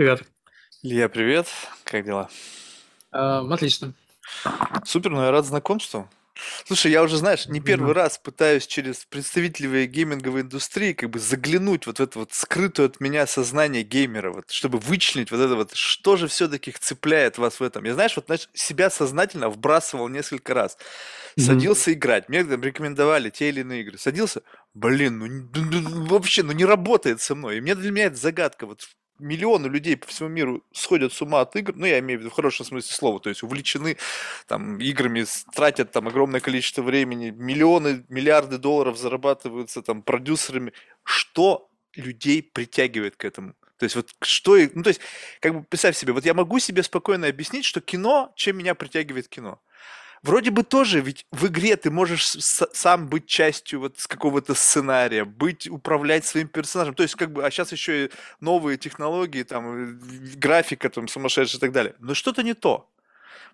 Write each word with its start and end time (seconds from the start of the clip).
Привет. 0.00 0.22
Илья, 0.82 1.10
привет. 1.10 1.46
Как 1.84 2.06
дела? 2.06 2.30
А, 3.12 3.46
отлично. 3.52 3.92
Супер, 4.82 5.10
ну 5.10 5.22
я 5.22 5.30
рад 5.30 5.44
знакомству. 5.44 6.08
Слушай, 6.64 6.92
я 6.92 7.02
уже, 7.02 7.18
знаешь, 7.18 7.48
не 7.48 7.60
первый 7.60 7.92
раз 7.92 8.16
пытаюсь 8.16 8.66
через 8.66 9.04
представителей 9.04 9.86
гейминговой 9.86 10.40
индустрии 10.40 10.94
как 10.94 11.10
бы 11.10 11.18
заглянуть 11.18 11.86
вот 11.86 11.98
в 11.98 12.02
это 12.02 12.18
вот 12.18 12.32
скрытое 12.32 12.86
от 12.86 12.98
меня 12.98 13.26
сознание 13.26 13.82
геймера, 13.82 14.32
вот, 14.32 14.50
чтобы 14.50 14.78
вычленить 14.78 15.30
вот 15.32 15.40
это 15.40 15.54
вот, 15.54 15.74
что 15.74 16.16
же 16.16 16.28
все-таки 16.28 16.72
цепляет 16.72 17.36
вас 17.36 17.60
в 17.60 17.62
этом. 17.62 17.84
Я, 17.84 17.92
знаешь, 17.92 18.16
вот 18.16 18.24
знаешь, 18.24 18.48
себя 18.54 18.88
сознательно 18.88 19.50
вбрасывал 19.50 20.08
несколько 20.08 20.54
раз. 20.54 20.78
Садился 21.36 21.92
играть, 21.92 22.30
мне 22.30 22.42
там 22.42 22.62
рекомендовали 22.62 23.28
те 23.28 23.50
или 23.50 23.60
иные 23.60 23.82
игры. 23.82 23.98
Садился, 23.98 24.40
блин, 24.72 25.18
ну, 25.18 25.26
ну, 25.54 25.80
ну, 25.90 26.06
вообще, 26.06 26.42
ну 26.42 26.52
не 26.52 26.64
работает 26.64 27.20
со 27.20 27.34
мной. 27.34 27.58
И 27.58 27.60
мне 27.60 27.74
для 27.74 27.90
меня 27.90 28.06
это 28.06 28.16
загадка. 28.16 28.64
Вот 28.64 28.88
миллионы 29.20 29.66
людей 29.66 29.96
по 29.96 30.06
всему 30.06 30.28
миру 30.28 30.62
сходят 30.72 31.12
с 31.12 31.22
ума 31.22 31.42
от 31.42 31.54
игр, 31.56 31.74
ну, 31.76 31.86
я 31.86 31.98
имею 32.00 32.18
в 32.18 32.22
виду 32.22 32.30
в 32.30 32.34
хорошем 32.34 32.66
смысле 32.66 32.92
слова, 32.92 33.20
то 33.20 33.28
есть 33.28 33.42
увлечены 33.42 33.96
там 34.46 34.78
играми, 34.78 35.24
тратят 35.54 35.92
там 35.92 36.08
огромное 36.08 36.40
количество 36.40 36.82
времени, 36.82 37.30
миллионы, 37.30 38.04
миллиарды 38.08 38.58
долларов 38.58 38.98
зарабатываются 38.98 39.82
там 39.82 40.02
продюсерами. 40.02 40.72
Что 41.04 41.68
людей 41.94 42.42
притягивает 42.42 43.16
к 43.16 43.24
этому? 43.24 43.54
То 43.78 43.84
есть 43.84 43.96
вот 43.96 44.10
что, 44.22 44.56
ну 44.74 44.82
то 44.82 44.88
есть 44.88 45.00
как 45.40 45.54
бы 45.54 45.62
представь 45.62 45.96
себе, 45.96 46.12
вот 46.12 46.26
я 46.26 46.34
могу 46.34 46.58
себе 46.58 46.82
спокойно 46.82 47.26
объяснить, 47.28 47.64
что 47.64 47.80
кино, 47.80 48.32
чем 48.36 48.58
меня 48.58 48.74
притягивает 48.74 49.28
кино. 49.28 49.60
Вроде 50.22 50.50
бы 50.50 50.62
тоже, 50.64 51.00
ведь 51.00 51.24
в 51.32 51.46
игре 51.46 51.76
ты 51.76 51.90
можешь 51.90 52.26
сам 52.26 53.08
быть 53.08 53.26
частью 53.26 53.80
вот 53.80 53.96
какого-то 54.06 54.54
сценария, 54.54 55.24
быть, 55.24 55.66
управлять 55.68 56.26
своим 56.26 56.48
персонажем. 56.48 56.94
То 56.94 57.02
есть, 57.02 57.14
как 57.14 57.32
бы, 57.32 57.42
а 57.44 57.50
сейчас 57.50 57.72
еще 57.72 58.04
и 58.06 58.10
новые 58.40 58.76
технологии, 58.76 59.44
там, 59.44 59.94
э, 59.94 60.36
графика 60.36 60.90
там 60.90 61.08
сумасшедшая 61.08 61.56
и 61.58 61.60
так 61.60 61.72
далее. 61.72 61.94
Но 62.00 62.12
что-то 62.14 62.42
не 62.42 62.52
то. 62.54 62.90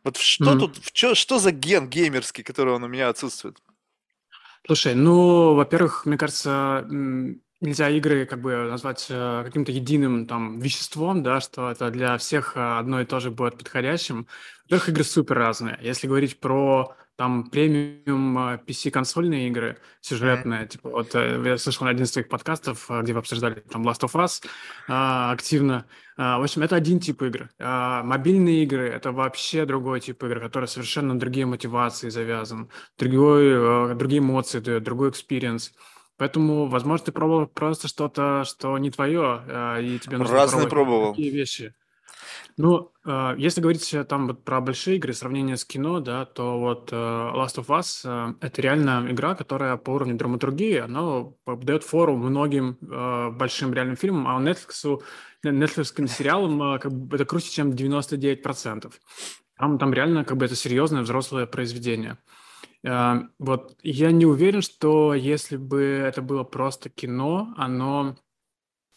Вот 0.05 0.19
что 0.19 0.55
Мгм. 0.55 0.61
тут, 0.61 0.81
чё- 0.93 1.15
что 1.17 1.39
за 1.39 1.53
ген 1.53 1.89
геймерский, 1.91 2.45
который 2.45 2.75
он 2.75 2.85
у 2.85 2.89
меня 2.89 3.09
отсутствует? 3.11 3.59
Слушай, 4.65 4.95
ну, 4.95 5.55
во-первых, 5.55 6.07
мне 6.07 6.17
кажется, 6.17 6.85
нельзя 7.61 7.89
игры 7.91 8.27
как 8.27 8.41
бы 8.41 8.55
назвать 8.71 9.07
э, 9.11 9.43
каким-то 9.45 9.73
единым 9.73 10.27
там 10.27 10.59
веществом, 10.61 11.23
да, 11.23 11.41
что 11.41 11.71
это 11.71 11.91
для 11.91 12.19
всех 12.19 12.57
э, 12.57 12.79
одно 12.79 13.01
и 13.01 13.05
то 13.07 13.21
же 13.21 13.31
будет 13.31 13.59
подходящим. 13.59 14.27
Во-первых, 14.65 14.89
игры 14.91 15.05
супер 15.05 15.37
разные. 15.39 15.79
Если 15.83 16.07
говорить 16.07 16.41
про 16.41 16.95
там 17.17 17.49
премиум 17.51 18.39
э, 18.39 18.59
PC-консольные 18.67 19.49
игры, 19.49 19.71
Мгм. 19.71 19.79
сюжетные, 20.01 20.67
типа 20.69 20.91
вот 20.91 21.15
э, 21.15 21.43
я 21.45 21.57
слышал 21.59 21.87
один 21.87 22.05
из 22.05 22.13
твоих 22.13 22.29
подкастов, 22.29 22.91
э, 22.91 23.03
где 23.03 23.13
вы 23.15 23.21
обсуждали 23.21 23.61
там 23.61 23.87
Last 23.89 24.03
of 24.03 24.13
Us 24.13 24.45
а, 24.89 25.33
активно. 25.33 25.87
А, 26.19 26.39
В 26.39 26.43
общем, 26.43 26.63
это 26.63 26.77
один 26.77 27.01
тип 27.01 27.23
игр. 27.23 27.49
А, 27.59 28.03
Мобильные 28.03 28.63
игры– 28.65 28.89
это 28.89 29.13
вообще 29.13 29.65
другой 29.65 30.01
тип 30.01 30.23
игр, 30.25 30.41
который 30.41 30.67
совершенно 30.69 31.15
на 31.15 31.21
другие 31.21 31.47
мотивации 31.47 32.09
завязан. 32.11 32.71
другой, 32.99 33.93
э, 33.93 33.95
другие 33.95 34.21
эмоции 34.21 34.61
дает, 34.61 34.83
другой 34.85 35.11
experience. 35.11 35.73
Поэтому, 36.19 36.67
возможно, 36.67 37.07
ты 37.07 37.13
пробовал 37.13 37.47
просто 37.47 37.89
что-то, 37.89 38.45
что 38.45 38.77
не 38.79 38.91
твое, 38.91 39.43
э, 39.47 39.83
и 39.83 39.99
тебе 39.99 40.19
нужно 40.19 40.35
Разные 40.35 40.69
пробовал. 40.69 41.11
такие 41.13 41.31
вещи. 41.31 41.75
Ну, 42.57 42.91
э, 43.05 43.35
если 43.37 43.61
говорить 43.61 43.93
э, 43.93 44.05
там 44.05 44.29
вот 44.29 44.45
про 44.45 44.61
большие 44.61 44.97
игры, 44.97 45.13
сравнение 45.13 45.57
с 45.57 45.65
кино, 45.65 46.01
да, 46.01 46.25
то 46.25 46.59
вот 46.59 46.91
э, 46.91 46.97
Last 46.97 47.57
of 47.57 47.67
Us 47.67 48.01
э, 48.05 48.35
это 48.41 48.63
реально 48.63 49.07
игра, 49.11 49.35
которая 49.35 49.77
по 49.77 49.91
уровню 49.91 50.17
драматургии, 50.17 50.79
она 50.79 51.27
дает 51.47 51.85
фору 51.85 52.17
многим 52.17 52.79
большим 53.37 53.75
реальным 53.75 53.97
фильмам, 53.97 54.27
а 54.27 54.41
Netflix, 54.41 55.01
Netflix 55.45 56.07
сериалам 56.09 56.79
как 56.79 56.93
бы 56.93 57.17
это 57.17 57.27
круче, 57.27 57.51
чем 57.51 57.71
99%. 57.71 58.93
Там, 59.59 59.79
там 59.79 59.93
реально 59.93 60.25
как 60.25 60.37
бы 60.37 60.47
это 60.47 60.55
серьезное 60.55 61.03
взрослое 61.03 61.47
произведение. 61.47 62.19
Э, 62.87 63.23
Вот 63.39 63.79
я 63.83 64.13
не 64.13 64.27
уверен, 64.27 64.63
что 64.63 65.15
если 65.15 65.57
бы 65.57 65.83
это 65.83 66.23
было 66.23 66.45
просто 66.45 66.89
кино, 66.91 67.53
оно 67.57 68.17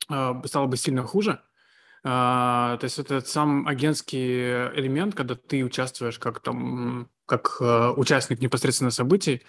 э, 0.10 0.34
стало 0.46 0.68
бы 0.68 0.78
сильно 0.78 1.04
хуже. 1.04 1.42
А, 2.04 2.78
То 2.78 2.86
есть 2.86 3.00
это 3.00 3.22
сам 3.22 3.68
агентский 3.68 4.70
элемент, 4.76 5.16
когда 5.16 5.36
ты 5.36 5.64
участвуешь 5.66 6.20
как 6.20 6.40
там 6.42 7.10
как 7.26 7.58
э, 7.62 7.90
участник 7.98 8.42
непосредственно 8.42 8.92
событий, 8.92 9.44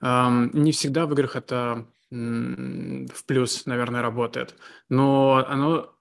ам, 0.00 0.50
не 0.52 0.72
всегда 0.72 1.06
в 1.06 1.12
играх 1.12 1.36
это 1.36 1.86
в 2.10 3.24
плюс, 3.26 3.66
наверное, 3.66 4.02
работает. 4.02 4.56
Но 4.88 5.44
оно 5.48 5.94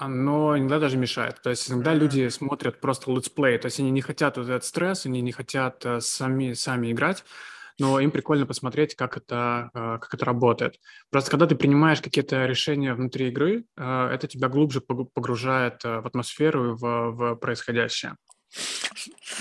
оно 0.00 0.56
иногда 0.58 0.78
даже 0.78 0.96
мешает. 0.96 1.42
То 1.42 1.50
есть 1.50 1.70
иногда 1.70 1.92
М. 1.92 1.98
люди 1.98 2.28
смотрят 2.28 2.80
просто 2.80 3.12
летсплей, 3.12 3.58
то 3.58 3.66
есть 3.66 3.78
они 3.80 3.90
не 3.90 4.00
хотят 4.00 4.38
вот 4.38 4.48
этот 4.48 4.64
стресс, 4.64 5.04
они 5.06 5.20
не 5.20 5.32
хотят 5.32 5.84
э, 5.84 6.00
сами, 6.00 6.54
сами 6.54 6.90
играть, 6.92 7.24
но 7.78 8.00
им 8.00 8.10
прикольно 8.10 8.46
посмотреть, 8.46 8.94
как 8.96 9.16
это, 9.18 9.70
э, 9.74 9.98
как 10.00 10.14
это 10.14 10.24
работает. 10.24 10.80
Просто 11.10 11.30
когда 11.30 11.46
ты 11.46 11.54
принимаешь 11.54 12.00
какие-то 12.00 12.46
решения 12.46 12.94
внутри 12.94 13.28
игры, 13.28 13.64
э, 13.76 14.08
это 14.12 14.26
тебя 14.26 14.48
глубже 14.48 14.80
погружает 14.80 15.84
в 15.84 16.06
атмосферу 16.06 16.72
и 16.72 16.76
в, 16.76 17.10
в 17.12 17.34
происходящее. 17.36 18.16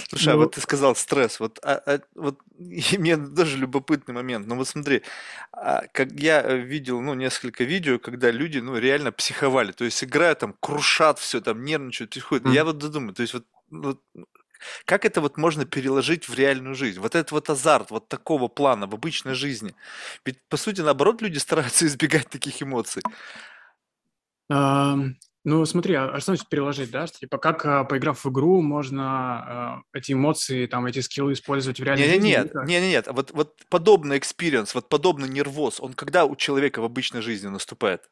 Слушай, 0.10 0.34
а 0.34 0.38
вот 0.38 0.46
Ну, 0.46 0.50
ты 0.52 0.62
сказал 0.62 0.96
стресс, 0.96 1.40
вот, 1.40 1.60
а- 1.64 1.82
а- 1.86 2.02
вот 2.16 2.40
и 2.60 2.98
мне 2.98 3.18
даже 3.18 3.58
любопытный 3.58 4.14
момент. 4.14 4.48
Ну 4.48 4.56
вот 4.56 4.68
смотри, 4.68 5.02
а, 5.52 5.84
как 5.94 6.12
я 6.14 6.42
э, 6.42 6.58
видел, 6.58 7.02
ну, 7.02 7.14
несколько 7.14 7.64
видео, 7.64 8.00
когда 8.00 8.32
люди, 8.32 8.60
ну, 8.60 8.78
реально 8.78 9.12
психовали, 9.12 9.72
то 9.72 9.86
есть 9.86 10.04
играют 10.04 10.40
там, 10.40 10.56
крушат 10.60 11.20
все, 11.20 11.42
там, 11.42 11.64
нервничают, 11.64 12.12
психуют. 12.12 12.46
Я 12.46 12.62
м. 12.62 12.68
вот 12.68 12.78
додумаю, 12.78 13.14
то 13.14 13.22
есть 13.22 13.34
вот, 13.34 13.46
ну, 13.70 13.82
вот, 13.90 14.02
ну, 14.14 14.26
как 14.86 15.06
это 15.06 15.22
вот 15.22 15.38
можно 15.38 15.66
переложить 15.66 16.28
в 16.30 16.36
реальную 16.36 16.76
жизнь? 16.76 17.00
Вот 17.00 17.16
этот 17.16 17.32
вот 17.32 17.50
азарт, 17.50 17.92
вот 17.92 18.10
такого 18.10 18.48
плана 18.50 18.88
в 18.88 18.94
обычной 18.96 19.34
жизни. 19.36 19.74
Ведь, 20.26 20.40
по 20.50 20.58
сути, 20.58 20.82
наоборот, 20.82 21.22
люди 21.22 21.38
стараются 21.38 21.86
избегать 21.88 22.30
таких 22.30 22.62
эмоций. 22.62 23.04
Ну, 25.46 25.66
смотри, 25.66 25.96
а 25.96 26.10
а 26.10 26.20
что 26.20 26.34
значит 26.34 26.50
переложить, 26.50 26.92
да? 26.92 27.08
Что, 27.08 27.20
Типа, 27.20 27.38
как, 27.38 27.66
а, 27.66 27.84
поиграв 27.86 28.24
в 28.24 28.30
игру, 28.30 28.62
можно 28.62 29.04
а, 29.06 29.82
эти 29.94 30.12
эмоции, 30.12 30.66
там, 30.66 30.86
эти 30.86 31.00
скиллы 31.00 31.34
использовать 31.34 31.80
в 31.80 31.84
реальной 31.84 32.06
жизни 32.08 32.28
нет, 32.28 32.52
как? 32.52 32.68
не, 32.68 32.80
не, 32.82 32.90
нет. 32.90 33.08
а 33.08 33.14
Вот, 33.14 33.32
вот 33.32 33.56
подобный 33.70 34.18
experience, 34.18 34.76
вот 34.76 34.90
подобный 34.90 35.30
нервоз, 35.30 35.80
он 35.80 35.94
когда 35.94 36.26
у 36.26 36.36
человека 36.36 36.82
в 36.82 36.86
обычной 36.86 37.22
жизни 37.22 37.48
наступает? 37.48 38.10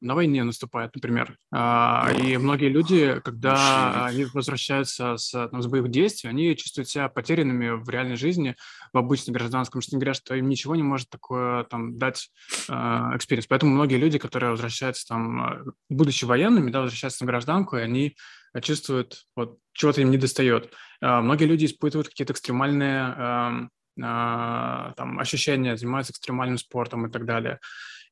На 0.00 0.14
войне 0.14 0.44
наступает, 0.44 0.94
например. 0.94 1.36
А, 1.52 2.10
И 2.18 2.36
многие 2.36 2.68
люди, 2.68 3.20
когда 3.24 4.06
они 4.06 4.26
возвращаются 4.26 5.16
с, 5.16 5.30
там, 5.48 5.62
с 5.62 5.66
боевых 5.66 5.90
действий, 5.90 6.30
они 6.30 6.56
чувствуют 6.56 6.88
себя 6.88 7.08
потерянными 7.08 7.70
в 7.70 7.88
реальной 7.88 8.16
жизни, 8.16 8.56
в 8.92 8.98
обычной 8.98 9.32
гражданском, 9.32 9.80
что 9.80 9.96
они 9.96 10.00
говорят, 10.00 10.16
что 10.16 10.34
им 10.34 10.48
ничего 10.48 10.76
не 10.76 10.82
может 10.82 11.08
такое 11.10 11.64
там 11.64 11.98
дать 11.98 12.30
experience. 12.68 13.46
Поэтому 13.46 13.72
многие 13.72 13.96
люди, 13.96 14.18
которые 14.18 14.50
возвращаются 14.50 15.06
там, 15.06 15.40
а, 15.42 15.64
будучи 15.88 16.24
военными, 16.24 16.70
да, 16.70 16.82
возвращаются 16.82 17.24
на 17.24 17.28
гражданку, 17.28 17.76
и 17.76 17.80
они 17.80 18.16
а, 18.52 18.60
чувствуют, 18.60 19.24
вот, 19.36 19.58
чего-то 19.72 20.00
им 20.00 20.10
не 20.10 20.18
достает. 20.18 20.72
А, 21.00 21.20
Многие 21.20 21.44
люди 21.44 21.66
испытывают 21.66 22.08
какие-то 22.08 22.32
экстремальные 22.32 23.68
а, 24.02 24.92
там, 24.96 25.20
ощущения, 25.20 25.76
занимаются 25.76 26.12
экстремальным 26.12 26.58
спортом 26.58 27.06
и 27.06 27.10
так 27.10 27.26
далее. 27.26 27.60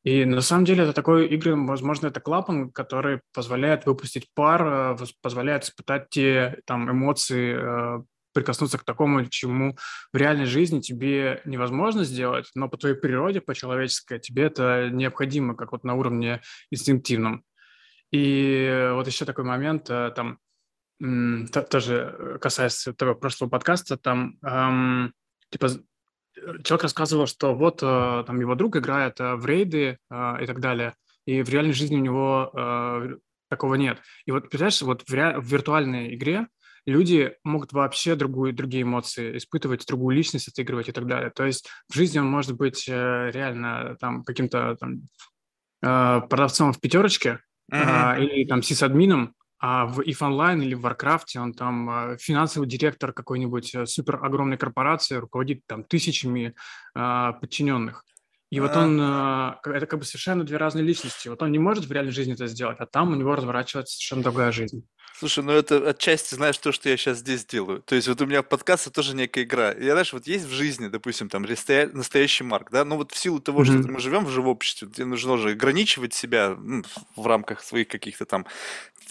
И 0.04 0.24
на 0.24 0.40
самом 0.40 0.64
деле 0.64 0.82
это 0.82 0.92
такой 0.92 1.28
игры, 1.28 1.54
возможно, 1.54 2.08
это 2.08 2.20
клапан, 2.20 2.72
который 2.72 3.20
позволяет 3.32 3.86
выпустить 3.86 4.28
пар, 4.34 4.96
э, 5.00 5.06
позволяет 5.20 5.64
испытать 5.64 6.10
те 6.10 6.60
там 6.66 6.90
эмоции, 6.90 7.56
э, 7.56 8.02
прикоснуться 8.34 8.78
к 8.78 8.84
такому, 8.84 9.24
чему 9.26 9.76
в 10.12 10.16
реальной 10.16 10.46
жизни 10.46 10.80
тебе 10.80 11.40
невозможно 11.44 12.02
сделать, 12.02 12.50
но 12.54 12.68
по 12.68 12.76
твоей 12.76 12.96
природе, 12.96 13.40
по 13.40 13.54
человеческой, 13.54 14.18
тебе 14.18 14.44
это 14.44 14.88
необходимо, 14.90 15.54
как 15.54 15.72
вот 15.72 15.84
на 15.84 15.94
уровне 15.94 16.40
инстинктивном. 16.70 17.44
И 18.10 18.90
вот 18.94 19.06
еще 19.06 19.24
такой 19.24 19.44
момент, 19.44 19.88
э, 19.88 20.12
там, 20.16 20.38
тоже 21.70 22.38
касается 22.40 22.92
того 22.92 23.14
прошлого 23.14 23.50
подкаста, 23.50 23.96
там, 23.96 24.38
эм, 24.42 25.12
типа, 25.50 25.68
человек 26.64 26.82
рассказывал, 26.82 27.26
что 27.26 27.54
вот 27.54 27.82
э, 27.82 28.24
там 28.26 28.40
его 28.40 28.54
друг 28.54 28.76
играет 28.76 29.20
э, 29.20 29.34
в 29.36 29.46
рейды 29.46 29.98
э, 30.10 30.42
и 30.42 30.46
так 30.46 30.60
далее, 30.60 30.94
и 31.26 31.42
в 31.42 31.48
реальной 31.48 31.72
жизни 31.72 31.96
у 31.96 32.00
него 32.00 32.50
э, 32.54 33.16
такого 33.48 33.74
нет. 33.74 33.98
И 34.26 34.32
вот, 34.32 34.50
представляешь, 34.50 34.82
вот 34.82 35.02
в, 35.02 35.12
ре- 35.12 35.38
в 35.38 35.44
виртуальной 35.44 36.14
игре 36.14 36.46
люди 36.86 37.34
могут 37.44 37.72
вообще 37.72 38.14
другую, 38.14 38.52
другие 38.52 38.82
эмоции 38.82 39.36
испытывать, 39.36 39.86
другую 39.86 40.16
личность 40.16 40.48
отыгрывать 40.48 40.88
и 40.88 40.92
так 40.92 41.06
далее. 41.06 41.30
То 41.30 41.44
есть 41.44 41.68
в 41.88 41.94
жизни 41.94 42.18
он 42.18 42.26
может 42.26 42.56
быть 42.56 42.88
э, 42.88 43.30
реально 43.30 43.96
там 44.00 44.24
каким-то 44.24 44.76
там 44.76 45.02
э, 45.82 46.20
продавцом 46.28 46.72
в 46.72 46.80
пятерочке 46.80 47.40
э, 47.70 48.22
или 48.22 48.46
там 48.46 48.62
сисадмином, 48.62 49.34
а 49.64 49.86
в 49.86 50.00
EVE 50.00 50.18
Online 50.18 50.60
или 50.64 50.74
в 50.74 50.84
Warcraft 50.84 51.38
он 51.38 51.54
там 51.54 51.88
э, 51.88 52.16
финансовый 52.18 52.66
директор 52.66 53.12
какой-нибудь 53.12 53.72
э, 53.76 53.86
супер 53.86 54.16
огромной 54.16 54.56
корпорации, 54.56 55.14
руководит 55.14 55.60
там 55.68 55.84
тысячами 55.84 56.54
э, 56.96 57.32
подчиненных. 57.40 58.04
И 58.50 58.58
вот 58.58 58.76
он, 58.76 59.00
э, 59.00 59.54
это 59.64 59.86
как 59.86 60.00
бы 60.00 60.04
совершенно 60.04 60.42
две 60.42 60.56
разные 60.56 60.84
личности. 60.84 61.28
Вот 61.28 61.40
он 61.42 61.52
не 61.52 61.60
может 61.60 61.84
в 61.84 61.92
реальной 61.92 62.10
жизни 62.10 62.34
это 62.34 62.48
сделать, 62.48 62.76
а 62.80 62.86
там 62.86 63.12
у 63.12 63.14
него 63.14 63.36
разворачивается 63.36 63.94
совершенно 63.94 64.24
другая 64.24 64.50
жизнь. 64.50 64.84
Слушай, 65.22 65.44
ну 65.44 65.52
это 65.52 65.88
отчасти, 65.88 66.34
знаешь, 66.34 66.58
то, 66.58 66.72
что 66.72 66.88
я 66.88 66.96
сейчас 66.96 67.18
здесь 67.18 67.44
делаю. 67.44 67.80
То 67.82 67.94
есть 67.94 68.08
вот 68.08 68.20
у 68.20 68.26
меня 68.26 68.42
подкаст 68.42 68.88
это 68.88 68.96
тоже 68.96 69.14
некая 69.14 69.44
игра. 69.44 69.70
И 69.70 69.84
знаешь, 69.84 70.12
вот 70.12 70.26
есть 70.26 70.46
в 70.46 70.50
жизни, 70.50 70.88
допустим, 70.88 71.28
там 71.28 71.42
настоящий 71.42 72.42
Марк, 72.42 72.72
да, 72.72 72.84
но 72.84 72.96
вот 72.96 73.12
в 73.12 73.16
силу 73.16 73.38
того, 73.38 73.62
mm-hmm. 73.62 73.82
что 73.82 73.92
мы 73.92 74.00
живем 74.00 74.24
в 74.24 74.30
живом 74.30 74.48
обществе, 74.48 74.88
тебе 74.88 75.04
нужно 75.04 75.38
же 75.38 75.50
ограничивать 75.50 76.12
себя 76.12 76.56
ну, 76.58 76.82
в 77.14 77.24
рамках 77.24 77.62
своих 77.62 77.86
каких-то 77.86 78.24
там 78.24 78.46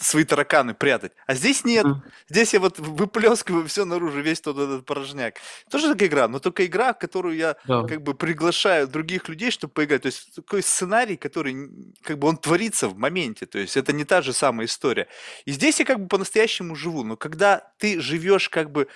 свои 0.01 0.23
тараканы 0.23 0.73
прятать. 0.73 1.11
А 1.27 1.35
здесь 1.35 1.63
нет. 1.63 1.85
Здесь 2.27 2.53
я 2.53 2.59
вот 2.59 2.79
выплескиваю 2.79 3.67
все 3.67 3.85
наружу, 3.85 4.19
весь 4.21 4.41
тот 4.41 4.57
этот 4.57 4.85
порожняк. 4.85 5.35
Тоже 5.69 5.91
такая 5.91 6.09
игра, 6.09 6.27
но 6.27 6.39
только 6.39 6.65
игра, 6.65 6.93
которую 6.93 7.35
я 7.35 7.55
да. 7.65 7.83
как 7.83 8.01
бы 8.01 8.13
приглашаю 8.13 8.87
других 8.87 9.29
людей, 9.29 9.51
чтобы 9.51 9.73
поиграть. 9.73 10.03
То 10.03 10.07
есть 10.07 10.35
такой 10.35 10.63
сценарий, 10.63 11.17
который 11.17 11.69
как 12.01 12.17
бы 12.17 12.27
он 12.27 12.37
творится 12.37 12.87
в 12.87 12.97
моменте. 12.97 13.45
То 13.45 13.59
есть 13.59 13.77
это 13.77 13.93
не 13.93 14.03
та 14.03 14.21
же 14.21 14.33
самая 14.33 14.65
история. 14.65 15.07
И 15.45 15.51
здесь 15.51 15.79
я 15.79 15.85
как 15.85 16.00
бы 16.01 16.07
по-настоящему 16.07 16.75
живу. 16.75 17.03
Но 17.03 17.17
когда 17.17 17.71
ты 17.77 17.99
живешь 17.99 18.49
как 18.49 18.71
бы 18.71 18.87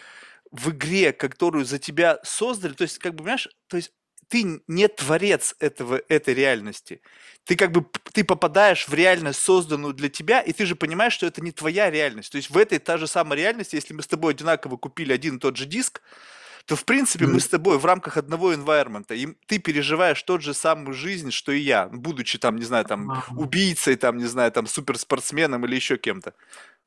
в 0.52 0.72
игре, 0.72 1.12
которую 1.14 1.66
за 1.66 1.80
тебя 1.80 2.20
создали, 2.24 2.74
то 2.74 2.84
есть 2.84 2.98
как 2.98 3.14
бы, 3.14 3.20
понимаешь, 3.20 3.50
то 3.68 3.78
есть 3.78 3.92
ты 4.28 4.62
не 4.68 4.88
творец 4.88 5.56
этого, 5.60 6.02
этой 6.10 6.34
реальности. 6.34 7.02
Ты 7.44 7.56
как 7.56 7.72
бы 7.72 7.86
ты 8.12 8.24
попадаешь 8.24 8.88
в 8.88 8.94
реальность, 8.94 9.40
созданную 9.40 9.94
для 9.94 10.10
тебя, 10.10 10.42
и 10.42 10.52
ты 10.52 10.66
же 10.66 10.76
понимаешь, 10.76 11.14
что 11.14 11.28
это 11.28 11.42
не 11.42 11.52
твоя 11.52 11.92
реальность. 11.92 12.32
То 12.32 12.38
есть 12.38 12.50
в 12.50 12.58
этой 12.58 12.80
та 12.80 12.98
же 12.98 13.08
самая 13.08 13.38
реальность, 13.38 13.74
если 13.74 13.94
мы 13.94 14.02
с 14.02 14.08
тобой 14.08 14.34
одинаково 14.34 14.78
купили 14.78 15.14
один 15.14 15.38
и 15.38 15.40
тот 15.40 15.58
же 15.58 15.66
диск, 15.66 16.02
то 16.66 16.76
в 16.76 16.84
принципе 16.86 17.26
mm-hmm. 17.26 17.34
мы 17.34 17.40
с 17.40 17.48
тобой 17.48 17.78
в 17.78 17.86
рамках 17.86 18.18
одного 18.18 18.52
environment, 18.54 19.16
и 19.16 19.28
ты 19.46 19.60
переживаешь 19.60 20.22
тот 20.24 20.42
же 20.42 20.56
самую 20.56 20.96
жизнь, 20.96 21.30
что 21.30 21.52
и 21.52 21.60
я, 21.60 21.88
будучи 21.88 22.40
там, 22.40 22.56
не 22.56 22.66
знаю, 22.66 22.86
там 22.86 23.24
убийцей, 23.36 23.96
там, 23.96 24.18
не 24.18 24.26
знаю, 24.26 24.52
там 24.52 24.66
суперспортсменом 24.66 25.64
или 25.66 25.76
еще 25.76 25.98
кем-то. 25.98 26.34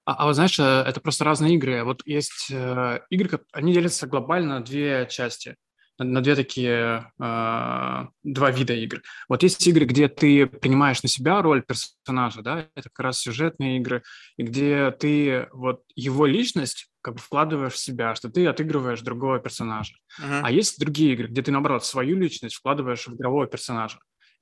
А, 0.08 0.14
а 0.14 0.24
вот 0.24 0.36
знаешь, 0.36 0.58
э, 0.58 0.62
это 0.62 1.02
просто 1.02 1.24
разные 1.24 1.56
игры. 1.56 1.84
Вот 1.84 2.00
есть 2.06 2.48
э, 2.50 3.00
игры, 3.10 3.40
они 3.52 3.74
делятся 3.74 4.06
глобально 4.06 4.54
на 4.54 4.64
две 4.64 5.06
части 5.10 5.56
на 5.98 6.22
две 6.22 6.36
такие, 6.36 7.12
э, 7.20 8.06
два 8.22 8.50
вида 8.52 8.72
игр. 8.72 9.02
Вот 9.28 9.42
есть 9.42 9.66
игры, 9.66 9.84
где 9.84 10.08
ты 10.08 10.46
принимаешь 10.46 11.02
на 11.02 11.08
себя 11.08 11.42
роль 11.42 11.62
персонажа, 11.62 12.40
да, 12.40 12.68
это 12.76 12.88
как 12.88 13.00
раз 13.00 13.18
сюжетные 13.18 13.78
игры, 13.78 14.04
и 14.36 14.44
где 14.44 14.92
ты 14.92 15.48
вот 15.52 15.82
его 15.96 16.24
личность 16.24 16.88
как 17.02 17.14
бы 17.14 17.20
вкладываешь 17.20 17.72
в 17.72 17.78
себя, 17.78 18.14
что 18.14 18.30
ты 18.30 18.46
отыгрываешь 18.46 19.00
другого 19.00 19.40
персонажа. 19.40 19.94
Uh-huh. 20.20 20.40
А 20.44 20.50
есть 20.52 20.78
другие 20.78 21.14
игры, 21.14 21.26
где 21.26 21.42
ты, 21.42 21.50
наоборот, 21.50 21.84
свою 21.84 22.16
личность 22.16 22.54
вкладываешь 22.54 23.08
в 23.08 23.14
игрового 23.14 23.48
персонажа. 23.48 23.98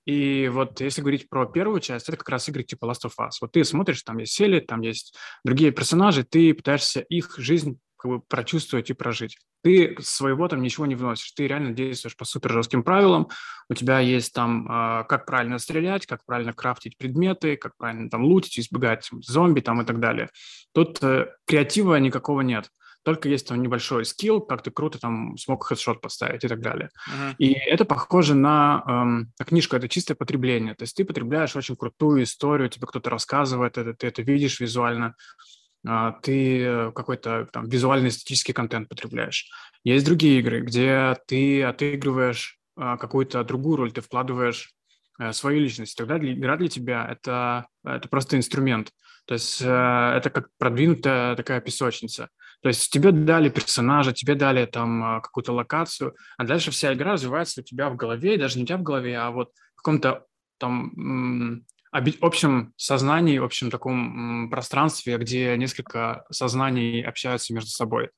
И 0.07 0.49
вот 0.49 0.81
если 0.81 1.03
говорить 1.03 1.29
про 1.29 1.47
первую 1.47 1.81
часть, 1.81 2.09
это 2.09 2.17
как 2.17 2.29
раз 2.29 2.49
игры 2.49 2.63
типа 2.63 2.87
Last 2.87 3.05
of 3.05 3.13
Us. 3.21 3.33
Вот 3.41 3.53
ты 3.53 3.65
смотришь, 3.65 4.03
там 4.03 4.19
есть 4.19 4.33
Сели, 4.33 4.61
там 4.61 4.81
есть 4.81 5.15
другие 5.45 5.73
персонажи, 5.73 6.25
ты 6.25 6.55
пытаешься 6.55 7.01
их 7.01 7.35
жизнь 7.39 7.81
как 7.97 8.11
бы 8.11 8.21
прочувствовать 8.21 8.89
и 8.91 8.95
прожить. 8.95 9.37
Ты 9.65 9.97
своего 10.01 10.47
там 10.47 10.63
ничего 10.63 10.87
не 10.87 10.95
вносишь, 10.95 11.33
ты 11.33 11.49
реально 11.49 11.73
действуешь 11.73 12.17
по 12.17 12.25
супер 12.25 12.53
жестким 12.53 12.85
правилам, 12.85 13.29
у 13.69 13.75
тебя 13.75 13.99
есть 13.99 14.33
там, 14.33 14.67
э, 14.67 15.05
как 15.09 15.27
правильно 15.27 15.59
стрелять, 15.59 16.07
как 16.07 16.25
правильно 16.25 16.53
крафтить 16.53 16.97
предметы, 16.99 17.57
как 17.57 17.77
правильно 17.77 18.09
там 18.09 18.23
лутить, 18.23 18.61
избегать 18.61 19.09
зомби 19.23 19.61
там 19.61 19.83
и 19.83 19.85
так 19.85 19.99
далее. 19.99 20.29
Тут 20.73 21.03
э, 21.03 21.33
креатива 21.47 21.97
никакого 21.97 22.43
нет 22.43 22.71
только 23.07 23.29
есть 23.29 23.47
там 23.47 23.63
небольшой 23.63 24.05
скилл, 24.05 24.41
как 24.41 24.63
ты 24.63 24.73
круто 24.73 24.99
там 24.99 25.39
смог 25.39 25.63
хедшот 25.63 26.01
поставить 26.01 26.43
и 26.43 26.49
так 26.49 26.61
далее. 26.61 26.91
Uh-huh. 27.09 27.37
И 27.39 27.53
это 27.53 27.85
похоже 27.85 28.35
на, 28.35 28.83
эм, 28.85 29.33
на 29.39 29.45
книжку, 29.45 29.77
это 29.77 29.89
чистое 29.89 30.17
потребление. 30.17 30.75
То 30.75 30.83
есть 30.83 30.97
ты 30.97 31.05
потребляешь 31.05 31.55
очень 31.55 31.77
крутую 31.77 32.25
историю, 32.25 32.69
тебе 32.69 32.89
кто-то 32.89 33.09
рассказывает 33.09 33.79
это, 33.79 33.95
ты 33.95 34.09
это 34.09 34.23
видишь 34.23 34.59
визуально, 34.59 35.15
а, 35.87 36.19
ты 36.21 36.63
э, 36.63 36.93
какой-то 36.93 37.49
там 37.53 37.69
визуальный 37.69 38.09
эстетический 38.09 38.53
контент 38.53 38.89
потребляешь. 38.89 39.49
Есть 39.85 40.05
другие 40.05 40.41
игры, 40.41 40.63
где 40.63 41.17
ты 41.29 41.63
отыгрываешь 41.63 42.59
а, 42.77 42.97
какую-то 42.97 43.45
другую 43.45 43.77
роль, 43.77 43.93
ты 43.93 44.01
вкладываешь 44.01 44.73
э, 45.21 45.33
свою 45.33 45.61
личность. 45.61 45.97
Тогда 45.97 46.19
игра 46.19 46.57
для 46.57 46.69
тебя 46.69 47.07
это, 47.09 47.69
это 47.85 48.09
просто 48.09 48.37
инструмент. 48.37 48.91
То 49.27 49.35
есть 49.35 49.63
э, 49.63 49.67
это 50.17 50.29
как 50.31 50.49
продвинутая 50.59 51.37
такая 51.37 51.61
песочница. 51.61 52.31
То 52.67 52.71
есть 52.71 52.91
тебе 52.91 53.13
дали 53.13 53.49
персонажа, 53.49 54.13
тебе 54.13 54.35
дали 54.35 54.67
там 54.67 55.23
какую-то 55.23 55.53
локацию, 55.53 56.17
а 56.37 56.43
дальше 56.43 56.73
вся 56.73 56.93
игра 56.93 57.13
развивается 57.13 57.61
у 57.61 57.63
тебя 57.63 57.89
в 57.89 57.95
голове, 57.95 58.37
даже 58.37 58.59
не 58.59 58.65
у 58.65 58.67
тебя 58.67 58.79
в 58.79 58.83
голове, 58.83 59.17
а 59.17 59.31
вот 59.31 59.53
в 59.77 59.77
каком-то 59.77 60.25
там 60.59 61.63
общем 61.93 62.73
сознании, 62.77 63.39
общем 63.39 63.71
таком 63.71 64.51
пространстве, 64.51 65.17
где 65.17 65.57
несколько 65.57 66.25
сознаний 66.33 67.03
общаются 67.03 67.55
между 67.55 67.71
собой. 67.71 68.11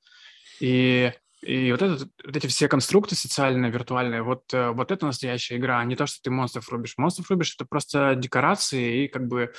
И, 0.60 1.12
и 1.42 1.70
вот, 1.70 1.82
этот, 1.82 2.08
вот 2.24 2.34
эти 2.34 2.46
все 2.46 2.68
конструкты 2.68 3.16
социальные, 3.16 3.70
виртуальные, 3.70 4.22
вот, 4.22 4.44
э, 4.54 4.70
вот 4.70 4.90
это 4.90 5.04
настоящая 5.04 5.58
игра, 5.58 5.78
а 5.78 5.84
не 5.84 5.94
то, 5.94 6.06
что 6.06 6.22
ты 6.22 6.30
монстров 6.30 6.70
рубишь. 6.70 6.94
Монстров 6.96 7.28
рубишь– 7.28 7.54
это 7.58 7.66
просто 7.68 8.14
декорации 8.14 9.04
и 9.04 9.08
как 9.08 9.28
бы 9.28 9.52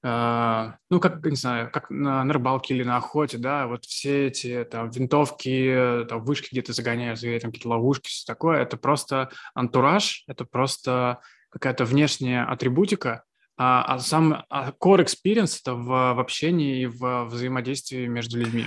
ну, 0.00 1.00
как, 1.00 1.24
не 1.24 1.34
знаю, 1.34 1.70
как 1.72 1.90
на, 1.90 2.22
на 2.22 2.32
рыбалке 2.32 2.74
или 2.74 2.84
на 2.84 2.98
охоте, 2.98 3.36
да, 3.36 3.66
вот 3.66 3.84
все 3.84 4.28
эти 4.28 4.64
там 4.64 4.90
винтовки, 4.90 6.06
там 6.08 6.24
вышки, 6.24 6.50
где 6.52 6.62
ты 6.62 6.72
загоняешь 6.72 7.18
зверей, 7.18 7.40
там 7.40 7.50
какие-то 7.50 7.70
ловушки, 7.70 8.08
все 8.08 8.24
такое, 8.24 8.62
это 8.62 8.76
просто 8.76 9.30
антураж, 9.54 10.22
это 10.28 10.44
просто 10.44 11.18
какая-то 11.50 11.84
внешняя 11.84 12.44
атрибутика, 12.44 13.24
а, 13.56 13.82
а 13.82 13.98
сам 13.98 14.44
а 14.48 14.70
core 14.70 15.04
experience 15.04 15.58
это 15.60 15.74
в, 15.74 15.86
в 15.86 16.20
общении 16.20 16.82
и 16.82 16.86
в 16.86 17.24
взаимодействии 17.24 18.06
между 18.06 18.38
людьми. 18.38 18.66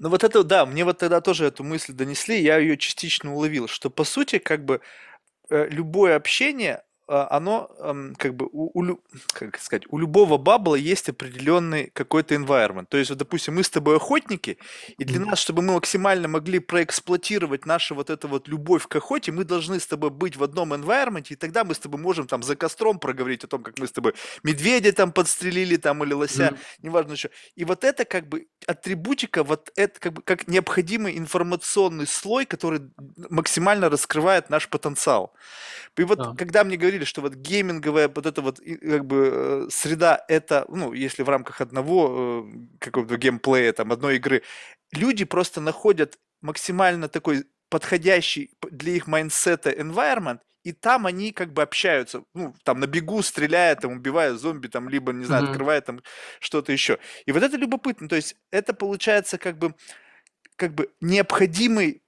Ну 0.00 0.08
вот 0.08 0.24
это, 0.24 0.42
да, 0.42 0.66
мне 0.66 0.84
вот 0.84 0.98
тогда 0.98 1.20
тоже 1.20 1.44
эту 1.44 1.62
мысль 1.62 1.92
донесли, 1.92 2.42
я 2.42 2.58
ее 2.58 2.76
частично 2.76 3.32
уловил, 3.32 3.68
что 3.68 3.88
по 3.88 4.02
сути 4.02 4.38
как 4.38 4.64
бы 4.64 4.80
э, 5.48 5.68
любое 5.68 6.16
общение, 6.16 6.76
а, 6.76 6.82
оно 7.12 7.70
как 8.18 8.34
бы 8.34 8.48
у, 8.52 8.80
у, 8.80 9.00
как 9.32 9.58
сказать, 9.58 9.84
у 9.88 9.98
любого 9.98 10.38
бабла 10.38 10.76
есть 10.76 11.08
определенный 11.08 11.90
какой-то 11.92 12.34
environment. 12.34 12.86
То 12.88 12.96
есть, 12.96 13.10
вот, 13.10 13.18
допустим, 13.18 13.54
мы 13.54 13.62
с 13.62 13.70
тобой 13.70 13.96
охотники, 13.96 14.58
и 14.98 15.04
для 15.04 15.20
нас, 15.20 15.38
чтобы 15.38 15.62
мы 15.62 15.74
максимально 15.74 16.28
могли 16.28 16.58
проэксплуатировать 16.58 17.66
нашу 17.66 17.94
вот 17.94 18.10
эту 18.10 18.28
вот 18.28 18.48
любовь 18.48 18.86
к 18.86 18.96
охоте, 18.96 19.32
мы 19.32 19.44
должны 19.44 19.78
с 19.78 19.86
тобой 19.86 20.10
быть 20.10 20.36
в 20.36 20.42
одном 20.42 20.72
environment, 20.72 21.26
и 21.28 21.36
тогда 21.36 21.64
мы 21.64 21.74
с 21.74 21.78
тобой 21.78 22.00
можем 22.00 22.26
там 22.26 22.42
за 22.42 22.56
костром 22.56 22.98
проговорить 22.98 23.44
о 23.44 23.46
том, 23.46 23.62
как 23.62 23.78
мы 23.78 23.86
с 23.86 23.92
тобой 23.92 24.14
медведя 24.42 24.92
там 24.92 25.12
подстрелили 25.12 25.76
там 25.76 26.02
или 26.04 26.14
лося, 26.14 26.48
mm. 26.52 26.58
неважно 26.82 27.16
что. 27.16 27.30
И 27.56 27.64
вот 27.64 27.84
это 27.84 28.04
как 28.04 28.28
бы 28.28 28.46
атрибутика, 28.66 29.44
вот 29.44 29.70
это 29.76 30.00
как 30.00 30.12
бы 30.12 30.22
как 30.22 30.48
необходимый 30.48 31.18
информационный 31.18 32.06
слой, 32.06 32.46
который 32.46 32.80
максимально 33.30 33.90
раскрывает 33.90 34.50
наш 34.50 34.68
потенциал. 34.68 35.34
И 35.98 36.04
вот 36.04 36.18
да. 36.18 36.34
когда 36.36 36.64
мне 36.64 36.76
говорили, 36.76 37.01
что 37.04 37.20
вот 37.20 37.34
гейминговая 37.34 38.08
вот 38.08 38.26
эта 38.26 38.42
вот 38.42 38.60
как 38.60 39.06
бы 39.06 39.30
э, 39.32 39.66
среда, 39.70 40.24
это, 40.28 40.64
ну, 40.68 40.92
если 40.92 41.22
в 41.22 41.28
рамках 41.28 41.60
одного 41.60 42.46
э, 42.46 42.78
какого-то 42.78 43.16
геймплея, 43.16 43.72
там, 43.72 43.92
одной 43.92 44.16
игры, 44.16 44.42
люди 44.92 45.24
просто 45.24 45.60
находят 45.60 46.18
максимально 46.40 47.08
такой 47.08 47.44
подходящий 47.68 48.50
для 48.70 48.92
их 48.92 49.06
mindset'а 49.06 49.70
environment, 49.70 50.40
и 50.62 50.72
там 50.72 51.06
они 51.06 51.32
как 51.32 51.52
бы 51.52 51.62
общаются, 51.62 52.22
ну, 52.34 52.54
там 52.64 52.80
на 52.80 52.86
бегу 52.86 53.22
стреляя, 53.22 53.74
там 53.76 53.92
убивая 53.92 54.34
зомби, 54.34 54.68
там, 54.68 54.88
либо, 54.88 55.12
не 55.12 55.24
знаю, 55.24 55.44
mm-hmm. 55.44 55.50
открывая 55.50 55.80
там 55.80 56.02
что-то 56.38 56.72
еще. 56.72 56.98
И 57.26 57.32
вот 57.32 57.42
это 57.42 57.56
любопытно, 57.56 58.08
то 58.08 58.16
есть 58.16 58.36
это 58.50 58.74
получается 58.74 59.38
как 59.38 59.58
бы, 59.58 59.74
как 60.56 60.74
бы 60.74 60.90
необходимый 61.00 62.02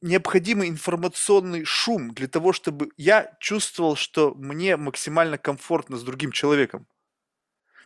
необходимый 0.00 0.68
информационный 0.68 1.64
шум 1.64 2.14
для 2.14 2.28
того, 2.28 2.52
чтобы 2.52 2.90
я 2.96 3.36
чувствовал, 3.40 3.96
что 3.96 4.34
мне 4.34 4.76
максимально 4.76 5.38
комфортно 5.38 5.96
с 5.96 6.02
другим 6.02 6.32
человеком. 6.32 6.86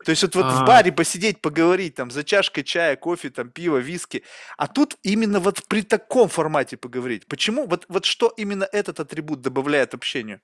То 0.04 0.10
есть 0.10 0.22
вот, 0.22 0.34
вот 0.34 0.52
в 0.52 0.62
а. 0.62 0.66
баре 0.66 0.92
посидеть, 0.92 1.40
поговорить 1.40 1.94
там 1.94 2.10
за 2.10 2.24
чашкой 2.24 2.64
чая, 2.64 2.96
кофе, 2.96 3.30
там 3.30 3.50
пива, 3.50 3.78
виски, 3.78 4.24
а 4.56 4.66
тут 4.66 4.96
именно 5.02 5.40
вот 5.40 5.62
при 5.68 5.82
таком 5.82 6.28
формате 6.28 6.76
поговорить. 6.76 7.26
Почему? 7.26 7.66
Вот, 7.66 7.86
вот 7.88 8.04
что 8.04 8.32
именно 8.36 8.68
этот 8.72 9.00
атрибут 9.00 9.40
добавляет 9.40 9.94
общению? 9.94 10.40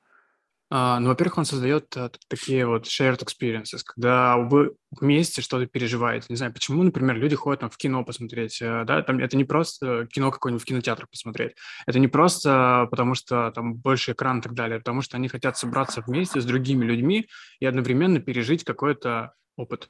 А, 0.71 1.01
ну, 1.01 1.09
во-первых, 1.09 1.39
он 1.39 1.45
создает 1.47 1.97
а, 1.97 2.11
такие 2.29 2.67
вот 2.67 2.85
shared 2.85 3.25
experiences, 3.25 3.81
когда 3.85 4.37
вы 4.37 4.75
вместе 4.91 5.41
что-то 5.41 5.67
переживаете. 5.67 6.27
Не 6.29 6.37
знаю, 6.37 6.53
почему, 6.53 6.83
например, 6.83 7.17
люди 7.17 7.35
ходят 7.35 7.61
там 7.61 7.71
в 7.71 7.79
кино 7.79 8.05
посмотреть, 8.05 8.61
а, 8.61 8.85
да, 8.85 9.03
там 9.03 9.19
это 9.19 9.37
не 9.39 9.45
просто 9.45 10.07
кино 10.13 10.31
какое-нибудь 10.31 10.63
в 10.63 10.67
кинотеатр 10.67 11.07
посмотреть, 11.11 11.55
это 11.87 11.99
не 11.99 12.09
просто 12.09 12.87
потому, 12.91 13.15
что 13.15 13.51
там 13.53 13.77
больше 13.77 14.13
экран 14.13 14.41
и 14.41 14.43
так 14.43 14.53
далее, 14.53 14.79
потому 14.79 15.01
что 15.01 15.17
они 15.17 15.29
хотят 15.29 15.57
собраться 15.57 16.03
вместе 16.07 16.41
с 16.41 16.45
другими 16.45 16.85
людьми 16.85 17.29
и 17.61 17.67
одновременно 17.67 18.21
пережить 18.21 18.65
какой-то 18.65 19.33
опыт. 19.57 19.89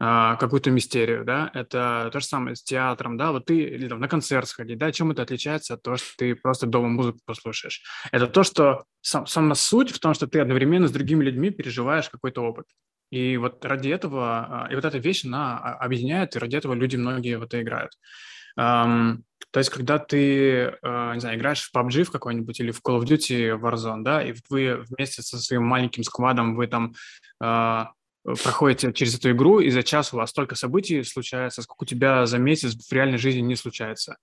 А, 0.00 0.36
какую-то 0.36 0.70
мистерию, 0.70 1.24
да, 1.24 1.50
это 1.54 2.10
то 2.12 2.20
же 2.20 2.26
самое 2.26 2.54
с 2.54 2.62
театром, 2.62 3.16
да, 3.16 3.32
вот 3.32 3.46
ты 3.46 3.58
или 3.58 3.88
там, 3.88 3.98
на 3.98 4.08
концерт 4.08 4.46
сходить, 4.48 4.78
да, 4.78 4.92
чем 4.92 5.10
это 5.10 5.22
отличается 5.22 5.74
от 5.74 5.82
того, 5.82 5.96
что 5.96 6.06
ты 6.16 6.34
просто 6.36 6.66
дома 6.66 6.88
музыку 6.88 7.18
послушаешь? 7.24 7.82
Это 8.12 8.28
то, 8.28 8.44
что 8.44 8.84
сам, 9.00 9.26
сама 9.26 9.56
суть 9.56 9.90
в 9.90 9.98
том, 9.98 10.14
что 10.14 10.28
ты 10.28 10.38
одновременно 10.40 10.86
с 10.86 10.92
другими 10.92 11.24
людьми 11.24 11.50
переживаешь 11.50 12.08
какой-то 12.08 12.42
опыт. 12.42 12.66
И 13.10 13.36
вот 13.38 13.64
ради 13.64 13.88
этого, 13.88 14.66
а, 14.66 14.68
и 14.70 14.74
вот 14.74 14.84
эта 14.84 14.98
вещь, 14.98 15.24
она 15.24 15.58
объединяет, 15.58 16.36
и 16.36 16.38
ради 16.38 16.56
этого 16.56 16.74
люди 16.74 16.96
многие 16.96 17.38
в 17.38 17.42
это 17.42 17.60
играют. 17.60 17.92
Um, 18.58 19.18
то 19.52 19.60
есть, 19.60 19.70
когда 19.70 19.98
ты, 19.98 20.76
uh, 20.82 21.14
не 21.14 21.20
знаю, 21.20 21.38
играешь 21.38 21.62
в 21.62 21.74
PUBG 21.74 22.02
в 22.02 22.10
какой-нибудь 22.10 22.58
или 22.58 22.72
в 22.72 22.80
Call 22.82 23.00
of 23.00 23.04
Duty 23.04 23.58
Warzone, 23.58 24.02
да, 24.02 24.22
и 24.22 24.34
вы 24.50 24.84
вместе 24.88 25.22
со 25.22 25.38
своим 25.38 25.64
маленьким 25.64 26.02
сквадом, 26.02 26.56
вы 26.56 26.66
там 26.66 26.92
uh, 27.42 27.86
проходите 28.24 28.92
через 28.92 29.16
эту 29.16 29.30
игру, 29.32 29.60
и 29.60 29.70
за 29.70 29.82
час 29.82 30.12
у 30.12 30.16
вас 30.16 30.30
столько 30.30 30.54
событий 30.54 31.02
случается, 31.02 31.62
сколько 31.62 31.84
у 31.84 31.86
тебя 31.86 32.26
за 32.26 32.38
месяц 32.38 32.74
в 32.74 32.92
реальной 32.92 33.18
жизни 33.18 33.40
не 33.40 33.56
случается. 33.56 34.16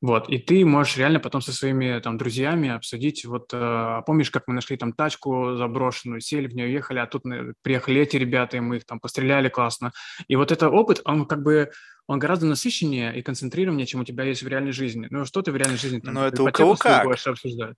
Вот, 0.00 0.28
и 0.28 0.38
ты 0.38 0.64
можешь 0.64 0.96
реально 0.96 1.20
потом 1.20 1.40
со 1.40 1.52
своими 1.52 2.00
там 2.00 2.18
друзьями 2.18 2.70
обсудить, 2.70 3.24
вот, 3.24 3.50
э, 3.52 4.02
помнишь, 4.04 4.32
как 4.32 4.48
мы 4.48 4.54
нашли 4.54 4.76
там 4.76 4.92
тачку 4.92 5.54
заброшенную, 5.54 6.20
сели 6.20 6.48
в 6.48 6.56
нее, 6.56 6.72
ехали, 6.72 6.98
а 6.98 7.06
тут 7.06 7.22
приехали 7.62 8.00
эти 8.00 8.16
ребята, 8.16 8.56
и 8.56 8.60
мы 8.60 8.78
их 8.78 8.84
там 8.84 8.98
постреляли 8.98 9.48
классно. 9.48 9.92
И 10.26 10.34
вот 10.34 10.50
этот 10.50 10.72
опыт, 10.72 11.02
он 11.04 11.24
как 11.24 11.44
бы, 11.44 11.70
он 12.08 12.18
гораздо 12.18 12.46
насыщеннее 12.46 13.16
и 13.16 13.22
концентрированнее, 13.22 13.86
чем 13.86 14.00
у 14.00 14.04
тебя 14.04 14.24
есть 14.24 14.42
в 14.42 14.48
реальной 14.48 14.72
жизни. 14.72 15.06
Ну, 15.08 15.24
что 15.24 15.40
ты 15.40 15.52
в 15.52 15.56
реальной 15.56 15.78
жизни 15.78 16.00
там? 16.00 16.14
Но 16.14 16.26
это 16.26 16.42
у 16.42 16.50
кого 16.50 16.74
как. 16.74 17.06
обсуждать? 17.06 17.76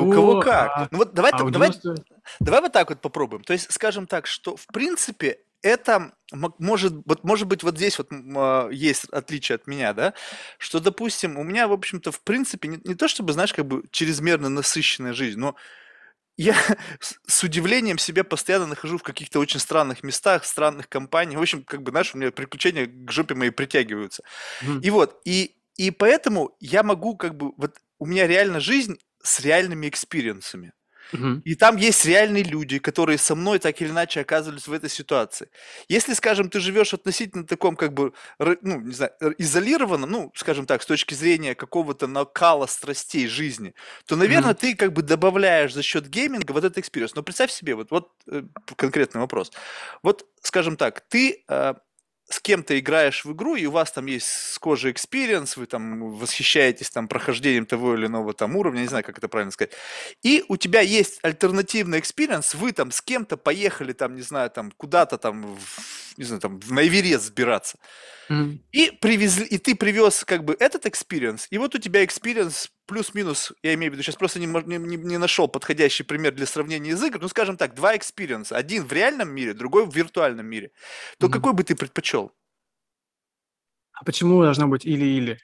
Это 0.00 0.08
у 0.08 0.12
кого 0.12 0.40
как. 0.40 0.70
А, 0.74 0.88
ну 0.90 0.98
вот 0.98 1.14
давай, 1.14 1.32
а 1.32 1.50
давай, 1.50 1.70
давай 2.40 2.60
вот 2.60 2.72
так 2.72 2.90
вот 2.90 3.00
попробуем. 3.00 3.42
То 3.44 3.52
есть, 3.52 3.72
скажем 3.72 4.06
так, 4.06 4.26
что 4.26 4.56
в 4.56 4.66
принципе 4.66 5.38
это 5.62 6.12
может, 6.30 6.92
вот, 7.06 7.24
может 7.24 7.48
быть, 7.48 7.62
вот 7.62 7.76
здесь 7.76 7.96
вот 7.98 8.08
а, 8.12 8.68
есть 8.68 9.06
отличие 9.06 9.56
от 9.56 9.66
меня, 9.66 9.94
да, 9.94 10.14
что, 10.58 10.78
допустим, 10.78 11.38
у 11.38 11.42
меня, 11.42 11.68
в 11.68 11.72
общем-то, 11.72 12.12
в 12.12 12.20
принципе, 12.20 12.68
не, 12.68 12.78
не 12.84 12.94
то 12.94 13.08
чтобы, 13.08 13.32
знаешь, 13.32 13.54
как 13.54 13.66
бы 13.66 13.82
чрезмерно 13.90 14.50
насыщенная 14.50 15.14
жизнь, 15.14 15.38
но 15.38 15.56
я 16.36 16.54
с 17.26 17.42
удивлением 17.42 17.98
себя 17.98 18.24
постоянно 18.24 18.66
нахожу 18.66 18.98
в 18.98 19.02
каких-то 19.02 19.38
очень 19.40 19.60
странных 19.60 20.02
местах, 20.02 20.44
странных 20.44 20.88
компаниях. 20.88 21.38
В 21.38 21.42
общем, 21.42 21.64
как 21.64 21.82
бы, 21.82 21.90
знаешь, 21.90 22.14
у 22.14 22.18
меня 22.18 22.30
приключения 22.30 22.86
к 22.86 23.10
жопе 23.10 23.34
моей 23.34 23.50
притягиваются. 23.50 24.22
Mm. 24.62 24.82
И 24.82 24.90
вот, 24.90 25.20
и, 25.24 25.56
и 25.76 25.90
поэтому 25.90 26.54
я 26.60 26.82
могу 26.82 27.16
как 27.16 27.36
бы, 27.36 27.52
вот 27.56 27.76
у 27.98 28.06
меня 28.06 28.26
реально 28.26 28.60
жизнь 28.60 28.98
с 29.24 29.40
реальными 29.40 29.88
experience 29.88 30.48
ами. 30.48 30.72
И 31.44 31.54
там 31.54 31.76
есть 31.76 32.04
реальные 32.04 32.42
люди, 32.44 32.78
которые 32.78 33.18
со 33.18 33.34
мной 33.34 33.58
так 33.58 33.80
или 33.80 33.90
иначе 33.90 34.20
оказывались 34.20 34.66
в 34.66 34.72
этой 34.72 34.90
ситуации. 34.90 35.48
Если, 35.88 36.14
скажем, 36.14 36.48
ты 36.48 36.60
живешь 36.60 36.94
относительно 36.94 37.46
таком, 37.46 37.76
как 37.76 37.92
бы, 37.92 38.12
ну, 38.38 38.80
не 38.80 38.92
знаю, 38.92 39.12
изолированном, 39.38 40.10
ну, 40.10 40.32
скажем 40.34 40.66
так, 40.66 40.82
с 40.82 40.86
точки 40.86 41.14
зрения 41.14 41.54
какого-то 41.54 42.06
накала 42.06 42.66
страстей 42.66 43.28
жизни, 43.28 43.74
то, 44.06 44.16
наверное, 44.16 44.54
ты 44.54 44.74
как 44.74 44.92
бы 44.92 45.02
добавляешь 45.02 45.74
за 45.74 45.82
счет 45.82 46.08
гейминга 46.08 46.52
вот 46.52 46.64
этот 46.64 46.78
experience. 46.78 47.14
Но 47.14 47.22
представь 47.22 47.52
себе, 47.52 47.74
вот, 47.74 47.90
вот 47.90 48.10
э, 48.26 48.42
конкретный 48.76 49.20
вопрос. 49.20 49.52
Вот, 50.02 50.26
скажем 50.42 50.76
так, 50.76 51.02
ты 51.08 51.44
э, 51.48 51.74
с 52.28 52.40
кем-то 52.40 52.78
играешь 52.78 53.24
в 53.24 53.32
игру, 53.32 53.54
и 53.54 53.66
у 53.66 53.70
вас 53.70 53.92
там 53.92 54.06
есть 54.06 54.26
схожий 54.26 54.90
experience, 54.90 55.54
вы 55.56 55.66
там 55.66 56.10
восхищаетесь 56.10 56.90
там 56.90 57.06
прохождением 57.06 57.66
того 57.66 57.94
или 57.94 58.06
иного 58.06 58.32
там 58.32 58.56
уровня, 58.56 58.80
не 58.80 58.88
знаю, 58.88 59.04
как 59.04 59.18
это 59.18 59.28
правильно 59.28 59.52
сказать. 59.52 59.72
И 60.22 60.42
у 60.48 60.56
тебя 60.56 60.80
есть 60.80 61.18
альтернативный 61.22 61.98
experience, 61.98 62.56
вы 62.56 62.72
там 62.72 62.90
с 62.90 63.02
кем-то 63.02 63.36
поехали 63.36 63.92
там, 63.92 64.14
не 64.14 64.22
знаю, 64.22 64.50
там 64.50 64.70
куда-то 64.70 65.18
там, 65.18 65.54
в, 65.54 66.18
не 66.18 66.24
знаю, 66.24 66.40
там 66.40 66.60
на 66.68 66.86
Эверест 66.86 67.26
взбираться. 67.26 67.78
Mm-hmm. 68.30 68.58
И 68.72 68.90
привезли, 69.02 69.44
и 69.44 69.58
ты 69.58 69.74
привез 69.74 70.24
как 70.24 70.44
бы 70.44 70.56
этот 70.58 70.86
experience, 70.86 71.42
и 71.50 71.58
вот 71.58 71.74
у 71.74 71.78
тебя 71.78 72.02
experience 72.02 72.70
плюс-минус, 72.86 73.52
я 73.62 73.74
имею 73.74 73.90
в 73.90 73.94
виду, 73.94 74.02
сейчас 74.02 74.16
просто 74.16 74.40
не, 74.40 74.46
не, 74.46 74.96
не 74.96 75.18
нашел 75.18 75.48
подходящий 75.48 76.02
пример 76.02 76.34
для 76.34 76.46
сравнения 76.46 76.90
из 76.90 77.02
игр, 77.02 77.20
ну, 77.20 77.28
скажем 77.28 77.56
так, 77.56 77.74
два 77.74 77.96
experience, 77.96 78.52
один 78.52 78.84
в 78.84 78.92
реальном 78.92 79.30
мире, 79.30 79.54
другой 79.54 79.86
в 79.86 79.94
виртуальном 79.94 80.46
мире, 80.46 80.70
то 81.18 81.26
mm-hmm. 81.26 81.30
какой 81.30 81.52
бы 81.52 81.64
ты 81.64 81.74
предпочел? 81.74 82.32
А 83.92 84.04
почему 84.04 84.42
должно 84.42 84.68
быть 84.68 84.84
или-или? 84.84 85.38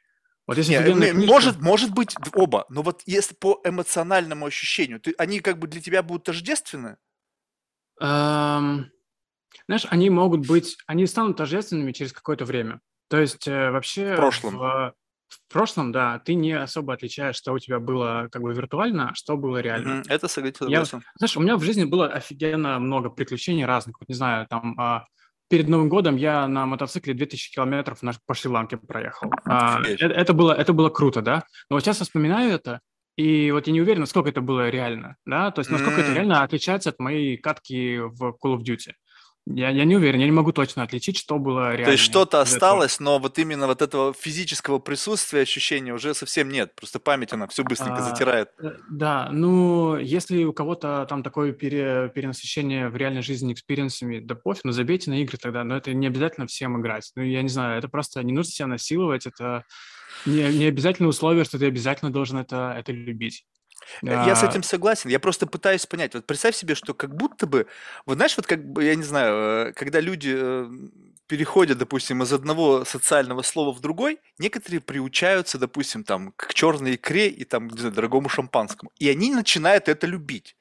Вот 0.46 0.58
если 0.58 0.74
не, 0.74 1.12
книжка... 1.12 1.32
может, 1.32 1.60
может 1.60 1.90
быть 1.92 2.14
оба, 2.34 2.66
но 2.68 2.82
вот 2.82 3.02
если 3.06 3.34
по 3.34 3.60
эмоциональному 3.64 4.46
ощущению, 4.46 5.00
ты, 5.00 5.14
они 5.16 5.40
как 5.40 5.58
бы 5.58 5.68
для 5.68 5.80
тебя 5.80 6.02
будут 6.02 6.24
тождественны? 6.24 6.96
Um, 8.02 8.86
знаешь, 9.66 9.86
они 9.90 10.10
могут 10.10 10.46
быть, 10.48 10.76
они 10.86 11.06
станут 11.06 11.36
тождественными 11.36 11.92
через 11.92 12.12
какое-то 12.12 12.44
время. 12.44 12.80
То 13.08 13.20
есть 13.20 13.46
э, 13.46 13.70
вообще... 13.70 14.14
В 14.14 14.16
прошлом. 14.16 14.58
В, 14.58 14.94
в 15.30 15.52
прошлом, 15.52 15.92
да, 15.92 16.18
ты 16.18 16.34
не 16.34 16.52
особо 16.52 16.92
отличаешь, 16.92 17.36
что 17.36 17.52
у 17.52 17.58
тебя 17.58 17.78
было 17.78 18.28
как 18.30 18.42
бы 18.42 18.52
виртуально, 18.52 19.10
а 19.10 19.14
что 19.14 19.36
было 19.36 19.58
реально. 19.58 20.00
Mm-hmm. 20.00 20.06
Это 20.08 20.28
согласен. 20.28 20.68
Я, 20.68 20.84
знаешь, 20.84 21.36
у 21.36 21.40
меня 21.40 21.56
в 21.56 21.62
жизни 21.62 21.84
было 21.84 22.08
офигенно 22.08 22.78
много 22.78 23.10
приключений 23.10 23.64
разных. 23.64 24.00
Вот, 24.00 24.08
не 24.08 24.14
знаю, 24.14 24.46
там 24.48 24.78
а, 24.78 25.06
перед 25.48 25.68
Новым 25.68 25.88
годом 25.88 26.16
я 26.16 26.46
на 26.48 26.66
мотоцикле 26.66 27.14
2000 27.14 27.54
километров 27.54 28.00
по 28.26 28.34
Шри-Ланке 28.34 28.76
проехал. 28.76 29.32
А, 29.44 29.80
это, 29.82 30.06
это, 30.06 30.32
было, 30.32 30.52
это 30.52 30.72
было 30.72 30.90
круто, 30.90 31.22
да. 31.22 31.44
Но 31.68 31.76
вот 31.76 31.84
сейчас 31.84 32.00
я 32.00 32.04
вспоминаю 32.04 32.52
это, 32.52 32.80
и 33.16 33.50
вот 33.50 33.66
я 33.66 33.72
не 33.72 33.80
уверен, 33.80 34.00
насколько 34.00 34.30
это 34.30 34.40
было 34.40 34.68
реально, 34.70 35.16
да, 35.26 35.50
то 35.50 35.60
есть 35.60 35.70
насколько 35.70 36.00
mm-hmm. 36.00 36.04
это 36.04 36.14
реально 36.14 36.42
отличается 36.42 36.90
от 36.90 36.98
моей 36.98 37.36
катки 37.36 37.98
в 37.98 38.36
Call 38.42 38.56
of 38.56 38.62
Duty. 38.62 38.92
Я, 39.54 39.70
я 39.70 39.84
не 39.84 39.96
уверен, 39.96 40.20
я 40.20 40.26
не 40.26 40.32
могу 40.32 40.52
точно 40.52 40.82
отличить, 40.82 41.16
что 41.16 41.38
было 41.38 41.70
реально. 41.70 41.84
То 41.86 41.92
есть 41.92 42.04
что-то 42.04 42.40
осталось, 42.40 43.00
но 43.00 43.18
вот 43.18 43.38
именно 43.38 43.66
вот 43.66 43.82
этого 43.82 44.12
физического 44.12 44.78
присутствия, 44.78 45.42
ощущения 45.42 45.92
уже 45.92 46.14
совсем 46.14 46.48
нет. 46.48 46.74
Просто 46.74 47.00
память, 47.00 47.32
она 47.32 47.46
все 47.48 47.64
быстренько 47.64 47.96
а, 47.96 48.02
затирает. 48.02 48.50
Э, 48.58 48.72
да, 48.90 49.28
ну, 49.32 49.96
если 49.96 50.44
у 50.44 50.52
кого-то 50.52 51.06
там 51.08 51.22
такое 51.22 51.52
пере, 51.52 52.10
перенасыщение 52.14 52.88
в 52.88 52.96
реальной 52.96 53.22
жизни 53.22 53.52
experience 53.52 54.01
ами, 54.01 54.20
да 54.20 54.34
пофиг, 54.34 54.64
ну 54.64 54.72
забейте 54.72 55.10
на 55.10 55.20
игры 55.22 55.38
тогда, 55.38 55.64
но 55.64 55.76
это 55.76 55.92
не 55.92 56.06
обязательно 56.06 56.46
всем 56.46 56.80
играть. 56.80 57.10
Ну, 57.16 57.22
я 57.22 57.42
не 57.42 57.48
знаю, 57.48 57.78
это 57.78 57.88
просто 57.88 58.22
не 58.22 58.32
нужно 58.32 58.52
себя 58.52 58.66
насиловать, 58.68 59.26
это 59.26 59.64
не, 60.26 60.42
не 60.52 60.66
обязательно 60.66 61.08
условие, 61.08 61.44
что 61.44 61.58
ты 61.58 61.66
обязательно 61.66 62.12
должен 62.12 62.38
это, 62.38 62.74
это 62.76 62.92
любить. 62.92 63.44
Я 64.02 64.36
с 64.36 64.42
этим 64.42 64.62
согласен. 64.62 65.10
Я 65.10 65.20
просто 65.20 65.46
пытаюсь 65.46 65.86
понять. 65.86 66.14
Вот 66.14 66.26
представь 66.26 66.56
себе, 66.56 66.74
что 66.74 66.94
как 66.94 67.14
будто 67.14 67.46
бы, 67.46 67.66
вот 68.06 68.16
знаешь, 68.16 68.36
вот 68.36 68.46
как 68.46 68.64
бы, 68.64 68.84
я 68.84 68.94
не 68.94 69.02
знаю, 69.02 69.68
э, 69.68 69.72
когда 69.72 70.00
люди 70.00 70.34
э, 70.34 70.68
переходят, 71.30 71.78
допустим, 71.78 72.22
из 72.22 72.32
одного 72.32 72.84
социального 72.84 73.42
слова 73.42 73.72
в 73.72 73.80
другой, 73.80 74.18
некоторые 74.38 74.80
приучаются, 74.80 75.58
допустим, 75.58 76.02
там, 76.02 76.32
к 76.36 76.52
черной 76.54 76.96
икре 76.96 77.28
и 77.28 77.44
там, 77.44 77.68
не 77.68 77.78
знаю, 77.78 77.94
дорогому 77.94 78.28
шампанскому. 78.28 78.90
И 78.98 79.08
они 79.08 79.32
начинают 79.32 79.88
это 79.88 80.08
любить. 80.08 80.56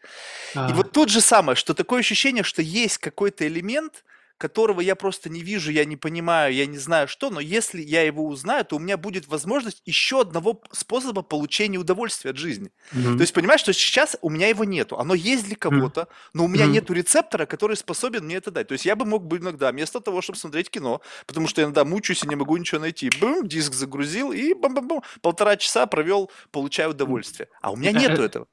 А. 0.56 0.70
И 0.70 0.74
вот 0.74 0.92
тут 0.92 1.10
же 1.10 1.22
самое, 1.22 1.56
что 1.56 1.74
такое 1.74 2.02
ощущение, 2.02 2.44
что 2.44 2.62
есть 2.62 3.00
какой-то 3.00 3.48
элемент, 3.48 4.04
которого 4.40 4.80
я 4.82 4.96
просто 4.96 5.30
не 5.30 5.42
вижу, 5.42 5.70
я 5.72 5.86
не 5.86 5.98
понимаю, 5.98 6.54
я 6.54 6.66
не 6.66 6.78
знаю 6.78 7.08
что, 7.08 7.30
но 7.30 7.40
если 7.40 7.82
я 7.82 8.02
его 8.04 8.26
узнаю, 8.26 8.66
то 8.66 8.78
у 8.78 8.80
меня 8.80 8.98
будет 8.98 9.28
возможность 9.28 9.82
еще 9.86 10.22
одного 10.22 10.62
способа 10.72 11.22
получения 11.22 11.78
удовольствия 11.78 12.32
от 12.32 12.38
жизни. 12.38 12.72
Mm-hmm. 12.94 13.16
То 13.16 13.22
есть 13.22 13.34
понимаешь, 13.34 13.60
что 13.60 13.74
сейчас 13.74 14.18
у 14.22 14.30
меня 14.30 14.48
его 14.48 14.64
нету, 14.64 14.98
оно 14.98 15.14
есть 15.14 15.46
для 15.46 15.58
кого-то, 15.58 16.08
но 16.34 16.46
у 16.46 16.48
меня 16.48 16.66
mm-hmm. 16.66 16.70
нету 16.70 16.94
рецептора, 16.94 17.46
который 17.46 17.76
способен 17.76 18.26
мне 18.26 18.38
это 18.38 18.50
дать. 18.50 18.70
То 18.70 18.74
есть 18.74 18.86
я 18.86 18.96
бы 18.96 19.06
мог 19.06 19.28
бы 19.28 19.38
иногда, 19.38 19.72
вместо 19.72 20.00
того, 20.00 20.22
чтобы 20.22 20.40
смотреть 20.40 20.70
кино, 20.70 21.02
потому 21.28 21.48
что 21.48 21.62
я 21.62 21.66
иногда 21.66 21.84
мучаюсь 21.84 22.24
и 22.24 22.28
не 22.28 22.36
могу 22.36 22.56
ничего 22.56 22.80
найти, 22.80 23.12
бум, 23.20 23.46
диск 23.46 23.74
загрузил 23.74 24.32
и 24.32 24.54
бам-бам-бам, 24.54 25.04
полтора 25.22 25.58
часа 25.58 25.86
провел, 25.86 26.32
получаю 26.52 26.92
удовольствие. 26.92 27.50
А 27.62 27.72
у 27.72 27.76
меня 27.76 27.92
э, 27.92 27.94
нету 27.94 28.24
этого. 28.24 28.48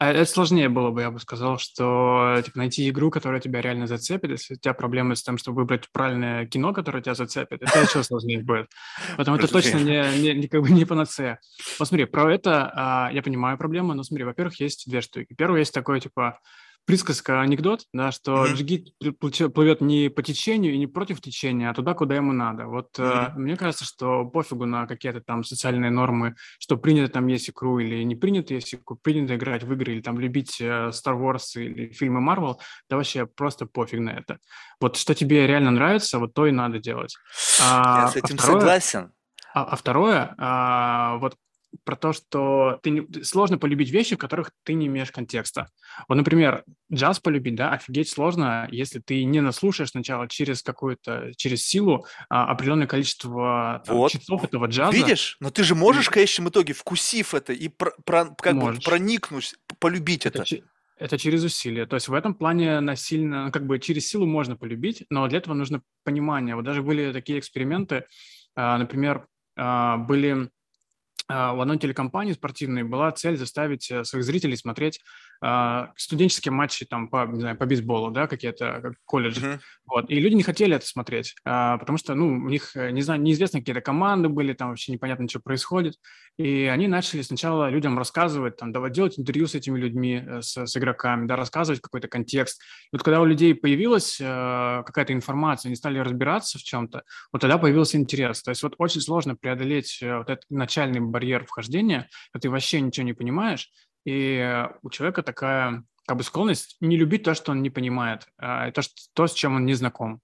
А 0.00 0.12
это 0.12 0.24
сложнее 0.24 0.70
было 0.70 0.90
бы, 0.90 1.02
я 1.02 1.10
бы 1.10 1.20
сказал, 1.20 1.58
что 1.58 2.40
типа, 2.42 2.56
найти 2.56 2.88
игру, 2.88 3.10
которая 3.10 3.38
тебя 3.38 3.60
реально 3.60 3.86
зацепит, 3.86 4.30
если 4.30 4.54
у 4.54 4.56
тебя 4.56 4.72
проблемы 4.72 5.14
с 5.14 5.22
тем, 5.22 5.36
чтобы 5.36 5.58
выбрать 5.58 5.92
правильное 5.92 6.46
кино, 6.46 6.72
которое 6.72 7.02
тебя 7.02 7.14
зацепит, 7.14 7.60
это 7.60 7.80
еще 7.80 8.02
сложнее 8.02 8.42
будет. 8.42 8.70
Поэтому 9.18 9.36
это 9.36 9.46
точно 9.46 9.76
не, 9.76 10.22
не, 10.22 10.32
не, 10.32 10.48
как 10.48 10.62
бы 10.62 10.70
не 10.70 10.86
панацея. 10.86 11.38
Посмотри, 11.78 12.06
про 12.06 12.32
это 12.32 12.72
а, 12.74 13.10
я 13.12 13.22
понимаю 13.22 13.58
проблему, 13.58 13.92
но 13.92 14.02
смотри, 14.02 14.24
во-первых, 14.24 14.58
есть 14.58 14.88
две 14.88 15.02
штуки. 15.02 15.34
Первое, 15.36 15.58
есть 15.58 15.74
такое, 15.74 16.00
типа, 16.00 16.40
присказка, 16.84 17.40
анекдот, 17.40 17.84
да, 17.92 18.12
что 18.12 18.44
mm-hmm. 18.44 18.54
джигит 18.54 19.54
плывет 19.54 19.80
не 19.80 20.08
по 20.08 20.22
течению 20.22 20.74
и 20.74 20.78
не 20.78 20.86
против 20.86 21.20
течения, 21.20 21.70
а 21.70 21.74
туда, 21.74 21.94
куда 21.94 22.16
ему 22.16 22.32
надо. 22.32 22.66
Вот 22.66 22.98
mm-hmm. 22.98 23.34
э, 23.36 23.38
мне 23.38 23.56
кажется, 23.56 23.84
что 23.84 24.24
пофигу 24.24 24.66
на 24.66 24.86
какие-то 24.86 25.20
там 25.20 25.44
социальные 25.44 25.90
нормы, 25.90 26.34
что 26.58 26.76
принято 26.76 27.12
там 27.12 27.26
есть 27.28 27.48
икру 27.48 27.78
или 27.78 28.02
не 28.02 28.16
принято 28.16 28.54
есть 28.54 28.74
икру, 28.74 28.96
принято 28.96 29.36
играть 29.36 29.62
в 29.62 29.72
игры 29.72 29.94
или 29.94 30.00
там 30.00 30.18
любить 30.18 30.60
э, 30.60 30.90
Star 30.90 31.18
Wars 31.18 31.60
или 31.60 31.92
фильмы 31.92 32.20
Marvel, 32.20 32.56
да 32.88 32.96
вообще 32.96 33.26
просто 33.26 33.66
пофиг 33.66 34.00
на 34.00 34.10
это. 34.10 34.38
Вот 34.80 34.96
что 34.96 35.14
тебе 35.14 35.46
реально 35.46 35.70
нравится, 35.70 36.18
вот 36.18 36.34
то 36.34 36.46
и 36.46 36.52
надо 36.52 36.78
делать. 36.78 37.16
А, 37.60 38.02
Я 38.02 38.08
с 38.08 38.16
а 38.16 38.18
этим 38.18 38.34
а 38.34 38.38
второе, 38.38 38.60
согласен. 38.60 39.12
А, 39.52 39.64
а 39.64 39.76
второе, 39.76 40.34
а, 40.38 41.16
вот 41.18 41.36
про 41.84 41.96
то, 41.96 42.12
что 42.12 42.78
ты 42.82 42.90
не, 42.90 43.22
сложно 43.22 43.58
полюбить 43.58 43.90
вещи, 43.90 44.16
в 44.16 44.18
которых 44.18 44.50
ты 44.64 44.74
не 44.74 44.86
имеешь 44.86 45.10
контекста. 45.10 45.68
Вот, 46.08 46.16
например, 46.16 46.64
джаз 46.92 47.20
полюбить, 47.20 47.54
да, 47.54 47.72
офигеть 47.72 48.08
сложно, 48.08 48.68
если 48.70 48.98
ты 48.98 49.24
не 49.24 49.40
наслушаешь 49.40 49.90
сначала 49.90 50.28
через 50.28 50.62
какую-то, 50.62 51.32
через 51.36 51.64
силу 51.64 52.06
а, 52.28 52.50
определенное 52.50 52.86
количество 52.86 53.82
там, 53.86 53.96
Вот. 53.96 54.12
часов 54.12 54.44
этого 54.44 54.66
джаза. 54.66 54.96
Видишь? 54.96 55.36
Но 55.40 55.50
ты 55.50 55.62
же 55.62 55.74
можешь 55.74 56.06
в 56.06 56.10
конечном 56.10 56.48
итоге, 56.48 56.72
вкусив 56.72 57.34
это 57.34 57.52
и 57.52 57.68
про- 57.68 57.94
про- 58.04 58.34
как 58.34 58.58
бы 58.58 58.74
проникнуть, 58.84 59.54
полюбить 59.78 60.26
Это, 60.26 60.42
это. 60.42 60.64
это 60.96 61.18
через 61.18 61.44
усилие. 61.44 61.86
То 61.86 61.94
есть 61.94 62.08
в 62.08 62.14
этом 62.14 62.34
плане 62.34 62.80
насильно, 62.80 63.50
как 63.52 63.66
бы 63.66 63.78
через 63.78 64.08
силу 64.08 64.26
можно 64.26 64.56
полюбить, 64.56 65.04
но 65.08 65.26
для 65.28 65.38
этого 65.38 65.54
нужно 65.54 65.82
понимание. 66.04 66.56
Вот 66.56 66.64
даже 66.64 66.82
были 66.82 67.12
такие 67.12 67.38
эксперименты, 67.38 68.04
а, 68.56 68.76
например, 68.78 69.26
а, 69.56 69.96
были 69.98 70.50
а, 71.28 71.54
в 71.54 71.60
одной 71.60 71.78
телекомпании 71.78 72.32
спортивной 72.32 72.82
была 72.82 73.10
цель 73.12 73.36
заставить 73.36 73.90
э, 73.90 74.04
своих 74.04 74.24
зрителей 74.24 74.56
смотреть 74.56 75.00
а, 75.00 75.04
студенческие 75.96 76.52
матчи 76.52 76.84
там 76.84 77.08
по, 77.08 77.26
не 77.26 77.40
знаю, 77.40 77.56
по 77.56 77.64
бейсболу, 77.64 78.10
да, 78.10 78.26
какие-то 78.26 78.80
как 78.82 78.92
колледжи. 79.06 79.46
Мгм. 79.46 79.60
Вот. 79.86 80.10
И 80.10 80.20
люди 80.20 80.34
не 80.34 80.42
хотели 80.42 80.76
это 80.76 80.86
смотреть, 80.86 81.34
а, 81.44 81.78
потому 81.78 81.98
что, 81.98 82.14
ну, 82.14 82.28
у 82.28 82.48
них, 82.48 82.76
э, 82.76 82.90
не 82.90 83.02
знаю, 83.02 83.20
неизвестно 83.20 83.58
какие-то 83.60 83.80
команды 83.80 84.28
были, 84.28 84.52
там 84.52 84.68
вообще 84.68 84.92
непонятно, 84.92 85.28
что 85.28 85.40
происходит. 85.40 85.94
И 86.36 86.64
они 86.64 86.88
начали 86.88 87.22
сначала 87.22 87.70
людям 87.70 87.98
рассказывать, 87.98 88.56
там, 88.56 88.70
давать 88.70 88.92
делать 88.92 89.18
интервью 89.18 89.46
с 89.46 89.54
этими 89.54 89.78
людьми, 89.78 90.22
э, 90.24 90.42
с, 90.42 90.56
с 90.66 90.76
игроками, 90.76 91.26
да, 91.26 91.36
рассказывать 91.36 91.80
какой-то 91.80 92.06
контекст. 92.06 92.60
И 92.60 92.96
вот 92.96 93.02
когда 93.02 93.20
у 93.20 93.24
людей 93.24 93.54
появилась 93.54 94.20
э, 94.20 94.82
какая-то 94.84 95.12
информация, 95.12 95.70
они 95.70 95.76
стали 95.76 95.98
разбираться 95.98 96.58
в 96.58 96.62
чем-то, 96.62 97.02
вот 97.32 97.40
тогда 97.40 97.58
появился 97.58 97.96
интерес. 97.96 98.42
То 98.42 98.50
есть 98.50 98.62
вот 98.62 98.74
очень 98.78 99.00
сложно 99.00 99.36
преодолеть 99.36 99.98
вот 100.02 100.30
этот 100.30 100.44
начальный 100.50 101.00
барьер 101.00 101.46
вхождения, 101.46 102.08
когда 102.32 102.42
ты 102.42 102.50
вообще 102.50 102.80
ничего 102.80 103.06
не 103.06 103.14
понимаешь, 103.14 103.70
и 104.04 104.66
у 104.82 104.90
человека 104.90 105.22
такая 105.22 105.84
как 106.06 106.16
бы 106.16 106.22
склонность 106.22 106.76
не 106.80 106.96
любить 106.96 107.22
то, 107.22 107.34
что 107.34 107.52
он 107.52 107.62
не 107.62 107.70
понимает, 107.70 108.26
а, 108.38 108.70
то, 108.72 108.82
что, 108.82 108.94
то, 109.14 109.26
с 109.26 109.32
чем 109.32 109.54
он 109.54 109.64
не 109.64 109.74
знаком. 109.74 110.20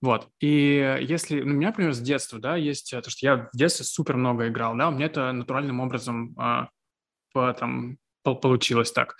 Вот. 0.00 0.28
И 0.40 0.98
если, 1.00 1.42
ну, 1.42 1.52
у 1.52 1.56
меня, 1.56 1.68
например, 1.68 1.92
с 1.92 2.00
детства, 2.00 2.38
да, 2.38 2.56
есть 2.56 2.92
э, 2.92 3.00
то, 3.02 3.10
что 3.10 3.26
я 3.26 3.36
в 3.52 3.56
детстве 3.56 3.84
супер 3.84 4.16
много 4.16 4.48
играл, 4.48 4.76
да, 4.76 4.88
у 4.88 4.92
меня 4.92 5.06
это 5.06 5.32
натуральным 5.32 5.80
образом 5.80 6.34
а, 6.38 6.68
по- 7.32 7.52
там 7.52 7.98
пол- 8.22 8.40
получилось 8.40 8.92
так. 8.92 9.16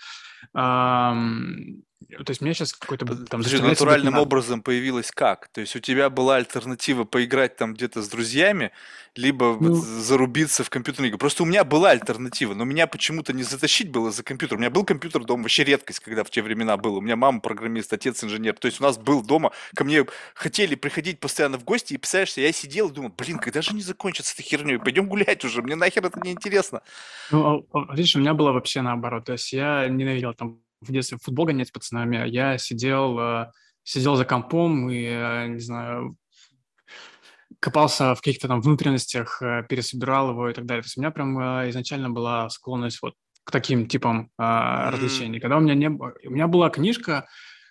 Ам, 2.01 2.23
то 2.23 2.31
есть 2.31 2.41
у 2.41 2.45
меня 2.45 2.53
сейчас 2.53 2.73
какой-то 2.73 3.05
там 3.05 3.41
Подожди, 3.43 3.61
натуральным 3.61 4.13
на- 4.13 4.21
образом 4.21 4.61
появилась 4.61 5.11
как? 5.11 5.47
То 5.49 5.61
есть 5.61 5.75
у 5.75 5.79
тебя 5.79 6.09
была 6.09 6.37
альтернатива 6.37 7.03
поиграть 7.03 7.57
там 7.57 7.73
где-то 7.73 8.01
с 8.01 8.07
друзьями, 8.09 8.71
либо 9.15 9.57
Ну- 9.59 9.73
зарубиться 9.75 10.63
в 10.63 10.69
компьютерную 10.69 11.09
игру. 11.09 11.17
Просто 11.19 11.43
у 11.43 11.45
меня 11.45 11.63
была 11.63 11.89
альтернатива, 11.91 12.53
но 12.53 12.63
меня 12.63 12.87
почему-то 12.87 13.33
не 13.33 13.43
затащить 13.43 13.91
было 13.91 14.11
за 14.11 14.23
компьютер. 14.23 14.57
У 14.57 14.59
меня 14.61 14.69
был 14.69 14.85
компьютер 14.85 15.25
дома, 15.25 15.43
вообще 15.43 15.63
редкость, 15.65 15.99
когда 15.99 16.23
в 16.23 16.29
те 16.29 16.41
времена 16.41 16.77
было. 16.77 16.97
У 16.97 17.01
меня 17.01 17.15
мама 17.17 17.41
программист, 17.41 17.91
отец 17.91 18.23
инженер. 18.23 18.53
То 18.53 18.67
есть 18.67 18.79
у 18.79 18.83
нас 18.83 18.97
был 18.97 19.21
дома, 19.21 19.51
ко 19.75 19.83
мне 19.83 20.05
хотели 20.35 20.75
приходить 20.75 21.19
постоянно 21.19 21.57
в 21.57 21.63
гости, 21.65 21.93
и 21.93 21.97
представляешь, 21.97 22.33
я 22.37 22.51
сидел 22.53 22.89
и 22.89 22.93
думал, 22.93 23.09
блин, 23.17 23.39
когда 23.39 23.61
же 23.61 23.73
не 23.75 23.81
закончится 23.81 24.33
эта 24.35 24.43
херней? 24.43 24.79
Пойдем 24.79 25.07
гулять 25.07 25.43
уже, 25.43 25.61
мне 25.61 25.75
нахер 25.75 26.05
это 26.05 26.19
не 26.21 26.31
интересно. 26.31 26.81
Ну, 27.31 27.65
а- 27.73 27.77
а, 27.91 27.95
видишь, 27.95 28.15
у 28.15 28.19
меня 28.19 28.33
было 28.33 28.53
вообще 28.53 28.81
наоборот. 28.81 29.25
То 29.25 29.33
есть 29.33 29.51
я 29.51 29.85
ненавидел 29.89 30.33
там 30.33 30.61
в 30.81 30.91
детстве 30.91 31.17
в 31.17 31.23
футбол 31.23 31.45
гонять 31.45 31.67
с 31.67 31.71
пацанами. 31.71 32.27
Я 32.29 32.57
сидел, 32.57 33.19
э, 33.19 33.51
сидел 33.83 34.15
за 34.15 34.25
компом 34.25 34.89
и, 34.89 35.03
э, 35.03 35.47
не 35.47 35.59
знаю, 35.59 36.15
копался 37.59 38.15
в 38.15 38.21
каких-то 38.21 38.47
там 38.47 38.61
внутренностях, 38.61 39.41
э, 39.41 39.65
пересобирал 39.67 40.31
его 40.31 40.49
и 40.49 40.53
так 40.53 40.65
далее. 40.65 40.83
То 40.83 40.87
есть 40.87 40.97
у 40.97 41.01
меня 41.01 41.11
прям 41.11 41.37
изначально 41.69 42.09
была 42.09 42.49
склонность 42.49 43.01
вот 43.01 43.15
к 43.43 43.51
таким 43.51 43.87
типам 43.87 44.29
а, 44.37 44.87
М. 44.87 44.93
развлечений. 44.93 45.39
Когда 45.39 45.57
у 45.57 45.59
меня 45.59 45.73
не 45.73 45.89
было... 45.89 46.13
У 46.23 46.29
меня 46.29 46.47
была 46.47 46.69
книжка 46.69 47.27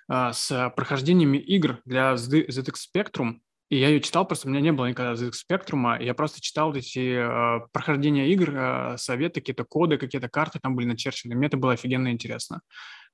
а, 0.09 0.33
с 0.33 0.73
прохождениями 0.75 1.39
игр 1.39 1.81
для 1.85 2.15
ZX 2.15 2.75
Spectrum, 2.93 3.39
и 3.71 3.77
я 3.77 3.89
ее 3.89 4.01
читал, 4.01 4.27
просто 4.27 4.49
у 4.49 4.51
меня 4.51 4.63
не 4.63 4.73
было 4.73 4.87
никогда 4.87 5.13
ZX 5.13 5.33
Spectrum, 5.49 6.01
и 6.01 6.07
я 6.07 6.15
просто 6.15 6.41
читал 6.41 6.75
эти 6.75 7.19
э, 7.19 7.67
прохождения 7.71 8.31
игр, 8.31 8.51
э, 8.55 8.97
советы, 8.97 9.41
какие-то 9.41 9.65
коды, 9.65 9.99
какие-то 9.99 10.31
карты 10.31 10.59
там 10.59 10.75
были 10.75 10.87
начерчены. 10.87 11.35
Мне 11.35 11.49
это 11.49 11.59
было 11.59 11.73
офигенно 11.73 12.11
интересно. 12.11 12.63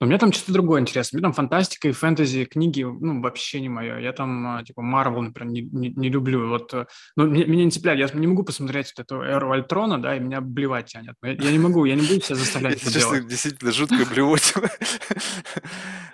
Но 0.00 0.06
у 0.06 0.08
меня 0.08 0.18
там 0.18 0.32
что-то 0.32 0.52
другое 0.52 0.80
интересно. 0.80 1.16
Мне 1.16 1.22
там 1.22 1.32
фантастика 1.32 1.88
и 1.88 1.92
фэнтези, 1.92 2.44
книги, 2.46 2.82
ну, 2.82 3.20
вообще 3.22 3.60
не 3.60 3.68
мое. 3.68 3.98
Я 4.00 4.12
там, 4.12 4.58
э, 4.58 4.64
типа, 4.64 4.82
Марвел, 4.82 5.22
например, 5.22 5.52
не, 5.52 5.62
не, 5.62 5.90
не 5.90 6.08
люблю. 6.08 6.48
Вот, 6.48 6.74
э, 6.74 6.86
ну, 7.16 7.26
мне- 7.26 7.44
меня 7.44 7.64
не 7.64 7.70
цепляет. 7.70 8.00
Я 8.00 8.18
не 8.18 8.26
могу 8.26 8.42
посмотреть 8.42 8.92
вот 8.96 9.04
эту 9.04 9.22
эру 9.22 9.52
Альтрона, 9.52 10.02
да, 10.02 10.16
и 10.16 10.20
меня 10.20 10.40
блевать 10.40 10.87
тянет. 10.87 11.14
Но 11.22 11.28
Я, 11.28 11.35
я 11.35 11.52
не 11.52 11.59
могу, 11.59 11.85
я 11.85 11.94
не 11.94 12.02
буду 12.07 12.20
себя 12.20 12.35
заставлять 12.37 12.83
это 12.83 12.92
делать. 12.92 13.26
действительно 13.28 13.70
жуткая 13.72 14.04
блевотина. 14.07 14.68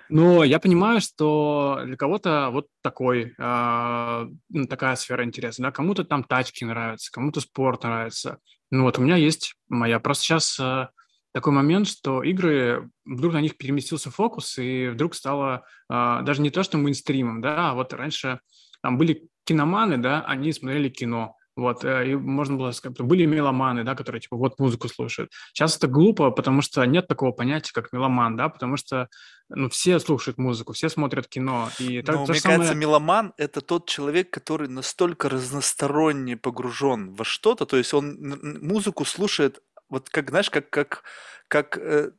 Но 0.09 0.43
я 0.43 0.59
понимаю, 0.59 1.01
что 1.01 1.81
для 1.85 1.97
кого-то 1.97 2.51
вот 2.51 2.66
такой, 2.83 3.33
а, 3.38 4.27
ну, 4.49 4.66
такая 4.66 4.97
сфера 4.97 5.25
интереса, 5.25 5.62
да, 5.62 5.71
кому-то 5.71 6.05
там 6.05 6.25
тачки 6.25 6.64
нравятся, 6.64 7.12
кому-то 7.12 7.40
спорт 7.40 7.85
нравится. 7.85 8.38
Ну 8.73 8.83
вот 8.85 8.99
у 8.99 9.03
меня 9.03 9.16
есть 9.16 9.55
моя. 9.69 10.01
Просто 10.01 10.25
сейчас 10.25 10.59
а, 10.61 10.90
такой 11.33 11.53
момент, 11.53 11.87
что 11.87 12.23
игры, 12.23 12.90
вдруг 13.05 13.33
на 13.33 13.40
них 13.40 13.57
переместился 13.57 14.11
фокус, 14.11 14.59
и 14.59 14.88
вдруг 14.88 15.14
стало 15.14 15.64
а, 15.88 16.23
даже 16.23 16.43
не 16.43 16.51
то, 16.51 16.62
что 16.62 16.79
мейнстримом, 16.79 17.40
да, 17.40 17.71
а 17.71 17.75
вот 17.75 17.93
раньше 17.93 18.40
там 18.83 18.99
были 18.99 19.29
киноманы, 19.45 19.99
да, 19.99 20.23
они 20.27 20.53
смотрели 20.53 20.88
кино. 20.88 21.37
Вот, 21.57 21.85
э, 21.85 22.12
и 22.12 22.14
можно 22.14 22.57
было 22.57 22.71
сказать, 22.71 22.99
были 23.01 23.27
меломаны, 23.27 23.85
да, 23.85 23.95
которые 23.95 24.21
типа 24.21 24.37
вот 24.37 24.59
музыку 24.59 24.88
слушают. 24.88 25.31
Сейчас 25.53 25.77
это 25.77 25.88
глупо, 25.88 26.31
потому 26.31 26.62
что 26.62 26.83
нет 26.85 27.07
такого 27.07 27.33
понятия, 27.33 27.73
как 27.75 27.93
меломан, 27.93 28.37
да, 28.37 28.49
потому 28.49 28.77
что 28.77 29.09
ну, 29.51 29.69
все 29.69 29.99
слушают 29.99 30.38
музыку, 30.38 30.73
все 30.73 30.88
смотрят 30.88 31.27
кино. 31.27 31.69
И 31.79 32.03
так, 32.03 32.16
Но 32.16 32.27
мне 32.27 32.40
самое- 32.40 32.61
кажется, 32.61 32.79
меломан 32.79 33.35
это 33.37 33.61
тот 33.61 33.88
человек, 33.88 34.31
который 34.31 34.69
настолько 34.69 35.29
разносторонне 35.29 36.37
погружен 36.37 37.12
во 37.12 37.25
что-то, 37.25 37.66
то 37.66 37.77
есть 37.77 37.93
он 37.93 38.16
музыку 38.62 39.05
слушает, 39.05 39.61
вот 39.90 40.09
как, 40.11 40.31
знаешь, 40.31 40.50
как, 40.50 40.70
как, 40.70 41.03
как 41.48 41.76
э, 41.79 42.11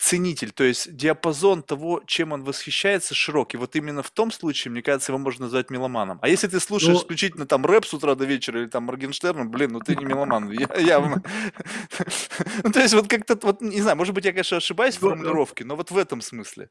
ценитель, 0.00 0.50
то 0.50 0.64
есть 0.64 0.96
диапазон 0.96 1.62
того, 1.62 2.02
чем 2.04 2.32
он 2.32 2.42
восхищается, 2.42 3.14
широкий. 3.14 3.56
Вот 3.58 3.76
именно 3.76 4.02
в 4.02 4.10
том 4.10 4.32
случае, 4.32 4.72
мне 4.72 4.82
кажется, 4.82 5.12
его 5.12 5.18
можно 5.20 5.44
назвать 5.44 5.70
меломаном. 5.70 6.18
А 6.20 6.28
если 6.28 6.48
ты 6.48 6.58
слушаешь 6.58 6.94
Ну- 6.94 7.00
исключительно 7.00 7.46
там 7.46 7.64
рэп 7.64 7.84
с 7.86 7.94
утра 7.94 8.16
до 8.16 8.24
вечера 8.24 8.60
или 8.60 8.68
там 8.68 8.84
Моргенштерна, 8.84 9.44
блин, 9.44 9.70
ну 9.72 9.80
ты 9.80 9.94
не 9.94 10.04
меломан, 10.04 10.50
явно. 10.50 11.22
Ну, 12.64 12.72
то 12.72 12.80
есть 12.80 12.94
вот 12.94 13.08
как-то, 13.08 13.38
вот, 13.42 13.60
не 13.60 13.80
знаю, 13.80 13.96
может 13.96 14.14
быть, 14.14 14.24
я, 14.24 14.32
конечно, 14.32 14.56
ошибаюсь 14.56 14.96
в 14.96 15.02
Ну, 15.02 15.08
э, 15.08 15.10
формулировке, 15.10 15.64
но 15.64 15.76
вот 15.76 15.90
в 15.90 15.96
этом 15.96 16.20
смысле. 16.22 16.70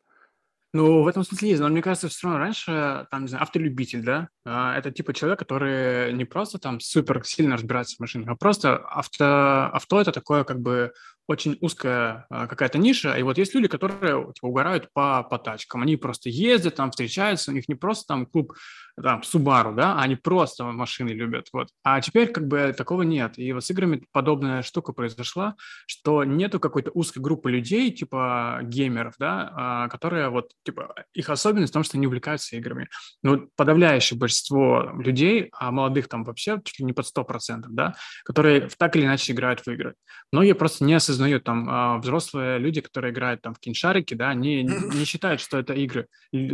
Ну, 0.73 1.01
в 1.01 1.07
этом 1.07 1.23
смысле 1.23 1.49
есть, 1.49 1.61
но 1.61 1.69
мне 1.69 1.81
кажется, 1.81 2.09
все 2.09 2.27
равно 2.27 2.39
раньше, 2.39 3.07
там, 3.09 3.23
не 3.23 3.29
знаю, 3.29 3.43
автолюбитель, 3.43 4.03
да, 4.03 4.27
а, 4.45 4.77
это 4.77 4.91
типа 4.91 5.13
человек, 5.13 5.39
который 5.39 6.11
не 6.13 6.25
просто 6.25 6.59
там 6.59 6.79
супер 6.81 7.23
сильно 7.23 7.55
разбирается 7.55 7.95
в 7.95 7.99
машинах, 8.01 8.29
а 8.29 8.35
просто 8.35 8.75
авто, 8.77 9.69
авто 9.71 10.01
это 10.01 10.11
такое 10.11 10.43
как 10.43 10.59
бы 10.59 10.91
очень 11.27 11.57
узкая 11.61 12.25
а, 12.29 12.47
какая-то 12.47 12.77
ниша, 12.77 13.13
и 13.17 13.23
вот 13.23 13.37
есть 13.37 13.53
люди, 13.53 13.67
которые 13.67 14.33
типа, 14.33 14.45
угорают 14.45 14.89
по, 14.93 15.23
по 15.23 15.37
тачкам, 15.37 15.81
они 15.81 15.97
просто 15.97 16.29
ездят, 16.29 16.75
там 16.75 16.91
встречаются, 16.91 17.51
у 17.51 17.53
них 17.53 17.67
не 17.67 17.75
просто 17.75 18.07
там 18.07 18.25
клуб 18.25 18.53
там 19.01 19.21
Subaru, 19.21 19.75
да, 19.75 19.93
а 19.93 20.01
они 20.01 20.15
просто 20.15 20.63
машины 20.65 21.09
любят, 21.09 21.49
вот. 21.53 21.69
А 21.83 22.01
теперь 22.01 22.31
как 22.31 22.47
бы 22.47 22.73
такого 22.75 23.03
нет, 23.03 23.37
и 23.37 23.53
вот 23.53 23.63
с 23.63 23.69
играми 23.69 24.03
подобная 24.11 24.63
штука 24.63 24.91
произошла, 24.91 25.55
что 25.85 26.23
нету 26.23 26.59
какой-то 26.59 26.91
узкой 26.91 27.19
группы 27.19 27.51
людей, 27.51 27.91
типа 27.91 28.59
геймеров, 28.63 29.15
да, 29.19 29.53
а, 29.55 29.87
которые 29.89 30.29
вот, 30.29 30.51
типа, 30.65 30.95
их 31.13 31.29
особенность 31.29 31.71
в 31.71 31.73
том, 31.73 31.83
что 31.83 31.97
они 31.97 32.07
увлекаются 32.07 32.55
играми. 32.55 32.89
Вот 33.21 33.49
подавляющее 33.55 34.17
большинство 34.17 34.91
людей, 34.97 35.51
а 35.53 35.71
молодых 35.71 36.07
там 36.07 36.23
вообще 36.23 36.59
чуть 36.63 36.79
ли 36.79 36.85
не 36.85 36.93
под 36.93 37.05
100%, 37.05 37.65
да, 37.69 37.95
которые 38.25 38.69
так 38.77 38.95
или 38.95 39.05
иначе 39.05 39.33
играют 39.33 39.61
в 39.61 39.67
игры. 39.67 39.93
Многие 40.31 40.53
просто 40.53 40.83
не 40.83 40.95
осознают, 40.95 41.16
там, 41.43 41.67
а, 41.69 41.97
взрослые 41.97 42.59
люди, 42.59 42.81
которые 42.81 43.11
играют 43.11 43.41
там 43.41 43.53
в 43.53 43.59
киншарики, 43.59 44.13
да, 44.13 44.29
они 44.29 44.63
не 44.93 45.05
считают, 45.05 45.41
что 45.41 45.57
это 45.57 45.73
игры. 45.73 46.07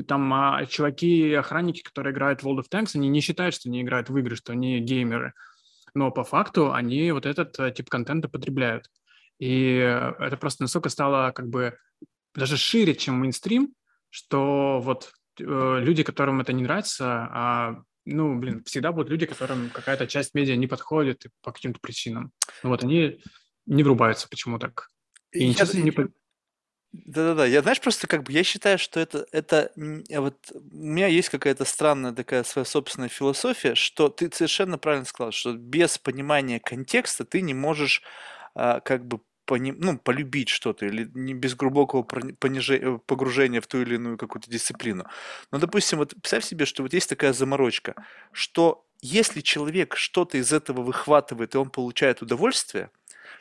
Там 0.08 0.34
а, 0.34 0.66
чуваки-охранники, 0.66 1.82
которые 1.82 2.14
играют 2.14 2.44
в 2.44 2.48
World 2.48 2.60
of 2.60 2.66
Tanks, 2.72 2.92
они 2.96 3.10
не 3.10 3.22
считают, 3.22 3.56
что 3.56 3.70
они 3.70 3.82
играют 3.82 4.10
в 4.10 4.18
игры, 4.18 4.36
что 4.36 4.54
они 4.54 4.80
геймеры. 4.80 5.34
Но 5.94 6.12
по 6.12 6.24
факту 6.24 6.74
они 6.74 7.12
вот 7.12 7.26
этот 7.26 7.60
э, 7.60 7.72
тип 7.72 7.90
контента 7.90 8.28
потребляют. 8.28 8.88
И 9.40 9.78
э, 9.78 10.14
это 10.20 10.38
просто 10.38 10.64
настолько 10.64 10.90
стало 10.90 11.32
как 11.32 11.50
бы 11.50 11.78
даже 12.34 12.58
шире, 12.58 12.96
чем 12.96 13.16
мейнстрим, 13.16 13.74
что 14.10 14.80
вот 14.82 15.12
э, 15.40 15.44
люди, 15.80 16.04
которым 16.04 16.42
это 16.42 16.52
не 16.52 16.64
нравится, 16.64 17.30
а, 17.32 17.84
ну, 18.06 18.38
блин, 18.38 18.64
всегда 18.66 18.92
будут 18.92 19.10
люди, 19.10 19.26
которым 19.26 19.70
какая-то 19.70 20.08
часть 20.08 20.34
медиа 20.34 20.56
не 20.56 20.68
подходит 20.68 21.26
по 21.42 21.52
каким-то 21.52 21.80
причинам. 21.80 22.32
Ну 22.64 22.70
вот 22.70 22.84
они 22.84 23.20
не 23.66 23.84
врубаются, 23.84 24.28
почему 24.30 24.60
так. 24.60 24.90
И 25.32 25.46
Я- 25.46 25.66
не 25.74 25.92
Да-да-да, 26.92 27.48
я, 27.48 27.64
знаешь, 27.64 27.82
просто 27.82 28.06
как 28.06 28.22
бы 28.24 28.32
я 28.32 28.44
считаю, 28.44 28.78
что 28.78 29.00
это, 29.00 29.26
это 29.32 29.72
вот 29.76 30.52
у 30.54 30.76
меня 30.76 31.08
есть 31.08 31.30
какая-то 31.30 31.66
странная 31.66 32.12
такая 32.14 32.44
своя 32.44 32.66
собственная 32.66 33.10
философия, 33.10 33.74
что 33.74 34.10
ты 34.10 34.30
совершенно 34.32 34.78
правильно 34.78 35.06
сказал, 35.06 35.32
что 35.32 35.54
без 35.54 35.98
понимания 35.98 36.60
контекста 36.60 37.26
ты 37.26 37.42
не 37.42 37.56
можешь 37.56 38.04
а, 38.56 38.80
как 38.82 39.08
бы 39.08 39.22
пони, 39.46 39.72
ну, 39.72 39.98
полюбить 39.98 40.50
что-то 40.50 40.86
или 40.86 41.10
не 41.14 41.34
без 41.34 41.56
глубокого 41.56 42.04
понижения, 42.04 43.00
погружения 43.08 43.60
в 43.62 43.68
ту 43.68 43.82
или 43.82 43.96
иную 43.96 44.18
какую-то 44.18 44.50
дисциплину. 44.52 45.06
Но, 45.52 45.58
допустим, 45.58 45.98
вот 45.98 46.12
представь 46.14 46.46
себе, 46.46 46.66
что 46.66 46.84
вот 46.84 46.94
есть 46.94 47.10
такая 47.10 47.34
заморочка, 47.34 48.06
что 48.32 48.86
если 49.02 49.42
человек 49.42 49.96
что-то 49.98 50.38
из 50.38 50.54
этого 50.54 50.82
выхватывает 50.82 51.56
и 51.56 51.58
он 51.58 51.70
получает 51.72 52.22
удовольствие, 52.22 52.90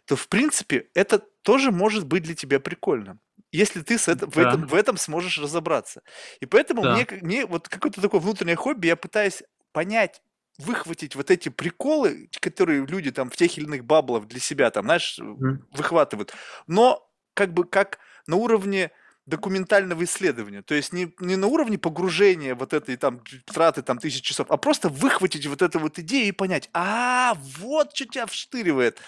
то, 0.06 0.16
в 0.16 0.28
принципе, 0.28 0.88
это 0.94 1.18
тоже 1.42 1.70
может 1.70 2.06
быть 2.06 2.22
для 2.22 2.34
тебя 2.34 2.60
прикольно 2.60 3.18
если 3.52 3.82
ты 3.82 3.98
с 3.98 4.08
это, 4.08 4.26
в, 4.26 4.38
этом, 4.38 4.66
в 4.66 4.74
этом 4.74 4.96
сможешь 4.96 5.38
разобраться. 5.38 6.02
И 6.40 6.46
поэтому 6.46 6.82
да. 6.82 6.94
мне, 6.94 7.06
мне 7.20 7.46
вот 7.46 7.68
какое-то 7.68 8.00
такое 8.00 8.20
внутреннее 8.20 8.56
хобби, 8.56 8.86
я 8.86 8.96
пытаюсь 8.96 9.42
понять, 9.72 10.22
выхватить 10.58 11.14
вот 11.14 11.30
эти 11.30 11.50
приколы, 11.50 12.28
которые 12.40 12.86
люди 12.86 13.10
там 13.10 13.30
в 13.30 13.36
тех 13.36 13.56
или 13.58 13.66
иных 13.66 13.84
баблах 13.84 14.26
для 14.26 14.40
себя 14.40 14.70
там, 14.70 14.86
знаешь, 14.86 15.18
mm. 15.18 15.64
выхватывают. 15.72 16.32
Но 16.66 17.06
как 17.34 17.52
бы 17.52 17.64
как 17.64 17.98
на 18.26 18.36
уровне 18.36 18.90
документального 19.26 20.02
исследования. 20.02 20.62
То 20.62 20.74
есть 20.74 20.92
не, 20.92 21.14
не 21.20 21.36
на 21.36 21.46
уровне 21.46 21.78
погружения 21.78 22.54
вот 22.54 22.72
этой 22.72 22.96
там 22.96 23.22
траты 23.46 23.82
там 23.82 23.98
тысяч 23.98 24.22
часов, 24.22 24.50
а 24.50 24.56
просто 24.56 24.88
выхватить 24.88 25.46
вот 25.46 25.62
эту 25.62 25.78
вот 25.78 25.98
идею 26.00 26.26
и 26.26 26.32
понять, 26.32 26.68
а, 26.72 27.34
вот 27.58 27.94
что 27.94 28.06
тебя 28.06 28.26
вштыривает. 28.26 28.98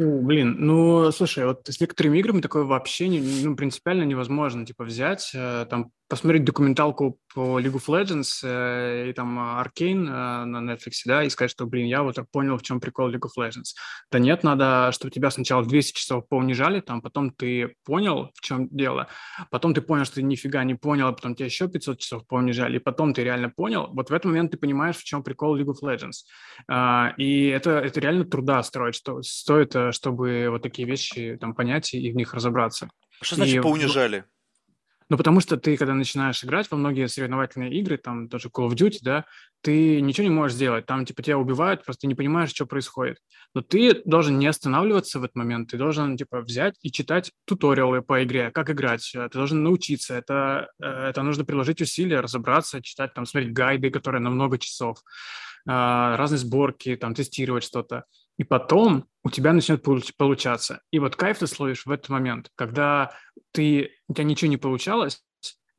Блин, 0.00 0.56
ну, 0.58 1.12
слушай, 1.12 1.44
вот 1.44 1.68
с 1.68 1.78
некоторыми 1.78 2.18
играми 2.18 2.40
такое 2.40 2.64
вообще 2.64 3.08
не, 3.08 3.20
ну, 3.20 3.54
принципиально 3.54 4.04
невозможно, 4.04 4.64
типа, 4.64 4.84
взять, 4.84 5.30
э, 5.34 5.66
там, 5.68 5.92
посмотреть 6.10 6.44
документалку 6.44 7.20
по 7.32 7.60
League 7.60 7.76
of 7.76 7.86
Legends 7.86 8.40
э, 8.42 9.10
и 9.10 9.12
там 9.12 9.38
Arcane 9.38 10.08
э, 10.08 10.44
на 10.44 10.72
Netflix, 10.72 11.02
да, 11.06 11.22
и 11.22 11.30
сказать, 11.30 11.52
что, 11.52 11.66
блин, 11.66 11.86
я 11.86 12.02
вот 12.02 12.16
понял, 12.32 12.58
в 12.58 12.62
чем 12.62 12.80
прикол 12.80 13.10
League 13.10 13.20
of 13.20 13.38
Legends. 13.38 13.76
Да 14.10 14.18
нет, 14.18 14.42
надо, 14.42 14.90
чтобы 14.92 15.12
тебя 15.12 15.30
сначала 15.30 15.62
в 15.62 15.68
200 15.68 15.96
часов 15.96 16.28
поунижали, 16.28 16.80
там, 16.80 17.00
потом 17.00 17.30
ты 17.30 17.76
понял, 17.84 18.32
в 18.34 18.40
чем 18.40 18.68
дело, 18.70 19.06
потом 19.52 19.72
ты 19.72 19.82
понял, 19.82 20.04
что 20.04 20.16
ты 20.16 20.22
нифига 20.24 20.64
не 20.64 20.74
понял, 20.74 21.06
а 21.06 21.12
потом 21.12 21.36
тебя 21.36 21.46
еще 21.46 21.68
500 21.68 22.00
часов 22.00 22.26
поунижали, 22.26 22.76
и 22.76 22.80
потом 22.80 23.14
ты 23.14 23.22
реально 23.22 23.48
понял, 23.48 23.88
вот 23.92 24.10
в 24.10 24.12
этот 24.12 24.24
момент 24.24 24.50
ты 24.50 24.58
понимаешь, 24.58 24.96
в 24.96 25.04
чем 25.04 25.22
прикол 25.22 25.56
League 25.56 25.72
of 25.72 25.80
Legends. 25.80 26.24
Э, 26.68 27.14
и 27.18 27.46
это, 27.46 27.78
это 27.78 28.00
реально 28.00 28.24
труда 28.24 28.60
строить, 28.64 28.96
что 28.96 29.22
стоит, 29.22 29.76
э, 29.76 29.92
чтобы 29.92 30.48
вот 30.50 30.62
такие 30.62 30.88
вещи 30.88 31.38
там 31.40 31.54
понять 31.54 31.94
и 31.94 32.10
в 32.10 32.16
них 32.16 32.34
разобраться. 32.34 32.90
Что 33.22 33.36
значит 33.36 33.58
и, 33.58 33.60
поунижали? 33.60 34.24
Ну, 35.10 35.16
потому 35.16 35.40
что 35.40 35.56
ты, 35.56 35.76
когда 35.76 35.92
начинаешь 35.92 36.44
играть 36.44 36.70
во 36.70 36.76
многие 36.76 37.08
соревновательные 37.08 37.72
игры, 37.74 37.98
там 37.98 38.28
даже 38.28 38.48
Call 38.48 38.68
of 38.68 38.74
Duty, 38.74 38.98
да, 39.02 39.24
ты 39.60 40.00
ничего 40.00 40.24
не 40.24 40.32
можешь 40.32 40.54
сделать. 40.54 40.86
Там, 40.86 41.04
типа, 41.04 41.20
тебя 41.20 41.36
убивают, 41.36 41.84
просто 41.84 42.06
не 42.06 42.14
понимаешь, 42.14 42.50
что 42.50 42.64
происходит. 42.64 43.18
Но 43.52 43.60
ты 43.60 44.02
должен 44.04 44.38
не 44.38 44.46
останавливаться 44.46 45.18
в 45.18 45.24
этот 45.24 45.34
момент. 45.34 45.72
Ты 45.72 45.78
должен, 45.78 46.16
типа, 46.16 46.42
взять 46.42 46.76
и 46.82 46.92
читать 46.92 47.32
туториалы 47.44 48.02
по 48.02 48.22
игре, 48.22 48.52
как 48.52 48.70
играть. 48.70 49.10
Ты 49.12 49.28
должен 49.30 49.64
научиться. 49.64 50.14
Это, 50.14 50.68
э, 50.80 50.86
это 50.86 51.24
нужно 51.24 51.44
приложить 51.44 51.82
усилия, 51.82 52.20
разобраться, 52.20 52.80
читать, 52.80 53.12
там, 53.12 53.26
смотреть 53.26 53.52
гайды, 53.52 53.90
которые 53.90 54.22
на 54.22 54.30
много 54.30 54.58
часов, 54.58 54.98
а, 55.66 56.16
разные 56.16 56.38
сборки, 56.38 56.94
там, 56.94 57.14
тестировать 57.14 57.64
что-то. 57.64 58.04
И 58.40 58.44
потом 58.44 59.04
у 59.22 59.28
тебя 59.28 59.52
начнет 59.52 59.82
получаться. 59.82 60.80
И 60.90 60.98
вот 60.98 61.14
кайф 61.14 61.40
ты 61.40 61.46
словишь 61.46 61.84
в 61.84 61.90
этот 61.90 62.08
момент, 62.08 62.48
когда 62.54 63.12
ты, 63.52 63.90
у 64.08 64.14
тебя 64.14 64.24
ничего 64.24 64.50
не 64.50 64.56
получалось, 64.56 65.22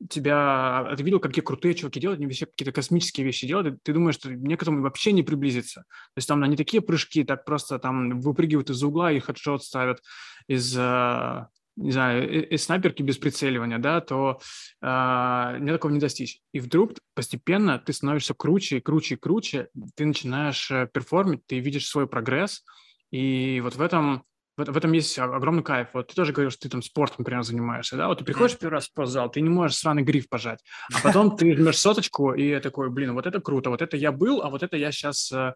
тебя, 0.08 0.82
а 0.82 0.95
ты 0.95 1.02
видел, 1.02 1.19
какие 1.19 1.43
крутые 1.43 1.74
чуваки 1.74 2.00
делают, 2.00 2.19
они 2.19 2.28
вообще 2.28 2.45
какие-то 2.45 2.71
космические 2.71 3.26
вещи 3.26 3.47
делают, 3.47 3.74
и 3.74 3.80
ты 3.82 3.93
думаешь, 3.93 4.13
что 4.13 4.30
мне 4.30 4.58
к 4.58 4.62
этому 4.62 4.84
вообще 4.84 5.12
не 5.12 5.24
приблизиться. 5.24 5.82
То 5.82 6.17
есть 6.17 6.28
там 6.28 6.43
они 6.43 6.56
такие 6.56 6.82
прыжки, 6.84 7.24
так 7.24 7.45
просто 7.45 7.80
там 7.80 8.19
выпрыгивают 8.19 8.69
из 8.69 8.84
угла 8.84 9.12
и 9.12 9.17
хедшот 9.17 9.63
ставят 9.63 10.04
из, 10.47 10.71
а, 10.78 11.47
не 11.75 11.91
знаю, 11.91 12.49
из 12.49 12.63
снайперки 12.63 13.01
без 13.01 13.17
прицеливания, 13.17 13.77
да, 13.77 14.01
то 14.01 14.39
э, 14.81 15.57
мне 15.60 15.71
такого 15.71 15.91
не 15.91 15.99
достичь. 15.99 16.41
И 16.53 16.60
вдруг 16.60 16.93
постепенно 17.13 17.79
ты 17.79 17.93
становишься 17.93 18.34
круче 18.34 18.77
и 18.77 18.81
круче 18.81 19.15
и 19.15 19.17
круче, 19.17 19.69
ты 19.95 20.05
начинаешь 20.05 20.69
э, 20.71 20.88
перформить, 20.91 21.45
ты 21.47 21.60
видишь 21.60 21.88
свой 21.88 22.07
прогресс, 22.07 22.63
и 23.12 23.62
вот 23.62 23.75
в 23.75 23.81
этом 23.81 24.23
в, 24.57 24.65
в 24.65 24.77
этом 24.77 24.91
есть 24.91 25.17
огромный 25.17 25.63
кайф. 25.63 25.89
Вот 25.93 26.07
ты 26.07 26.15
тоже 26.15 26.34
говоришь, 26.34 26.53
что 26.53 26.63
ты 26.63 26.69
там 26.69 26.81
спортом, 26.81 27.17
например, 27.19 27.43
занимаешься, 27.43 27.95
да? 27.97 28.07
Вот 28.07 28.19
ты 28.19 28.25
приходишь 28.25 28.57
первый 28.57 28.73
раз 28.73 28.86
в 28.86 28.88
спортзал, 28.88 29.31
ты 29.31 29.41
не 29.41 29.49
можешь 29.49 29.77
сраный 29.77 30.03
гриф 30.03 30.27
пожать, 30.29 30.60
а 30.93 30.99
потом 31.03 31.36
ты 31.36 31.55
жмешь 31.55 31.77
соточку 31.77 32.34
и 32.34 32.60
такой, 32.60 32.89
блин, 32.89 33.13
вот 33.13 33.27
это 33.27 33.39
круто, 33.39 33.69
вот 33.69 33.81
это 33.81 33.97
я 33.97 34.12
был, 34.12 34.41
а 34.41 34.49
вот 34.49 34.63
это 34.63 34.77
я 34.77 34.91
сейчас, 34.91 35.31
э, 35.31 35.53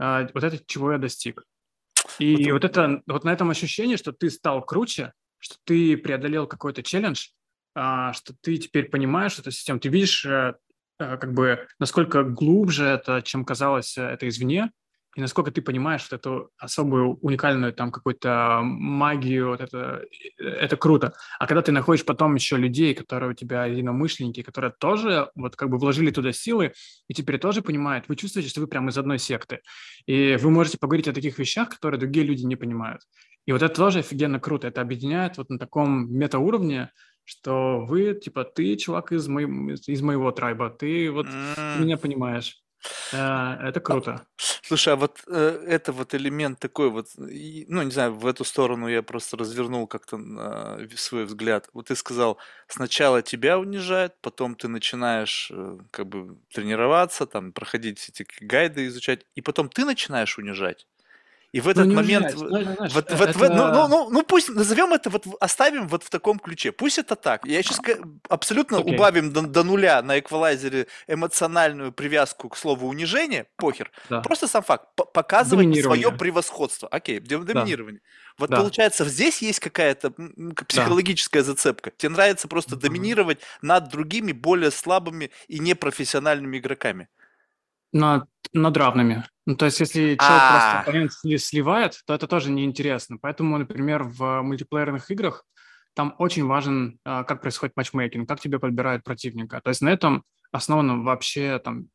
э, 0.00 0.28
вот 0.32 0.44
это 0.44 0.58
чего 0.66 0.92
я 0.92 0.98
достиг. 0.98 1.44
И 2.18 2.50
вот, 2.52 2.62
вот 2.62 2.64
это, 2.64 3.02
вот 3.06 3.24
на 3.24 3.32
этом 3.32 3.50
ощущении, 3.50 3.96
что 3.96 4.12
ты 4.12 4.30
стал 4.30 4.64
круче, 4.64 5.12
что 5.46 5.56
ты 5.64 5.96
преодолел 5.96 6.46
какой-то 6.46 6.82
челлендж, 6.82 7.28
а, 7.74 8.12
что 8.12 8.34
ты 8.40 8.56
теперь 8.56 8.88
понимаешь 8.88 9.38
эту 9.38 9.52
систему, 9.52 9.78
ты 9.78 9.88
видишь 9.88 10.24
э, 10.26 10.54
э, 10.98 11.16
как 11.18 11.32
бы 11.34 11.68
насколько 11.78 12.24
глубже 12.24 12.84
это, 12.84 13.22
чем 13.22 13.44
казалось 13.44 13.96
э, 13.96 14.02
это 14.02 14.28
извне, 14.28 14.72
и 15.16 15.20
насколько 15.20 15.50
ты 15.50 15.62
понимаешь 15.62 16.06
вот 16.10 16.20
эту 16.20 16.50
особую 16.58 17.14
уникальную 17.22 17.72
там 17.72 17.90
какую-то 17.90 18.60
магию, 18.62 19.48
вот 19.48 19.62
это, 19.62 20.04
это 20.36 20.76
круто. 20.76 21.14
А 21.38 21.46
когда 21.46 21.62
ты 21.62 21.72
находишь 21.72 22.04
потом 22.04 22.34
еще 22.34 22.58
людей, 22.58 22.94
которые 22.94 23.30
у 23.30 23.34
тебя 23.34 23.64
единомышленники, 23.64 24.42
которые 24.42 24.74
тоже 24.78 25.30
вот 25.34 25.56
как 25.56 25.70
бы 25.70 25.78
вложили 25.78 26.10
туда 26.10 26.32
силы, 26.32 26.74
и 27.08 27.14
теперь 27.14 27.38
тоже 27.38 27.62
понимают, 27.62 28.04
вы 28.08 28.16
чувствуете, 28.16 28.50
что 28.50 28.60
вы 28.60 28.66
прямо 28.66 28.90
из 28.90 28.98
одной 28.98 29.18
секты. 29.18 29.60
И 30.04 30.36
вы 30.36 30.50
можете 30.50 30.76
поговорить 30.76 31.08
о 31.08 31.14
таких 31.14 31.38
вещах, 31.38 31.70
которые 31.70 31.98
другие 31.98 32.26
люди 32.26 32.44
не 32.44 32.56
понимают. 32.56 33.00
И 33.46 33.52
вот 33.52 33.62
это 33.62 33.74
тоже 33.74 34.00
офигенно 34.00 34.38
круто. 34.38 34.68
Это 34.68 34.82
объединяет 34.82 35.38
вот 35.38 35.48
на 35.48 35.58
таком 35.58 36.12
метауровне, 36.12 36.90
что 37.24 37.86
вы, 37.86 38.12
типа, 38.12 38.44
ты, 38.44 38.76
чувак 38.76 39.12
из, 39.12 39.28
мо... 39.28 39.40
из 39.40 40.02
моего 40.02 40.30
трайба, 40.30 40.68
ты 40.68 41.10
вот 41.10 41.26
mm. 41.26 41.80
меня 41.80 41.96
понимаешь. 41.96 42.65
Э, 43.12 43.68
это 43.68 43.80
круто. 43.80 44.26
Слушай, 44.62 44.94
а 44.94 44.96
вот 44.96 45.22
э, 45.28 45.64
это 45.66 45.92
вот 45.92 46.14
элемент 46.14 46.58
такой 46.58 46.90
вот, 46.90 47.06
ну, 47.16 47.82
не 47.82 47.90
знаю, 47.90 48.14
в 48.14 48.26
эту 48.26 48.44
сторону 48.44 48.88
я 48.88 49.02
просто 49.02 49.36
развернул 49.36 49.86
как-то 49.86 50.18
свой 50.96 51.24
взгляд. 51.24 51.68
Вот 51.72 51.86
ты 51.86 51.96
сказал, 51.96 52.38
сначала 52.68 53.22
тебя 53.22 53.58
унижают, 53.58 54.14
потом 54.20 54.54
ты 54.56 54.68
начинаешь 54.68 55.50
э, 55.52 55.78
как 55.90 56.08
бы 56.08 56.38
тренироваться, 56.52 57.26
там, 57.26 57.52
проходить 57.52 58.08
эти 58.08 58.26
гайды 58.40 58.86
изучать, 58.86 59.24
и 59.34 59.40
потом 59.42 59.68
ты 59.68 59.84
начинаешь 59.84 60.38
унижать. 60.38 60.86
И 61.56 61.60
в 61.60 61.68
этот 61.68 61.86
ну, 61.86 61.94
момент, 61.94 62.34
в, 62.34 62.48
знаешь, 62.48 62.92
вот, 62.92 63.10
это... 63.10 63.16
вот, 63.38 63.48
ну, 63.48 63.72
ну, 63.72 63.88
ну, 63.88 64.10
ну 64.10 64.22
пусть 64.24 64.50
назовем 64.50 64.92
это, 64.92 65.08
вот 65.08 65.24
оставим 65.40 65.88
вот 65.88 66.02
в 66.02 66.10
таком 66.10 66.38
ключе. 66.38 66.70
Пусть 66.70 66.98
это 66.98 67.16
так. 67.16 67.46
Я 67.46 67.62
сейчас 67.62 67.80
абсолютно 68.28 68.76
okay. 68.76 68.94
убавим 68.94 69.32
до, 69.32 69.40
до 69.40 69.64
нуля 69.64 70.02
на 70.02 70.18
эквалайзере 70.18 70.86
эмоциональную 71.08 71.92
привязку 71.92 72.50
к 72.50 72.58
слову 72.58 72.88
унижение, 72.88 73.46
похер. 73.56 73.90
Да. 74.10 74.20
Просто 74.20 74.48
сам 74.48 74.64
факт. 74.64 74.88
Показывать 75.14 75.80
свое 75.80 76.12
превосходство. 76.12 76.90
Окей, 76.90 77.20
доминирование. 77.20 78.02
Да. 78.04 78.34
Вот 78.36 78.50
да. 78.50 78.58
получается, 78.58 79.06
здесь 79.06 79.40
есть 79.40 79.60
какая-то 79.60 80.12
психологическая 80.68 81.42
да. 81.42 81.46
зацепка. 81.46 81.90
Тебе 81.96 82.10
нравится 82.10 82.48
просто 82.48 82.74
mm-hmm. 82.74 82.80
доминировать 82.80 83.38
над 83.62 83.88
другими, 83.88 84.32
более 84.32 84.70
слабыми 84.70 85.30
и 85.48 85.58
непрофессиональными 85.58 86.58
игроками. 86.58 87.08
Над, 87.96 88.24
над 88.52 88.76
равными. 88.76 89.24
Ну, 89.46 89.56
то 89.56 89.64
есть, 89.64 89.80
если 89.80 90.16
человек 90.16 90.50
просто 90.50 90.80
оппонент 90.80 91.12
сливает, 91.12 92.00
то 92.06 92.14
это 92.14 92.26
тоже 92.26 92.50
неинтересно. 92.50 93.16
Поэтому, 93.18 93.58
например, 93.58 94.02
в 94.02 94.42
мультиплеерных 94.42 95.10
играх 95.10 95.44
там 95.94 96.14
очень 96.18 96.44
важен, 96.44 96.98
а, 97.04 97.24
как 97.24 97.40
происходит 97.40 97.74
матчмейкинг, 97.76 98.28
как 98.28 98.40
тебе 98.40 98.58
подбирают 98.58 99.02
противника. 99.02 99.60
То 99.62 99.70
есть 99.70 99.80
на 99.80 99.88
этом 99.88 100.24
основан 100.52 101.04
вообще 101.04 101.58
там 101.58 101.88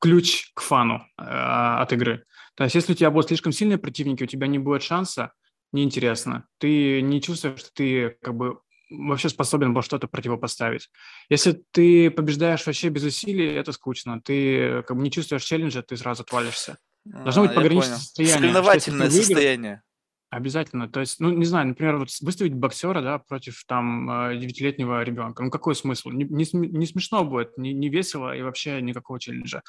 ключ 0.00 0.52
к 0.54 0.60
фану 0.60 1.04
э, 1.18 1.22
от 1.24 1.92
игры. 1.92 2.24
То 2.54 2.64
есть 2.64 2.76
если 2.76 2.92
у 2.92 2.94
тебя 2.94 3.10
будут 3.10 3.28
слишком 3.28 3.50
сильные 3.50 3.78
противники, 3.78 4.22
у 4.22 4.26
тебя 4.26 4.46
не 4.46 4.60
будет 4.60 4.84
шанса, 4.84 5.32
неинтересно. 5.72 6.46
Ты 6.58 7.02
не 7.02 7.20
чувствуешь, 7.20 7.58
что 7.58 7.70
ты 7.74 8.16
как 8.22 8.36
бы 8.36 8.60
вообще 8.90 9.28
способен 9.28 9.74
был 9.74 9.82
что-то 9.82 10.08
противопоставить. 10.08 10.90
Если 11.28 11.62
ты 11.70 12.10
побеждаешь 12.10 12.66
вообще 12.66 12.88
без 12.88 13.04
усилий, 13.04 13.46
это 13.46 13.72
скучно. 13.72 14.20
Ты 14.20 14.82
как 14.82 14.96
бы 14.96 15.02
не 15.02 15.10
чувствуешь 15.10 15.44
челленджа, 15.44 15.82
ты 15.82 15.96
сразу 15.96 16.22
отвалишься. 16.22 16.78
Должно 17.04 17.42
а, 17.42 17.46
быть 17.46 17.54
пограничное 17.54 17.96
состояние. 17.96 18.38
Соревновательное 18.38 19.10
состояние. 19.10 19.82
Обязательно. 20.30 20.88
То 20.90 21.00
есть, 21.00 21.20
ну, 21.20 21.30
не 21.30 21.46
знаю, 21.46 21.68
например, 21.68 21.96
вот 21.96 22.10
выставить 22.20 22.52
боксера, 22.52 23.00
да, 23.00 23.18
против 23.18 23.64
там 23.66 24.10
э, 24.10 24.36
девятилетнего 24.36 25.02
ребенка. 25.02 25.42
Ну, 25.42 25.50
какой 25.50 25.74
смысл? 25.74 26.10
Не, 26.10 26.24
не, 26.24 26.44
не 26.52 26.86
смешно 26.86 27.24
будет, 27.24 27.56
не, 27.56 27.72
не 27.72 27.88
весело 27.88 28.36
и 28.36 28.42
вообще 28.42 28.82
никакого 28.82 29.18
челленджа. 29.18 29.62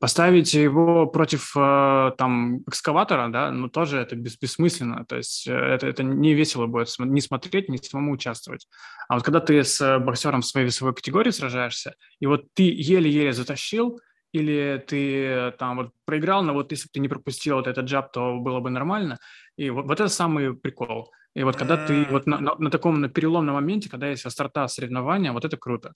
Поставить 0.00 0.52
его 0.52 1.06
против 1.06 1.52
э, 1.56 2.10
там 2.18 2.62
экскаватора, 2.66 3.28
да, 3.28 3.52
ну, 3.52 3.68
тоже 3.68 3.98
это 3.98 4.16
бес, 4.16 4.36
бессмысленно. 4.36 5.04
То 5.04 5.16
есть 5.16 5.46
э, 5.46 5.52
это, 5.52 5.86
это 5.86 6.02
не 6.02 6.34
весело 6.34 6.66
будет 6.66 6.88
не 6.98 7.20
смотреть, 7.20 7.68
не 7.68 7.78
самому 7.78 8.10
участвовать. 8.12 8.66
А 9.08 9.14
вот 9.14 9.22
когда 9.22 9.38
ты 9.38 9.62
с 9.62 9.98
боксером 10.00 10.40
в 10.40 10.46
своей 10.46 10.66
весовой 10.66 10.92
категории 10.92 11.30
сражаешься, 11.30 11.94
и 12.18 12.26
вот 12.26 12.52
ты 12.54 12.64
еле-еле 12.64 13.32
затащил, 13.32 14.00
или 14.32 14.82
ты 14.86 15.52
там 15.58 15.76
вот 15.76 15.92
проиграл, 16.04 16.42
но 16.42 16.52
вот 16.52 16.70
если 16.70 16.84
бы 16.84 16.90
ты 16.92 17.00
не 17.00 17.08
пропустил 17.08 17.56
вот 17.56 17.66
этот 17.66 17.86
джаб, 17.86 18.12
то 18.12 18.38
было 18.38 18.60
бы 18.60 18.70
нормально. 18.70 19.18
И 19.56 19.70
вот, 19.70 19.86
вот 19.86 20.00
это 20.00 20.08
самый 20.08 20.54
прикол. 20.54 21.12
И 21.34 21.42
вот 21.42 21.56
когда 21.56 21.86
ты 21.86 22.04
вот 22.10 22.26
на, 22.26 22.40
на, 22.40 22.54
на 22.56 22.70
таком 22.70 23.00
на 23.00 23.08
переломном 23.08 23.54
моменте, 23.54 23.88
когда 23.88 24.08
есть 24.08 24.26
острота 24.26 24.66
соревнования, 24.68 25.32
вот 25.32 25.44
это 25.44 25.56
круто. 25.56 25.92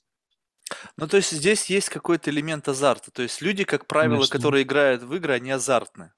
Ну, 0.97 1.09
то 1.09 1.17
есть 1.17 1.33
здесь 1.33 1.67
есть 1.67 1.89
какой-то 1.89 2.31
элемент 2.31 2.69
азарта. 2.69 3.11
То 3.11 3.23
есть 3.23 3.43
люди, 3.43 3.65
как 3.65 3.87
правило, 3.87 4.17
Конечно. 4.17 4.39
которые 4.39 4.63
играют 4.63 5.03
в 5.03 5.15
игры, 5.15 5.35
они 5.35 5.51
азартны. 5.51 6.13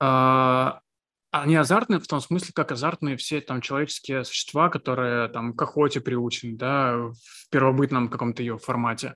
А, 0.00 0.80
они 1.30 1.56
азартные 1.56 2.00
в 2.00 2.06
том 2.06 2.20
смысле, 2.20 2.52
как 2.54 2.72
азартные 2.72 3.16
все 3.16 3.40
там 3.40 3.60
человеческие 3.60 4.24
существа, 4.24 4.68
которые 4.68 5.28
там 5.28 5.54
к 5.54 5.62
охоте 5.62 6.00
приучены, 6.00 6.56
да, 6.56 6.96
в 6.96 7.14
первобытном 7.50 8.08
каком-то 8.08 8.42
ее 8.42 8.58
формате. 8.58 9.08
А, 9.08 9.14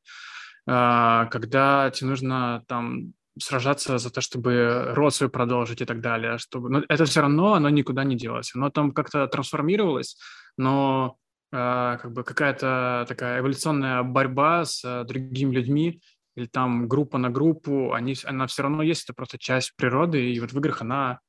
когда 0.65 1.91
тебе 1.91 2.11
нужно 2.11 2.63
там 2.69 3.15
сражаться 3.39 3.99
за 3.99 4.11
то, 4.11 4.21
чтобы 4.21 4.93
род 4.95 5.15
свой 5.15 5.31
продолжить 5.31 5.81
и 5.81 5.85
так 5.85 6.01
далее. 6.01 6.39
Чтобы... 6.39 6.71
Но 6.71 6.83
это 6.89 7.05
все 7.05 7.21
равно, 7.21 7.55
оно 7.55 7.69
никуда 7.71 8.05
не 8.05 8.17
делось. 8.17 8.55
Оно 8.55 8.71
там 8.71 8.93
как-то 8.93 9.27
трансформировалось, 9.27 10.17
но 10.57 11.17
э, 11.51 11.57
как 12.01 12.13
бы 12.13 12.25
какая-то 12.25 13.07
такая 13.09 13.41
эволюционная 13.41 14.03
борьба 14.03 14.65
с 14.65 14.85
э, 14.85 15.05
другими 15.05 15.55
людьми 15.55 16.01
или 16.35 16.47
там 16.47 16.89
группа 16.89 17.19
на 17.19 17.31
группу, 17.31 17.93
они, 17.93 18.15
она 18.25 18.47
все 18.47 18.63
равно 18.63 18.83
есть, 18.83 19.05
это 19.05 19.15
просто 19.15 19.39
часть 19.39 19.75
природы, 19.77 20.33
и 20.33 20.41
вот 20.41 20.53
в 20.53 20.59
играх 20.59 20.81
она 20.81 21.21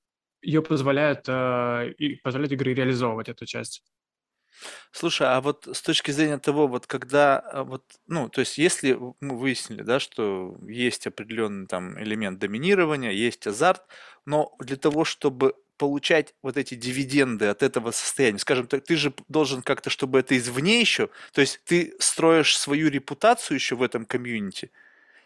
ее 0.41 0.62
позволяет, 0.62 1.26
э, 1.28 1.93
и 1.98 2.15
позволяет 2.15 2.54
игры 2.54 2.74
реализовывать 2.74 3.30
эту 3.30 3.46
часть. 3.46 3.84
Слушай, 4.92 5.28
а 5.28 5.42
вот 5.42 5.68
с 5.72 5.82
точки 5.82 6.12
зрения 6.12 6.38
того, 6.38 6.68
вот 6.68 6.86
когда, 6.88 7.39
а, 7.39 7.63
вот, 7.63 7.84
ну, 8.08 8.30
то 8.30 8.42
есть 8.42 8.58
если 8.58 8.98
мы 9.22 9.38
выяснили, 9.38 9.82
да, 9.82 10.00
что 10.00 10.56
есть 10.68 11.08
определенный 11.08 11.68
там 11.68 12.00
элемент 12.02 12.39
доминирования, 12.39 13.12
есть 13.12 13.48
азарт, 13.48 13.82
но 14.26 14.56
для 14.60 14.76
того, 14.78 15.04
чтобы 15.06 15.56
получать 15.78 16.36
вот 16.44 16.56
эти 16.58 16.76
дивиденды 16.76 17.48
от 17.48 17.63
этого 17.63 17.92
состояния, 17.92 18.38
скажем 18.39 18.68
так, 18.68 18.84
ты 18.84 18.96
же 18.96 19.13
должен 19.28 19.63
как-то, 19.63 19.89
чтобы 19.89 20.20
это 20.20 20.38
извне 20.38 20.80
еще, 20.80 21.10
то 21.34 21.42
есть 21.42 21.62
ты 21.66 21.96
строишь 22.00 22.58
свою 22.58 22.89
репутацию 22.89 23.56
еще 23.56 23.76
в 23.76 23.82
этом 23.82 24.06
комьюнити, 24.06 24.72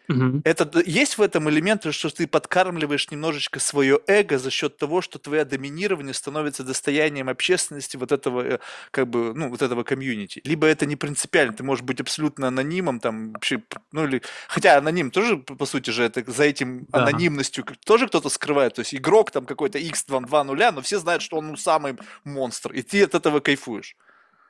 Угу. 0.08 0.42
Это 0.44 0.82
есть 0.86 1.18
в 1.18 1.22
этом 1.22 1.50
элемент, 1.50 1.92
что 1.92 2.08
ты 2.08 2.26
подкармливаешь 2.26 3.10
немножечко 3.10 3.60
свое 3.60 4.00
эго 4.06 4.38
за 4.38 4.50
счет 4.50 4.78
того, 4.78 5.02
что 5.02 5.18
твое 5.18 5.44
доминирование 5.44 6.14
становится 6.14 6.64
достоянием 6.64 7.28
общественности 7.28 7.96
вот 7.96 8.12
этого, 8.12 8.40
э, 8.40 8.58
как 8.90 9.08
бы, 9.08 9.34
ну, 9.34 9.50
вот 9.50 9.60
этого 9.60 9.82
комьюнити. 9.82 10.40
Либо 10.44 10.66
это 10.66 10.86
не 10.86 10.96
принципиально, 10.96 11.52
ты 11.52 11.62
можешь 11.62 11.84
быть 11.84 12.00
абсолютно 12.00 12.48
анонимом, 12.48 13.00
там, 13.00 13.32
вообще, 13.32 13.62
ну, 13.92 14.04
или, 14.04 14.22
хотя 14.48 14.78
аноним 14.78 15.10
тоже, 15.10 15.36
по 15.36 15.66
сути 15.66 15.90
же, 15.90 16.04
это 16.04 16.24
за 16.30 16.44
этим 16.44 16.86
да. 16.88 17.04
анонимностью 17.04 17.64
тоже 17.84 18.08
кто-то 18.08 18.30
скрывает, 18.30 18.74
то 18.74 18.80
есть 18.80 18.94
игрок 18.94 19.30
там 19.30 19.44
какой-то 19.44 19.78
x 19.78 20.04
2 20.06 20.20
2 20.20 20.44
нуля, 20.44 20.72
но 20.72 20.80
все 20.80 20.98
знают, 20.98 21.22
что 21.22 21.36
он 21.36 21.48
ну, 21.48 21.56
самый 21.56 21.96
монстр, 22.24 22.72
и 22.72 22.82
ты 22.82 23.02
от 23.02 23.14
этого 23.14 23.40
кайфуешь. 23.40 23.96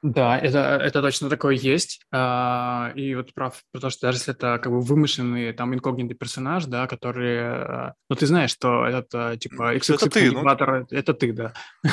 Да, 0.03 0.39
это, 0.39 0.59
это 0.59 1.03
точно 1.03 1.29
такое 1.29 1.55
есть. 1.55 2.01
А, 2.13 2.93
и 2.95 3.15
вот 3.15 3.35
прав, 3.35 3.63
потому 3.73 3.91
что 3.91 4.07
даже 4.07 4.19
если 4.19 4.33
это 4.33 4.59
как 4.59 4.73
бы 4.73 4.81
вымышленный 4.81 5.53
там 5.53 5.75
инкогнитый 5.75 6.17
персонаж, 6.17 6.67
да, 6.67 6.87
который... 6.87 7.41
А, 7.41 7.95
ну, 8.09 8.17
ты 8.17 8.27
знаешь, 8.27 8.51
что 8.51 8.87
этот 8.87 9.15
а, 9.15 9.37
типа 9.37 9.77
XXX 9.77 9.95
это 9.95 10.11
ты, 10.11 10.31
ну... 10.31 10.87
это 10.91 11.15
ты, 11.15 11.33
да. 11.33 11.53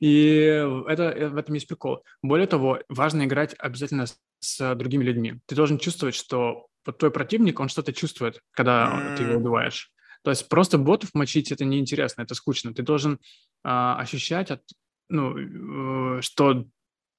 и 0.00 0.66
это, 0.88 1.04
э, 1.04 1.28
в 1.28 1.36
этом 1.36 1.54
есть 1.54 1.68
прикол. 1.68 2.02
Более 2.22 2.46
того, 2.46 2.80
важно 2.88 3.24
играть 3.24 3.54
обязательно 3.58 4.06
с, 4.40 4.74
другими 4.74 5.04
людьми. 5.04 5.40
Ты 5.46 5.54
должен 5.54 5.78
чувствовать, 5.78 6.14
что 6.14 6.66
вот 6.84 6.98
твой 6.98 7.10
противник, 7.10 7.60
он 7.60 7.68
что-то 7.68 7.92
чувствует, 7.92 8.40
когда 8.52 9.14
ты 9.16 9.24
его 9.24 9.36
убиваешь. 9.36 9.90
То 10.22 10.30
есть 10.30 10.48
просто 10.48 10.78
ботов 10.78 11.10
мочить 11.14 11.52
это 11.52 11.64
неинтересно, 11.64 12.22
это 12.22 12.34
скучно. 12.34 12.74
Ты 12.74 12.82
должен 12.82 13.20
а, 13.62 13.96
ощущать, 13.98 14.50
от, 14.50 14.62
ну, 15.08 16.18
э, 16.18 16.20
что 16.20 16.66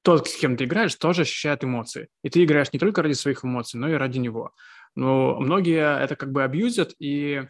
тот, 0.08 0.30
с 0.30 0.38
кем 0.38 0.56
ты 0.56 0.63
играешь, 0.63 0.96
тоже 0.96 1.24
ощущает 1.24 1.65
эмоции. 1.65 2.08
И 2.24 2.30
ты 2.30 2.41
играешь 2.41 2.72
не 2.72 2.80
только 2.80 3.04
ради 3.04 3.12
своих 3.12 3.43
эмоций, 3.43 3.78
но 3.78 3.89
и 3.89 3.96
ради 3.96 4.20
него. 4.20 4.54
Но 4.96 5.38
многие 5.38 6.02
это 6.02 6.15
как 6.15 6.32
бы 6.32 6.43
абьюзят, 6.43 6.93
и 6.98 7.43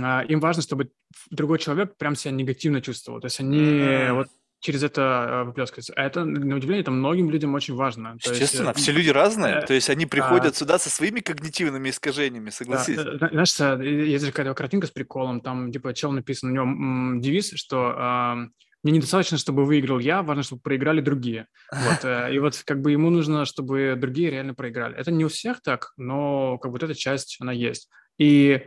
а, 0.00 0.22
им 0.28 0.38
важно, 0.38 0.62
чтобы 0.62 0.92
другой 1.28 1.58
человек 1.58 1.96
прям 1.96 2.14
себя 2.14 2.30
негативно 2.30 2.80
чувствовал. 2.80 3.20
То 3.20 3.26
есть 3.26 3.40
они 3.40 3.58
mm-hmm. 3.58 4.12
вот 4.12 4.28
через 4.60 4.84
это 4.84 5.02
а, 5.02 5.44
выплескиваются. 5.44 5.92
А 5.96 6.04
это, 6.04 6.24
на 6.24 6.54
удивление, 6.54 6.82
это 6.82 6.92
многим 6.92 7.30
людям 7.30 7.52
очень 7.52 7.74
важно. 7.74 8.16
То 8.22 8.30
Естественно, 8.30 8.68
есть, 8.68 8.78
все 8.78 8.92
люди 8.92 9.08
разные. 9.08 9.56
Э, 9.56 9.66
то 9.66 9.74
есть 9.74 9.90
они 9.90 10.06
приходят 10.06 10.54
а, 10.54 10.56
сюда 10.56 10.78
со 10.78 10.88
своими 10.88 11.18
когнитивными 11.18 11.90
искажениями, 11.90 12.50
согласись. 12.50 12.96
Да, 12.96 13.28
знаешь, 13.28 13.82
есть 14.08 14.24
же 14.24 14.30
какая-то 14.30 14.54
картинка 14.54 14.86
с 14.86 14.92
приколом, 14.92 15.40
там 15.40 15.72
типа 15.72 15.94
чел 15.94 16.12
написан, 16.12 16.50
у 16.50 16.52
него 16.52 17.20
девиз, 17.20 17.54
что 17.56 18.50
мне 18.86 18.98
недостаточно, 18.98 19.36
чтобы 19.36 19.64
выиграл 19.64 19.98
я, 19.98 20.22
важно, 20.22 20.44
чтобы 20.44 20.62
проиграли 20.62 21.00
другие. 21.00 21.48
Вот, 21.72 22.04
э, 22.04 22.32
и 22.32 22.38
вот 22.38 22.62
как 22.64 22.80
бы 22.80 22.92
ему 22.92 23.10
нужно, 23.10 23.44
чтобы 23.44 23.96
другие 23.96 24.30
реально 24.30 24.54
проиграли. 24.54 24.96
Это 24.96 25.10
не 25.10 25.24
у 25.24 25.28
всех 25.28 25.60
так, 25.60 25.92
но 25.96 26.56
как 26.58 26.70
бы 26.70 26.74
вот 26.78 26.84
эта 26.84 26.94
часть, 26.94 27.36
она 27.40 27.50
есть. 27.50 27.88
И 28.16 28.62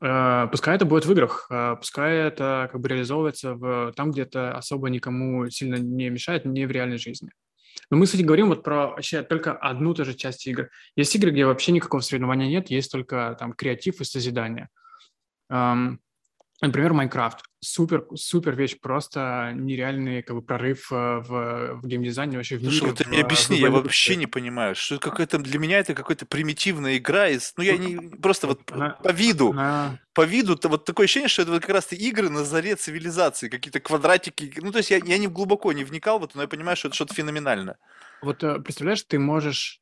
э, 0.00 0.48
пускай 0.52 0.76
это 0.76 0.84
будет 0.84 1.06
в 1.06 1.10
играх, 1.10 1.48
э, 1.50 1.74
пускай 1.76 2.18
это 2.18 2.68
как 2.70 2.80
бы 2.80 2.88
реализовывается 2.88 3.54
в, 3.54 3.92
там, 3.96 4.12
где 4.12 4.22
это 4.22 4.56
особо 4.56 4.90
никому 4.90 5.50
сильно 5.50 5.74
не 5.74 6.08
мешает, 6.08 6.44
не 6.44 6.64
в 6.64 6.70
реальной 6.70 6.98
жизни. 6.98 7.30
Но 7.90 7.96
мы, 7.96 8.06
кстати, 8.06 8.22
говорим 8.22 8.50
вот 8.50 8.62
про 8.62 8.90
вообще 8.90 9.22
только 9.22 9.54
одну 9.54 9.92
ту 9.92 10.04
же 10.04 10.14
часть 10.14 10.46
игр. 10.46 10.68
Есть 10.94 11.16
игры, 11.16 11.32
где 11.32 11.44
вообще 11.44 11.72
никакого 11.72 12.00
соревнования 12.00 12.46
нет, 12.46 12.70
есть 12.70 12.92
только 12.92 13.34
там 13.40 13.54
креатив 13.54 14.00
и 14.00 14.04
созидание. 14.04 14.68
Um, 15.50 15.98
Например, 16.60 16.92
Майнкрафт. 16.92 17.44
Супер, 17.60 18.06
супер 18.16 18.56
вещь, 18.56 18.78
просто 18.80 19.52
нереальный 19.54 20.22
как 20.22 20.36
бы, 20.36 20.42
прорыв 20.42 20.90
э, 20.90 20.94
в, 20.94 21.80
в 21.80 21.86
геймдизайне 21.86 22.36
вообще 22.36 22.56
в 22.56 22.62
Слушай, 22.62 22.74
мире. 22.74 22.86
вот 22.86 22.98
ты 22.98 23.08
мне 23.08 23.20
объясни, 23.20 23.58
я 23.58 23.70
вообще 23.70 24.16
не 24.16 24.26
понимаю, 24.26 24.74
что 24.74 24.98
какая-то 24.98 25.38
для 25.38 25.58
меня 25.58 25.78
это 25.78 25.94
какая-то 25.94 26.26
примитивная 26.26 26.96
игра 26.96 27.28
из, 27.28 27.52
ну 27.56 27.62
я 27.62 27.76
не 27.76 27.96
просто 28.18 28.48
вот 28.48 28.60
она, 28.72 28.90
по 28.90 29.10
виду, 29.10 29.50
она... 29.50 30.00
по 30.14 30.24
виду, 30.24 30.56
то 30.56 30.68
вот 30.68 30.84
такое 30.84 31.04
ощущение, 31.04 31.28
что 31.28 31.42
это 31.42 31.52
вот 31.52 31.62
как 31.62 31.70
раз 31.70 31.92
игры 31.92 32.28
на 32.28 32.44
заре 32.44 32.74
цивилизации, 32.74 33.48
какие-то 33.48 33.80
квадратики, 33.80 34.52
ну 34.60 34.72
то 34.72 34.78
есть 34.78 34.90
я, 34.90 34.98
я 34.98 35.18
не 35.18 35.28
глубоко 35.28 35.72
не 35.72 35.84
вникал 35.84 36.18
в 36.18 36.24
это, 36.24 36.36
но 36.36 36.42
я 36.42 36.48
понимаю, 36.48 36.76
что 36.76 36.88
это 36.88 36.94
что-то 36.96 37.14
феноменальное. 37.14 37.76
Вот 38.20 38.42
э, 38.42 38.58
представляешь, 38.60 39.04
ты 39.04 39.18
можешь 39.18 39.80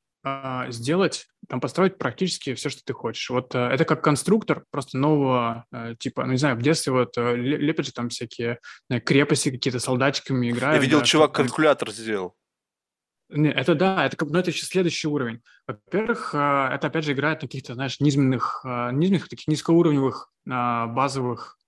сделать, 0.68 1.26
там 1.48 1.60
построить 1.60 1.98
практически 1.98 2.54
все, 2.54 2.68
что 2.68 2.82
ты 2.84 2.92
хочешь. 2.92 3.30
Вот 3.30 3.54
э, 3.54 3.58
это 3.58 3.84
как 3.84 4.02
конструктор 4.02 4.64
просто 4.70 4.98
нового 4.98 5.64
э, 5.72 5.94
типа, 5.98 6.24
ну 6.24 6.32
не 6.32 6.38
знаю, 6.38 6.56
в 6.56 6.62
детстве 6.62 6.92
вот 6.92 7.16
э, 7.16 7.36
лепят 7.36 7.86
же 7.86 7.92
там 7.92 8.08
всякие 8.08 8.58
крепости 9.04 9.50
какие-то 9.50 9.78
солдатиками 9.78 10.50
играют. 10.50 10.76
Я 10.76 10.82
видел, 10.82 10.98
да, 11.00 11.04
чувак 11.04 11.32
там... 11.32 11.46
калькулятор 11.46 11.90
сделал. 11.90 12.34
Не, 13.28 13.50
это 13.50 13.74
да, 13.74 14.06
это 14.06 14.16
как, 14.16 14.30
ну 14.30 14.38
это 14.38 14.50
еще 14.50 14.64
следующий 14.64 15.08
уровень. 15.08 15.42
Во-первых, 15.66 16.32
это 16.32 16.80
опять 16.82 17.04
же 17.04 17.12
играет 17.12 17.42
на 17.42 17.48
каких-то, 17.48 17.74
знаешь, 17.74 17.98
низменных, 17.98 18.60
низменных 18.64 19.28
таких 19.28 19.48
низкоуровневых 19.48 20.30
базовых 20.44 21.58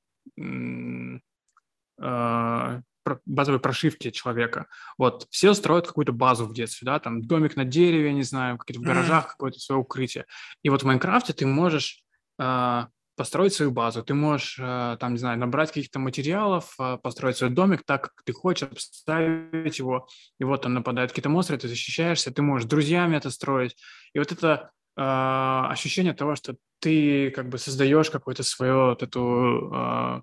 базовой 3.27 3.61
прошивки 3.61 4.11
человека. 4.11 4.67
Вот, 4.97 5.27
все 5.31 5.55
строят 5.55 5.87
какую-то 5.87 6.13
базу 6.13 6.47
в 6.47 6.55
детстве, 6.55 6.87
да, 6.87 6.99
там 6.99 7.23
домик 7.23 7.57
на 7.57 7.65
дереве, 7.65 8.13
не 8.13 8.23
знаю, 8.23 8.59
какие-то 8.59 8.81
в 8.81 8.87
гаражах, 8.87 9.29
какое-то 9.29 9.59
свое 9.59 9.81
укрытие. 9.81 10.27
И 10.63 10.71
вот 10.71 10.83
в 10.83 10.87
Майнкрафте 10.87 11.33
ты 11.33 11.47
можешь 11.47 12.03
э, 12.39 12.85
построить 13.19 13.53
свою 13.53 13.73
базу, 13.73 14.03
ты 14.03 14.15
можешь, 14.15 14.59
э, 14.61 14.97
там, 14.99 15.13
не 15.13 15.19
знаю, 15.19 15.39
набрать 15.39 15.71
каких-то 15.71 15.99
материалов, 15.99 16.75
э, 16.79 16.99
построить 17.03 17.37
свой 17.37 17.51
домик 17.51 17.83
так, 17.85 18.15
как 18.15 18.23
ты 18.25 18.33
хочешь, 18.33 18.69
обставить 18.69 19.79
его, 19.79 20.07
и 20.39 20.45
вот 20.45 20.63
там 20.63 20.75
нападают 20.75 21.11
какие-то 21.11 21.29
монстры, 21.29 21.59
ты 21.59 21.69
защищаешься, 21.69 22.33
ты 22.33 22.43
можешь 22.43 22.67
с 22.67 22.71
друзьями 22.71 23.17
это 23.17 23.31
строить. 23.31 23.77
И 24.15 24.19
вот 24.21 24.31
это 24.33 24.71
э, 24.97 25.03
ощущение 25.03 26.15
того, 26.15 26.37
что 26.37 26.57
ты 26.79 27.31
как 27.33 27.49
бы 27.49 27.59
создаешь 27.59 28.11
какое-то 28.11 28.45
свое 28.45 28.91
вот 28.91 29.03
эту 29.03 29.73
э, 29.75 30.23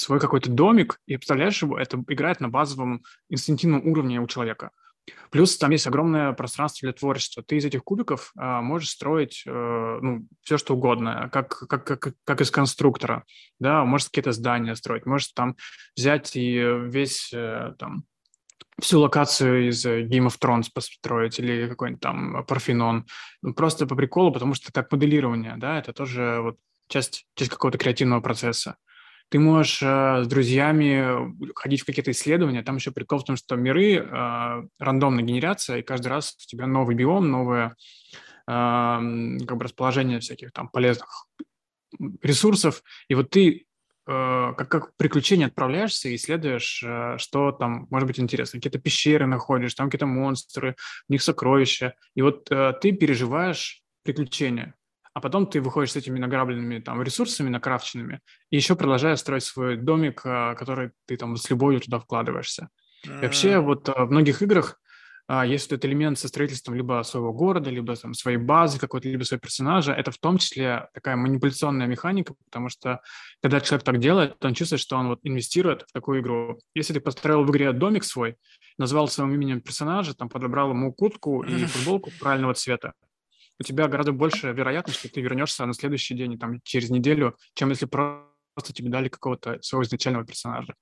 свой 0.00 0.20
какой-то 0.20 0.50
домик 0.50 0.98
и 1.06 1.16
представляешь 1.16 1.62
его, 1.62 1.78
это 1.78 2.02
играет 2.08 2.40
на 2.40 2.48
базовом 2.48 3.02
инстинктивном 3.28 3.86
уровне 3.86 4.20
у 4.20 4.26
человека. 4.26 4.70
Плюс 5.30 5.56
там 5.56 5.70
есть 5.70 5.86
огромное 5.86 6.32
пространство 6.32 6.86
для 6.86 6.92
творчества. 6.92 7.42
Ты 7.42 7.56
из 7.56 7.64
этих 7.64 7.82
кубиков 7.82 8.32
а, 8.36 8.60
можешь 8.60 8.90
строить 8.90 9.42
э, 9.46 9.50
ну, 10.02 10.26
все, 10.42 10.58
что 10.58 10.74
угодно, 10.74 11.28
как, 11.32 11.48
как, 11.68 11.84
как, 11.84 12.14
как 12.24 12.40
из 12.40 12.50
конструктора. 12.50 13.24
Да, 13.58 13.84
можешь 13.84 14.08
какие-то 14.08 14.32
здания 14.32 14.74
строить, 14.76 15.06
можешь 15.06 15.28
там 15.28 15.56
взять 15.96 16.36
и 16.36 16.58
весь 16.58 17.32
э, 17.32 17.74
там 17.78 18.04
всю 18.80 19.00
локацию 19.00 19.68
из 19.68 19.84
Game 19.84 20.26
of 20.26 20.38
Thrones 20.40 20.66
построить 20.72 21.38
или 21.38 21.68
какой-нибудь 21.68 22.00
там 22.00 22.44
Парфенон. 22.46 23.06
Ну, 23.42 23.54
просто 23.54 23.86
по 23.86 23.96
приколу, 23.96 24.32
потому 24.32 24.54
что 24.54 24.72
как 24.72 24.92
моделирование, 24.92 25.54
да, 25.56 25.78
это 25.78 25.92
тоже 25.92 26.40
вот 26.42 26.58
часть, 26.88 27.26
часть 27.34 27.50
какого-то 27.50 27.78
креативного 27.78 28.20
процесса. 28.20 28.76
Ты 29.30 29.38
можешь 29.38 29.80
э, 29.82 30.22
с 30.24 30.26
друзьями 30.26 31.34
ходить 31.54 31.82
в 31.82 31.86
какие-то 31.86 32.10
исследования. 32.10 32.62
Там 32.62 32.76
еще 32.76 32.90
прикол 32.90 33.20
в 33.20 33.24
том, 33.24 33.36
что 33.36 33.56
миры 33.56 33.94
э, 33.94 34.62
рандомно 34.78 35.22
генерятся, 35.22 35.78
и 35.78 35.82
каждый 35.82 36.08
раз 36.08 36.34
у 36.34 36.46
тебя 36.46 36.66
новый 36.66 36.94
биом, 36.94 37.30
новое, 37.30 37.74
как 38.46 39.56
бы 39.56 39.64
расположение 39.64 40.18
всяких 40.18 40.50
там 40.50 40.68
полезных 40.68 41.28
ресурсов, 42.22 42.82
и 43.08 43.14
вот 43.14 43.30
ты 43.30 43.66
э, 44.06 44.52
как, 44.56 44.68
как 44.68 44.96
приключение 44.96 45.46
отправляешься 45.46 46.08
и 46.08 46.16
исследуешь, 46.16 46.82
э, 46.84 47.16
что 47.18 47.52
там 47.52 47.86
может 47.90 48.06
быть 48.06 48.20
интересно. 48.20 48.58
Какие-то 48.58 48.78
пещеры 48.78 49.26
находишь, 49.26 49.74
там 49.74 49.88
какие-то 49.88 50.06
монстры, 50.06 50.76
у 51.08 51.12
них 51.12 51.22
сокровища. 51.22 51.94
И 52.14 52.22
вот 52.22 52.50
э, 52.50 52.74
ты 52.80 52.92
переживаешь 52.92 53.82
приключения. 54.02 54.74
А 55.12 55.20
потом 55.20 55.46
ты 55.46 55.60
выходишь 55.60 55.92
с 55.92 55.96
этими 55.96 56.18
награбленными 56.18 56.78
там 56.78 57.02
ресурсами, 57.02 57.48
накрафченными, 57.48 58.20
и 58.50 58.56
еще 58.56 58.76
продолжаешь 58.76 59.18
строить 59.18 59.44
свой 59.44 59.76
домик, 59.76 60.22
который 60.22 60.92
ты 61.06 61.16
там 61.16 61.36
с 61.36 61.50
любовью 61.50 61.80
туда 61.80 61.98
вкладываешься. 61.98 62.68
Mm-hmm. 63.06 63.18
И 63.18 63.22
вообще 63.22 63.58
вот 63.58 63.88
в 63.88 64.10
многих 64.10 64.42
играх 64.42 64.80
а, 65.32 65.46
есть 65.46 65.70
вот 65.70 65.76
этот 65.76 65.84
элемент 65.84 66.18
со 66.18 66.26
строительством 66.26 66.74
либо 66.74 67.00
своего 67.04 67.32
города, 67.32 67.70
либо 67.70 67.94
там, 67.94 68.14
своей 68.14 68.36
базы 68.36 68.80
какой-то, 68.80 69.08
либо 69.08 69.22
своего 69.22 69.40
персонажа, 69.40 69.92
это 69.92 70.10
в 70.10 70.18
том 70.18 70.38
числе 70.38 70.88
такая 70.92 71.14
манипуляционная 71.14 71.86
механика, 71.86 72.34
потому 72.46 72.68
что 72.68 73.00
когда 73.40 73.60
человек 73.60 73.84
так 73.84 74.00
делает, 74.00 74.40
то 74.40 74.48
он 74.48 74.54
чувствует, 74.54 74.80
что 74.80 74.96
он 74.96 75.06
вот 75.06 75.20
инвестирует 75.22 75.82
в 75.82 75.92
такую 75.92 76.20
игру. 76.20 76.58
Если 76.74 76.94
ты 76.94 77.00
построил 77.00 77.44
в 77.44 77.50
игре 77.52 77.72
домик 77.72 78.02
свой, 78.02 78.38
назвал 78.76 79.06
своим 79.06 79.32
именем 79.32 79.60
персонажа, 79.60 80.14
там 80.14 80.28
подобрал 80.28 80.70
ему 80.70 80.92
куртку 80.92 81.44
и 81.44 81.64
футболку 81.64 82.10
правильного 82.18 82.54
цвета, 82.54 82.94
у 83.60 83.62
тебя 83.62 83.88
гораздо 83.88 84.12
больше 84.12 84.52
вероятность, 84.52 84.98
что 84.98 85.08
ты 85.10 85.20
вернешься 85.20 85.66
на 85.66 85.74
следующий 85.74 86.14
день, 86.14 86.38
там, 86.38 86.60
через 86.64 86.88
неделю, 86.88 87.36
чем 87.54 87.68
если 87.68 87.86
просто 87.86 88.72
тебе 88.72 88.88
дали 88.88 89.08
какого-то 89.08 89.60
своего 89.60 89.84
изначального 89.84 90.24
персонажа. 90.24 90.74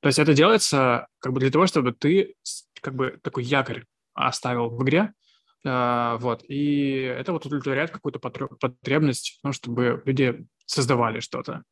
То 0.00 0.08
есть 0.08 0.18
это 0.18 0.34
делается 0.34 1.06
как 1.20 1.32
бы 1.32 1.40
для 1.40 1.50
того, 1.50 1.66
чтобы 1.68 1.92
ты 1.92 2.34
как 2.80 2.96
бы 2.96 3.18
такой 3.22 3.44
якорь 3.44 3.84
оставил 4.14 4.70
в 4.70 4.82
игре, 4.82 5.12
э, 5.64 6.16
вот, 6.18 6.42
и 6.48 6.96
это 7.02 7.32
вот 7.32 7.46
удовлетворяет 7.46 7.92
какую-то 7.92 8.18
потребность, 8.18 9.38
ну, 9.44 9.52
чтобы 9.52 10.02
люди 10.04 10.44
создавали 10.64 11.20
что-то. 11.20 11.62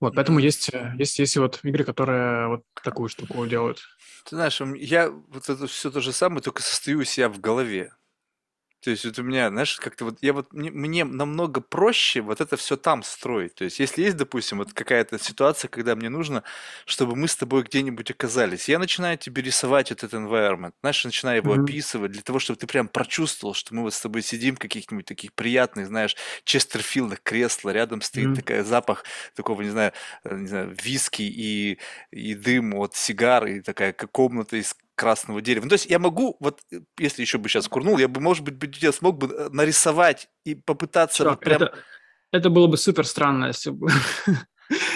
Вот, 0.00 0.14
поэтому 0.16 0.38
есть, 0.38 0.70
есть, 0.98 1.18
есть 1.18 1.36
вот 1.38 1.60
игры, 1.62 1.84
которые 1.84 2.48
вот 2.48 2.62
такую 2.82 3.08
штуку 3.08 3.46
делают. 3.46 3.80
Ты 4.28 4.36
знаешь, 4.36 4.60
я 4.76 5.08
вот 5.08 5.48
это 5.48 5.66
все 5.66 5.90
то 5.90 6.02
же 6.02 6.12
самое, 6.12 6.42
только 6.42 6.60
состою 6.60 7.00
у 7.00 7.04
себя 7.04 7.30
в 7.30 7.40
голове. 7.40 7.94
То 8.84 8.90
есть 8.90 9.06
вот 9.06 9.18
у 9.18 9.22
меня, 9.22 9.48
знаешь, 9.48 9.76
как-то 9.76 10.04
вот 10.04 10.18
я 10.20 10.34
вот 10.34 10.52
мне, 10.52 10.70
мне 10.70 11.04
намного 11.04 11.62
проще 11.62 12.20
вот 12.20 12.42
это 12.42 12.58
все 12.58 12.76
там 12.76 13.02
строить. 13.02 13.54
То 13.54 13.64
есть 13.64 13.80
если 13.80 14.02
есть, 14.02 14.18
допустим, 14.18 14.58
вот 14.58 14.74
какая-то 14.74 15.18
ситуация, 15.18 15.70
когда 15.70 15.96
мне 15.96 16.10
нужно, 16.10 16.42
чтобы 16.84 17.16
мы 17.16 17.26
с 17.26 17.34
тобой 17.34 17.62
где-нибудь 17.62 18.10
оказались, 18.10 18.68
я 18.68 18.78
начинаю 18.78 19.16
тебе 19.16 19.40
рисовать 19.40 19.90
этот 19.90 20.12
environment, 20.12 20.74
знаешь, 20.82 21.02
начинаю 21.02 21.38
его 21.38 21.54
mm-hmm. 21.54 21.64
описывать 21.64 22.12
для 22.12 22.20
того, 22.20 22.38
чтобы 22.38 22.58
ты 22.58 22.66
прям 22.66 22.88
прочувствовал, 22.88 23.54
что 23.54 23.74
мы 23.74 23.80
вот 23.80 23.94
с 23.94 24.00
тобой 24.00 24.20
сидим 24.20 24.56
в 24.56 24.58
каких-нибудь 24.58 25.06
таких 25.06 25.32
приятных, 25.32 25.86
знаешь, 25.86 26.14
Честерфилдах 26.44 27.22
кресла, 27.22 27.70
рядом 27.70 28.02
стоит 28.02 28.28
mm-hmm. 28.28 28.36
такая 28.36 28.64
запах 28.64 29.04
такого, 29.34 29.62
не 29.62 29.70
знаю, 29.70 29.92
э, 30.24 30.36
не 30.36 30.46
знаю, 30.46 30.76
виски 30.84 31.22
и, 31.22 31.78
и 32.10 32.34
дым 32.34 32.74
от 32.74 32.94
сигары, 32.94 33.56
и 33.56 33.60
такая 33.62 33.94
комната 33.94 34.58
из 34.58 34.76
красного 34.94 35.40
дерева. 35.40 35.64
Ну, 35.64 35.70
то 35.70 35.74
есть 35.74 35.86
я 35.86 35.98
могу, 35.98 36.36
вот 36.40 36.60
если 36.98 37.22
еще 37.22 37.38
бы 37.38 37.48
сейчас 37.48 37.68
курнул, 37.68 37.98
я 37.98 38.08
бы, 38.08 38.20
может 38.20 38.44
быть, 38.44 38.82
я 38.82 38.92
смог 38.92 39.18
бы 39.18 39.34
э, 39.34 39.48
нарисовать 39.50 40.28
и 40.44 40.54
попытаться 40.54 41.18
Чувак, 41.18 41.34
вот 41.34 41.40
прям... 41.44 41.62
Это, 41.62 41.74
это 42.32 42.50
было 42.50 42.66
бы 42.66 42.76
супер 42.76 43.06
странно, 43.06 43.46
если 43.46 43.70
бы... 43.70 43.88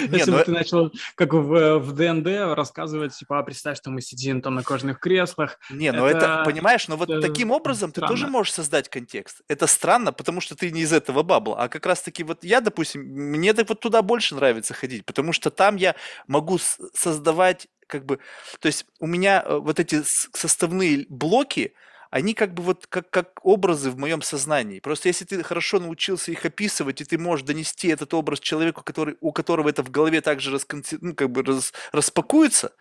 Не, 0.08 0.18
Если 0.18 0.30
бы 0.30 0.42
ты 0.42 0.50
начал, 0.50 0.92
как 1.14 1.34
в, 1.34 1.78
в 1.78 1.92
ДНД, 1.92 2.56
рассказывать, 2.56 3.14
типа, 3.14 3.38
а 3.38 3.42
представь, 3.42 3.76
что 3.76 3.90
мы 3.90 4.00
сидим 4.00 4.40
там 4.40 4.54
на 4.54 4.62
кожаных 4.62 4.98
креслах. 4.98 5.58
Не, 5.70 5.92
ну 5.92 6.06
это, 6.06 6.18
это 6.18 6.42
понимаешь, 6.44 6.88
но 6.88 6.96
вот 6.96 7.20
таким 7.20 7.50
образом 7.50 7.90
странно. 7.90 8.08
ты 8.08 8.12
тоже 8.12 8.26
можешь 8.28 8.54
создать 8.54 8.88
контекст. 8.88 9.42
Это 9.48 9.66
странно, 9.66 10.12
потому 10.12 10.40
что 10.40 10.56
ты 10.56 10.70
не 10.70 10.82
из 10.82 10.92
этого 10.92 11.22
бабла. 11.22 11.64
А 11.64 11.68
как 11.68 11.84
раз-таки 11.84 12.24
вот 12.24 12.44
я, 12.44 12.60
допустим, 12.60 13.02
мне 13.02 13.52
так 13.52 13.68
вот 13.68 13.80
туда 13.80 14.00
больше 14.02 14.34
нравится 14.34 14.72
ходить, 14.72 15.04
потому 15.04 15.32
что 15.32 15.50
там 15.50 15.76
я 15.76 15.94
могу 16.26 16.58
создавать 16.94 17.68
как 17.88 18.06
бы, 18.06 18.20
то 18.60 18.66
есть 18.66 18.86
у 19.00 19.06
меня 19.06 19.42
э, 19.44 19.58
вот 19.58 19.80
эти 19.80 20.02
составные 20.04 21.06
блоки, 21.08 21.74
они 22.10 22.32
как 22.34 22.54
бы 22.54 22.62
вот 22.62 22.86
как, 22.86 23.10
как 23.10 23.40
образы 23.42 23.90
в 23.90 23.98
моем 23.98 24.22
сознании. 24.22 24.80
Просто 24.80 25.08
если 25.08 25.24
ты 25.24 25.42
хорошо 25.42 25.78
научился 25.78 26.32
их 26.32 26.44
описывать, 26.44 27.00
и 27.00 27.04
ты 27.04 27.18
можешь 27.18 27.44
донести 27.44 27.88
этот 27.88 28.14
образ 28.14 28.40
человеку, 28.40 28.82
который, 28.82 29.16
у 29.20 29.32
которого 29.32 29.68
это 29.68 29.82
в 29.82 29.90
голове 29.90 30.20
также 30.20 30.50
расконци... 30.50 30.98
ну, 31.00 31.14
как 31.14 31.30
бы 31.30 31.42
рас... 31.42 31.72
распакуется, 31.92 32.72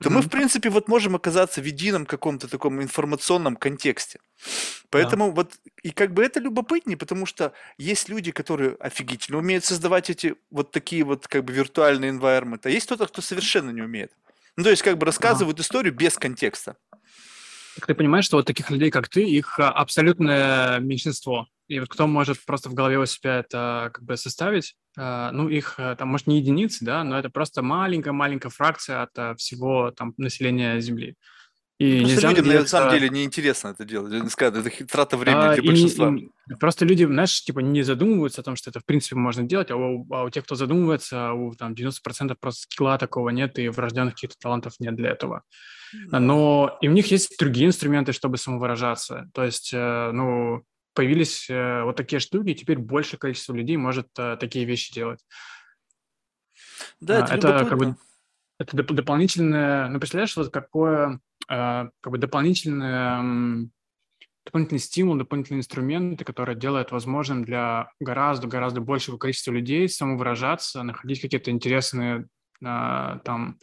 то 0.00 0.08
mm-hmm. 0.08 0.12
мы, 0.12 0.22
в 0.22 0.28
принципе, 0.28 0.68
вот 0.70 0.88
можем 0.88 1.14
оказаться 1.14 1.60
в 1.60 1.64
едином 1.64 2.06
каком-то 2.06 2.48
таком 2.48 2.82
информационном 2.82 3.56
контексте. 3.56 4.18
Поэтому 4.90 5.28
yeah. 5.28 5.34
вот, 5.34 5.52
и 5.82 5.90
как 5.90 6.12
бы 6.12 6.24
это 6.24 6.40
любопытнее, 6.40 6.96
потому 6.96 7.24
что 7.24 7.52
есть 7.78 8.08
люди, 8.08 8.32
которые 8.32 8.74
офигительно 8.80 9.38
умеют 9.38 9.64
создавать 9.64 10.10
эти 10.10 10.34
вот 10.50 10.72
такие 10.72 11.04
вот 11.04 11.28
как 11.28 11.44
бы 11.44 11.52
виртуальные 11.52 12.10
environment, 12.10 12.60
а 12.64 12.70
есть 12.70 12.86
кто-то, 12.86 13.06
кто 13.06 13.22
совершенно 13.22 13.70
не 13.70 13.82
умеет. 13.82 14.12
Ну, 14.56 14.64
то 14.64 14.70
есть 14.70 14.82
как 14.82 14.98
бы 14.98 15.06
рассказывают 15.06 15.58
а. 15.58 15.62
историю 15.62 15.94
без 15.94 16.16
контекста. 16.18 16.76
Так 17.76 17.86
ты 17.86 17.94
понимаешь, 17.94 18.26
что 18.26 18.36
вот 18.36 18.46
таких 18.46 18.70
людей, 18.70 18.90
как 18.90 19.08
ты, 19.08 19.22
их 19.22 19.58
а, 19.58 19.70
абсолютное 19.70 20.78
меньшинство. 20.80 21.46
И 21.68 21.80
вот 21.80 21.88
кто 21.88 22.06
может 22.06 22.44
просто 22.44 22.68
в 22.68 22.74
голове 22.74 22.98
у 22.98 23.06
себя 23.06 23.38
это 23.38 23.90
как 23.94 24.04
бы 24.04 24.16
составить, 24.16 24.74
а, 24.98 25.30
ну, 25.32 25.48
их 25.48 25.78
там, 25.98 26.08
может, 26.08 26.26
не 26.26 26.38
единицы, 26.38 26.84
да, 26.84 27.02
но 27.02 27.18
это 27.18 27.30
просто 27.30 27.62
маленькая-маленькая 27.62 28.50
фракция 28.50 29.02
от 29.02 29.40
всего 29.40 29.90
там 29.90 30.12
населения 30.18 30.78
Земли. 30.80 31.16
И 31.82 31.98
просто 31.98 32.14
нельзя 32.14 32.28
людям 32.28 32.46
надеяться... 32.46 32.76
на 32.76 32.80
самом 32.82 32.94
деле 32.94 33.08
неинтересно 33.10 33.68
это 33.68 33.84
делать. 33.84 34.12
Это 34.12 34.86
трата 34.86 35.16
времени 35.16 35.40
а, 35.40 35.54
для 35.54 35.62
большинства. 35.64 36.14
И, 36.14 36.28
и, 36.48 36.54
просто 36.60 36.84
люди, 36.84 37.04
знаешь, 37.04 37.42
типа 37.42 37.58
не 37.58 37.82
задумываются 37.82 38.40
о 38.40 38.44
том, 38.44 38.54
что 38.54 38.70
это 38.70 38.78
в 38.78 38.84
принципе 38.84 39.16
можно 39.16 39.42
делать, 39.42 39.70
а 39.72 39.76
у, 39.76 40.06
а 40.12 40.22
у 40.22 40.30
тех, 40.30 40.44
кто 40.44 40.54
задумывается, 40.54 41.32
у 41.32 41.54
там 41.54 41.72
90% 41.72 42.36
просто 42.38 42.62
скилла 42.62 42.98
такого 42.98 43.30
нет, 43.30 43.58
и 43.58 43.68
врожденных 43.68 44.14
каких-то 44.14 44.36
талантов 44.38 44.74
нет 44.78 44.94
для 44.94 45.10
этого. 45.10 45.42
Но 46.10 46.78
и 46.80 46.88
у 46.88 46.92
них 46.92 47.10
есть 47.10 47.36
другие 47.38 47.66
инструменты, 47.66 48.12
чтобы 48.12 48.38
самовыражаться. 48.38 49.28
То 49.34 49.44
есть, 49.44 49.72
э, 49.74 50.10
ну, 50.12 50.62
появились 50.94 51.50
э, 51.50 51.82
вот 51.82 51.96
такие 51.96 52.20
штуки, 52.20 52.50
и 52.50 52.54
теперь 52.54 52.78
большее 52.78 53.18
количество 53.18 53.54
людей 53.54 53.76
может 53.76 54.08
э, 54.18 54.36
такие 54.38 54.64
вещи 54.64 54.94
делать. 54.94 55.20
Да, 57.00 57.24
это, 57.24 57.34
это 57.34 57.64
как 57.66 57.78
бы 57.78 57.96
это 58.58 58.76
доп- 58.76 58.94
дополнительное, 58.94 59.88
ну, 59.88 59.98
представляешь, 59.98 60.36
вот 60.36 60.50
какое 60.50 61.20
как 61.52 62.10
бы 62.10 62.18
дополнительный, 62.18 63.70
дополнительный 64.46 64.78
стимул, 64.78 65.16
дополнительные 65.16 65.60
инструменты, 65.60 66.24
которые 66.24 66.56
делают 66.56 66.92
возможным 66.92 67.44
для 67.44 67.90
гораздо-гораздо 68.00 68.80
большего 68.80 69.18
количества 69.18 69.52
людей 69.52 69.88
самовыражаться, 69.88 70.82
находить 70.82 71.20
какие-то 71.20 71.50
интересные 71.50 72.26
э, 72.62 73.18
там 73.24 73.58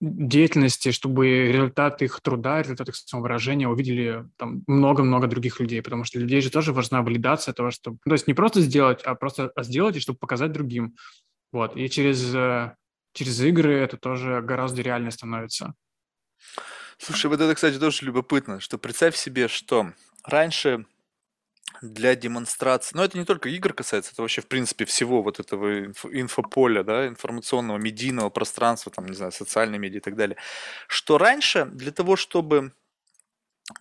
деятельности, 0.00 0.90
чтобы 0.90 1.46
результаты 1.46 2.04
их 2.04 2.20
труда, 2.20 2.60
результаты 2.60 2.90
их 2.90 2.96
самовыражения 2.96 3.68
увидели 3.68 4.26
там 4.36 4.62
много-много 4.66 5.26
других 5.26 5.58
людей, 5.58 5.80
потому 5.80 6.04
что 6.04 6.18
людей 6.18 6.40
же 6.40 6.50
тоже 6.50 6.72
важна 6.72 7.02
валидация 7.02 7.54
того, 7.54 7.70
что... 7.70 7.92
Ну, 7.92 7.98
то 8.04 8.12
есть 8.12 8.26
не 8.26 8.34
просто 8.34 8.60
сделать, 8.60 9.02
а 9.04 9.14
просто 9.14 9.52
сделать, 9.58 9.96
и 9.96 10.00
чтобы 10.00 10.18
показать 10.18 10.52
другим. 10.52 10.96
Вот. 11.52 11.76
И 11.76 11.88
через, 11.88 12.34
э, 12.34 12.74
через 13.14 13.40
игры 13.40 13.74
это 13.74 13.96
тоже 13.96 14.42
гораздо 14.42 14.82
реальнее 14.82 15.12
становится. 15.12 15.74
Слушай, 16.98 17.26
вот 17.26 17.40
это, 17.40 17.54
кстати, 17.54 17.78
тоже 17.78 18.04
любопытно, 18.04 18.60
что 18.60 18.78
представь 18.78 19.16
себе, 19.16 19.48
что 19.48 19.92
раньше 20.24 20.86
для 21.82 22.14
демонстрации, 22.14 22.96
но 22.96 23.04
это 23.04 23.18
не 23.18 23.24
только 23.24 23.48
игр 23.48 23.72
касается, 23.72 24.12
это 24.12 24.22
вообще, 24.22 24.40
в 24.40 24.46
принципе, 24.48 24.84
всего 24.84 25.22
вот 25.22 25.40
этого 25.40 25.86
инф- 25.86 26.08
инфополя, 26.10 26.82
да, 26.84 27.06
информационного, 27.08 27.78
медийного 27.78 28.30
пространства, 28.30 28.92
там, 28.92 29.06
не 29.06 29.14
знаю, 29.16 29.32
социальной 29.32 29.78
медиа 29.78 29.98
и 29.98 30.02
так 30.02 30.16
далее, 30.16 30.36
что 30.88 31.18
раньше 31.18 31.66
для 31.66 31.92
того, 31.92 32.16
чтобы 32.16 32.72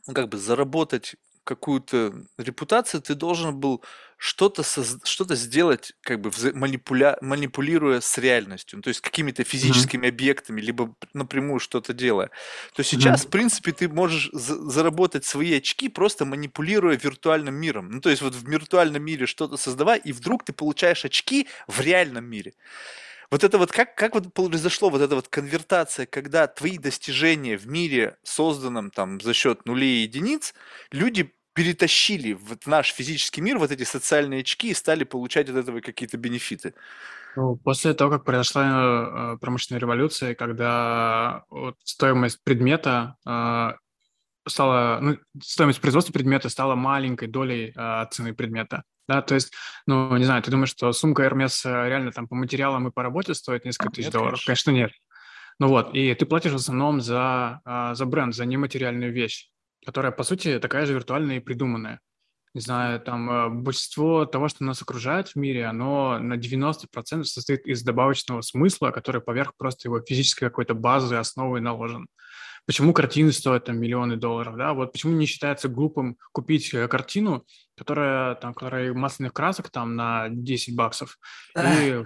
ну, 0.08 0.14
как 0.14 0.30
бы 0.30 0.38
заработать 0.38 1.16
какую-то 1.46 2.14
репутацию, 2.38 3.02
ты 3.02 3.16
должен 3.16 3.56
был 3.56 3.84
что-то 4.18 4.64
соз... 4.64 4.98
что-то 5.04 5.36
сделать, 5.36 5.94
как 6.02 6.20
бы 6.20 6.30
вза... 6.30 6.52
манипуля... 6.54 7.18
манипулируя 7.22 8.02
с 8.02 8.18
реальностью, 8.18 8.78
ну, 8.78 8.82
то 8.82 8.90
есть 8.90 9.02
какими-то 9.02 9.44
физическими 9.44 10.06
mm-hmm. 10.06 10.10
объектами, 10.10 10.62
либо 10.62 10.96
напрямую 11.14 11.60
что-то 11.60 11.94
делая. 11.94 12.32
То 12.74 12.84
сейчас, 12.84 13.24
mm-hmm. 13.24 13.28
в 13.28 13.30
принципе, 13.30 13.72
ты 13.72 13.88
можешь 13.88 14.30
за... 14.34 14.56
заработать 14.70 15.26
свои 15.26 15.58
очки, 15.58 15.90
просто 15.90 16.26
манипулируя 16.26 16.98
виртуальным 16.98 17.56
миром. 17.56 17.90
Ну, 17.90 18.02
то 18.02 18.10
есть 18.10 18.22
вот 18.22 18.36
в 18.36 18.50
виртуальном 18.50 19.04
мире 19.04 19.26
что-то 19.26 19.58
создавай, 19.58 20.00
и 20.00 20.12
вдруг 20.12 20.44
ты 20.44 20.54
получаешь 20.54 21.06
очки 21.06 21.48
в 21.68 21.80
реальном 21.80 22.26
мире. 22.26 22.54
Вот 23.32 23.44
это 23.44 23.58
вот 23.58 23.72
как, 23.72 23.96
как 23.96 24.14
вот 24.14 24.34
произошло 24.34 24.90
вот 24.90 25.02
эта 25.02 25.16
вот 25.16 25.28
конвертация, 25.28 26.06
когда 26.06 26.48
твои 26.48 26.78
достижения 26.78 27.58
в 27.58 27.68
мире, 27.68 28.18
созданном 28.24 28.92
там 28.92 29.20
за 29.20 29.34
счет 29.34 29.66
нулей 29.66 30.00
и 30.00 30.02
единиц, 30.04 30.54
люди 30.92 31.34
перетащили 31.56 32.34
в 32.34 32.68
наш 32.68 32.90
физический 32.90 33.42
мир 33.42 33.58
вот 33.58 33.72
эти 33.72 33.84
социальные 33.84 34.42
очки 34.42 34.70
и 34.70 34.74
стали 34.74 35.06
получать 35.06 35.50
от 35.50 35.56
этого 35.56 35.80
какие-то 35.80 36.18
бенефиты. 36.18 36.74
Ну, 37.38 37.56
после 37.56 37.94
того, 37.94 38.12
как 38.12 38.26
произошла 38.26 39.34
э, 39.34 39.38
промышленная 39.40 39.80
революция, 39.80 40.36
когда 40.36 41.46
вот 41.50 41.78
стоимость 41.84 42.44
предмета 42.44 43.16
э, 43.26 43.72
стала, 44.48 45.00
ну, 45.02 45.18
стоимость 45.42 45.80
производства 45.80 46.12
предмета 46.12 46.50
стала 46.50 46.76
маленькой 46.76 47.30
долей 47.30 47.74
э, 47.74 48.06
цены 48.12 48.34
предмета. 48.34 48.84
Да, 49.08 49.22
то 49.22 49.36
есть, 49.36 49.54
ну, 49.88 50.18
не 50.18 50.26
знаю, 50.26 50.44
ты 50.44 50.52
думаешь, 50.52 50.72
что 50.72 50.92
сумка 50.92 51.24
Hermes 51.24 51.88
реально 51.88 52.12
там 52.12 52.28
по 52.28 52.36
материалам 52.36 52.90
и 52.90 52.92
по 52.92 53.02
работе 53.02 53.34
стоит 53.34 53.64
несколько 53.64 53.94
тысяч 53.94 54.08
нет, 54.08 54.14
долларов? 54.14 54.42
Конечно. 54.46 54.74
конечно, 54.74 54.84
нет. 54.84 54.92
Ну 55.60 55.70
вот, 55.70 55.96
и 55.96 56.14
ты 56.16 56.26
платишь 56.26 56.52
в 56.52 56.56
основном 56.56 57.00
за, 57.00 57.62
за 57.94 58.06
бренд, 58.06 58.36
за 58.36 58.46
нематериальную 58.46 59.14
вещь, 59.14 59.52
которая, 59.86 60.12
по 60.12 60.24
сути, 60.24 60.60
такая 60.60 60.86
же 60.86 60.94
виртуальная 60.94 61.38
и 61.38 61.42
придуманная 61.42 62.00
не 62.56 62.62
знаю, 62.62 63.02
там 63.02 63.30
э, 63.30 63.50
большинство 63.50 64.26
того, 64.26 64.48
что 64.48 64.64
нас 64.64 64.82
окружает 64.82 65.28
в 65.28 65.36
мире, 65.36 65.66
оно 65.66 66.18
на 66.20 66.36
90% 66.36 67.26
состоит 67.26 67.68
из 67.68 67.84
добавочного 67.84 68.40
смысла, 68.40 68.92
который 68.92 69.20
поверх 69.20 69.52
просто 69.58 69.90
его 69.90 70.00
физической 70.00 70.46
какой-то 70.46 70.74
базы, 70.74 71.16
основы 71.16 71.60
наложен. 71.60 72.08
Почему 72.66 72.94
картины 72.94 73.34
стоят 73.34 73.66
там 73.66 73.78
миллионы 73.78 74.16
долларов, 74.16 74.56
да? 74.56 74.74
Вот 74.74 74.94
почему 74.94 75.18
не 75.18 75.26
считается 75.26 75.68
глупым 75.68 76.16
купить 76.32 76.74
э, 76.74 76.88
картину, 76.88 77.44
которая 77.76 78.36
там, 78.36 78.54
которая 78.54 78.94
масляных 78.94 79.34
красок 79.34 79.70
там 79.70 79.98
на 79.98 80.30
10 80.30 80.78
баксов, 80.78 81.20
и 81.58 82.04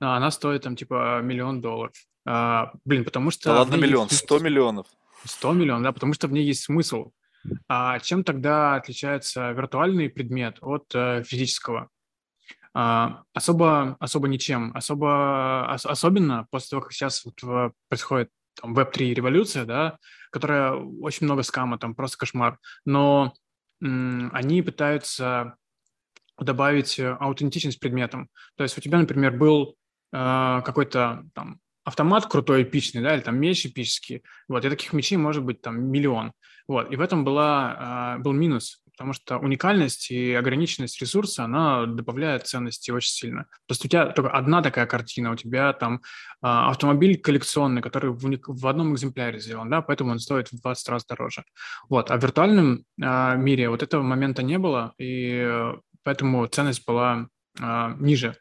она 0.00 0.30
стоит 0.30 0.64
там 0.64 0.76
типа 0.76 1.22
миллион 1.22 1.62
долларов. 1.62 1.94
А, 2.26 2.72
блин, 2.84 3.04
потому 3.04 3.30
что... 3.30 3.48
Да 3.48 3.60
ладно 3.60 3.76
миллион, 3.76 4.10
100 4.10 4.38
миллионов. 4.40 4.86
100 5.24 5.52
миллионов, 5.52 5.82
да, 5.82 5.92
потому 5.92 6.12
что 6.14 6.28
в 6.28 6.32
ней 6.32 6.44
есть 6.44 6.64
смысл. 6.64 7.12
А 7.68 7.98
чем 7.98 8.24
тогда 8.24 8.76
отличается 8.76 9.50
виртуальный 9.50 10.08
предмет 10.08 10.58
от 10.60 10.84
э, 10.94 11.22
физического? 11.24 11.88
А, 12.74 13.22
особо, 13.34 13.96
особо 14.00 14.28
ничем. 14.28 14.72
Особо, 14.74 15.68
ос, 15.74 15.84
особенно 15.84 16.46
после 16.50 16.70
того, 16.70 16.82
как 16.82 16.92
сейчас 16.92 17.24
вот 17.24 17.74
происходит 17.88 18.30
там, 18.60 18.76
Web3 18.78 19.14
революция, 19.14 19.64
да, 19.64 19.98
которая 20.30 20.72
очень 20.72 21.26
много 21.26 21.42
скама, 21.42 21.78
там 21.78 21.94
просто 21.94 22.18
кошмар. 22.18 22.58
Но 22.84 23.34
м, 23.82 24.30
они 24.32 24.62
пытаются 24.62 25.56
добавить 26.38 26.98
аутентичность 26.98 27.80
предметам. 27.80 28.28
То 28.56 28.62
есть 28.62 28.76
у 28.78 28.80
тебя, 28.80 28.98
например, 28.98 29.36
был 29.36 29.76
э, 30.12 30.62
какой-то 30.64 31.24
там 31.34 31.60
автомат 31.84 32.26
крутой, 32.26 32.62
эпичный, 32.62 33.02
да, 33.02 33.14
или 33.14 33.22
там 33.22 33.38
меч 33.38 33.66
эпический, 33.66 34.22
вот, 34.48 34.64
и 34.64 34.70
таких 34.70 34.92
мечей 34.92 35.16
может 35.16 35.44
быть 35.44 35.60
там 35.62 35.82
миллион, 35.90 36.32
вот, 36.68 36.92
и 36.92 36.96
в 36.96 37.00
этом 37.00 37.24
была, 37.24 38.18
был 38.20 38.32
минус, 38.32 38.82
потому 39.02 39.14
что 39.14 39.38
уникальность 39.38 40.10
и 40.10 40.32
ограниченность 40.32 41.00
ресурса, 41.00 41.44
она 41.44 41.86
добавляет 41.86 42.46
ценности 42.46 42.90
очень 42.90 43.10
сильно. 43.10 43.46
Просто 43.66 43.86
у 43.86 43.90
тебя 43.90 44.06
только 44.06 44.30
одна 44.30 44.62
такая 44.62 44.86
картина, 44.86 45.32
у 45.32 45.36
тебя 45.36 45.72
там 45.72 46.02
а, 46.40 46.70
автомобиль 46.70 47.20
коллекционный, 47.20 47.82
который 47.82 48.12
в, 48.12 48.22
в 48.22 48.66
одном 48.66 48.94
экземпляре 48.94 49.40
сделан, 49.40 49.70
да, 49.70 49.82
поэтому 49.82 50.12
он 50.12 50.18
стоит 50.18 50.52
в 50.52 50.60
20 50.60 50.88
раз 50.88 51.04
дороже. 51.06 51.42
Вот, 51.88 52.10
а 52.10 52.16
в 52.16 52.22
виртуальном 52.22 52.84
а, 53.00 53.34
мире 53.34 53.70
вот 53.70 53.82
этого 53.82 54.02
момента 54.02 54.42
не 54.42 54.58
было, 54.58 54.92
и 54.98 55.72
поэтому 56.04 56.46
ценность 56.46 56.86
была 56.86 57.28
а, 57.60 57.96
ниже. 57.98 58.36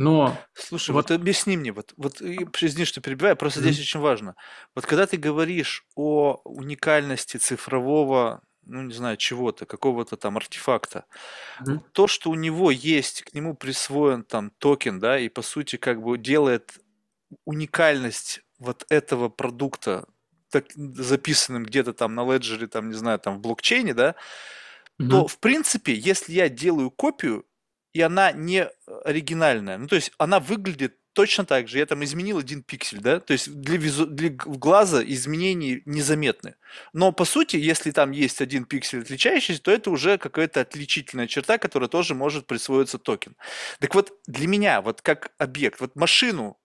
Но 0.00 0.34
Слушай, 0.54 0.92
вот, 0.92 1.10
вот 1.10 1.14
объясни 1.14 1.58
мне, 1.58 1.72
вот, 1.72 1.92
вот 1.98 2.22
извини, 2.22 2.86
что 2.86 3.02
перебиваю, 3.02 3.36
просто 3.36 3.60
mm-hmm. 3.60 3.64
здесь 3.64 3.80
очень 3.80 4.00
важно. 4.00 4.34
Вот 4.74 4.86
когда 4.86 5.06
ты 5.06 5.18
говоришь 5.18 5.84
о 5.94 6.40
уникальности 6.44 7.36
цифрового, 7.36 8.40
ну 8.64 8.80
не 8.80 8.94
знаю, 8.94 9.18
чего-то, 9.18 9.66
какого-то 9.66 10.16
там 10.16 10.38
артефакта, 10.38 11.04
mm-hmm. 11.60 11.80
то, 11.92 12.06
что 12.06 12.30
у 12.30 12.34
него 12.34 12.70
есть, 12.70 13.24
к 13.24 13.34
нему 13.34 13.54
присвоен 13.54 14.24
там 14.24 14.52
токен, 14.56 15.00
да, 15.00 15.18
и 15.18 15.28
по 15.28 15.42
сути 15.42 15.76
как 15.76 16.00
бы 16.00 16.16
делает 16.16 16.78
уникальность 17.44 18.40
вот 18.58 18.86
этого 18.88 19.28
продукта 19.28 20.06
так, 20.48 20.64
записанным 20.74 21.64
где-то 21.64 21.92
там 21.92 22.14
на 22.14 22.24
леджере, 22.24 22.68
там, 22.68 22.88
не 22.88 22.96
знаю, 22.96 23.18
там 23.18 23.36
в 23.36 23.40
блокчейне, 23.40 23.92
да, 23.92 24.14
mm-hmm. 24.98 25.10
то 25.10 25.26
в 25.26 25.38
принципе, 25.40 25.92
если 25.92 26.32
я 26.32 26.48
делаю 26.48 26.90
копию, 26.90 27.44
и 27.92 28.00
она 28.00 28.32
не 28.32 28.62
э, 28.62 28.68
оригинальная. 29.04 29.78
Ну, 29.78 29.86
то 29.86 29.96
есть 29.96 30.12
она 30.18 30.40
выглядит 30.40 30.96
точно 31.12 31.44
так 31.44 31.68
же. 31.68 31.78
Я 31.78 31.86
там 31.86 32.04
изменил 32.04 32.38
один 32.38 32.62
пиксель, 32.62 33.00
да, 33.00 33.20
то 33.20 33.32
есть 33.32 33.52
для, 33.52 33.76
визу... 33.76 34.06
для 34.06 34.30
глаза 34.30 35.02
изменений 35.02 35.82
незаметны. 35.84 36.54
Но 36.92 37.12
по 37.12 37.24
сути, 37.24 37.56
если 37.56 37.90
там 37.90 38.12
есть 38.12 38.40
один 38.40 38.64
пиксель 38.64 39.00
отличающийся, 39.00 39.62
то 39.62 39.70
это 39.70 39.90
уже 39.90 40.18
какая-то 40.18 40.60
отличительная 40.60 41.26
черта, 41.26 41.58
которая 41.58 41.88
тоже 41.88 42.14
может 42.14 42.46
присвоиться 42.46 42.98
токен. 42.98 43.36
Так 43.80 43.94
вот, 43.94 44.12
для 44.26 44.46
меня, 44.46 44.80
вот 44.82 45.02
как 45.02 45.32
объект, 45.38 45.80
вот 45.80 45.96
машину 45.96 46.59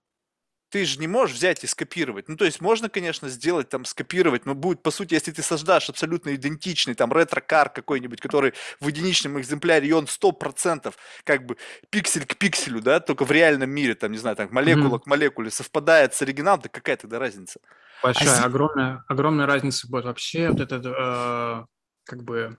ты 0.76 0.84
же 0.84 1.00
не 1.00 1.08
можешь 1.08 1.38
взять 1.38 1.64
и 1.64 1.68
скопировать. 1.68 2.28
Ну, 2.28 2.36
то 2.36 2.44
есть 2.44 2.60
можно, 2.60 2.90
конечно, 2.90 3.30
сделать, 3.30 3.70
там, 3.70 3.86
скопировать, 3.86 4.46
но 4.46 4.56
будет, 4.56 4.84
по 4.84 4.92
сути, 4.92 5.14
если 5.14 5.32
ты 5.32 5.42
создашь 5.42 5.90
абсолютно 5.90 6.36
идентичный, 6.36 6.96
там, 6.96 7.14
ретро-кар 7.14 7.70
какой-нибудь, 7.70 8.20
который 8.20 8.54
в 8.82 8.88
единичном 8.90 9.40
экземпляре, 9.40 9.88
и 9.88 9.94
он 9.94 10.04
100% 10.04 10.94
как 11.24 11.46
бы 11.46 11.56
пиксель 11.92 12.26
к 12.26 12.36
пикселю, 12.36 12.82
да, 12.82 13.00
только 13.00 13.24
в 13.24 13.32
реальном 13.32 13.70
мире, 13.70 13.96
там, 13.96 14.12
не 14.12 14.18
знаю, 14.18 14.36
там, 14.36 14.50
молекула 14.52 14.98
mm-hmm. 14.98 15.04
к 15.04 15.06
молекуле 15.08 15.50
совпадает 15.50 16.14
с 16.14 16.22
оригиналом, 16.22 16.60
то 16.60 16.68
какая 16.68 16.98
тогда 16.98 17.20
разница? 17.20 17.62
Большая, 18.04 18.42
а 18.42 18.46
огромная, 18.46 19.06
огромная 19.08 19.46
разница 19.46 19.88
будет 19.88 20.04
вообще, 20.04 20.50
вот 20.50 20.60
этот, 20.60 20.86
э, 20.86 21.66
как 22.04 22.24
бы, 22.26 22.58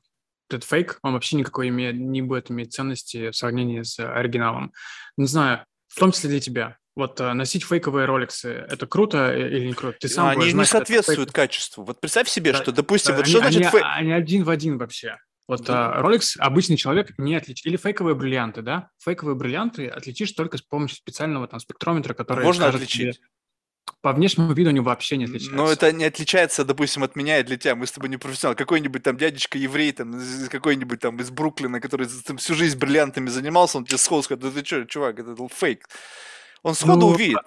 этот 0.49 0.65
фейк, 0.65 1.01
он 1.03 1.13
вообще 1.13 1.37
никакой 1.37 1.69
имеет, 1.69 1.97
не 1.97 2.23
будет 2.23 2.51
иметь 2.51 2.73
ценности 2.73 3.29
в 3.29 3.37
сравнении 3.37 3.83
с 3.83 3.99
оригиналом. 3.99 4.73
Не 5.19 5.27
знаю, 5.27 5.67
в 5.89 5.99
том 6.01 6.13
числе 6.13 6.31
для 6.31 6.41
тебя. 6.41 6.79
Вот 6.97 7.21
а, 7.21 7.35
носить 7.35 7.63
фейковые 7.63 8.07
роликсы, 8.07 8.49
это 8.49 8.87
круто 8.87 9.37
или 9.37 9.67
не 9.67 9.75
круто? 9.75 9.99
Ты 10.01 10.09
сам 10.09 10.29
они 10.29 10.53
не 10.53 10.65
соответствуют 10.65 11.31
качеству. 11.31 11.85
Вот 11.85 12.01
представь 12.01 12.29
себе, 12.29 12.53
да, 12.53 12.59
что, 12.59 12.73
допустим, 12.73 13.13
да, 13.13 13.19
вот 13.19 13.25
они, 13.27 13.31
что 13.31 13.41
значит 13.41 13.61
они, 13.61 13.71
фейк? 13.71 13.85
Они 13.85 14.13
один 14.13 14.45
в 14.45 14.51
один 14.51 14.79
вообще. 14.79 15.19
Вот 15.47 15.63
да. 15.65 16.01
Rolex 16.01 16.39
обычный 16.39 16.77
человек 16.77 17.17
не 17.19 17.37
отличит. 17.37 17.67
Или 17.67 17.77
фейковые 17.77 18.15
бриллианты, 18.17 18.63
да? 18.63 18.89
Фейковые 19.05 19.37
бриллианты 19.37 19.89
отличишь 19.89 20.33
только 20.33 20.57
с 20.57 20.63
помощью 20.63 20.97
специального 20.97 21.47
там 21.47 21.61
спектрометра, 21.61 22.15
который... 22.15 22.45
Можно 22.45 22.69
отличить. 22.69 23.17
Тебе, 23.17 23.27
по 24.01 24.13
внешнему 24.13 24.53
виду 24.53 24.71
они 24.71 24.81
вообще 24.81 25.17
не 25.17 25.25
отличаются. 25.25 25.57
Но 25.57 25.71
это 25.71 25.93
не 25.93 26.05
отличается, 26.05 26.65
допустим, 26.65 27.05
от 27.05 27.15
меня 27.15 27.41
и 27.41 27.43
для 27.43 27.57
тебя. 27.57 27.77
Мы 27.77 27.87
с 27.87 27.93
тобой 27.93 28.09
не 28.09 28.17
профессионал. 28.17 28.57
Какой-нибудь 28.57 29.03
там 29.03 29.17
дядечка 29.17 29.59
еврей, 29.59 29.93
там, 29.93 30.21
какой-нибудь 30.51 31.01
там 31.01 31.17
из 31.19 31.31
Бруклина, 31.31 31.81
который 31.81 32.09
там, 32.25 32.39
всю 32.39 32.55
жизнь 32.55 32.79
бриллиантами 32.79 33.29
занимался, 33.29 33.79
он 33.79 33.85
тебе 33.85 33.99
сходу 33.99 34.23
скажет, 34.23 34.43
да 34.43 34.51
ты 34.51 34.65
что, 34.65 34.85
чувак, 34.87 35.19
это 35.19 35.37
фейк. 35.49 35.89
Он 36.67 36.75
сходу 36.75 37.01
ну, 37.01 37.07
увидит. 37.09 37.39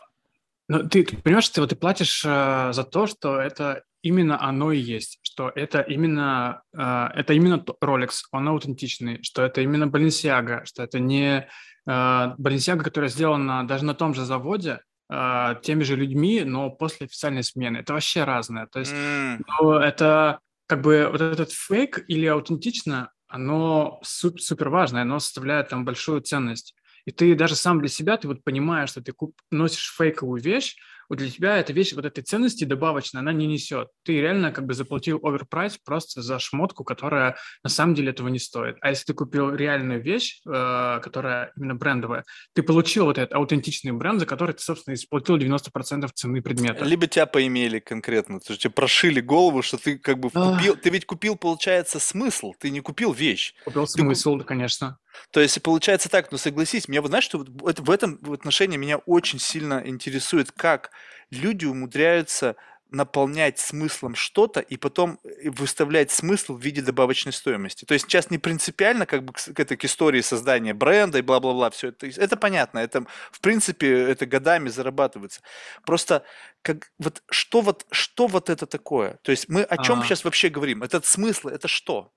Ну, 0.70 0.88
ты, 0.88 1.04
ты 1.04 1.18
понимаешь, 1.18 1.50
ты, 1.50 1.60
вот, 1.60 1.72
ты 1.72 1.76
платишь 1.76 2.24
э, 2.26 2.70
за 2.72 2.84
то, 2.86 3.06
что 3.06 3.38
это 3.38 3.84
именно 4.02 4.42
оно 4.42 4.72
и 4.72 4.78
есть, 4.78 5.20
что 5.24 5.52
это 5.54 5.82
именно, 5.82 6.62
э, 6.74 7.08
это 7.16 7.34
именно 7.34 7.62
Rolex, 7.84 8.12
он 8.32 8.48
аутентичный, 8.48 9.22
что 9.22 9.44
это 9.44 9.60
именно 9.60 9.86
Balenciaga, 9.86 10.64
что 10.64 10.84
это 10.84 11.00
не 11.00 11.40
э, 11.40 11.46
Balenciaga, 11.86 12.82
которая 12.82 13.10
сделана 13.10 13.68
даже 13.68 13.84
на 13.84 13.94
том 13.94 14.14
же 14.14 14.24
заводе, 14.24 14.80
э, 15.12 15.56
теми 15.64 15.84
же 15.84 15.98
людьми, 15.98 16.44
но 16.46 16.70
после 16.70 17.08
официальной 17.08 17.44
смены. 17.44 17.80
Это 17.80 17.92
вообще 17.92 18.24
разное. 18.24 18.68
То 18.68 18.80
есть 18.80 18.94
mm. 18.94 19.42
ну, 19.60 19.74
это 19.74 20.40
как 20.66 20.80
бы 20.80 21.10
вот 21.12 21.20
этот 21.20 21.52
фейк 21.52 22.06
или 22.08 22.26
аутентично, 22.26 23.12
оно 23.28 24.00
супер, 24.02 24.42
супер 24.42 24.70
важно, 24.70 25.02
оно 25.02 25.20
составляет 25.20 25.68
там 25.68 25.84
большую 25.84 26.22
ценность. 26.22 26.74
И 27.06 27.12
ты 27.12 27.36
даже 27.36 27.56
сам 27.56 27.80
для 27.80 27.90
себя, 27.90 28.18
ты 28.18 28.28
вот 28.28 28.44
понимаешь, 28.44 28.90
что 28.90 29.02
ты 29.02 29.14
носишь 29.52 29.94
фейковую 29.98 30.42
вещь, 30.42 30.78
вот 31.10 31.18
для 31.18 31.30
тебя 31.30 31.58
эта 31.58 31.74
вещь, 31.74 31.94
вот 31.94 32.06
этой 32.06 32.22
ценности 32.24 32.64
добавочной, 32.64 33.22
она 33.22 33.34
не 33.34 33.48
несет. 33.48 33.90
Ты 34.04 34.22
реально 34.22 34.52
как 34.52 34.66
бы 34.66 34.74
заплатил 34.76 35.20
оверпрайс 35.24 35.78
просто 35.84 36.22
за 36.22 36.38
шмотку, 36.40 36.84
которая 36.84 37.36
на 37.64 37.70
самом 37.70 37.96
деле 37.96 38.12
этого 38.12 38.28
не 38.28 38.40
стоит. 38.40 38.78
А 38.82 38.90
если 38.90 39.06
ты 39.06 39.14
купил 39.14 39.54
реальную 39.54 40.02
вещь, 40.02 40.42
э, 40.46 41.00
которая 41.02 41.52
именно 41.58 41.76
брендовая, 41.76 42.24
ты 42.54 42.62
получил 42.62 43.06
вот 43.06 43.18
этот 43.18 43.34
аутентичный 43.34 43.92
бренд, 43.92 44.20
за 44.20 44.28
который 44.28 44.54
ты, 44.54 44.62
собственно, 44.62 44.94
исплатил 44.94 45.38
90% 45.38 46.10
цены 46.14 46.42
предмета. 46.42 46.86
Либо 46.86 47.08
тебя 47.08 47.26
поимели 47.26 47.80
конкретно, 47.80 48.40
то 48.40 48.54
есть 48.54 48.62
тебе 48.62 48.72
прошили 48.72 49.20
голову, 49.20 49.64
что 49.64 49.78
ты 49.78 49.98
как 49.98 50.20
бы 50.20 50.30
купил, 50.30 50.76
ты 50.76 50.90
ведь 50.92 51.06
купил, 51.06 51.36
получается, 51.36 52.00
смысл, 52.00 52.54
ты 52.60 52.70
не 52.70 52.82
купил 52.82 53.14
вещь. 53.14 53.54
Купил 53.66 53.88
смысл, 53.88 54.38
ты... 54.38 54.44
конечно. 54.44 55.00
То 55.32 55.40
есть 55.40 55.62
получается 55.62 56.10
так, 56.10 56.32
но 56.32 56.38
согласись, 56.38 56.88
мне 56.88 57.02
вот 57.02 57.10
знаешь, 57.10 57.26
что 57.26 57.40
вот 57.48 57.80
в 57.80 57.90
этом 57.90 58.20
отношении 58.32 58.78
меня 58.78 58.98
очень 58.98 59.40
сильно 59.40 59.82
интересует, 59.86 60.52
как 60.52 60.92
люди 61.32 61.66
умудряются 61.66 62.56
наполнять 62.92 63.60
смыслом 63.60 64.16
что-то 64.16 64.60
и 64.62 64.76
потом 64.78 65.20
э, 65.24 65.50
выставлять 65.52 66.12
смысл 66.12 66.56
в 66.56 66.62
виде 66.62 66.82
добавочной 66.82 67.34
стоимости. 67.34 67.86
То 67.86 67.94
есть 67.94 68.06
сейчас 68.06 68.32
не 68.32 68.38
принципиально 68.38 69.06
как 69.06 69.24
бы 69.24 69.34
к, 69.34 69.60
это, 69.60 69.78
к 69.78 69.86
истории 69.86 70.22
создания 70.22 70.74
бренда 70.74 71.20
и 71.20 71.22
бла-бла-бла, 71.22 71.70
все 71.70 71.90
это, 71.90 72.08
это 72.08 72.36
понятно, 72.36 72.80
это 72.80 73.06
в 73.32 73.42
принципе 73.42 73.92
это 73.92 74.26
годами 74.26 74.70
зарабатывается. 74.70 75.42
Просто 75.86 76.24
как, 76.62 76.92
вот, 76.98 77.22
что, 77.30 77.62
вот, 77.62 77.86
что 77.92 78.28
вот 78.28 78.50
это 78.50 78.66
такое? 78.66 79.20
То 79.22 79.32
есть 79.32 79.50
мы 79.50 79.64
о 79.64 79.78
чем 79.84 80.00
а... 80.00 80.04
сейчас 80.04 80.24
вообще 80.24 80.50
говорим? 80.50 80.82
Этот 80.82 81.06
смысл, 81.06 81.50
это 81.50 81.68
что? 81.68 82.12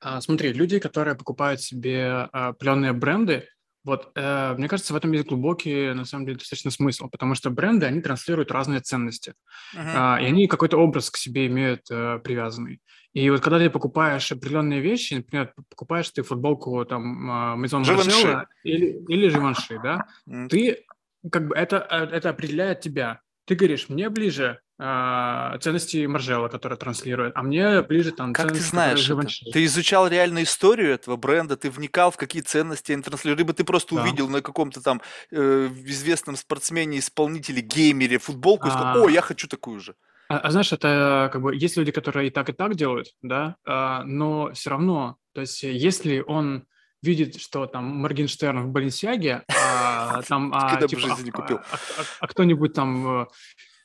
А, 0.00 0.20
смотри, 0.20 0.52
люди, 0.52 0.78
которые 0.78 1.14
покупают 1.14 1.60
себе 1.60 2.28
а, 2.32 2.48
определенные 2.48 2.92
бренды, 2.92 3.48
Вот, 3.84 4.10
э, 4.14 4.54
мне 4.56 4.68
кажется, 4.68 4.92
в 4.92 4.96
этом 4.96 5.12
есть 5.12 5.26
глубокий, 5.26 5.92
на 5.94 6.04
самом 6.04 6.26
деле, 6.26 6.38
достаточно 6.38 6.70
смысл, 6.70 7.08
потому 7.08 7.34
что 7.34 7.50
бренды, 7.50 7.86
они 7.86 8.02
транслируют 8.02 8.50
разные 8.50 8.80
ценности, 8.80 9.34
uh-huh. 9.74 10.18
э, 10.18 10.22
и 10.22 10.26
они 10.26 10.46
какой-то 10.48 10.76
образ 10.76 11.10
к 11.10 11.16
себе 11.16 11.46
имеют 11.46 11.90
э, 11.90 12.18
привязанный. 12.22 12.80
И 13.12 13.28
вот 13.30 13.40
когда 13.40 13.58
ты 13.58 13.70
покупаешь 13.70 14.30
определенные 14.30 14.80
вещи, 14.80 15.14
например, 15.14 15.52
покупаешь 15.68 16.10
ты 16.10 16.22
футболку 16.22 16.84
там 16.84 17.60
Мезон 17.60 17.82
Маржелла 17.82 18.46
или, 18.62 19.02
или 19.08 19.28
Живанши, 19.28 19.80
да, 19.82 20.06
mm. 20.28 20.48
ты 20.48 20.84
как 21.30 21.48
бы 21.48 21.54
это, 21.54 21.86
э, 21.90 22.16
это 22.16 22.30
определяет 22.30 22.80
тебя. 22.80 23.20
Ты 23.46 23.54
говоришь, 23.54 23.88
мне 23.88 24.08
ближе 24.08 24.60
э, 24.80 25.58
ценности 25.60 26.06
Маржела, 26.06 26.48
которые 26.48 26.78
транслирует, 26.78 27.32
а 27.36 27.42
мне 27.42 27.82
ближе 27.82 28.12
там 28.12 28.32
Как 28.32 28.52
ты 28.52 28.60
знаешь 28.60 29.08
это? 29.08 29.26
Ты 29.52 29.64
изучал 29.64 30.08
реально 30.08 30.42
историю 30.42 30.92
этого 30.92 31.16
бренда, 31.16 31.56
ты 31.56 31.70
вникал 31.70 32.10
в 32.10 32.16
какие 32.16 32.42
ценности 32.42 32.92
они 32.92 33.02
транслируют, 33.02 33.38
либо 33.38 33.52
ты 33.52 33.64
просто 33.64 33.94
да. 33.94 34.02
увидел 34.02 34.28
на 34.28 34.40
каком-то 34.42 34.82
там 34.82 35.02
э, 35.30 35.68
известном 35.84 36.36
спортсмене, 36.36 36.98
исполнителе, 36.98 37.60
геймере 37.60 38.18
футболку 38.18 38.66
а... 38.66 38.68
и 38.68 38.70
сказал, 38.70 39.04
о, 39.04 39.08
я 39.10 39.20
хочу 39.20 39.46
такую 39.46 39.80
же. 39.80 39.94
А, 40.28 40.38
а 40.38 40.50
знаешь, 40.50 40.72
это 40.72 41.28
как 41.32 41.42
бы 41.42 41.54
есть 41.54 41.76
люди, 41.76 41.92
которые 41.92 42.28
и 42.28 42.30
так, 42.30 42.48
и 42.48 42.52
так 42.52 42.76
делают, 42.76 43.08
да, 43.20 43.56
а, 43.66 44.04
но 44.04 44.52
все 44.52 44.70
равно, 44.70 45.16
то 45.34 45.40
есть 45.40 45.62
если 45.62 46.20
он 46.20 46.66
видит, 47.02 47.40
что 47.40 47.66
там 47.66 47.84
Моргенштерн 47.84 48.62
в 48.62 48.68
Баленсиаге, 48.68 49.42
а, 49.48 50.22
там, 50.28 50.52
а, 50.54 50.80
типа, 50.86 51.02
а, 51.08 51.42
а, 51.42 51.58
а, 51.62 52.04
а 52.20 52.26
кто-нибудь 52.28 52.74
там, 52.74 53.22
э, 53.22 53.26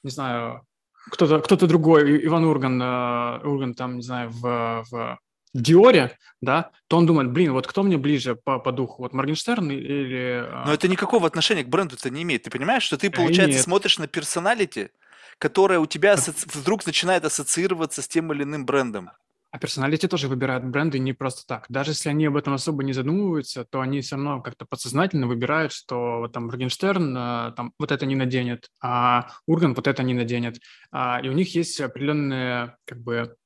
не 0.03 0.11
знаю, 0.11 0.65
кто-то 1.09 1.39
кто 1.39 1.55
другой, 1.55 2.25
Иван 2.25 2.45
Урган, 2.45 2.81
э, 2.81 3.47
Урган 3.47 3.73
там, 3.73 3.97
не 3.97 4.01
знаю, 4.01 4.29
в, 4.29 4.83
в 4.89 5.19
Диоре, 5.53 6.17
да, 6.41 6.71
то 6.87 6.97
он 6.97 7.05
думает, 7.05 7.31
блин, 7.31 7.53
вот 7.53 7.65
кто 7.67 7.83
мне 7.83 7.97
ближе 7.97 8.35
по, 8.35 8.59
по 8.59 8.71
духу, 8.71 9.03
вот 9.03 9.13
Моргенштерн 9.13 9.71
или... 9.71 10.43
Э, 10.45 10.63
но 10.65 10.73
это 10.73 10.87
никакого 10.87 11.27
отношения 11.27 11.63
к 11.63 11.69
бренду 11.69 11.95
это 11.95 12.09
не 12.09 12.23
имеет. 12.23 12.43
Ты 12.43 12.49
понимаешь, 12.49 12.83
что 12.83 12.97
ты, 12.97 13.09
получается, 13.09 13.61
смотришь 13.61 13.97
на 13.97 14.07
персоналити, 14.07 14.91
которая 15.37 15.79
у 15.79 15.85
тебя 15.85 16.17
вдруг 16.53 16.85
начинает 16.85 17.23
ассоциироваться 17.23 18.01
с 18.01 18.07
тем 18.07 18.33
или 18.33 18.43
иным 18.43 18.65
брендом. 18.65 19.11
А 19.55 19.57
персоналити 19.57 20.09
тоже 20.09 20.27
выбирают 20.27 20.65
бренды 20.65 20.99
не 20.99 21.13
просто 21.13 21.47
так. 21.47 21.65
Даже 21.69 21.91
если 21.91 22.09
они 22.09 22.25
об 22.25 22.35
этом 22.35 22.53
особо 22.53 22.83
не 22.83 22.91
задумываются, 22.91 23.63
то 23.63 23.79
они 23.79 24.01
все 24.01 24.17
равно 24.17 24.41
как-то 24.41 24.65
подсознательно 24.65 25.27
выбирают, 25.27 25.71
что 25.71 26.17
вот 26.19 26.33
там 26.33 26.47
Моргенштерн 26.47 27.15
э, 27.17 27.51
там 27.55 27.71
вот 27.79 27.93
это 27.93 28.05
не 28.05 28.15
наденет, 28.15 28.67
а 28.83 29.29
Урган 29.47 29.73
вот 29.73 29.87
это 29.87 30.03
не 30.03 30.13
наденет. 30.13 30.59
А, 30.91 31.21
и 31.23 31.29
у 31.29 31.31
них 31.31 31.55
есть 31.55 31.79
определенные 31.79 32.75
как 32.83 32.99
бы 32.99 33.37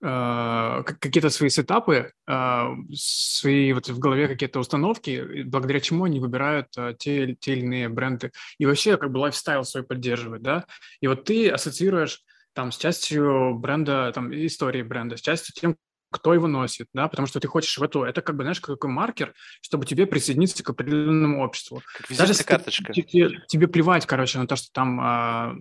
э, 0.00 0.82
какие-то 0.86 1.28
свои 1.28 1.50
сетапы, 1.50 2.12
э, 2.26 2.62
свои 2.94 3.74
вот 3.74 3.90
в 3.90 3.98
голове 3.98 4.28
какие-то 4.28 4.58
установки, 4.58 5.42
благодаря 5.42 5.80
чему 5.80 6.04
они 6.04 6.18
выбирают 6.18 6.68
те, 6.98 7.36
те 7.38 7.52
или 7.52 7.60
иные 7.60 7.90
бренды. 7.90 8.32
И 8.56 8.64
вообще 8.64 8.96
как 8.96 9.12
бы 9.12 9.18
лайфстайл 9.18 9.64
свой 9.64 9.82
поддерживают, 9.82 10.42
да. 10.42 10.64
И 11.02 11.08
вот 11.08 11.24
ты 11.24 11.50
ассоциируешь 11.50 12.24
там, 12.56 12.72
с 12.72 12.78
частью 12.78 13.54
бренда, 13.54 14.10
там, 14.14 14.34
истории 14.34 14.82
бренда, 14.82 15.18
с 15.18 15.20
частью 15.20 15.54
тем, 15.54 15.76
кто 16.10 16.32
его 16.32 16.46
носит, 16.46 16.86
да, 16.94 17.06
потому 17.08 17.26
что 17.26 17.38
ты 17.38 17.48
хочешь 17.48 17.76
в 17.76 17.82
эту, 17.82 18.04
это 18.04 18.22
как 18.22 18.36
бы, 18.36 18.44
знаешь, 18.44 18.60
какой 18.60 18.88
маркер, 18.88 19.34
чтобы 19.60 19.84
тебе 19.84 20.06
присоединиться 20.06 20.64
к 20.64 20.70
определенному 20.70 21.44
обществу. 21.44 21.82
Как 21.98 22.16
Даже 22.16 22.32
если 22.32 22.44
карточка. 22.44 22.94
Ты, 22.94 23.02
тебе, 23.02 23.42
тебе 23.46 23.68
плевать, 23.68 24.06
короче, 24.06 24.38
на 24.38 24.46
то, 24.46 24.56
что 24.56 24.68
там 24.72 24.98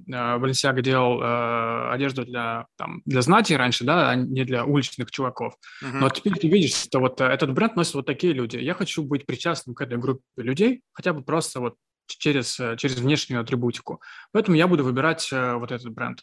э, 0.08 0.82
делал 0.82 1.22
э, 1.22 1.90
одежду 1.92 2.24
для, 2.24 2.68
там, 2.78 3.02
для 3.06 3.22
знати 3.22 3.52
раньше, 3.54 3.84
да, 3.84 4.12
а 4.12 4.16
не 4.16 4.46
для 4.46 4.64
уличных 4.64 5.12
чуваков. 5.12 5.56
Uh-huh. 5.84 5.92
Но 6.00 6.10
теперь 6.10 6.36
ты 6.36 6.48
видишь, 6.48 6.76
что 6.76 7.00
вот 7.00 7.20
этот 7.20 7.52
бренд 7.52 7.76
носит 7.76 7.96
вот 7.96 8.06
такие 8.06 8.32
люди. 8.32 8.56
Я 8.56 8.74
хочу 8.74 9.04
быть 9.04 9.26
причастным 9.26 9.76
к 9.76 9.82
этой 9.82 9.98
группе 9.98 10.24
людей, 10.38 10.82
хотя 10.94 11.12
бы 11.12 11.24
просто 11.24 11.60
вот 11.60 11.76
через, 12.08 12.56
через 12.78 12.96
внешнюю 12.96 13.42
атрибутику. 13.42 14.02
Поэтому 14.32 14.56
я 14.56 14.68
буду 14.68 14.86
выбирать 14.86 15.28
э, 15.34 15.56
вот 15.56 15.74
этот 15.74 15.92
бренд. 15.92 16.22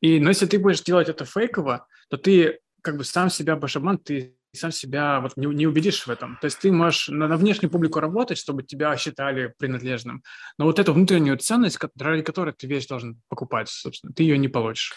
И, 0.00 0.20
но 0.20 0.28
если 0.28 0.46
ты 0.46 0.58
будешь 0.58 0.82
делать 0.82 1.08
это 1.08 1.24
фейково, 1.24 1.86
то 2.08 2.16
ты 2.16 2.60
как 2.82 2.96
бы 2.96 3.04
сам 3.04 3.30
себя 3.30 3.56
будешь 3.56 3.76
обмануть, 3.76 4.04
ты 4.04 4.35
сам 4.56 4.72
себя 4.72 5.20
вот 5.20 5.36
не, 5.36 5.46
не 5.46 5.66
убедишь 5.66 6.06
в 6.06 6.10
этом. 6.10 6.38
То 6.40 6.46
есть 6.46 6.58
ты 6.58 6.72
можешь 6.72 7.08
на, 7.08 7.28
на 7.28 7.36
внешнюю 7.36 7.70
публику 7.70 8.00
работать, 8.00 8.38
чтобы 8.38 8.62
тебя 8.62 8.96
считали 8.96 9.54
принадлежным, 9.58 10.22
но 10.58 10.64
вот 10.64 10.78
эту 10.78 10.92
внутреннюю 10.92 11.38
ценность, 11.38 11.78
ради 11.98 12.22
которой 12.22 12.52
ты 12.52 12.66
вещь 12.66 12.86
должен 12.86 13.20
покупать, 13.28 13.68
собственно, 13.68 14.12
ты 14.12 14.22
ее 14.22 14.38
не 14.38 14.48
получишь. 14.48 14.92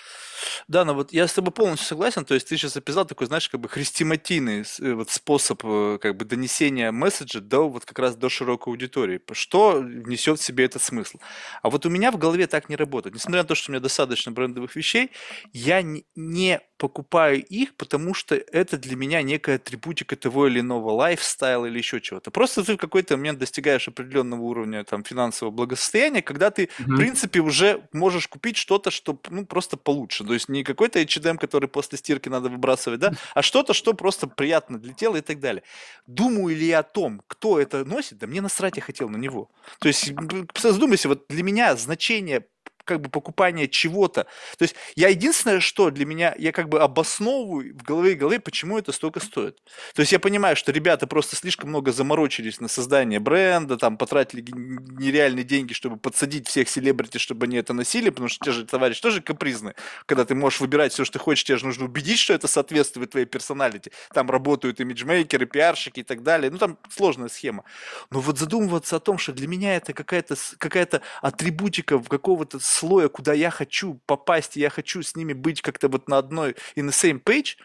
Да, 0.68 0.86
но 0.86 0.94
вот 0.94 1.12
я 1.12 1.28
с 1.28 1.34
тобой 1.34 1.52
полностью 1.52 1.88
согласен, 1.88 2.26
то 2.26 2.34
есть 2.34 2.48
ты 2.48 2.58
сейчас 2.58 2.78
описал 2.78 3.06
такой, 3.06 3.28
знаешь, 3.28 3.50
как 3.50 3.60
бы 3.60 3.70
хрестиматийный 3.70 4.64
э, 4.80 4.94
вот 4.94 5.10
способ 5.10 5.62
э, 5.64 5.98
как 6.02 6.16
бы 6.16 6.26
донесения 6.26 6.92
месседжа 6.92 7.42
до 7.42 7.70
вот 7.70 7.86
как 7.86 8.00
раз 8.00 8.16
до 8.16 8.30
широкой 8.30 8.72
аудитории. 8.72 9.22
Что 9.32 9.82
несет 9.82 10.40
в 10.40 10.44
себе 10.44 10.66
этот 10.66 10.82
смысл? 10.82 11.20
А 11.62 11.70
вот 11.70 11.86
у 11.86 11.90
меня 11.90 12.12
в 12.12 12.18
голове 12.18 12.48
так 12.48 12.70
не 12.70 12.76
работает. 12.76 13.16
Несмотря 13.16 13.42
на 13.42 13.48
то, 13.48 13.56
что 13.56 13.72
у 13.72 13.74
меня 13.74 13.82
достаточно 13.82 14.32
брендовых 14.32 14.76
вещей, 14.76 15.12
я 15.54 15.82
не 16.16 16.62
покупаю 16.78 17.44
их, 17.44 17.76
потому 17.76 18.14
что 18.14 18.36
это 18.36 18.78
для 18.78 18.96
меня 18.96 19.22
некая 19.22 19.49
атрибутика 19.56 20.16
того 20.16 20.48
или 20.48 20.60
иного 20.60 20.92
лайфстайла 20.92 21.66
или 21.66 21.78
еще 21.78 22.02
чего-то. 22.02 22.32
Просто 22.32 22.64
ты 22.64 22.74
в 22.74 22.78
какой-то 22.78 23.18
момент 23.18 23.40
достигаешь 23.40 23.88
определенного 23.88 24.42
уровня 24.42 24.84
там 24.84 25.04
финансового 25.04 25.54
благосостояния, 25.54 26.22
когда 26.22 26.52
ты, 26.52 26.64
mm-hmm. 26.64 26.84
в 26.86 26.98
принципе, 26.98 27.40
уже 27.40 27.82
можешь 27.94 28.28
купить 28.28 28.58
что-то, 28.58 28.92
что 28.92 29.20
ну, 29.30 29.46
просто 29.46 29.78
получше. 29.78 30.24
То 30.24 30.34
есть 30.34 30.50
не 30.50 30.64
какой-то 30.64 31.00
H&M, 31.00 31.38
который 31.38 31.70
после 31.70 31.98
стирки 31.98 32.30
надо 32.30 32.50
выбрасывать, 32.50 33.00
да, 33.00 33.14
а 33.34 33.42
что-то, 33.42 33.74
что 33.74 33.94
просто 33.94 34.28
приятно 34.28 34.80
для 34.80 34.94
тела 34.94 35.18
и 35.18 35.22
так 35.22 35.40
далее. 35.40 35.64
Думаю 36.08 36.56
ли 36.56 36.66
я 36.66 36.80
о 36.80 36.84
том, 36.84 37.22
кто 37.28 37.60
это 37.60 37.86
носит, 37.86 38.18
да 38.18 38.28
мне 38.28 38.42
насрать 38.42 38.78
я 38.78 38.82
хотел 38.82 39.10
на 39.10 39.18
него. 39.18 39.50
То 39.80 39.88
есть 39.88 40.14
задумайся, 40.56 41.08
вот 41.08 41.26
для 41.30 41.44
меня 41.44 41.76
значение 41.76 42.46
как 42.90 43.02
бы 43.02 43.10
покупание 43.10 43.68
чего-то. 43.68 44.26
То 44.58 44.64
есть 44.64 44.76
я 44.96 45.10
единственное, 45.10 45.60
что 45.60 45.92
для 45.92 46.06
меня, 46.06 46.34
я 46.40 46.52
как 46.52 46.70
бы 46.70 46.82
обосновываю 46.82 47.78
в 47.78 47.84
голове 47.84 48.14
и 48.14 48.16
голове, 48.16 48.40
почему 48.40 48.80
это 48.80 48.92
столько 48.92 49.20
стоит. 49.20 49.60
То 49.94 50.02
есть 50.02 50.12
я 50.12 50.20
понимаю, 50.20 50.56
что 50.56 50.72
ребята 50.72 51.06
просто 51.06 51.36
слишком 51.36 51.70
много 51.70 51.92
заморочились 51.92 52.60
на 52.60 52.68
создание 52.68 53.20
бренда, 53.20 53.78
там 53.78 53.96
потратили 53.96 54.44
нереальные 54.50 55.44
деньги, 55.44 55.74
чтобы 55.74 55.98
подсадить 55.98 56.48
всех 56.48 56.68
селебрити, 56.68 57.20
чтобы 57.20 57.46
они 57.46 57.58
это 57.58 57.74
носили, 57.74 58.10
потому 58.10 58.28
что 58.28 58.44
те 58.44 58.52
же 58.52 58.66
товарищи 58.66 59.02
тоже 59.02 59.22
капризны. 59.22 59.76
Когда 60.08 60.26
ты 60.26 60.34
можешь 60.34 60.60
выбирать 60.60 60.92
все, 60.92 61.06
что 61.06 61.20
ты 61.20 61.24
хочешь, 61.24 61.44
тебе 61.44 61.60
же 61.60 61.68
нужно 61.68 61.86
убедить, 61.86 62.18
что 62.18 62.34
это 62.34 62.48
соответствует 62.48 63.12
твоей 63.12 63.28
персоналити. 63.28 63.92
Там 64.12 64.32
работают 64.32 64.80
имиджмейкеры, 64.80 65.46
пиарщики 65.46 66.00
и 66.00 66.04
так 66.04 66.24
далее. 66.24 66.50
Ну, 66.50 66.58
там 66.58 66.80
сложная 66.90 67.30
схема. 67.30 67.66
Но 68.10 68.20
вот 68.20 68.40
задумываться 68.40 68.96
о 68.96 69.00
том, 69.00 69.20
что 69.20 69.32
для 69.32 69.48
меня 69.48 69.76
это 69.76 69.94
какая-то 69.94 70.36
какая 70.58 70.80
атрибутика 71.22 71.98
в 71.98 72.08
какого-то 72.08 72.60
слоя, 72.80 73.10
куда 73.10 73.34
я 73.34 73.50
хочу 73.52 74.02
попасть, 74.06 74.58
и 74.58 74.62
я 74.62 74.70
хочу 74.70 75.02
с 75.02 75.16
ними 75.16 75.34
быть 75.34 75.62
как-то 75.62 75.90
вот 75.90 76.08
на 76.08 76.18
одной 76.18 76.52
in 76.76 76.88
the 76.88 76.90
same 76.90 77.22
page, 77.22 77.58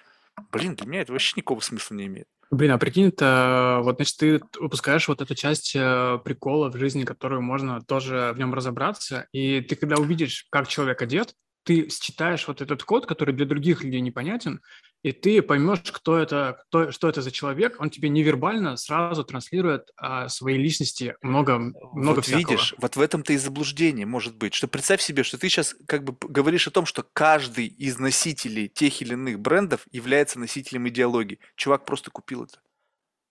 блин, 0.51 0.75
для 0.75 0.87
меня 0.87 1.01
это 1.03 1.12
вообще 1.12 1.35
никакого 1.37 1.61
смысла 1.61 1.95
не 1.95 2.07
имеет. 2.07 2.27
Блин, 2.51 2.73
а 2.73 2.79
прикинь, 2.79 3.09
это 3.09 3.81
вот, 3.83 3.97
значит, 3.97 4.17
ты 4.17 4.41
выпускаешь 4.61 5.09
вот 5.09 5.21
эту 5.21 5.35
часть 5.35 5.75
э, 5.75 6.19
прикола 6.25 6.71
в 6.71 6.77
жизни, 6.77 7.05
которую 7.05 7.43
можно 7.43 7.81
тоже 7.81 8.33
в 8.35 8.39
нем 8.39 8.55
разобраться, 8.55 9.27
и 9.33 9.61
ты 9.61 9.77
когда 9.77 9.97
увидишь, 9.97 10.47
как 10.51 10.69
человек 10.69 11.01
одет, 11.03 11.35
ты 11.65 11.89
считаешь 11.89 12.47
вот 12.47 12.61
этот 12.61 12.83
код, 12.85 13.07
который 13.07 13.35
для 13.35 13.47
других 13.47 13.83
людей 13.83 14.01
непонятен, 14.01 14.61
и 15.05 15.12
ты 15.12 15.42
поймешь, 15.42 15.82
кто 15.92 16.16
это, 16.16 16.59
кто, 16.66 16.90
что 16.90 17.11
это 17.11 17.20
за 17.20 17.30
человек, 17.30 17.76
он 17.78 17.90
тебе 17.90 18.09
невербально 18.09 18.78
сразу 18.78 19.22
транслирует 19.22 19.90
а, 19.98 20.30
своей 20.30 20.57
личности 20.57 21.14
много, 21.20 21.59
много 21.59 22.16
вот 22.16 22.24
всякого. 22.24 22.38
видишь, 22.38 22.74
вот 22.78 22.96
в 22.96 23.00
этом-то 23.02 23.34
и 23.34 23.36
заблуждение 23.36 24.07
может 24.07 24.34
быть, 24.34 24.55
что 24.55 24.66
представь 24.66 25.02
себе, 25.02 25.22
что 25.22 25.36
ты 25.36 25.50
сейчас 25.50 25.76
как 25.86 26.05
бы 26.05 26.16
говоришь 26.26 26.66
о 26.68 26.70
том, 26.70 26.86
что 26.86 27.05
каждый 27.12 27.66
из 27.66 27.98
носителей 27.98 28.66
тех 28.66 29.02
или 29.02 29.12
иных 29.12 29.40
брендов 29.40 29.86
является 29.92 30.38
носителем 30.38 30.88
идеологии. 30.88 31.38
Чувак 31.55 31.84
просто 31.84 32.11
купил 32.11 32.44
это. 32.44 32.61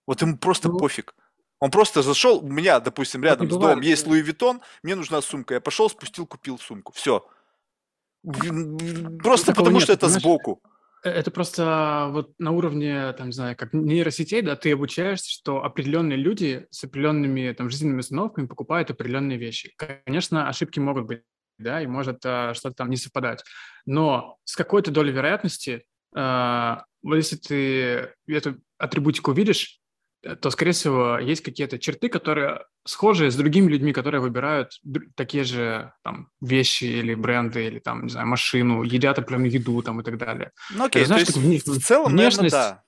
Вот 0.06 0.22
ему 0.22 0.38
просто 0.38 0.68
ну, 0.68 0.78
пофиг. 0.78 1.16
Он 1.58 1.72
просто 1.72 2.02
зашел, 2.02 2.38
у 2.38 2.48
меня, 2.48 2.78
допустим, 2.78 3.24
рядом 3.24 3.50
с 3.50 3.52
домом 3.52 3.80
есть 3.80 4.06
Луи 4.06 4.22
Виттон, 4.22 4.60
мне 4.84 4.94
нужна 4.94 5.20
сумка. 5.22 5.54
Я 5.54 5.60
пошел, 5.60 5.90
спустил, 5.90 6.24
купил 6.24 6.56
сумку. 6.56 6.92
Все. 6.92 7.26
Просто 8.22 9.52
потому, 9.52 9.78
нет, 9.78 9.82
что 9.82 9.92
это 9.94 10.06
понимаешь? 10.06 10.22
сбоку. 10.22 10.62
Э, 11.04 11.10
это 11.10 11.30
просто 11.30 12.08
вот 12.10 12.32
на 12.38 12.50
уровне, 12.50 13.12
там, 13.12 13.28
не 13.28 13.32
знаю, 13.32 13.56
как 13.56 13.72
нейросетей, 13.72 14.42
да, 14.42 14.56
ты 14.56 14.72
обучаешься, 14.72 15.30
что 15.30 15.62
определенные 15.62 16.16
люди 16.16 16.66
с 16.70 16.82
определенными 16.84 17.52
там 17.52 17.70
жизненными 17.70 18.00
установками 18.00 18.46
покупают 18.46 18.90
определенные 18.90 19.38
вещи. 19.38 19.74
Конечно, 20.06 20.48
ошибки 20.48 20.80
могут 20.80 21.06
быть, 21.06 21.22
да, 21.58 21.80
и 21.82 21.86
может 21.86 22.24
а, 22.24 22.54
что-то 22.54 22.76
там 22.76 22.90
не 22.90 22.96
совпадать. 22.96 23.44
Но 23.86 24.38
с 24.44 24.56
какой-то 24.56 24.90
долей 24.90 25.12
вероятности, 25.12 25.84
а, 26.16 26.84
вот 27.02 27.16
если 27.16 27.36
ты 27.36 28.14
эту 28.26 28.56
атрибутику 28.78 29.32
видишь, 29.32 29.80
то, 30.40 30.50
скорее 30.50 30.72
всего, 30.72 31.18
есть 31.18 31.42
какие-то 31.42 31.78
черты, 31.78 32.08
которые 32.08 32.64
схожи 32.84 33.30
с 33.30 33.36
другими 33.36 33.70
людьми, 33.70 33.92
которые 33.92 34.20
выбирают 34.20 34.80
такие 35.14 35.44
же 35.44 35.92
там, 36.02 36.28
вещи 36.40 36.84
или 36.84 37.14
бренды, 37.14 37.66
или 37.66 37.78
там, 37.78 38.04
не 38.04 38.10
знаю, 38.10 38.26
машину, 38.26 38.82
едят 38.82 39.18
определенную 39.18 39.52
еду 39.52 39.82
там, 39.82 40.00
и 40.00 40.04
так 40.04 40.18
далее. 40.18 40.52
Ну 40.70 40.84
окей, 40.84 41.04
знаешь, 41.04 41.26
то 41.26 41.38
есть 41.40 41.66
в 41.66 41.80
целом, 41.80 42.12
внешность, 42.12 42.52
наверное, 42.52 42.74
да. 42.76 42.82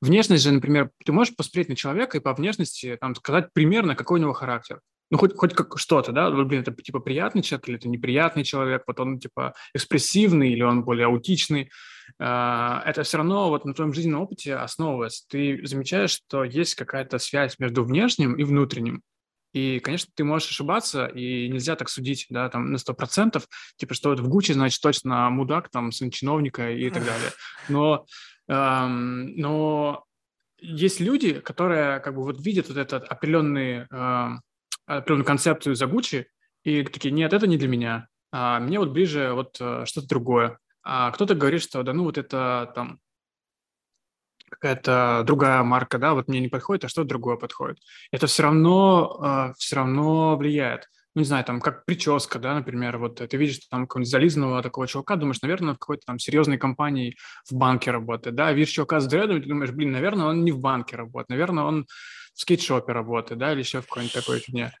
Внешность 0.00 0.42
же, 0.42 0.50
например, 0.50 0.90
ты 1.04 1.12
можешь 1.12 1.36
посмотреть 1.36 1.68
на 1.68 1.76
человека 1.76 2.18
и 2.18 2.20
по 2.20 2.34
внешности 2.34 2.98
там, 3.00 3.14
сказать 3.14 3.52
примерно, 3.52 3.94
какой 3.94 4.18
у 4.18 4.22
него 4.22 4.32
характер. 4.32 4.80
Ну, 5.12 5.18
хоть, 5.18 5.36
хоть 5.36 5.52
как 5.52 5.78
что-то, 5.78 6.10
да, 6.10 6.30
блин, 6.30 6.62
это 6.62 6.72
типа 6.72 6.98
приятный 6.98 7.42
человек 7.42 7.68
или 7.68 7.76
это 7.76 7.86
неприятный 7.86 8.44
человек, 8.44 8.84
вот 8.86 8.98
он 8.98 9.18
типа 9.18 9.52
экспрессивный 9.74 10.50
или 10.50 10.62
он 10.62 10.84
более 10.84 11.04
аутичный. 11.04 11.70
А, 12.18 12.82
это 12.86 13.02
все 13.02 13.18
равно 13.18 13.50
вот 13.50 13.66
на 13.66 13.74
твоем 13.74 13.92
жизненном 13.92 14.22
опыте 14.22 14.54
основывается. 14.54 15.26
Ты 15.28 15.60
замечаешь, 15.66 16.12
что 16.12 16.44
есть 16.44 16.76
какая-то 16.76 17.18
связь 17.18 17.58
между 17.58 17.84
внешним 17.84 18.36
и 18.36 18.44
внутренним. 18.44 19.02
И, 19.52 19.80
конечно, 19.80 20.10
ты 20.14 20.24
можешь 20.24 20.48
ошибаться, 20.48 21.04
и 21.04 21.46
нельзя 21.50 21.76
так 21.76 21.90
судить, 21.90 22.24
да, 22.30 22.48
там, 22.48 22.72
на 22.72 22.78
сто 22.78 22.94
процентов, 22.94 23.46
типа, 23.76 23.92
что 23.92 24.14
это 24.14 24.22
в 24.22 24.28
Гуччи, 24.28 24.52
значит, 24.52 24.80
точно 24.80 25.28
мудак, 25.28 25.68
там, 25.68 25.92
сын 25.92 26.10
чиновника 26.10 26.70
и 26.70 26.88
так 26.88 27.04
далее. 27.04 27.32
Но, 27.68 28.06
эм, 28.48 29.36
но 29.36 30.04
есть 30.58 31.00
люди, 31.00 31.34
которые, 31.34 32.00
как 32.00 32.14
бы, 32.14 32.22
вот 32.22 32.40
видят 32.40 32.68
вот 32.68 32.78
этот 32.78 33.04
определенный, 33.04 33.86
э, 33.90 34.28
определенную 34.86 35.26
концепцию 35.26 35.74
за 35.74 35.86
Гуччи, 35.86 36.26
и 36.64 36.82
такие, 36.84 37.12
нет, 37.12 37.32
это 37.32 37.46
не 37.46 37.56
для 37.56 37.68
меня, 37.68 38.08
а 38.32 38.60
мне 38.60 38.78
вот 38.78 38.90
ближе 38.90 39.32
вот 39.32 39.56
э, 39.60 39.84
что-то 39.86 40.08
другое. 40.08 40.58
А 40.82 41.10
кто-то 41.10 41.34
говорит, 41.34 41.62
что 41.62 41.82
да 41.82 41.92
ну 41.92 42.04
вот 42.04 42.18
это 42.18 42.72
там 42.74 42.98
какая-то 44.50 45.22
другая 45.26 45.62
марка, 45.62 45.98
да, 45.98 46.14
вот 46.14 46.28
мне 46.28 46.40
не 46.40 46.48
подходит, 46.48 46.84
а 46.84 46.88
что 46.88 47.04
другое 47.04 47.36
подходит. 47.36 47.78
Это 48.10 48.26
все 48.26 48.44
равно, 48.44 49.50
э, 49.50 49.54
все 49.58 49.76
равно 49.76 50.36
влияет. 50.36 50.88
Ну, 51.14 51.20
не 51.20 51.26
знаю, 51.26 51.44
там, 51.44 51.60
как 51.60 51.84
прическа, 51.84 52.38
да, 52.38 52.54
например, 52.54 52.96
вот 52.96 53.16
ты 53.16 53.36
видишь 53.36 53.58
там 53.70 53.86
какого-нибудь 53.86 54.10
зализанного 54.10 54.62
такого 54.62 54.86
чувака, 54.86 55.16
думаешь, 55.16 55.42
наверное, 55.42 55.74
в 55.74 55.78
какой-то 55.78 56.04
там 56.06 56.18
серьезной 56.18 56.56
компании 56.56 57.16
в 57.50 57.54
банке 57.54 57.90
работает, 57.90 58.34
да, 58.34 58.50
видишь 58.52 58.72
чувака 58.72 58.98
с 58.98 59.06
дредами, 59.06 59.40
ты 59.40 59.48
думаешь, 59.48 59.72
блин, 59.72 59.92
наверное, 59.92 60.26
он 60.26 60.42
не 60.42 60.52
в 60.52 60.60
банке 60.60 60.96
работает, 60.96 61.28
наверное, 61.28 61.64
он 61.64 61.86
в 62.34 62.40
скейтшопе 62.40 62.92
работает, 62.92 63.38
да, 63.38 63.52
или 63.52 63.60
еще 63.60 63.80
в 63.80 63.86
какой-нибудь 63.86 64.14
такой 64.14 64.38
фигне. 64.40 64.72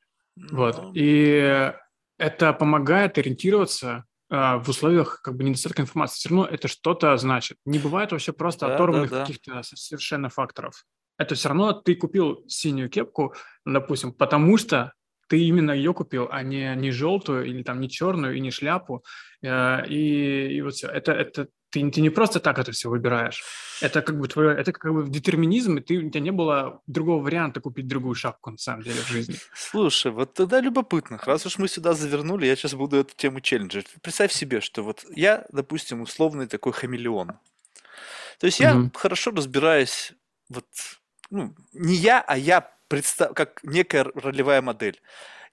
Вот, 0.50 0.82
ну. 0.82 0.92
и 0.94 1.72
это 2.18 2.52
помогает 2.52 3.18
ориентироваться 3.18 4.04
а, 4.30 4.58
в 4.58 4.68
условиях 4.68 5.20
как 5.22 5.36
бы 5.36 5.44
недостатка 5.44 5.82
информации. 5.82 6.20
Все 6.20 6.28
равно 6.30 6.46
это 6.46 6.66
что-то 6.66 7.14
значит. 7.18 7.58
Не 7.66 7.78
бывает 7.78 8.12
вообще 8.12 8.32
просто 8.32 8.66
да, 8.66 8.74
оторванных 8.74 9.10
да, 9.10 9.18
да. 9.18 9.26
каких-то 9.26 9.62
совершенно 9.62 10.30
факторов. 10.30 10.86
Это 11.18 11.34
все 11.34 11.48
равно 11.48 11.72
ты 11.74 11.94
купил 11.94 12.42
синюю 12.48 12.88
кепку, 12.88 13.34
допустим, 13.66 14.12
потому 14.12 14.56
что 14.56 14.94
ты 15.28 15.38
именно 15.44 15.70
ее 15.72 15.92
купил, 15.92 16.28
а 16.30 16.42
не, 16.42 16.74
не 16.76 16.90
желтую 16.90 17.44
или 17.44 17.62
там 17.62 17.80
не 17.80 17.90
черную 17.90 18.36
и 18.36 18.40
не 18.40 18.50
шляпу. 18.50 19.04
Э, 19.42 19.86
и, 19.86 20.56
и 20.56 20.62
вот 20.62 20.74
все. 20.74 20.88
Это, 20.88 21.12
это 21.12 21.48
ты, 21.72 21.90
ты 21.90 22.00
не 22.00 22.10
просто 22.10 22.38
так 22.38 22.58
это 22.58 22.70
все 22.70 22.88
выбираешь. 22.90 23.42
Это 23.80 24.02
как 24.02 24.18
бы 24.18 24.28
твое, 24.28 24.56
это 24.56 24.72
как 24.72 24.92
бы 24.92 25.08
детерминизм, 25.08 25.78
и 25.78 25.80
ты, 25.80 25.96
у 25.96 26.10
тебя 26.10 26.20
не 26.20 26.30
было 26.30 26.82
другого 26.86 27.22
варианта 27.22 27.60
купить 27.60 27.88
другую 27.88 28.14
шапку, 28.14 28.50
на 28.50 28.58
самом 28.58 28.82
деле, 28.82 29.00
в 29.00 29.08
жизни. 29.08 29.36
Слушай, 29.54 30.12
вот 30.12 30.34
тогда 30.34 30.60
любопытно. 30.60 31.18
Раз 31.24 31.46
уж 31.46 31.58
мы 31.58 31.68
сюда 31.68 31.94
завернули, 31.94 32.46
я 32.46 32.54
сейчас 32.54 32.74
буду 32.74 32.98
эту 32.98 33.16
тему 33.16 33.40
челленджить. 33.40 33.86
Представь 34.02 34.32
себе, 34.32 34.60
что 34.60 34.82
вот 34.82 35.04
я, 35.10 35.46
допустим, 35.50 36.02
условный 36.02 36.46
такой 36.46 36.72
хамелеон. 36.72 37.32
То 38.38 38.46
есть 38.46 38.60
я 38.60 38.90
хорошо 38.94 39.30
разбираюсь, 39.30 40.12
вот, 40.48 40.66
ну, 41.30 41.54
не 41.72 41.94
я, 41.94 42.20
а 42.20 42.36
я 42.36 42.70
представ... 42.88 43.34
как 43.34 43.60
некая 43.62 44.04
ролевая 44.14 44.60
модель 44.60 45.00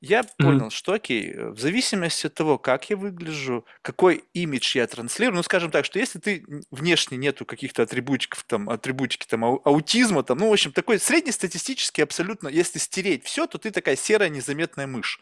я 0.01 0.23
понял, 0.23 0.67
mm-hmm. 0.67 0.69
что 0.69 0.93
окей, 0.93 1.33
э, 1.33 1.49
в 1.49 1.59
зависимости 1.59 2.27
от 2.27 2.33
того, 2.33 2.57
как 2.57 2.89
я 2.89 2.95
выгляжу, 2.95 3.65
какой 3.81 4.23
имидж 4.33 4.77
я 4.77 4.87
транслирую, 4.87 5.35
ну, 5.35 5.43
скажем 5.43 5.71
так, 5.71 5.83
что 5.83 5.99
если 5.99 6.19
ты 6.19 6.45
внешне 6.71 7.17
нету 7.17 7.43
каких-то 7.43 7.83
атрибутиков, 7.83 8.43
там, 8.45 8.69
атрибутики, 8.69 9.27
там, 9.27 9.43
аутизма, 9.43 10.23
там, 10.23 10.37
ну, 10.37 10.49
в 10.49 10.53
общем, 10.53 10.71
такой 10.71 10.99
среднестатистический 10.99 12.01
абсолютно, 12.01 12.47
если 12.47 12.79
стереть 12.79 13.25
все, 13.25 13.45
то 13.45 13.57
ты 13.57 13.71
такая 13.71 13.97
серая 13.97 14.29
незаметная 14.29 14.87
мышь. 14.87 15.19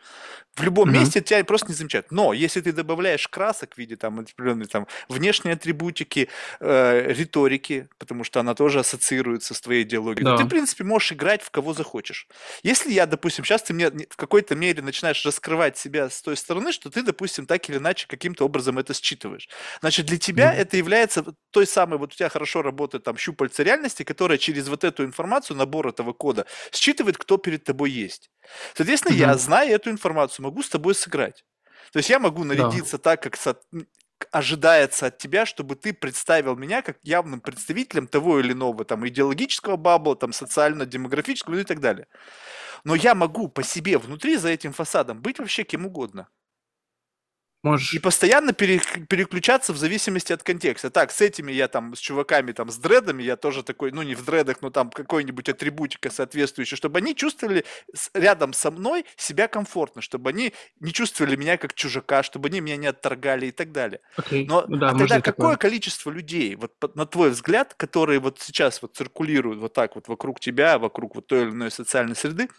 В 0.55 0.61
любом 0.61 0.89
mm-hmm. 0.89 0.99
месте 0.99 1.21
тебя 1.21 1.43
просто 1.43 1.69
не 1.69 1.73
замечают. 1.73 2.11
Но 2.11 2.33
если 2.33 2.61
ты 2.61 2.71
добавляешь 2.71 3.27
красок 3.27 3.73
в 3.73 3.77
виде, 3.79 3.95
там, 3.95 4.19
определенной, 4.19 4.67
там, 4.67 4.85
внешней 5.09 5.51
атрибутики, 5.51 6.29
э, 6.59 7.13
риторики, 7.13 7.89
потому 7.97 8.23
что 8.23 8.39
она 8.39 8.53
тоже 8.53 8.79
ассоциируется 8.79 9.55
с 9.55 9.61
твоей 9.61 9.83
идеологией, 9.83 10.25
да. 10.25 10.37
ты, 10.37 10.43
в 10.43 10.49
принципе, 10.49 10.83
можешь 10.83 11.13
играть 11.13 11.41
в 11.41 11.49
кого 11.49 11.73
захочешь. 11.73 12.27
Если 12.61 12.91
я, 12.91 13.07
допустим, 13.07 13.43
сейчас 13.43 13.63
ты 13.63 13.73
мне 13.73 13.89
в 13.89 14.15
какой-то 14.17 14.55
мере 14.55 14.66
мере 14.67 14.81
начинаешь 14.81 15.25
раскрывать 15.25 15.77
себя 15.77 16.09
с 16.09 16.21
той 16.21 16.37
стороны, 16.37 16.71
что 16.71 16.89
ты, 16.89 17.01
допустим, 17.03 17.45
так 17.45 17.69
или 17.69 17.77
иначе 17.77 18.07
каким-то 18.07 18.45
образом 18.45 18.77
это 18.77 18.93
считываешь. 18.93 19.49
Значит, 19.79 20.05
для 20.05 20.17
тебя 20.17 20.53
mm-hmm. 20.53 20.59
это 20.59 20.77
является 20.77 21.25
той 21.51 21.65
самой, 21.65 21.99
вот 21.99 22.13
у 22.13 22.15
тебя 22.15 22.29
хорошо 22.29 22.61
работает 22.61 23.03
там 23.03 23.17
щупальца 23.17 23.63
реальности, 23.63 24.03
которая 24.03 24.37
через 24.37 24.67
вот 24.67 24.83
эту 24.83 25.03
информацию, 25.03 25.57
набор 25.57 25.87
этого 25.87 26.13
кода, 26.13 26.45
считывает, 26.71 27.17
кто 27.17 27.37
перед 27.37 27.63
тобой 27.63 27.91
есть. 27.91 28.29
Соответственно, 28.75 29.13
mm-hmm. 29.13 29.33
я, 29.33 29.37
зная 29.37 29.69
эту 29.69 29.89
информацию, 29.89 30.45
могу 30.45 30.61
с 30.61 30.69
тобой 30.69 30.95
сыграть. 30.95 31.43
То 31.91 31.99
есть 31.99 32.09
я 32.09 32.19
могу 32.19 32.43
нарядиться 32.43 32.97
да. 32.97 33.03
так, 33.03 33.23
как 33.23 33.37
со 33.37 33.55
ожидается 34.31 35.07
от 35.07 35.17
тебя, 35.17 35.45
чтобы 35.45 35.75
ты 35.75 35.93
представил 35.93 36.55
меня 36.55 36.81
как 36.81 36.97
явным 37.03 37.39
представителем 37.39 38.07
того 38.07 38.39
или 38.39 38.53
иного 38.53 38.83
там 38.83 39.07
идеологического 39.07 39.75
бабла, 39.77 40.15
там 40.15 40.33
социально-демографического 40.33 41.55
ну 41.55 41.59
и 41.61 41.63
так 41.63 41.79
далее. 41.79 42.07
Но 42.83 42.95
я 42.95 43.15
могу 43.15 43.47
по 43.47 43.63
себе 43.63 43.97
внутри 43.97 44.37
за 44.37 44.49
этим 44.49 44.73
фасадом 44.73 45.21
быть 45.21 45.39
вообще 45.39 45.63
кем 45.63 45.85
угодно. 45.85 46.27
Можешь. 47.67 47.93
И 47.93 47.99
постоянно 47.99 48.53
пере, 48.53 48.81
переключаться 49.09 49.73
в 49.73 49.77
зависимости 49.77 50.33
от 50.33 50.43
контекста. 50.43 50.89
Так, 50.89 51.11
с 51.11 51.21
этими 51.21 51.51
я 51.51 51.67
там, 51.67 51.95
с 51.95 51.99
чуваками 51.99 52.51
там, 52.51 52.69
с 52.69 52.77
дредами, 52.77 53.23
я 53.23 53.35
тоже 53.35 53.63
такой, 53.63 53.91
ну 53.91 54.01
не 54.01 54.15
в 54.15 54.25
дредах, 54.25 54.57
но 54.61 54.69
там 54.69 54.89
какой-нибудь 54.89 55.49
атрибутика 55.49 56.09
соответствующая, 56.09 56.75
чтобы 56.75 56.99
они 56.99 57.15
чувствовали 57.15 57.65
рядом 58.13 58.53
со 58.53 58.71
мной 58.71 59.05
себя 59.15 59.47
комфортно, 59.47 60.01
чтобы 60.01 60.29
они 60.29 60.53
не 60.79 60.93
чувствовали 60.93 61.35
меня 61.35 61.57
как 61.57 61.73
чужака, 61.73 62.23
чтобы 62.23 62.49
они 62.49 62.61
меня 62.61 62.77
не 62.77 62.87
отторгали 62.87 63.47
и 63.47 63.51
так 63.51 63.71
далее. 63.71 63.99
Okay. 64.17 64.45
Но 64.47 64.65
ну, 64.67 64.77
да, 64.77 64.89
а 64.89 64.97
тогда 64.97 65.21
какое 65.21 65.53
такое. 65.53 65.57
количество 65.57 66.09
людей, 66.09 66.55
вот 66.55 66.73
на 66.95 67.05
твой 67.05 67.31
взгляд, 67.31 67.73
которые 67.73 68.19
вот 68.19 68.39
сейчас 68.39 68.81
вот 68.81 68.95
циркулируют 68.95 69.59
вот 69.59 69.73
так 69.73 69.95
вот 69.95 70.07
вокруг 70.07 70.39
тебя, 70.39 70.79
вокруг 70.79 71.15
вот 71.15 71.27
той 71.27 71.43
или 71.43 71.49
иной 71.49 71.71
социальной 71.71 72.15
среды, 72.15 72.49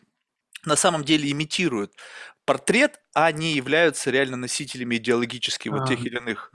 на 0.65 0.77
самом 0.77 1.05
деле 1.05 1.31
имитируют 1.31 1.93
портрет, 2.49 3.01
а 3.15 3.31
не 3.31 3.53
являются 3.53 4.11
реально 4.11 4.39
носителями 4.39 4.97
идеологически 4.97 5.69
вот 5.69 5.87
тех 5.87 6.01
или 6.05 6.17
иных 6.17 6.51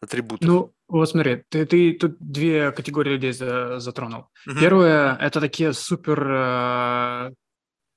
атрибутов. 0.00 0.48
Ну, 0.48 0.74
вот 0.88 1.08
смотри, 1.08 1.44
ты, 1.48 1.66
ты 1.66 1.92
тут 1.92 2.16
две 2.18 2.72
категории 2.72 3.10
людей 3.10 3.32
затронул. 3.32 4.26
Угу. 4.46 4.58
Первое– 4.58 5.16
это 5.20 5.40
такие 5.40 5.72
супер 5.72 6.26
э, 6.28 7.30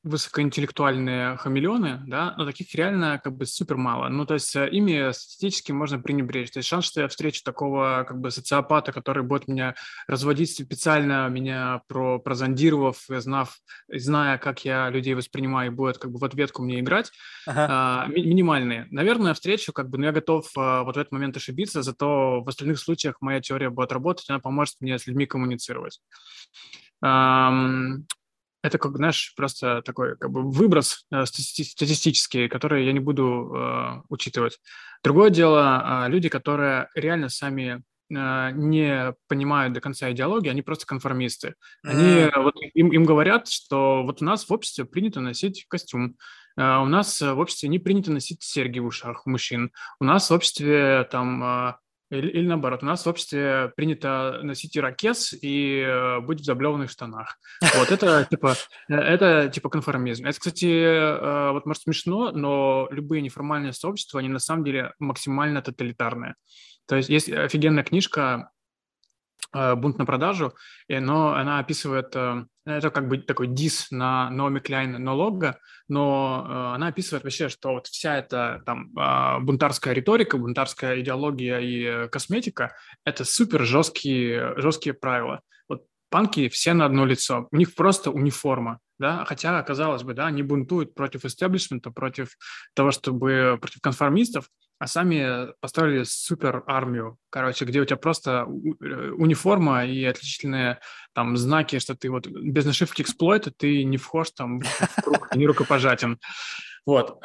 высокоинтеллектуальные 0.03 1.37
хамелеоны, 1.37 2.01
да, 2.07 2.33
но 2.37 2.45
таких 2.45 2.75
реально 2.75 3.21
как 3.23 3.37
бы 3.37 3.45
супер 3.45 3.77
мало. 3.77 4.09
Ну, 4.09 4.25
то 4.25 4.33
есть 4.33 4.53
э, 4.55 4.69
ими 4.69 5.11
статистически 5.13 5.71
можно 5.71 5.99
пренебречь. 5.99 6.51
То 6.51 6.59
есть 6.59 6.67
шанс, 6.67 6.85
что 6.85 7.01
я 7.01 7.07
встречу 7.07 7.41
такого 7.43 8.03
как 8.05 8.19
бы 8.19 8.29
социопата, 8.29 8.91
который 8.91 9.23
будет 9.23 9.47
меня 9.47 9.75
разводить 10.07 10.51
специально, 10.51 11.29
меня 11.29 11.81
про 11.87 12.19
прозондировав, 12.19 13.05
знав, 13.07 13.57
зная, 13.87 14.37
как 14.37 14.65
я 14.65 14.89
людей 14.89 15.13
воспринимаю, 15.13 15.71
и 15.71 15.73
будет 15.73 15.97
как 15.97 16.11
бы 16.11 16.19
в 16.19 16.25
ответку 16.25 16.63
мне 16.63 16.81
играть, 16.81 17.11
ага. 17.47 17.67
а, 17.69 18.07
ми- 18.07 18.25
минимальные. 18.25 18.87
Наверное, 18.91 19.33
встречу, 19.33 19.71
как 19.71 19.89
бы, 19.89 19.97
но 19.97 20.07
я 20.07 20.11
готов 20.11 20.49
а, 20.57 20.83
вот 20.83 20.97
в 20.97 20.99
этот 20.99 21.13
момент 21.13 21.37
ошибиться, 21.37 21.81
зато 21.81 22.41
в 22.41 22.49
остальных 22.49 22.77
случаях 22.79 23.21
моя 23.21 23.39
теория 23.39 23.69
будет 23.69 23.93
работать, 23.93 24.29
она 24.29 24.39
поможет 24.39 24.75
мне 24.81 24.99
с 24.99 25.07
людьми 25.07 25.25
коммуницировать 25.25 26.01
это, 28.63 28.77
как, 28.77 28.95
знаешь, 28.95 29.33
просто 29.35 29.81
такой 29.83 30.17
как 30.17 30.31
бы 30.31 30.49
выброс 30.49 31.05
э, 31.11 31.25
статистический, 31.25 32.47
который 32.47 32.85
я 32.85 32.93
не 32.93 33.01
буду 33.01 33.53
э, 33.53 34.01
учитывать. 34.07 34.59
Другое 35.03 35.29
дело, 35.29 36.05
э, 36.05 36.09
люди, 36.09 36.29
которые 36.29 36.87
реально 36.95 37.27
сами 37.27 37.83
э, 38.09 38.51
не 38.53 39.13
понимают 39.27 39.73
до 39.73 39.81
конца 39.81 40.09
идеологии, 40.11 40.49
они 40.49 40.61
просто 40.61 40.85
конформисты. 40.85 41.55
Они, 41.83 42.21
mm. 42.21 42.41
вот 42.41 42.55
им, 42.73 42.93
им 42.93 43.03
говорят, 43.03 43.49
что 43.49 44.03
вот 44.03 44.21
у 44.21 44.25
нас 44.25 44.47
в 44.47 44.53
обществе 44.53 44.85
принято 44.85 45.19
носить 45.19 45.65
костюм, 45.67 46.15
э, 46.57 46.77
у 46.77 46.85
нас 46.85 47.19
в 47.19 47.37
обществе 47.37 47.67
не 47.67 47.79
принято 47.79 48.13
носить 48.13 48.43
серьги 48.43 48.79
в 48.79 48.85
ушах 48.85 49.27
у 49.27 49.29
мужчин, 49.29 49.71
у 49.99 50.05
нас 50.05 50.29
в 50.29 50.33
обществе 50.33 51.05
там 51.11 51.43
э, 51.43 51.73
или, 52.17 52.29
или 52.29 52.47
наоборот, 52.47 52.83
у 52.83 52.85
нас 52.85 53.05
в 53.05 53.09
обществе 53.09 53.71
принято 53.75 54.39
носить 54.43 54.77
ирокез 54.77 55.33
и 55.33 55.79
э, 55.79 56.19
быть 56.19 56.41
в 56.41 56.43
заблеванных 56.45 56.89
штанах. 56.89 57.37
Вот 57.77 57.91
это 57.91 58.27
типа, 58.29 58.55
э, 58.89 58.95
это 58.95 59.49
типа 59.49 59.69
конформизм. 59.69 60.25
Это, 60.25 60.39
кстати, 60.39 60.65
э, 60.65 61.51
вот 61.51 61.65
может 61.65 61.83
смешно, 61.83 62.31
но 62.31 62.87
любые 62.91 63.21
неформальные 63.21 63.73
сообщества, 63.73 64.19
они 64.19 64.29
на 64.29 64.39
самом 64.39 64.63
деле 64.63 64.93
максимально 64.99 65.61
тоталитарные. 65.61 66.35
То 66.87 66.95
есть 66.95 67.09
есть 67.09 67.29
офигенная 67.29 67.83
книжка 67.83 68.49
бунт 69.53 69.97
на 69.97 70.05
продажу, 70.05 70.53
но 70.89 71.33
она 71.33 71.59
описывает, 71.59 72.15
э, 72.15 72.45
это 72.65 72.89
как 72.89 73.07
бы 73.07 73.17
такой 73.17 73.47
дис 73.47 73.91
на 73.91 74.29
Наоми 74.29 74.59
Кляйн 74.59 75.03
налога, 75.03 75.59
но 75.87 76.45
э, 76.47 76.75
она 76.75 76.87
описывает 76.87 77.23
вообще, 77.23 77.49
что 77.49 77.73
вот 77.73 77.87
вся 77.87 78.17
эта 78.17 78.61
там 78.65 78.91
а, 78.97 79.39
бунтарская 79.39 79.93
риторика, 79.93 80.37
бунтарская 80.37 80.99
идеология 81.01 81.59
и 81.59 82.07
косметика– 82.09 82.75
это 83.05 83.25
супер 83.25 83.63
жесткие, 83.63 84.53
жесткие 84.57 84.93
правила. 84.93 85.41
Вот 85.67 85.83
панки 86.09 86.49
все 86.49 86.73
на 86.73 86.85
одно 86.85 87.05
лицо, 87.05 87.47
у 87.51 87.55
них 87.55 87.75
просто 87.75 88.11
униформа, 88.11 88.79
да, 88.97 89.25
хотя, 89.25 89.61
казалось 89.63 90.03
бы, 90.03 90.13
да, 90.13 90.27
они 90.27 90.43
бунтуют 90.43 90.95
против 90.95 91.25
истеблишмента, 91.25 91.91
против 91.91 92.37
того, 92.73 92.91
чтобы, 92.91 93.57
против 93.59 93.81
конформистов, 93.81 94.47
а 94.83 94.87
сами 94.87 95.53
построили 95.61 96.03
супер 96.03 96.61
армию, 96.67 97.17
короче, 97.29 97.63
где 97.63 97.79
у 97.79 97.85
тебя 97.85 97.95
просто 97.95 98.45
э, 98.81 99.11
униформа 99.11 99.85
и 99.85 100.03
отличительные 100.03 100.81
там 101.13 101.37
знаки, 101.37 101.79
что 101.79 101.95
ты 101.95 102.09
вот 102.09 102.27
без 102.27 102.65
нашивки 102.65 103.01
эксплойта 103.01 103.49
ты 103.49 103.85
не 103.85 103.95
вхож 103.95 104.31
там 104.31 104.59
в 104.59 105.01
круг, 105.01 105.33
не 105.37 105.47
рукопожатен. 105.47 106.19
Вот. 106.85 107.23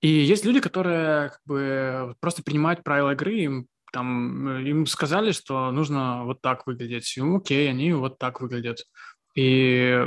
И 0.00 0.08
есть 0.08 0.44
люди, 0.44 0.60
которые 0.60 1.30
как 1.30 1.40
бы 1.44 2.14
просто 2.20 2.44
принимают 2.44 2.84
правила 2.84 3.14
игры, 3.14 3.34
им 3.34 3.66
там 3.92 4.46
э, 4.46 4.62
им 4.62 4.86
сказали, 4.86 5.32
что 5.32 5.72
нужно 5.72 6.24
вот 6.24 6.40
так 6.40 6.68
выглядеть. 6.68 7.16
И, 7.16 7.20
окей, 7.20 7.68
они 7.68 7.94
вот 7.94 8.16
так 8.18 8.40
выглядят. 8.40 8.84
И 9.34 10.06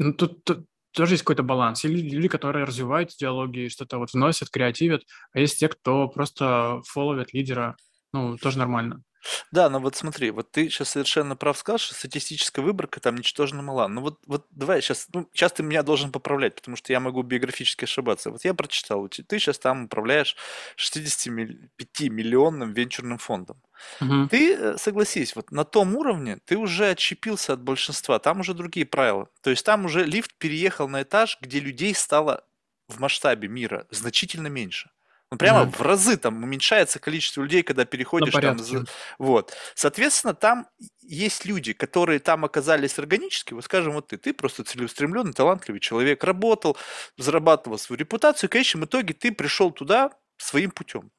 ну, 0.00 0.12
тут, 0.12 0.42
тут 0.42 0.66
тоже 0.94 1.14
есть 1.14 1.22
какой-то 1.24 1.42
баланс. 1.42 1.84
Есть 1.84 2.12
люди, 2.12 2.28
которые 2.28 2.64
развивают 2.64 3.12
идеологии, 3.12 3.68
что-то 3.68 3.98
вот 3.98 4.12
вносят, 4.12 4.50
креативят, 4.50 5.02
а 5.32 5.40
есть 5.40 5.58
те, 5.58 5.68
кто 5.68 6.08
просто 6.08 6.80
фолловят 6.86 7.32
лидера. 7.32 7.76
Ну, 8.12 8.36
тоже 8.38 8.58
нормально. 8.58 9.02
Да, 9.50 9.70
но 9.70 9.80
вот 9.80 9.96
смотри, 9.96 10.30
вот 10.30 10.50
ты 10.50 10.68
сейчас 10.68 10.90
совершенно 10.90 11.36
прав 11.36 11.56
сказал, 11.58 11.78
что 11.78 11.94
статистическая 11.94 12.62
выборка 12.62 13.00
там 13.00 13.16
ничтожно 13.16 13.62
мала. 13.62 13.88
Ну 13.88 14.00
вот, 14.00 14.20
вот 14.26 14.46
давай 14.50 14.82
сейчас, 14.82 15.08
ну, 15.12 15.28
сейчас 15.32 15.52
ты 15.52 15.62
меня 15.62 15.82
должен 15.82 16.12
поправлять, 16.12 16.54
потому 16.54 16.76
что 16.76 16.92
я 16.92 17.00
могу 17.00 17.22
биографически 17.22 17.84
ошибаться. 17.84 18.30
Вот 18.30 18.44
я 18.44 18.54
прочитал, 18.54 19.08
ты 19.08 19.38
сейчас 19.38 19.58
там 19.58 19.84
управляешь 19.84 20.36
65 20.76 22.10
миллионным 22.10 22.72
венчурным 22.72 23.18
фондом. 23.18 23.60
Угу. 24.00 24.28
Ты 24.30 24.54
э, 24.54 24.76
согласись, 24.78 25.36
вот 25.36 25.50
на 25.50 25.64
том 25.64 25.96
уровне 25.96 26.38
ты 26.44 26.56
уже 26.56 26.90
отщепился 26.90 27.52
от 27.54 27.62
большинства, 27.62 28.18
там 28.18 28.40
уже 28.40 28.54
другие 28.54 28.86
правила. 28.86 29.28
То 29.42 29.50
есть 29.50 29.64
там 29.64 29.84
уже 29.84 30.04
лифт 30.04 30.34
переехал 30.38 30.88
на 30.88 31.02
этаж, 31.02 31.38
где 31.40 31.60
людей 31.60 31.94
стало 31.94 32.44
в 32.88 33.00
масштабе 33.00 33.48
мира 33.48 33.86
значительно 33.90 34.48
меньше. 34.48 34.90
Ну, 35.34 35.38
прямо 35.38 35.62
mm-hmm. 35.62 35.76
в 35.76 35.80
разы 35.82 36.16
там 36.16 36.42
уменьшается 36.42 36.98
количество 36.98 37.42
людей, 37.42 37.62
когда 37.62 37.84
переходишь 37.84 38.32
там. 38.32 38.86
Вот. 39.18 39.54
Соответственно, 39.74 40.34
там 40.34 40.68
есть 41.02 41.44
люди, 41.44 41.72
которые 41.72 42.18
там 42.18 42.44
оказались 42.44 42.98
органически, 42.98 43.54
вот 43.54 43.64
скажем, 43.64 43.94
вот 43.94 44.08
ты, 44.08 44.16
ты 44.16 44.32
просто 44.32 44.64
целеустремленный, 44.64 45.32
талантливый 45.32 45.80
человек, 45.80 46.24
работал, 46.24 46.76
зарабатывал 47.18 47.78
свою 47.78 47.98
репутацию, 47.98 48.48
и 48.48 48.50
в 48.50 48.52
конечном 48.52 48.84
итоге 48.84 49.14
ты 49.14 49.32
пришел 49.32 49.70
туда 49.70 50.10
своим 50.36 50.70
путем. 50.70 51.10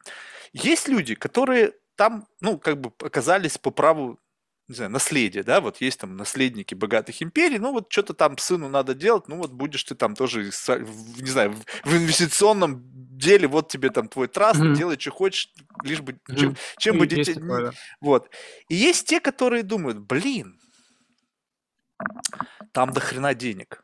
Есть 0.53 0.88
люди, 0.88 1.16
которые 1.16 1.74
там, 1.95 2.28
ну, 2.41 2.57
как 2.57 2.80
бы 2.80 2.91
оказались 3.03 3.57
по 3.57 3.72
праву 3.72 4.20
не 4.68 4.76
знаю, 4.76 4.91
наследие, 4.91 5.43
да, 5.43 5.61
вот 5.61 5.80
есть 5.80 5.99
там 5.99 6.18
наследники 6.18 6.74
богатых 6.74 7.22
империй, 7.22 7.59
ну 7.59 7.72
вот 7.72 7.91
что-то 7.91 8.13
там 8.13 8.38
сыну 8.38 8.68
надо 8.68 8.95
делать, 8.95 9.28
ну 9.28 9.38
вот 9.38 9.51
будешь 9.51 9.84
ты 9.84 9.93
там 9.93 10.16
тоже, 10.16 10.45
не 10.45 11.30
знаю, 11.30 11.55
в 11.84 11.95
инвестиционном 11.95 12.84
деле, 13.18 13.47
вот 13.47 13.70
тебе 13.70 13.91
там 13.91 14.07
твой 14.07 14.28
траст, 14.28 14.59
mm-hmm. 14.59 14.76
делай, 14.76 14.99
что 14.99 15.11
хочешь, 15.11 15.53
лишь 15.84 16.01
бы, 16.01 16.13
mm-hmm. 16.13 16.36
чем, 16.36 16.55
чем 16.78 16.97
бы 16.97 17.05
детей... 17.05 17.36
Такое, 17.36 17.66
да. 17.66 17.72
Вот. 18.01 18.30
И 18.68 18.76
есть 18.76 19.07
те, 19.07 19.20
которые 19.20 19.61
думают, 19.61 19.99
блин, 19.99 20.59
там 22.72 22.91
до 22.91 22.99
хрена 22.99 23.36
денег. 23.36 23.84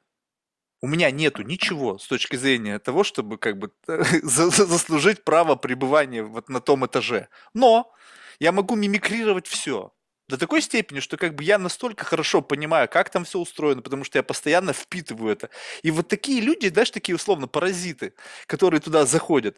У 0.82 0.88
меня 0.88 1.12
нету 1.12 1.44
ничего 1.44 2.00
с 2.00 2.08
точки 2.08 2.36
зрения 2.36 2.80
того, 2.80 3.04
чтобы 3.04 3.38
как 3.38 3.60
бы 3.60 3.72
заслужить 4.24 5.24
право 5.24 5.56
пребывания 5.56 6.24
вот 6.24 6.50
на 6.50 6.60
том 6.60 6.88
этаже. 6.88 7.30
Но 7.54 7.94
я 8.40 8.52
могу 8.52 8.76
мимикрировать 8.76 9.46
все 9.46 9.94
до 10.32 10.38
такой 10.38 10.62
степени, 10.62 11.02
что 11.02 11.18
как 11.18 11.36
бы 11.36 11.44
я 11.44 11.58
настолько 11.58 12.06
хорошо 12.06 12.42
понимаю, 12.42 12.88
как 12.90 13.10
там 13.10 13.26
все 13.26 13.38
устроено, 13.40 13.82
потому 13.82 14.04
что 14.06 14.18
я 14.18 14.24
постоянно 14.24 14.74
впитываю 14.74 15.34
это. 15.34 15.50
И 15.84 15.92
вот 15.92 16.08
такие 16.08 16.42
люди, 16.42 16.68
знаешь, 16.70 16.90
такие 16.90 17.16
условно 17.16 17.48
паразиты, 17.48 18.14
которые 18.48 18.80
туда 18.80 19.06
заходят, 19.06 19.58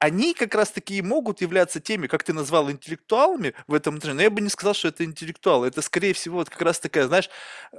они 0.00 0.34
как 0.34 0.56
раз 0.56 0.72
таки 0.72 0.96
и 0.96 1.02
могут 1.02 1.40
являться 1.40 1.78
теми, 1.80 2.08
как 2.08 2.24
ты 2.24 2.32
назвал, 2.32 2.68
интеллектуалами 2.70 3.54
в 3.68 3.74
этом 3.74 4.00
но 4.02 4.20
я 4.20 4.30
бы 4.30 4.40
не 4.40 4.48
сказал, 4.48 4.74
что 4.74 4.88
это 4.88 5.04
интеллектуалы. 5.04 5.68
Это, 5.68 5.80
скорее 5.80 6.12
всего, 6.12 6.38
вот 6.38 6.50
как 6.50 6.62
раз 6.62 6.80
такая, 6.80 7.06
знаешь, 7.06 7.30
э, 7.72 7.76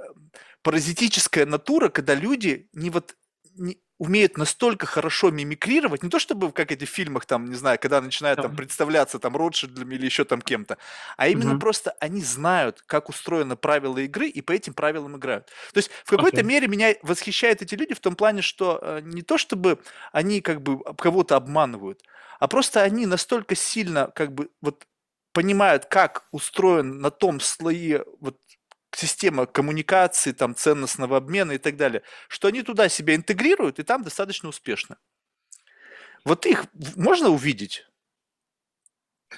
паразитическая 0.62 1.44
натура, 1.44 1.90
когда 1.90 2.14
люди 2.14 2.68
не 2.72 2.88
вот 2.88 3.14
не, 3.56 3.78
умеют 3.98 4.36
настолько 4.36 4.86
хорошо 4.86 5.30
мимикрировать, 5.30 6.02
не 6.02 6.10
то 6.10 6.18
чтобы 6.18 6.50
как 6.52 6.72
эти 6.72 6.84
в 6.84 6.88
фильмах, 6.88 7.26
там, 7.26 7.46
не 7.46 7.54
знаю, 7.54 7.78
когда 7.80 8.00
начинают 8.00 8.42
там 8.42 8.56
представляться 8.56 9.18
там 9.18 9.36
Ротшильдами 9.36 9.94
или 9.94 10.04
еще 10.04 10.24
там 10.24 10.40
кем-то, 10.40 10.78
а 11.16 11.28
именно 11.28 11.52
угу. 11.52 11.60
просто 11.60 11.94
они 12.00 12.20
знают, 12.20 12.82
как 12.86 13.08
устроены 13.08 13.56
правила 13.56 13.98
игры 13.98 14.28
и 14.28 14.40
по 14.40 14.52
этим 14.52 14.74
правилам 14.74 15.16
играют. 15.16 15.46
То 15.72 15.78
есть 15.78 15.90
в 16.04 16.10
какой-то 16.10 16.40
okay. 16.40 16.44
мере 16.44 16.66
меня 16.66 16.94
восхищают 17.02 17.62
эти 17.62 17.74
люди 17.74 17.94
в 17.94 18.00
том 18.00 18.16
плане, 18.16 18.42
что 18.42 18.78
э, 18.82 19.00
не 19.04 19.22
то 19.22 19.38
чтобы 19.38 19.78
они 20.12 20.40
как 20.40 20.60
бы 20.60 20.82
кого-то 20.96 21.36
обманывают, 21.36 22.02
а 22.40 22.48
просто 22.48 22.82
они 22.82 23.06
настолько 23.06 23.54
сильно 23.54 24.10
как 24.14 24.32
бы 24.32 24.50
вот 24.60 24.86
понимают, 25.32 25.86
как 25.86 26.26
устроен 26.30 27.00
на 27.00 27.10
том 27.10 27.40
слое 27.40 28.04
вот 28.20 28.38
система 28.96 29.46
коммуникации, 29.46 30.32
там, 30.32 30.54
ценностного 30.54 31.16
обмена 31.16 31.52
и 31.52 31.58
так 31.58 31.76
далее, 31.76 32.02
что 32.28 32.48
они 32.48 32.62
туда 32.62 32.88
себя 32.88 33.14
интегрируют 33.14 33.78
и 33.78 33.82
там 33.82 34.02
достаточно 34.02 34.48
успешно. 34.48 34.98
Вот 36.24 36.46
их 36.46 36.66
можно 36.96 37.28
увидеть? 37.28 37.86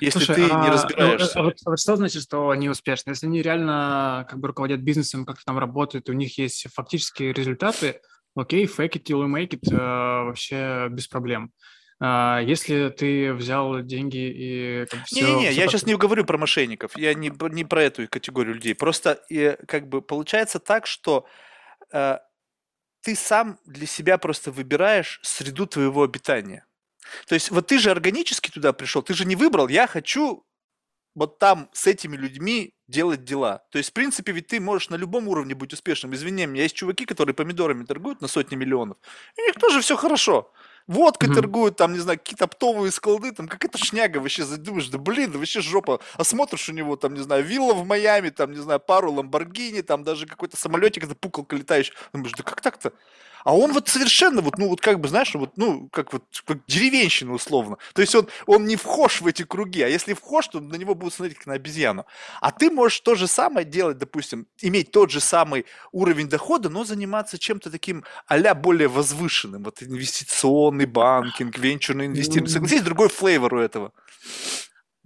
Если 0.00 0.18
Слушай, 0.18 0.36
ты 0.36 0.48
а, 0.50 0.62
не 0.62 0.70
разбираешься. 0.70 1.38
А, 1.38 1.40
а, 1.40 1.44
вот, 1.44 1.54
а 1.64 1.70
вот 1.70 1.80
что 1.80 1.96
значит, 1.96 2.22
что 2.22 2.50
они 2.50 2.68
успешны? 2.68 3.11
Если 3.11 3.26
они 3.26 3.42
реально 3.42 4.26
как 4.28 4.38
бы 4.38 4.48
руководят 4.48 4.80
бизнесом, 4.80 5.24
как 5.24 5.42
там 5.42 5.59
работают, 5.59 6.09
у 6.09 6.12
них 6.12 6.36
есть 6.38 6.66
фактические 6.72 7.32
результаты, 7.32 8.00
окей, 8.34 8.66
fake 8.66 8.92
it 8.92 9.04
till 9.04 9.22
you 9.22 9.28
make 9.28 9.50
it, 9.50 9.72
э, 9.72 10.24
вообще 10.24 10.88
без 10.90 11.09
проблем. 11.09 11.52
А, 11.99 12.40
если 12.40 12.90
ты 12.90 13.32
взял 13.32 13.80
деньги 13.82 14.18
и... 14.18 14.86
Не-не-не, 15.12 15.53
я 15.53 15.66
сейчас 15.66 15.86
не 15.86 15.97
говорю 15.97 16.24
про 16.24 16.36
мошенников, 16.36 16.97
я 16.97 17.14
не, 17.14 17.32
не 17.51 17.64
про 17.64 17.82
эту 17.82 18.07
категорию 18.09 18.55
людей. 18.55 18.74
Просто 18.74 19.12
и, 19.30 19.57
как 19.66 19.88
бы 19.88 20.03
получается 20.03 20.59
так, 20.59 20.86
что 20.86 21.26
э, 21.92 22.18
ты 23.01 23.14
сам 23.14 23.59
для 23.64 23.86
себя 23.86 24.18
просто 24.18 24.51
выбираешь 24.51 25.20
среду 25.22 25.66
твоего 25.66 26.03
обитания. 26.03 26.66
То 27.26 27.34
есть 27.34 27.51
вот 27.51 27.68
ты 27.68 27.78
же 27.78 27.90
органически 27.90 28.51
туда 28.51 28.72
пришел, 28.72 29.03
ты 29.03 29.14
же 29.14 29.24
не 29.24 29.36
выбрал, 29.36 29.68
я 29.68 29.86
хочу 29.86 30.44
вот 31.14 31.38
там 31.38 31.70
с 31.72 31.86
этими 31.86 32.14
людьми 32.14 32.74
делать 32.88 33.24
дела. 33.24 33.64
То 33.70 33.78
есть, 33.78 33.90
в 33.90 33.92
принципе, 33.94 34.32
ведь 34.32 34.49
ты 34.49 34.61
можешь 34.61 34.90
на 34.90 34.97
любом 34.97 35.28
уровне 35.28 35.55
быть 35.55 35.72
успешным. 35.72 36.12
Извини 36.12 36.44
меня, 36.44 36.64
есть 36.64 36.76
чуваки, 36.76 37.07
которые 37.07 37.34
помидорами 37.34 37.84
торгуют 37.84 38.20
на 38.20 38.28
сотни 38.28 38.55
миллионов, 38.55 38.99
и 39.36 39.40
у 39.40 39.47
них 39.47 39.55
тоже 39.55 39.80
все 39.80 39.97
хорошо 39.97 40.53
водкой 40.87 41.28
mm-hmm. 41.28 41.34
торгуют, 41.34 41.76
там, 41.76 41.93
не 41.93 41.99
знаю, 41.99 42.18
какие-то 42.18 42.45
оптовые 42.45 42.93
склады, 42.93 43.32
там, 43.32 43.49
как 43.49 43.64
это 43.64 43.78
шняга 43.78 44.18
вообще, 44.18 44.45
думаешь, 44.45 44.89
да 44.89 44.99
блин, 44.99 45.32
да 45.32 45.39
вообще 45.39 45.61
жопа. 45.61 46.01
А 46.14 46.24
смотришь 46.24 46.68
у 46.68 46.72
него, 46.72 46.97
там, 46.97 47.14
не 47.14 47.20
знаю, 47.20 47.45
вилла 47.45 47.74
в 47.74 47.87
Майами, 47.87 48.30
там, 48.30 48.53
не 48.53 48.61
знаю, 48.61 48.80
пару 48.80 49.12
Ламборгини, 49.12 49.82
там, 49.82 50.05
даже 50.05 50.26
какой-то 50.26 50.57
самолетик, 50.57 51.05
это 51.05 51.14
пукалка 51.14 51.57
летающий. 51.57 51.93
Думаешь, 52.12 52.32
да 52.32 52.43
как 52.43 52.61
так-то? 52.61 52.93
А 53.47 53.57
он 53.57 53.72
вот 53.72 53.88
совершенно 53.88 54.42
вот, 54.42 54.59
ну 54.59 54.68
вот 54.68 54.80
как 54.80 54.99
бы, 54.99 55.07
знаешь, 55.07 55.32
вот, 55.36 55.57
ну, 55.57 55.88
как 55.92 56.12
вот 56.12 56.24
как 56.44 56.59
деревенщина 56.66 57.32
условно. 57.32 57.78
То 57.94 58.03
есть 58.03 58.12
он, 58.16 58.26
он 58.47 58.64
не 58.64 58.74
вхож 58.74 59.20
в 59.20 59.26
эти 59.28 59.44
круги, 59.44 59.82
а 59.82 59.88
если 59.88 60.14
вхож, 60.14 60.49
то 60.49 60.59
на 60.59 60.74
него 60.74 60.97
будут 60.97 61.14
смотреть 61.14 61.38
как 61.38 61.47
на 61.47 61.53
обезьяну. 61.55 62.07
А 62.40 62.51
ты 62.51 62.72
можешь 62.72 62.99
то 62.99 63.14
же 63.14 63.28
самое 63.28 63.64
делать, 63.64 63.99
допустим, 63.99 64.49
иметь 64.62 64.90
тот 64.90 65.12
же 65.12 65.20
самый 65.20 65.64
уровень 65.92 66.28
дохода, 66.28 66.70
но 66.70 66.82
заниматься 66.82 67.38
чем-то 67.38 67.70
таким 67.70 68.03
а 68.26 68.53
более 68.55 68.88
возвышенным. 68.88 69.62
Вот 69.62 69.80
инвестиционный 69.80 70.86
банкинг, 70.86 71.57
венчурный 71.57 72.07
инвестирование. 72.07 72.53
Согласись, 72.53 72.82
другой 72.82 73.11
флейвор 73.11 73.55
у 73.55 73.61
этого. 73.61 73.92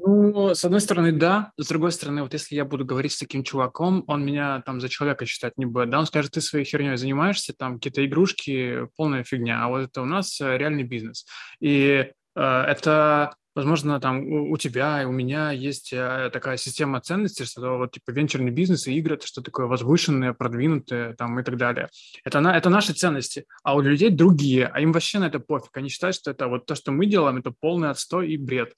Ну, 0.02 0.54
с 0.54 0.64
одной 0.64 0.80
стороны, 0.80 1.12
да. 1.12 1.52
С 1.58 1.68
другой 1.68 1.92
стороны, 1.92 2.22
вот 2.22 2.32
если 2.32 2.54
я 2.54 2.64
буду 2.64 2.84
говорить 2.84 3.12
с 3.12 3.18
таким 3.18 3.44
чуваком, 3.44 4.04
он 4.06 4.24
меня 4.24 4.62
там 4.64 4.80
за 4.80 4.88
человека 4.88 5.26
считать 5.26 5.58
не 5.58 5.66
будет. 5.66 5.90
Да, 5.90 5.98
он 5.98 6.06
скажет, 6.06 6.32
ты 6.32 6.40
своей 6.40 6.64
херней 6.64 6.96
занимаешься, 6.96 7.52
там 7.52 7.74
какие-то 7.74 8.04
игрушки, 8.06 8.88
полная 8.96 9.24
фигня. 9.24 9.62
А 9.64 9.68
вот 9.68 9.80
это 9.80 10.02
у 10.02 10.06
нас 10.06 10.40
э, 10.40 10.56
реальный 10.56 10.84
бизнес. 10.84 11.26
И 11.60 12.10
э, 12.34 12.40
это 12.40 13.34
возможно, 13.54 14.00
там 14.00 14.20
у, 14.26 14.52
у 14.52 14.56
тебя 14.56 15.02
и 15.02 15.04
у 15.04 15.12
меня 15.12 15.50
есть 15.50 15.92
э, 15.92 16.30
такая 16.32 16.56
система 16.56 17.00
ценностей, 17.00 17.44
что 17.44 17.78
вот 17.78 17.92
типа 17.92 18.10
венчурный 18.12 18.50
бизнес 18.50 18.86
и 18.86 18.94
игры, 18.94 19.16
это 19.16 19.26
что 19.26 19.42
такое 19.42 19.66
возвышенное, 19.66 20.32
продвинутое 20.32 21.14
там 21.14 21.38
и 21.38 21.42
так 21.42 21.56
далее. 21.56 21.88
Это, 22.24 22.40
на, 22.40 22.56
это 22.56 22.70
наши 22.70 22.92
ценности, 22.92 23.44
а 23.62 23.74
у 23.74 23.80
людей 23.80 24.10
другие, 24.10 24.66
а 24.66 24.80
им 24.80 24.92
вообще 24.92 25.18
на 25.18 25.26
это 25.26 25.40
пофиг. 25.40 25.76
Они 25.76 25.88
считают, 25.88 26.16
что 26.16 26.30
это 26.30 26.48
вот 26.48 26.64
то, 26.64 26.74
что 26.74 26.90
мы 26.92 27.06
делаем, 27.06 27.38
это 27.38 27.52
полный 27.58 27.90
отстой 27.90 28.30
и 28.30 28.36
бред. 28.36 28.72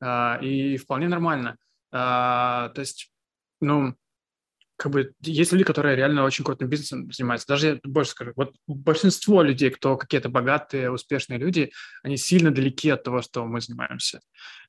А, 0.00 0.38
и 0.40 0.76
вполне 0.76 1.08
нормально. 1.08 1.56
А, 1.92 2.70
то 2.70 2.80
есть, 2.80 3.12
ну, 3.60 3.94
как 4.76 4.90
бы 4.90 5.12
есть 5.20 5.52
люди, 5.52 5.64
которые 5.64 5.94
реально 5.94 6.24
очень 6.24 6.44
крутым 6.44 6.68
бизнесом 6.68 7.10
занимаются. 7.12 7.46
Даже 7.46 7.68
я 7.68 7.78
больше 7.84 8.10
скажу, 8.10 8.32
вот 8.34 8.54
большинство 8.66 9.42
людей, 9.42 9.70
кто 9.70 9.96
какие-то 9.96 10.28
богатые, 10.28 10.90
успешные 10.90 11.38
люди, 11.38 11.70
они 12.02 12.16
сильно 12.16 12.50
далеки 12.50 12.90
от 12.90 13.04
того, 13.04 13.22
что 13.22 13.44
мы 13.46 13.60
занимаемся. 13.60 14.20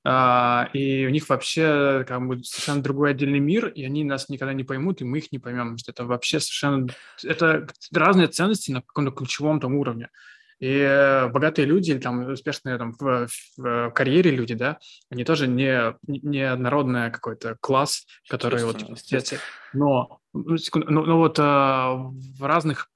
А, 0.04 0.70
и 0.74 1.08
у 1.08 1.10
них 1.10 1.28
вообще 1.28 2.06
как 2.08 2.26
бы 2.28 2.44
совершенно 2.44 2.84
другой 2.84 3.12
отдельный 3.12 3.40
мир, 3.40 3.68
и 3.68 3.84
они 3.84 4.04
нас 4.04 4.30
никогда 4.30 4.54
не 4.54 4.64
поймут, 4.64 5.02
и 5.02 5.06
мы 5.06 5.18
их 5.18 5.32
не 5.32 5.40
поймем. 5.40 5.76
Это 5.88 6.06
вообще 6.06 6.40
совершенно... 6.40 6.88
Это 7.24 7.68
разные 7.92 8.28
ценности 8.28 8.72
на 8.72 8.82
каком-то 8.82 9.12
ключевом 9.12 9.60
там 9.60 9.74
уровне. 9.76 10.10
И 10.66 11.30
богатые 11.32 11.68
люди, 11.68 11.92
или 11.92 12.00
там 12.00 12.28
успешные 12.28 12.80
там, 12.80 12.94
в, 13.00 13.28
в 13.56 13.92
карьере 13.92 14.32
люди, 14.32 14.56
да, 14.56 14.80
они 15.12 15.24
тоже 15.24 15.46
не, 15.48 15.96
не 16.08 16.42
однородный 16.42 17.12
какой-то 17.12 17.56
класс, 17.62 18.08
который 18.28 18.64
вот... 18.64 18.82
Но, 19.74 20.20
ну, 20.34 20.58
секунду, 20.58 20.90
но, 20.92 21.06
но 21.06 21.18
вот 21.20 21.38
а, 21.38 21.94
в 21.94 22.44
разных 22.44 22.90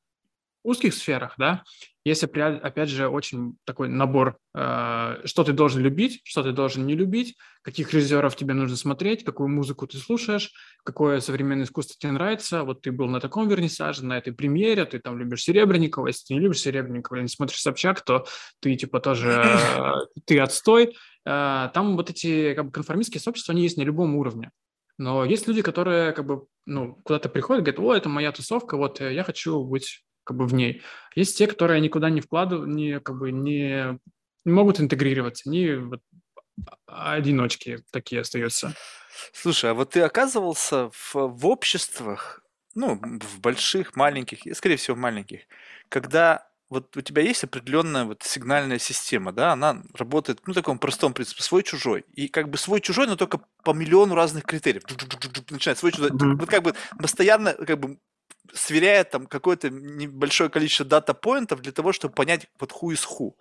узких 0.63 0.95
сферах, 0.95 1.35
да, 1.37 1.63
есть, 2.09 2.23
опять 2.23 2.89
же, 2.89 3.07
очень 3.07 3.55
такой 3.65 3.87
набор, 3.87 4.37
э, 4.55 5.21
что 5.25 5.43
ты 5.43 5.53
должен 5.53 5.81
любить, 5.81 6.21
что 6.23 6.43
ты 6.43 6.51
должен 6.51 6.85
не 6.85 6.95
любить, 6.95 7.35
каких 7.61 7.93
режиссеров 7.93 8.35
тебе 8.35 8.53
нужно 8.53 8.75
смотреть, 8.75 9.23
какую 9.23 9.49
музыку 9.49 9.87
ты 9.87 9.97
слушаешь, 9.97 10.51
какое 10.83 11.19
современное 11.19 11.65
искусство 11.65 11.95
тебе 11.97 12.11
нравится. 12.11 12.63
Вот 12.63 12.81
ты 12.81 12.91
был 12.91 13.07
на 13.07 13.19
таком 13.19 13.47
вернисаже, 13.47 14.05
на 14.05 14.17
этой 14.17 14.33
премьере, 14.33 14.85
ты 14.85 14.99
там 14.99 15.17
любишь 15.17 15.43
Серебренникова, 15.43 16.07
если 16.07 16.25
ты 16.27 16.33
не 16.33 16.39
любишь 16.39 16.59
Серебренникова 16.59 17.15
или 17.15 17.23
не 17.23 17.29
смотришь 17.29 17.61
Собчак, 17.61 18.01
то 18.01 18.25
ты 18.59 18.75
типа 18.75 18.99
тоже, 18.99 19.43
э, 19.43 19.93
ты 20.25 20.39
отстой. 20.39 20.95
Э, 21.25 21.69
там 21.73 21.95
вот 21.95 22.09
эти 22.09 22.53
как 22.53 22.65
бы 22.65 22.71
конформистские 22.71 23.21
сообщества, 23.21 23.53
они 23.53 23.63
есть 23.63 23.77
на 23.77 23.83
любом 23.83 24.15
уровне. 24.15 24.51
Но 24.97 25.23
есть 25.23 25.47
люди, 25.47 25.61
которые 25.61 26.11
как 26.11 26.25
бы 26.25 26.45
ну, 26.65 26.95
куда-то 27.03 27.29
приходят, 27.29 27.63
говорят, 27.63 27.79
о, 27.79 27.95
это 27.95 28.09
моя 28.09 28.31
тусовка, 28.31 28.75
вот 28.75 28.99
я 28.99 29.23
хочу 29.23 29.63
быть 29.63 30.03
как 30.29 30.37
бы 30.37 30.45
в 30.45 30.53
ней. 30.53 30.83
Есть 31.15 31.39
те, 31.39 31.47
которые 31.47 31.81
никуда 31.81 32.11
не 32.11 32.21
вкладывают, 32.21 32.69
не, 32.69 32.99
как 32.99 33.17
бы 33.17 33.31
не, 33.31 33.97
не 34.45 34.51
могут 34.51 34.79
интегрироваться, 34.79 35.49
они 35.49 35.71
вот 35.73 36.01
одиночки 36.85 37.79
такие 37.91 38.21
остаются. 38.21 38.75
Слушай, 39.33 39.71
а 39.71 39.73
вот 39.73 39.89
ты 39.89 40.01
оказывался 40.01 40.91
в, 40.91 41.15
в 41.15 41.47
обществах, 41.47 42.43
ну, 42.75 43.01
в 43.01 43.39
больших, 43.39 43.95
маленьких, 43.95 44.55
скорее 44.55 44.75
всего, 44.75 44.95
маленьких, 44.95 45.41
когда 45.89 46.47
вот 46.69 46.95
у 46.95 47.01
тебя 47.01 47.23
есть 47.23 47.43
определенная 47.43 48.05
вот 48.05 48.21
сигнальная 48.21 48.77
система, 48.77 49.31
да, 49.31 49.53
она 49.53 49.81
работает, 49.95 50.41
ну, 50.45 50.53
в 50.53 50.55
таком 50.55 50.77
простом 50.77 51.15
принципе, 51.15 51.41
свой-чужой. 51.41 52.05
И 52.13 52.27
как 52.27 52.49
бы 52.49 52.59
свой-чужой, 52.59 53.07
но 53.07 53.15
только 53.15 53.41
по 53.63 53.73
миллиону 53.73 54.13
разных 54.13 54.43
критериев. 54.43 54.83
Начинает 55.49 55.79
свой-чужой. 55.79 56.11
Вот 56.11 56.47
как 56.47 56.61
бы 56.61 56.75
постоянно 56.99 57.53
как 57.53 57.79
бы 57.79 57.97
сверяет 58.53 59.11
там 59.11 59.27
какое-то 59.27 59.69
небольшое 59.69 60.49
количество 60.49 60.85
дата-поинтов 60.85 61.61
для 61.61 61.71
того, 61.71 61.91
чтобы 61.91 62.13
понять 62.13 62.47
вот 62.59 62.71
is 62.83 63.05
who. 63.05 63.33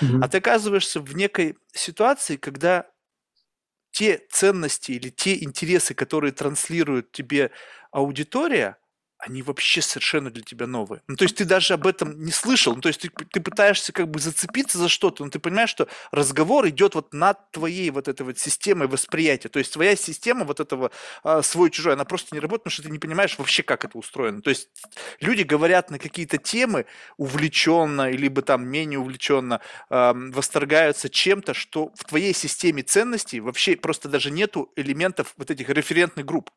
Mm-hmm. 0.00 0.20
А 0.22 0.28
ты 0.28 0.38
оказываешься 0.38 1.00
в 1.00 1.14
некой 1.14 1.56
ситуации, 1.72 2.36
когда 2.36 2.86
те 3.90 4.26
ценности 4.30 4.92
или 4.92 5.10
те 5.10 5.42
интересы, 5.42 5.94
которые 5.94 6.32
транслирует 6.32 7.12
тебе 7.12 7.50
аудитория, 7.90 8.76
они 9.18 9.42
вообще 9.42 9.82
совершенно 9.82 10.30
для 10.30 10.42
тебя 10.42 10.66
новые. 10.66 11.02
Ну, 11.08 11.16
то 11.16 11.24
есть 11.24 11.36
ты 11.36 11.44
даже 11.44 11.74
об 11.74 11.86
этом 11.86 12.22
не 12.22 12.30
слышал. 12.30 12.74
Ну, 12.74 12.80
то 12.80 12.88
есть 12.88 13.00
ты, 13.00 13.10
ты 13.10 13.40
пытаешься 13.40 13.92
как 13.92 14.08
бы 14.08 14.20
зацепиться 14.20 14.78
за 14.78 14.88
что-то, 14.88 15.24
но 15.24 15.30
ты 15.30 15.38
понимаешь, 15.40 15.70
что 15.70 15.88
разговор 16.12 16.68
идет 16.68 16.94
вот 16.94 17.12
над 17.12 17.50
твоей 17.50 17.90
вот 17.90 18.06
этой 18.06 18.22
вот 18.22 18.38
системой 18.38 18.86
восприятия. 18.86 19.48
То 19.48 19.58
есть 19.58 19.72
твоя 19.72 19.96
система 19.96 20.44
вот 20.44 20.60
этого 20.60 20.92
а, 21.24 21.42
свой-чужой, 21.42 21.94
она 21.94 22.04
просто 22.04 22.34
не 22.34 22.40
работает, 22.40 22.64
потому 22.64 22.72
что 22.72 22.82
ты 22.84 22.90
не 22.90 22.98
понимаешь 22.98 23.36
вообще, 23.38 23.62
как 23.62 23.84
это 23.84 23.98
устроено. 23.98 24.40
То 24.40 24.50
есть 24.50 24.68
люди 25.20 25.42
говорят 25.42 25.90
на 25.90 25.98
какие-то 25.98 26.38
темы 26.38 26.86
увлеченно, 27.16 28.10
либо 28.10 28.42
там 28.42 28.68
менее 28.68 29.00
увлеченно, 29.00 29.60
э, 29.90 30.12
восторгаются 30.14 31.08
чем-то, 31.08 31.54
что 31.54 31.92
в 31.96 32.04
твоей 32.04 32.32
системе 32.32 32.82
ценностей 32.82 33.40
вообще 33.40 33.76
просто 33.76 34.08
даже 34.08 34.30
нету 34.30 34.72
элементов 34.76 35.34
вот 35.36 35.50
этих 35.50 35.68
референтных 35.68 36.24
групп. 36.24 36.50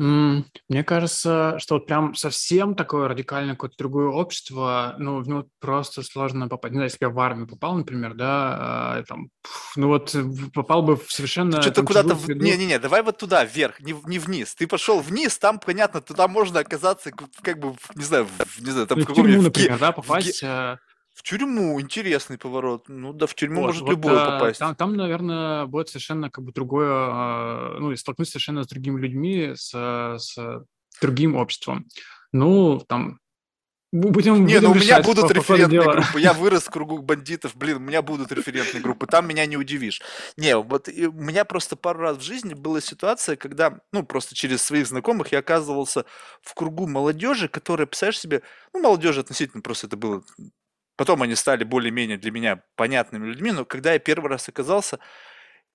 Мне 0.00 0.82
кажется, 0.82 1.56
что 1.58 1.74
вот 1.74 1.86
прям 1.86 2.14
совсем 2.14 2.74
такое 2.74 3.06
радикальное 3.06 3.52
какое-то 3.52 3.76
другое 3.76 4.08
общество, 4.08 4.94
ну, 4.98 5.20
в 5.20 5.28
него 5.28 5.44
просто 5.60 6.02
сложно 6.02 6.48
попасть. 6.48 6.72
Не 6.72 6.78
знаю, 6.78 6.86
если 6.86 7.04
я 7.04 7.10
в 7.10 7.20
армию 7.20 7.46
попал, 7.46 7.74
например, 7.76 8.14
да, 8.14 8.96
а, 8.96 9.02
там, 9.06 9.28
ну 9.76 9.88
вот 9.88 10.16
попал 10.54 10.82
бы 10.82 10.96
в 10.96 11.12
совершенно... 11.12 11.60
Что-то 11.60 11.82
куда-то... 11.82 12.14
В... 12.14 12.28
Не-не-не, 12.28 12.78
давай 12.78 13.02
вот 13.02 13.18
туда, 13.18 13.44
вверх, 13.44 13.78
не, 13.80 13.94
не 14.06 14.18
вниз. 14.18 14.54
Ты 14.54 14.66
пошел 14.66 15.00
вниз, 15.00 15.36
там, 15.36 15.58
понятно, 15.58 16.00
туда 16.00 16.28
можно 16.28 16.60
оказаться, 16.60 17.10
как 17.42 17.58
бы, 17.58 17.76
не 17.94 18.04
знаю, 18.04 18.26
в, 18.26 18.60
не 18.62 18.70
знаю, 18.70 18.86
там 18.86 19.00
ну, 19.00 19.04
в 19.04 19.08
каком-нибудь... 19.08 19.44
например, 19.44 19.78
да, 19.78 19.92
попасть... 19.92 20.42
В... 20.42 20.78
В 21.20 21.22
тюрьму 21.22 21.78
интересный 21.78 22.38
поворот. 22.38 22.84
Ну 22.88 23.12
да, 23.12 23.26
в 23.26 23.34
тюрьму 23.34 23.60
вот, 23.60 23.66
может 23.66 23.82
вот, 23.82 23.90
любой 23.90 24.14
а, 24.18 24.24
попасть. 24.24 24.58
Там, 24.58 24.74
там, 24.74 24.96
наверное, 24.96 25.66
будет 25.66 25.90
совершенно 25.90 26.30
как 26.30 26.42
бы 26.42 26.50
другое, 26.50 26.88
а, 26.90 27.76
ну, 27.78 27.92
и 27.92 27.96
столкнуться 27.96 28.32
совершенно 28.32 28.64
с 28.64 28.68
другими 28.68 28.98
людьми, 28.98 29.52
с, 29.54 29.70
с 29.70 30.38
другим 30.98 31.36
обществом. 31.36 31.86
Ну, 32.32 32.82
там, 32.88 33.18
Будем, 33.92 34.46
не, 34.46 34.54
будем 34.54 34.62
ну 34.62 34.70
у 34.70 34.74
меня 34.76 35.02
будут 35.02 35.28
по, 35.28 35.32
референтные 35.32 35.82
по 35.82 35.92
группы. 35.92 36.20
Я 36.20 36.32
вырос 36.32 36.62
в 36.62 36.70
кругу 36.70 36.98
бандитов, 37.02 37.54
блин, 37.54 37.76
у 37.76 37.80
меня 37.80 38.00
будут 38.00 38.32
референтные 38.32 38.80
группы. 38.80 39.06
Там 39.06 39.28
меня 39.28 39.44
не 39.44 39.58
удивишь. 39.58 40.00
Не, 40.38 40.56
вот 40.56 40.88
у 40.88 41.12
меня 41.12 41.44
просто 41.44 41.76
пару 41.76 41.98
раз 41.98 42.16
в 42.16 42.22
жизни 42.22 42.54
была 42.54 42.80
ситуация, 42.80 43.36
когда, 43.36 43.80
ну, 43.92 44.04
просто 44.04 44.34
через 44.34 44.62
своих 44.62 44.86
знакомых 44.86 45.32
я 45.32 45.40
оказывался 45.40 46.06
в 46.40 46.54
кругу 46.54 46.86
молодежи, 46.86 47.48
которая, 47.48 47.86
представляешь 47.86 48.20
себе, 48.20 48.42
ну, 48.72 48.80
молодежи 48.80 49.20
относительно 49.20 49.60
просто 49.60 49.88
это 49.88 49.98
было 49.98 50.22
Потом 51.00 51.22
они 51.22 51.34
стали 51.34 51.64
более-менее 51.64 52.18
для 52.18 52.30
меня 52.30 52.62
понятными 52.76 53.26
людьми, 53.26 53.52
но 53.52 53.64
когда 53.64 53.94
я 53.94 53.98
первый 53.98 54.28
раз 54.28 54.50
оказался, 54.50 54.98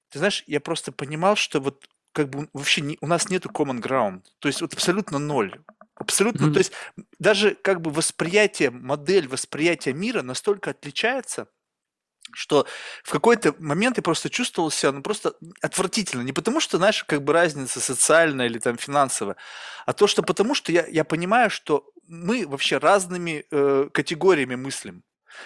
ты 0.10 0.20
знаешь, 0.20 0.44
я 0.46 0.60
просто 0.60 0.92
понимал, 0.92 1.36
что 1.36 1.60
вот 1.60 1.90
как 2.12 2.30
бы 2.30 2.48
вообще 2.54 2.82
не, 2.82 3.00
у 3.02 3.08
нас 3.08 3.28
нету 3.28 3.50
common 3.50 3.82
ground, 3.82 4.22
то 4.38 4.48
есть 4.48 4.62
вот 4.62 4.74
абсолютно 4.76 5.18
ноль. 5.18 5.60
Абсолютно, 5.96 6.46
mm-hmm. 6.46 6.54
то 6.54 6.60
есть 6.60 6.74
даже 7.18 7.56
как 7.56 7.82
бы 7.82 7.90
восприятие, 7.90 8.70
модель 8.70 9.28
восприятия 9.28 9.94
мира 9.94 10.22
настолько 10.22 10.70
отличается, 10.70 11.48
что 12.32 12.68
в 13.04 13.10
какой-то 13.10 13.56
момент 13.58 13.98
я 13.98 14.04
просто 14.04 14.30
чувствовал 14.30 14.70
себя, 14.70 14.92
ну, 14.92 15.02
просто 15.02 15.34
отвратительно. 15.60 16.22
Не 16.22 16.34
потому, 16.34 16.60
что, 16.60 16.78
знаешь, 16.78 17.04
как 17.04 17.24
бы 17.24 17.34
разница 17.34 17.80
социальная 17.80 18.46
или 18.46 18.60
там 18.60 18.78
финансовая, 18.78 19.38
а 19.88 19.94
то, 19.94 20.06
что 20.06 20.22
потому, 20.22 20.54
что 20.54 20.72
я, 20.72 20.86
я 20.86 21.04
понимаю, 21.04 21.50
что 21.50 21.90
мы 22.08 22.46
вообще 22.48 22.78
разными 22.78 23.46
э, 23.50 23.90
категориями 23.92 24.54
мыслим. 24.54 25.04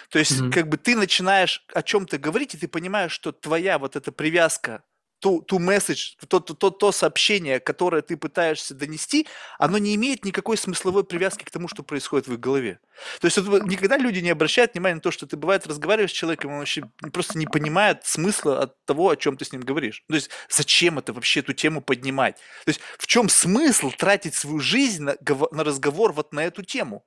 То 0.10 0.20
есть, 0.20 0.40
mm-hmm. 0.40 0.52
как 0.52 0.68
бы 0.68 0.78
ты 0.78 0.96
начинаешь 0.96 1.66
о 1.74 1.82
чем-то 1.82 2.18
говорить, 2.18 2.54
и 2.54 2.58
ты 2.58 2.68
понимаешь, 2.68 3.12
что 3.12 3.32
твоя 3.32 3.78
вот 3.78 3.96
эта 3.96 4.12
привязка 4.12 4.84
ту, 5.20 5.42
ту 5.42 5.60
месседж, 5.60 6.16
то, 6.28 6.40
то, 6.40 6.54
то, 6.54 6.70
то 6.70 6.92
сообщение, 6.92 7.60
которое 7.60 8.02
ты 8.02 8.18
пытаешься 8.18 8.74
донести, 8.74 9.28
оно 9.58 9.78
не 9.78 9.96
имеет 9.96 10.26
никакой 10.26 10.58
смысловой 10.58 11.04
привязки 11.04 11.44
к 11.44 11.52
тому, 11.52 11.68
что 11.68 11.84
происходит 11.84 12.28
в 12.28 12.34
их 12.34 12.40
голове. 12.40 12.80
То 13.20 13.26
есть 13.26 13.38
вот, 13.38 13.64
никогда 13.66 13.98
люди 13.98 14.20
не 14.20 14.30
обращают 14.30 14.74
внимания 14.74 14.96
на 14.96 15.02
то, 15.02 15.12
что 15.12 15.28
ты 15.28 15.38
бывает 15.38 15.68
разговариваешь 15.68 16.12
с 16.12 16.14
человеком, 16.14 16.52
он 16.52 16.60
вообще 16.60 16.84
просто 17.14 17.38
не 17.38 17.46
понимает 17.46 18.06
смысла 18.06 18.62
от 18.62 18.86
того, 18.86 19.10
о 19.10 19.16
чем 19.16 19.38
ты 19.38 19.46
с 19.46 19.52
ним 19.52 19.62
говоришь. 19.62 20.04
То 20.08 20.16
есть 20.16 20.30
зачем 20.50 21.00
это 21.00 21.14
вообще 21.14 21.42
эту 21.42 21.54
тему 21.54 21.82
поднимать? 21.82 22.38
То 22.66 22.70
есть 22.70 22.82
в 22.98 23.08
чем 23.08 23.30
смысл 23.30 23.92
тратить 23.92 24.36
свою 24.36 24.60
жизнь 24.60 25.04
на, 25.04 25.18
на 25.52 25.64
разговор 25.64 26.14
вот 26.14 26.34
на 26.34 26.46
эту 26.46 26.64
тему? 26.64 27.06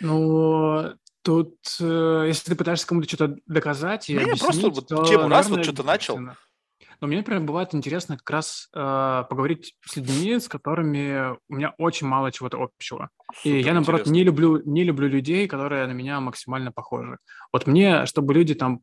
Ну, 0.00 0.94
Тут, 1.26 1.56
э, 1.80 2.24
если 2.28 2.50
ты 2.50 2.54
пытаешься 2.54 2.86
кому-то 2.86 3.08
что-то 3.08 3.34
доказать 3.46 4.08
и 4.08 4.14
Не, 4.14 4.20
объяснить, 4.20 4.42
просто 4.42 4.70
вот 4.70 4.86
то, 4.86 5.04
тему 5.06 5.28
раз 5.28 5.48
вот 5.48 5.64
что-то 5.64 5.82
начал. 5.82 6.20
Но 6.20 7.08
мне, 7.08 7.16
например, 7.16 7.42
бывает 7.42 7.74
интересно 7.74 8.16
как 8.16 8.30
раз 8.30 8.68
э, 8.72 9.24
поговорить 9.28 9.74
с 9.84 9.96
людьми, 9.96 10.38
с 10.38 10.46
которыми 10.46 11.36
у 11.48 11.54
меня 11.56 11.74
очень 11.78 12.06
мало 12.06 12.30
чего-то 12.30 12.62
общего. 12.62 13.10
Супер 13.42 13.56
и 13.56 13.60
я, 13.60 13.72
наоборот, 13.72 14.02
интересно. 14.02 14.14
не 14.14 14.22
люблю, 14.22 14.62
не 14.64 14.84
люблю 14.84 15.08
людей, 15.08 15.48
которые 15.48 15.88
на 15.88 15.92
меня 15.92 16.20
максимально 16.20 16.70
похожи. 16.70 17.18
Вот 17.52 17.66
мне, 17.66 18.06
чтобы 18.06 18.32
люди 18.32 18.54
там 18.54 18.82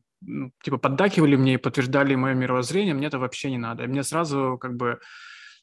типа 0.62 0.76
поддакивали 0.76 1.36
мне 1.36 1.54
и 1.54 1.56
подтверждали 1.56 2.14
мое 2.14 2.34
мировоззрение, 2.34 2.92
мне 2.92 3.06
это 3.06 3.18
вообще 3.18 3.50
не 3.50 3.58
надо. 3.58 3.84
И 3.84 3.86
мне 3.86 4.02
сразу 4.02 4.58
как 4.60 4.76
бы 4.76 5.00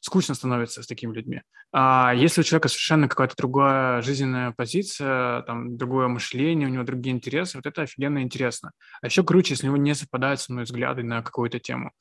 скучно 0.02 0.34
становится 0.34 0.82
с 0.82 0.86
такими 0.86 1.14
людьми. 1.14 1.42
А 1.72 2.12
если 2.14 2.40
у 2.40 2.44
человека 2.44 2.68
совершенно 2.68 3.08
какая-то 3.08 3.36
другая 3.36 4.02
жизненная 4.02 4.50
позиция, 4.50 5.42
там, 5.42 5.76
другое 5.76 6.08
мышление, 6.08 6.68
у 6.68 6.70
него 6.70 6.82
другие 6.82 7.14
интересы, 7.14 7.56
вот 7.56 7.66
это 7.66 7.82
офигенно 7.82 8.20
интересно. 8.20 8.72
А 9.00 9.06
еще 9.06 9.22
круче, 9.22 9.54
если 9.54 9.68
у 9.68 9.70
него 9.70 9.76
не 9.76 9.94
совпадают 9.94 10.40
со 10.40 10.52
мной 10.52 10.64
взгляды 10.64 11.04
на 11.04 11.22
какую-то 11.22 11.60
тему. 11.60 11.92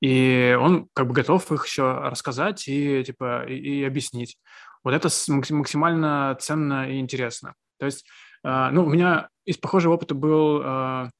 И 0.00 0.56
он 0.58 0.88
как 0.94 1.08
бы 1.08 1.12
готов 1.12 1.50
их 1.50 1.66
еще 1.66 1.90
рассказать 2.04 2.68
и, 2.68 3.02
типа, 3.04 3.44
и, 3.48 3.80
и 3.80 3.84
объяснить. 3.84 4.38
Вот 4.84 4.94
это 4.94 5.08
максимально 5.28 6.38
ценно 6.40 6.88
и 6.88 7.00
интересно. 7.00 7.54
То 7.80 7.86
есть, 7.86 8.06
э, 8.44 8.70
ну, 8.70 8.84
у 8.84 8.88
меня 8.88 9.28
из 9.44 9.58
похожего 9.58 9.94
опыта 9.94 10.14
был 10.14 10.60
э, 10.60 10.64
в 10.64 11.10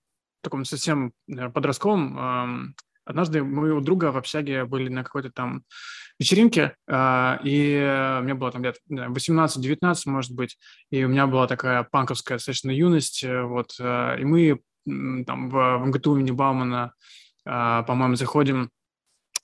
таком 0.42 0.64
совсем 0.64 1.12
подростковом 1.26 2.74
однажды 3.10 3.42
мы 3.42 3.72
у 3.72 3.80
друга 3.80 4.12
в 4.12 4.16
общаге 4.16 4.64
были 4.64 4.88
на 4.88 5.04
какой-то 5.04 5.30
там 5.30 5.64
вечеринке, 6.20 6.76
э, 6.86 7.36
и 7.44 8.20
мне 8.22 8.34
было 8.34 8.52
там 8.52 8.62
где-то 8.62 8.78
18-19, 8.88 9.94
может 10.06 10.32
быть, 10.32 10.58
и 10.90 11.02
у 11.02 11.08
меня 11.08 11.26
была 11.26 11.46
такая 11.46 11.82
панковская 11.90 12.36
достаточно 12.38 12.70
юность, 12.70 13.24
э, 13.24 13.42
вот, 13.42 13.74
э, 13.80 14.20
и 14.20 14.24
мы 14.24 14.60
там 14.84 15.50
в, 15.50 15.78
в 15.78 15.86
МГТУ 15.86 16.16
имени 16.16 16.30
Баумана, 16.30 16.92
э, 17.46 17.82
по-моему, 17.86 18.16
заходим 18.16 18.70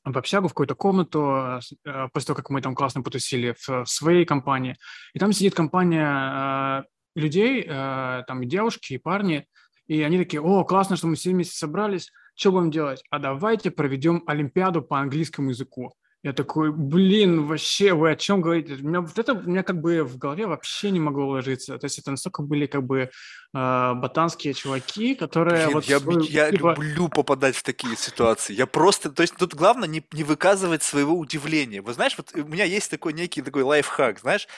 в 0.04 0.16
общагу, 0.16 0.48
в 0.48 0.52
какую-то 0.52 0.74
комнату, 0.74 1.60
э, 1.84 2.08
после 2.12 2.26
того, 2.26 2.36
как 2.36 2.50
мы 2.50 2.60
там 2.62 2.74
классно 2.74 3.02
потусили 3.02 3.54
в, 3.58 3.84
в 3.84 3.86
своей 3.86 4.24
компании. 4.24 4.76
И 5.14 5.18
там 5.18 5.32
сидит 5.32 5.54
компания 5.54 6.82
э, 6.84 7.18
людей, 7.18 7.64
э, 7.66 8.22
там 8.26 8.42
и 8.42 8.46
девушки, 8.46 8.92
и 8.92 8.98
парни, 8.98 9.46
и 9.86 10.02
они 10.02 10.18
такие, 10.18 10.40
о, 10.42 10.64
классно, 10.64 10.96
что 10.96 11.06
мы 11.06 11.16
все 11.16 11.30
вместе 11.30 11.56
собрались, 11.56 12.12
что 12.34 12.52
будем 12.52 12.70
делать? 12.70 13.02
А 13.10 13.18
давайте 13.18 13.70
проведем 13.70 14.22
Олимпиаду 14.26 14.82
по 14.82 15.00
английскому 15.00 15.50
языку. 15.50 15.94
Я 16.26 16.32
такой, 16.32 16.72
блин, 16.72 17.46
вообще, 17.46 17.94
вы 17.94 18.10
о 18.10 18.16
чем 18.16 18.40
говорите? 18.40 18.74
У 18.74 18.88
меня 18.88 19.00
вот 19.00 19.16
это 19.16 19.32
у 19.32 19.42
меня 19.42 19.62
как 19.62 19.80
бы 19.80 20.02
в 20.02 20.18
голове 20.18 20.48
вообще 20.48 20.90
не 20.90 20.98
могло 20.98 21.26
уложиться. 21.26 21.78
То 21.78 21.84
есть 21.84 22.00
это 22.00 22.10
настолько 22.10 22.42
были 22.42 22.66
как 22.66 22.82
бы 22.82 23.10
э, 23.54 23.92
ботанские 23.94 24.52
чуваки, 24.52 25.14
которые... 25.14 25.66
Блин, 25.66 25.74
вот, 25.74 25.84
я, 25.84 26.00
свою, 26.00 26.20
я 26.22 26.50
типа... 26.50 26.70
люблю 26.70 27.08
попадать 27.08 27.54
в 27.54 27.62
такие 27.62 27.96
ситуации. 27.96 28.54
Я 28.54 28.66
просто... 28.66 29.12
То 29.12 29.22
есть 29.22 29.36
тут 29.36 29.54
главное 29.54 29.86
не, 29.86 30.04
не 30.10 30.24
выказывать 30.24 30.82
своего 30.82 31.16
удивления. 31.16 31.80
Вы 31.80 31.92
знаешь, 31.92 32.16
вот 32.16 32.32
у 32.34 32.48
меня 32.48 32.64
есть 32.64 32.90
такой 32.90 33.12
некий 33.12 33.40
такой 33.40 33.62
лайфхак, 33.62 34.18
знаешь, 34.18 34.48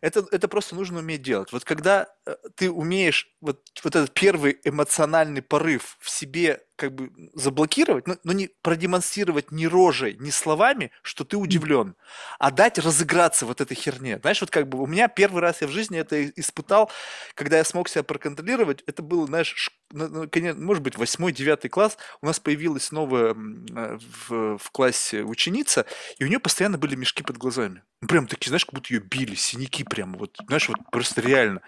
это, 0.00 0.24
это 0.30 0.48
просто 0.48 0.76
нужно 0.76 1.00
уметь 1.00 1.20
делать. 1.20 1.52
Вот 1.52 1.62
когда 1.62 2.08
э, 2.24 2.36
ты 2.56 2.70
умеешь 2.70 3.28
вот, 3.42 3.60
вот 3.84 3.96
этот 3.96 4.14
первый 4.14 4.58
эмоциональный 4.64 5.42
порыв 5.42 5.98
в 6.00 6.08
себе 6.08 6.62
как 6.78 6.94
бы 6.94 7.10
заблокировать, 7.34 8.06
но, 8.06 8.16
но 8.24 8.32
не 8.32 8.50
продемонстрировать 8.62 9.52
ни 9.52 9.66
рожей, 9.66 10.16
ни 10.20 10.30
словами, 10.30 10.92
что 11.02 11.24
ты 11.24 11.36
удивлен, 11.36 11.96
а 12.38 12.50
дать 12.50 12.78
разыграться 12.78 13.46
вот 13.46 13.60
этой 13.60 13.74
херне. 13.74 14.18
Знаешь, 14.20 14.40
вот 14.40 14.50
как 14.50 14.68
бы 14.68 14.80
у 14.80 14.86
меня 14.86 15.08
первый 15.08 15.42
раз 15.42 15.60
я 15.60 15.66
в 15.66 15.72
жизни 15.72 15.98
это 15.98 16.24
испытал, 16.30 16.90
когда 17.34 17.58
я 17.58 17.64
смог 17.64 17.88
себя 17.88 18.04
проконтролировать, 18.04 18.82
это 18.86 19.02
было, 19.02 19.26
знаешь, 19.26 19.77
может 19.92 20.82
быть, 20.82 20.96
восьмой, 20.96 21.32
девятый 21.32 21.70
класс, 21.70 21.96
у 22.20 22.26
нас 22.26 22.40
появилась 22.40 22.92
новая 22.92 23.34
э, 23.34 23.98
в, 24.28 24.58
в 24.58 24.70
классе 24.70 25.22
ученица, 25.22 25.86
и 26.18 26.24
у 26.24 26.28
нее 26.28 26.38
постоянно 26.38 26.78
были 26.78 26.94
мешки 26.94 27.22
под 27.22 27.38
глазами. 27.38 27.82
Ну, 28.00 28.08
прям 28.08 28.26
такие, 28.26 28.50
знаешь, 28.50 28.64
как 28.64 28.74
будто 28.74 28.92
ее 28.92 29.00
били, 29.00 29.34
синяки 29.34 29.84
прям, 29.84 30.14
вот, 30.14 30.36
знаешь, 30.46 30.68
вот 30.68 30.78
просто 30.92 31.20
реально. 31.20 31.62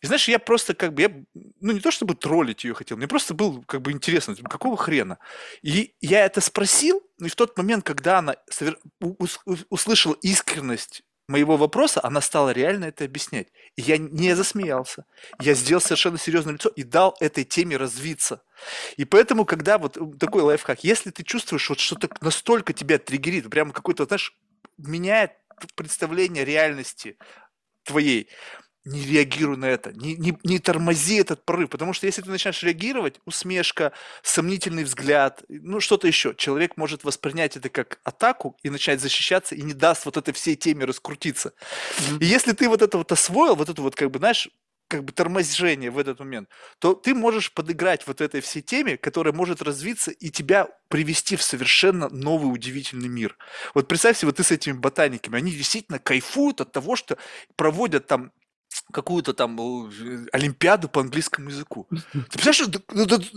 И 0.00 0.06
знаешь, 0.06 0.28
я 0.28 0.38
просто 0.38 0.74
как 0.74 0.92
бы, 0.92 1.02
я, 1.02 1.10
ну 1.60 1.72
не 1.72 1.80
то 1.80 1.90
чтобы 1.90 2.14
троллить 2.14 2.64
ее 2.64 2.74
хотел, 2.74 2.96
мне 2.96 3.08
просто 3.08 3.34
было 3.34 3.62
как 3.62 3.82
бы 3.82 3.92
интересно, 3.92 4.34
типа, 4.34 4.50
какого 4.50 4.76
хрена? 4.76 5.18
И 5.62 5.94
я 6.00 6.24
это 6.24 6.40
спросил, 6.40 7.02
и 7.20 7.28
в 7.28 7.36
тот 7.36 7.56
момент, 7.56 7.84
когда 7.84 8.18
она 8.18 8.36
услышала 9.70 10.14
искренность 10.22 11.02
моего 11.28 11.56
вопроса, 11.56 12.00
она 12.02 12.20
стала 12.20 12.50
реально 12.50 12.86
это 12.86 13.04
объяснять. 13.04 13.48
И 13.76 13.82
я 13.82 13.98
не 13.98 14.34
засмеялся. 14.34 15.06
Я 15.40 15.54
сделал 15.54 15.80
совершенно 15.80 16.18
серьезное 16.18 16.54
лицо 16.54 16.68
и 16.68 16.82
дал 16.82 17.16
этой 17.20 17.44
теме 17.44 17.76
развиться. 17.76 18.42
И 18.96 19.04
поэтому, 19.04 19.44
когда 19.44 19.78
вот 19.78 19.98
такой 20.18 20.42
лайфхак, 20.42 20.84
если 20.84 21.10
ты 21.10 21.22
чувствуешь, 21.22 21.68
вот 21.68 21.80
что-то 21.80 22.08
настолько 22.20 22.72
тебя 22.72 22.98
триггерит, 22.98 23.48
прямо 23.50 23.72
какой-то, 23.72 24.04
знаешь, 24.04 24.36
меняет 24.76 25.32
представление 25.76 26.44
реальности 26.44 27.16
твоей, 27.84 28.28
не 28.84 29.04
реагируй 29.06 29.56
на 29.56 29.66
это, 29.66 29.92
не, 29.92 30.14
не, 30.14 30.36
не 30.44 30.58
тормози 30.58 31.16
этот 31.16 31.44
порыв, 31.44 31.70
потому 31.70 31.92
что 31.92 32.06
если 32.06 32.22
ты 32.22 32.30
начинаешь 32.30 32.62
реагировать, 32.62 33.20
усмешка, 33.24 33.92
сомнительный 34.22 34.84
взгляд, 34.84 35.42
ну 35.48 35.80
что-то 35.80 36.06
еще, 36.06 36.34
человек 36.36 36.76
может 36.76 37.04
воспринять 37.04 37.56
это 37.56 37.70
как 37.70 38.00
атаку 38.04 38.56
и 38.62 38.70
начать 38.70 39.00
защищаться 39.00 39.54
и 39.54 39.62
не 39.62 39.72
даст 39.72 40.04
вот 40.04 40.16
этой 40.16 40.34
всей 40.34 40.56
теме 40.56 40.84
раскрутиться. 40.84 41.54
Mm-hmm. 41.98 42.18
И 42.20 42.26
если 42.26 42.52
ты 42.52 42.68
вот 42.68 42.82
это 42.82 42.98
вот 42.98 43.10
освоил, 43.10 43.56
вот 43.56 43.68
это 43.68 43.80
вот 43.80 43.94
как 43.96 44.10
бы, 44.10 44.18
знаешь, 44.18 44.48
как 44.88 45.04
бы 45.04 45.12
торможение 45.12 45.90
в 45.90 45.98
этот 45.98 46.20
момент, 46.20 46.48
то 46.78 46.94
ты 46.94 47.14
можешь 47.14 47.52
подыграть 47.52 48.06
вот 48.06 48.20
этой 48.20 48.40
всей 48.40 48.60
теме, 48.60 48.96
которая 48.96 49.32
может 49.32 49.62
развиться 49.62 50.10
и 50.10 50.30
тебя 50.30 50.68
привести 50.88 51.36
в 51.36 51.42
совершенно 51.42 52.08
новый 52.10 52.52
удивительный 52.52 53.08
мир. 53.08 53.36
Вот 53.74 53.88
представь 53.88 54.18
себе, 54.18 54.28
вот 54.28 54.36
ты 54.36 54.44
с 54.44 54.50
этими 54.50 54.74
ботаниками, 54.74 55.38
они 55.38 55.52
действительно 55.52 55.98
кайфуют 55.98 56.60
от 56.60 56.72
того, 56.72 56.96
что 56.96 57.16
проводят 57.56 58.06
там 58.06 58.30
какую-то 58.92 59.34
там 59.34 59.58
олимпиаду 60.32 60.88
по 60.88 61.00
английскому 61.00 61.50
языку. 61.50 61.86
Ты 61.90 62.38
представляешь, 62.38 62.82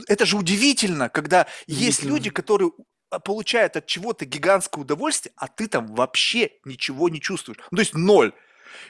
это 0.07 0.25
же 0.25 0.38
удивительно, 0.38 1.09
когда 1.09 1.47
есть 1.67 2.03
люди, 2.03 2.29
которые 2.29 2.71
а, 3.09 3.19
получают 3.19 3.77
от 3.77 3.85
чего-то 3.85 4.25
гигантское 4.25 4.83
удовольствие, 4.83 5.33
а 5.38 5.47
ты 5.47 5.67
там 5.67 5.88
вообще 5.95 6.51
ничего 6.65 7.09
не 7.09 7.21
чувствуешь. 7.21 7.59
Ну, 7.71 7.77
то 7.77 7.81
есть 7.81 7.93
ноль. 7.93 8.33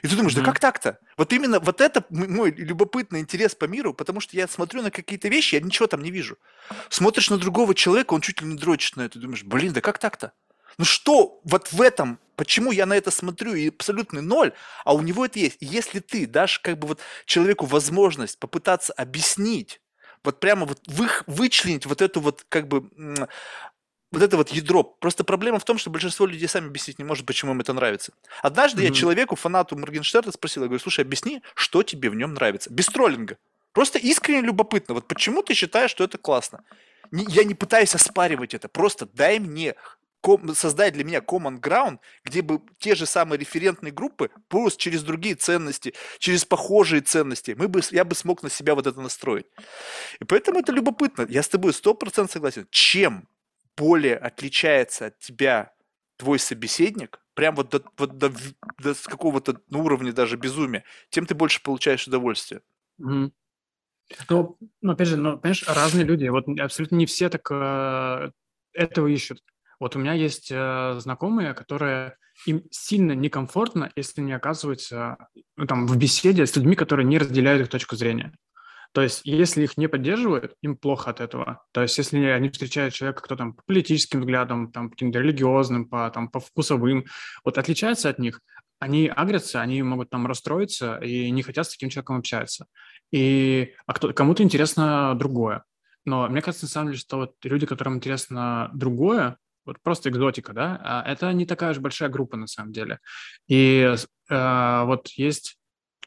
И 0.02 0.08
ты 0.08 0.16
думаешь, 0.16 0.34
да 0.34 0.42
как 0.42 0.58
так-то? 0.58 0.98
Вот 1.16 1.32
именно 1.32 1.60
вот 1.60 1.80
это 1.80 2.04
мой 2.10 2.50
любопытный 2.50 3.20
интерес 3.20 3.54
по 3.54 3.64
миру, 3.66 3.94
потому 3.94 4.20
что 4.20 4.36
я 4.36 4.48
смотрю 4.48 4.82
на 4.82 4.90
какие-то 4.90 5.28
вещи, 5.28 5.54
я 5.54 5.60
ничего 5.60 5.86
там 5.86 6.02
не 6.02 6.10
вижу. 6.10 6.36
Смотришь 6.88 7.30
на 7.30 7.38
другого 7.38 7.74
человека, 7.74 8.14
он 8.14 8.20
чуть 8.20 8.40
ли 8.40 8.48
не 8.48 8.56
дрочит 8.56 8.96
на 8.96 9.02
это, 9.02 9.18
думаешь, 9.18 9.44
блин, 9.44 9.72
да 9.72 9.80
как 9.80 9.98
так-то? 9.98 10.32
Ну 10.78 10.84
что 10.84 11.40
вот 11.44 11.72
в 11.72 11.82
этом, 11.82 12.18
почему 12.36 12.70
я 12.70 12.86
на 12.86 12.96
это 12.96 13.10
смотрю 13.10 13.54
и 13.54 13.68
абсолютный 13.68 14.22
ноль, 14.22 14.52
а 14.84 14.94
у 14.94 15.02
него 15.02 15.26
это 15.26 15.38
есть. 15.38 15.58
Если 15.60 15.98
ты 15.98 16.26
дашь 16.26 16.60
как 16.60 16.78
бы 16.78 16.88
вот 16.88 17.00
человеку 17.26 17.66
возможность 17.66 18.38
попытаться 18.38 18.92
объяснить, 18.92 19.80
вот 20.22 20.40
прямо 20.40 20.66
вот 20.66 20.80
вы, 20.86 21.08
вычленить 21.26 21.86
вот 21.86 22.00
эту 22.00 22.20
вот 22.20 22.44
как 22.48 22.68
бы 22.68 22.88
вот 24.10 24.22
это 24.22 24.36
вот 24.36 24.50
ядро. 24.50 24.84
Просто 24.84 25.24
проблема 25.24 25.58
в 25.58 25.64
том, 25.64 25.78
что 25.78 25.90
большинство 25.90 26.26
людей 26.26 26.48
сами 26.48 26.68
объяснить 26.68 26.98
не 26.98 27.04
может, 27.04 27.26
почему 27.26 27.52
им 27.52 27.60
это 27.60 27.72
нравится. 27.72 28.12
Однажды 28.42 28.82
mm-hmm. 28.82 28.88
я 28.88 28.94
человеку, 28.94 29.36
фанату 29.36 29.76
Моргенштерна 29.76 30.32
спросил, 30.32 30.62
я 30.62 30.68
говорю, 30.68 30.80
слушай, 30.80 31.04
объясни, 31.04 31.42
что 31.54 31.82
тебе 31.82 32.08
в 32.08 32.14
нем 32.14 32.34
нравится. 32.34 32.72
Без 32.72 32.86
троллинга. 32.86 33.36
Просто 33.72 33.98
искренне 33.98 34.40
любопытно. 34.40 34.94
Вот 34.94 35.06
почему 35.06 35.42
ты 35.42 35.54
считаешь, 35.54 35.90
что 35.90 36.04
это 36.04 36.16
классно? 36.16 36.64
Не, 37.10 37.24
я 37.28 37.44
не 37.44 37.54
пытаюсь 37.54 37.94
оспаривать 37.94 38.54
это. 38.54 38.68
Просто 38.68 39.06
дай 39.06 39.38
мне 39.38 39.74
создать 40.54 40.94
для 40.94 41.04
меня 41.04 41.20
common 41.20 41.60
ground, 41.60 41.98
где 42.24 42.42
бы 42.42 42.60
те 42.78 42.94
же 42.94 43.06
самые 43.06 43.38
референтные 43.38 43.92
группы, 43.92 44.30
плюс 44.48 44.76
через 44.76 45.02
другие 45.02 45.34
ценности, 45.34 45.94
через 46.18 46.44
похожие 46.44 47.00
ценности, 47.00 47.54
мы 47.58 47.68
бы, 47.68 47.80
я 47.90 48.04
бы 48.04 48.14
смог 48.14 48.42
на 48.42 48.50
себя 48.50 48.74
вот 48.74 48.86
это 48.86 49.00
настроить. 49.00 49.46
И 50.20 50.24
поэтому 50.24 50.58
это 50.58 50.72
любопытно. 50.72 51.26
Я 51.28 51.42
с 51.42 51.48
тобой 51.48 51.72
сто 51.72 51.94
процентов 51.94 52.32
согласен. 52.32 52.66
Чем 52.70 53.28
более 53.76 54.16
отличается 54.16 55.06
от 55.06 55.18
тебя 55.18 55.72
твой 56.16 56.38
собеседник, 56.38 57.20
прям 57.34 57.54
вот 57.54 57.70
до, 57.70 57.82
вот 57.96 58.18
до, 58.18 58.32
до 58.78 58.94
какого-то 59.04 59.60
ну, 59.70 59.84
уровня 59.84 60.12
даже 60.12 60.36
безумия, 60.36 60.84
тем 61.10 61.26
ты 61.26 61.34
больше 61.34 61.62
получаешь 61.62 62.06
удовольствие. 62.08 62.60
Mm. 63.00 63.30
Ну, 64.28 64.58
ну, 64.80 64.92
опять 64.92 65.08
же, 65.08 65.16
ну, 65.16 65.38
понимаешь, 65.38 65.64
разные 65.68 66.04
люди. 66.04 66.26
Вот 66.28 66.48
абсолютно 66.58 66.96
не 66.96 67.06
все 67.06 67.28
так 67.28 67.46
э, 67.50 68.30
этого 68.72 69.06
ищут. 69.06 69.42
Вот 69.80 69.96
у 69.96 69.98
меня 69.98 70.12
есть 70.12 70.50
э, 70.50 70.96
знакомые, 70.98 71.54
которые 71.54 72.16
им 72.46 72.62
сильно 72.70 73.12
некомфортно, 73.12 73.90
если 73.96 74.20
не 74.20 74.32
оказываются 74.32 75.16
ну, 75.56 75.66
там, 75.66 75.86
в 75.86 75.96
беседе 75.96 76.46
с 76.46 76.56
людьми, 76.56 76.74
которые 76.76 77.06
не 77.06 77.18
разделяют 77.18 77.62
их 77.62 77.68
точку 77.68 77.96
зрения. 77.96 78.32
То 78.92 79.02
есть, 79.02 79.20
если 79.24 79.64
их 79.64 79.76
не 79.76 79.86
поддерживают, 79.86 80.54
им 80.62 80.76
плохо 80.76 81.10
от 81.10 81.20
этого. 81.20 81.62
То 81.72 81.82
есть, 81.82 81.98
если 81.98 82.24
они 82.24 82.48
встречают 82.48 82.94
человека, 82.94 83.22
кто 83.22 83.36
там 83.36 83.52
по 83.52 83.62
политическим 83.64 84.20
взглядам, 84.20 84.72
там, 84.72 84.88
по 84.88 84.96
каким-то 84.96 85.18
религиозным, 85.18 85.86
по, 85.86 86.10
там, 86.10 86.28
по 86.28 86.40
вкусовым, 86.40 87.04
вот 87.44 87.58
отличается 87.58 88.08
от 88.08 88.18
них, 88.18 88.40
они 88.78 89.08
агрятся, 89.08 89.60
они 89.60 89.82
могут 89.82 90.08
там 90.10 90.26
расстроиться 90.26 90.96
и 90.98 91.30
не 91.30 91.42
хотят 91.42 91.66
с 91.66 91.70
таким 91.70 91.90
человеком 91.90 92.16
общаться. 92.16 92.66
И 93.12 93.74
а 93.86 93.92
кто, 93.92 94.12
кому-то 94.12 94.42
интересно 94.42 95.14
другое. 95.16 95.64
Но 96.04 96.28
мне 96.28 96.40
кажется, 96.40 96.66
на 96.66 96.70
самом 96.70 96.88
деле, 96.88 96.98
что 96.98 97.16
вот 97.18 97.34
люди, 97.42 97.66
которым 97.66 97.96
интересно 97.96 98.70
другое, 98.72 99.36
вот 99.68 99.80
просто 99.82 100.08
экзотика, 100.08 100.52
да, 100.52 100.80
а 100.82 101.10
это 101.10 101.32
не 101.32 101.46
такая 101.46 101.70
уж 101.70 101.78
большая 101.78 102.08
группа 102.08 102.36
на 102.36 102.46
самом 102.46 102.72
деле. 102.72 102.98
И 103.46 103.94
э, 104.30 104.82
вот 104.84 105.08
есть 105.08 105.58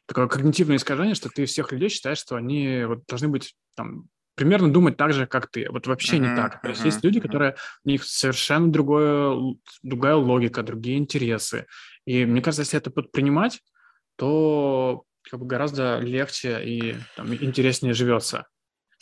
такое 0.07 0.27
когнитивное 0.27 0.77
искажение, 0.77 1.15
что 1.15 1.29
ты 1.29 1.45
всех 1.45 1.71
людей 1.71 1.89
считаешь, 1.89 2.17
что 2.17 2.35
они 2.35 2.83
вот 2.85 3.03
должны 3.07 3.29
быть 3.29 3.55
там 3.75 4.07
примерно 4.35 4.73
думать 4.73 4.97
так 4.97 5.13
же, 5.13 5.27
как 5.27 5.49
ты. 5.51 5.69
Вот 5.69 5.87
вообще 5.87 6.17
uh-huh, 6.17 6.29
не 6.29 6.35
так. 6.35 6.61
То 6.61 6.69
есть 6.69 6.81
uh-huh, 6.81 6.85
есть 6.85 7.03
люди, 7.03 7.19
которые 7.19 7.55
у 7.85 7.89
них 7.89 8.03
совершенно 8.03 8.71
другое, 8.71 9.55
другая 9.83 10.15
логика, 10.15 10.63
другие 10.63 10.97
интересы. 10.97 11.67
И 12.05 12.25
мне 12.25 12.41
кажется, 12.41 12.63
если 12.63 12.77
это 12.77 12.89
принимать, 12.89 13.61
то 14.15 15.03
как 15.29 15.39
бы 15.39 15.45
гораздо 15.45 15.99
легче 15.99 16.61
и 16.63 16.95
там, 17.15 17.33
интереснее 17.33 17.93
живется. 17.93 18.47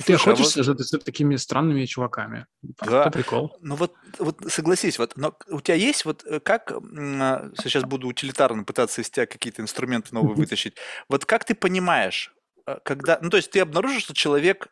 Ты 0.05 0.17
Слушай, 0.17 0.33
охотишься 0.33 0.61
а 0.61 0.63
вот... 0.63 0.79
за, 0.79 0.97
такими 0.99 1.35
странными 1.35 1.85
чуваками. 1.85 2.47
Да. 2.61 3.01
Это 3.01 3.11
прикол. 3.11 3.57
Ну 3.59 3.75
вот, 3.75 3.93
вот 4.17 4.37
согласись, 4.47 4.97
вот, 4.97 5.17
но 5.17 5.37
у 5.49 5.59
тебя 5.59 5.75
есть 5.75 6.05
вот 6.05 6.23
э, 6.25 6.39
как, 6.39 6.71
а, 6.71 7.51
сейчас 7.61 7.83
буду 7.83 8.07
утилитарно 8.07 8.63
пытаться 8.63 9.01
из 9.01 9.09
тебя 9.09 9.25
какие-то 9.25 9.61
инструменты 9.61 10.09
новые 10.13 10.35
вытащить, 10.35 10.75
вот 11.09 11.25
как 11.25 11.43
ты 11.43 11.53
понимаешь, 11.53 12.33
э, 12.65 12.77
когда, 12.83 13.19
ну 13.21 13.29
то 13.29 13.37
есть 13.37 13.51
ты 13.51 13.59
обнаружишь, 13.59 14.03
что 14.03 14.13
человек 14.13 14.69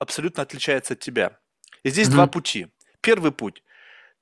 абсолютно 0.00 0.42
отличается 0.42 0.94
от 0.94 1.00
тебя. 1.00 1.38
И 1.84 1.90
здесь 1.90 2.08
два 2.08 2.26
пути. 2.26 2.66
Первый 3.00 3.30
путь. 3.30 3.62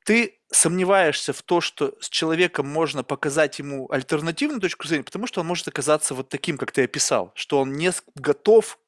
Ты 0.05 0.39
сомневаешься 0.53 1.33
в 1.33 1.43
то, 1.43 1.61
что 1.61 1.95
с 2.01 2.09
человеком 2.09 2.69
можно 2.69 3.03
показать 3.03 3.59
ему 3.59 3.91
альтернативную 3.91 4.61
точку 4.61 4.87
зрения, 4.87 5.03
потому 5.03 5.27
что 5.27 5.41
он 5.41 5.47
может 5.47 5.67
оказаться 5.67 6.15
вот 6.15 6.29
таким, 6.29 6.59
как 6.59 6.73
ты 6.73 6.85
описал, 6.85 7.33
что 7.35 7.59
он 7.59 7.73
не 7.73 7.91
готов 8.15 8.79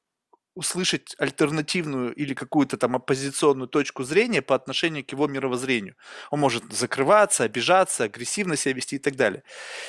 услышать 0.59 1.15
альтернативную 1.19 2.13
или 2.15 2.35
какую-то 2.35 2.77
там 2.77 2.97
оппозиционную 2.97 3.69
точку 3.69 4.03
зрения 4.03 4.43
по 4.43 4.57
отношению 4.57 5.05
к 5.05 5.13
его 5.13 5.29
мировоззрению. 5.29 5.95
Он 6.31 6.41
может 6.41 6.65
закрываться, 6.73 7.45
обижаться, 7.45 8.05
агрессивно 8.05 8.57
себя 8.57 8.75
вести 8.75 8.97
и 8.97 8.99
так 8.99 9.15
далее. 9.15 9.45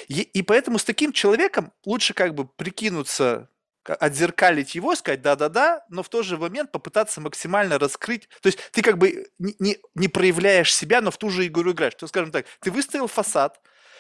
И, 0.08 0.22
и 0.22 0.44
поэтому 0.44 0.78
с 0.78 0.84
таким 0.84 1.12
человеком 1.12 1.74
лучше 1.86 2.14
как 2.14 2.36
бы 2.36 2.48
прикинуться 2.48 3.50
отзеркалить 3.84 4.76
его, 4.76 4.96
сказать 4.96 5.24
да-да-да, 5.24 5.84
но 5.90 6.04
в 6.04 6.10
тот 6.10 6.24
же 6.24 6.38
момент 6.38 6.72
попытаться 6.72 7.20
максимально 7.20 7.80
раскрыть. 7.80 8.30
То 8.42 8.48
есть 8.48 8.60
ты 8.72 8.84
как 8.84 9.00
бы 9.00 9.26
не, 9.40 9.56
не, 9.58 9.78
не 9.96 10.08
проявляешь 10.08 10.76
себя, 10.76 11.02
но 11.02 11.10
в 11.10 11.18
ту 11.18 11.32
же 11.32 11.48
игру 11.48 11.72
играешь. 11.72 11.96
То, 11.96 12.06
скажем 12.06 12.32
так, 12.32 12.46
ты 12.60 12.70
выставил 12.70 13.08
фасад, 13.08 13.60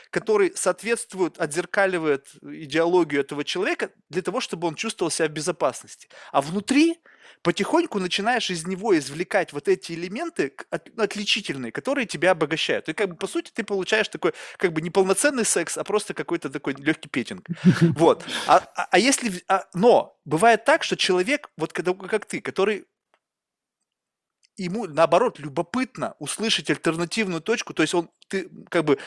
который 0.10 0.54
соответствует, 0.56 1.40
отзеркаливает 1.40 2.28
идеологию 2.42 3.22
этого 3.22 3.44
человека 3.44 3.92
для 4.10 4.22
того, 4.22 4.42
чтобы 4.42 4.68
он 4.68 4.76
чувствовал 4.76 5.12
себя 5.12 5.28
в 5.28 5.32
безопасности. 5.32 6.08
А 6.32 6.42
внутри 6.42 7.00
потихоньку 7.42 8.00
начинаешь 8.00 8.50
из 8.50 8.66
него 8.66 8.98
извлекать 8.98 9.54
вот 9.54 9.68
эти 9.68 9.94
элементы 9.94 10.54
отличительные, 10.98 11.72
которые 11.72 12.06
тебя 12.06 12.32
обогащают. 12.32 12.90
И 12.90 12.94
как 12.94 13.10
бы 13.10 13.16
по 13.16 13.28
сути 13.28 13.52
ты 13.54 13.64
получаешь 13.64 14.10
такой 14.10 14.34
как 14.58 14.74
бы 14.74 14.82
неполноценный 14.82 15.46
секс, 15.46 15.78
а 15.78 15.84
просто 15.84 16.14
какой-то 16.14 16.50
такой 16.50 16.76
легкий 16.76 17.10
петинг. 17.10 17.46
Вот. 17.96 18.24
А, 18.48 18.58
а, 18.76 18.88
а 18.92 19.00
если... 19.00 19.44
А, 19.48 19.66
но 19.74 20.18
бывает 20.26 20.66
так, 20.66 20.84
что 20.84 20.96
человек, 20.96 21.50
вот 21.58 21.74
когда, 21.74 21.94
как 21.94 22.26
ты, 22.26 22.42
который 22.42 22.86
ему 24.58 24.86
наоборот 24.86 25.40
любопытно 25.40 26.16
услышать 26.20 26.70
альтернативную 26.70 27.42
точку, 27.42 27.74
то 27.74 27.82
есть 27.82 27.94
он 27.94 28.10
ты 28.30 28.50
как 28.70 28.86
бы 28.86 28.98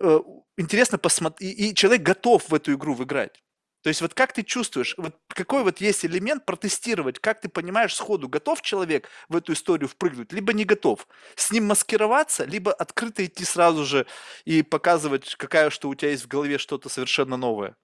э, 0.00 0.20
интересно 0.56 0.98
посмотреть, 0.98 1.58
и, 1.58 1.70
и 1.70 1.74
человек 1.74 2.02
готов 2.02 2.48
в 2.48 2.54
эту 2.54 2.74
игру 2.74 2.94
выиграть. 2.94 3.42
То 3.82 3.88
есть 3.88 4.00
вот 4.00 4.14
как 4.14 4.32
ты 4.32 4.42
чувствуешь, 4.42 4.94
вот 4.96 5.14
какой 5.28 5.62
вот 5.62 5.80
есть 5.80 6.04
элемент 6.04 6.44
протестировать, 6.44 7.20
как 7.20 7.40
ты 7.40 7.48
понимаешь 7.48 7.94
сходу, 7.94 8.28
готов 8.28 8.60
человек 8.60 9.08
в 9.28 9.36
эту 9.36 9.52
историю 9.52 9.88
впрыгнуть, 9.88 10.32
либо 10.32 10.52
не 10.52 10.64
готов. 10.64 11.06
С 11.36 11.52
ним 11.52 11.66
маскироваться, 11.66 12.44
либо 12.44 12.72
открыто 12.72 13.24
идти 13.24 13.44
сразу 13.44 13.84
же 13.84 14.06
и 14.44 14.62
показывать, 14.62 15.36
какая 15.36 15.70
что 15.70 15.88
у 15.88 15.94
тебя 15.94 16.10
есть 16.10 16.24
в 16.24 16.28
голове 16.28 16.58
что-то 16.58 16.88
совершенно 16.88 17.36
новое. 17.36 17.76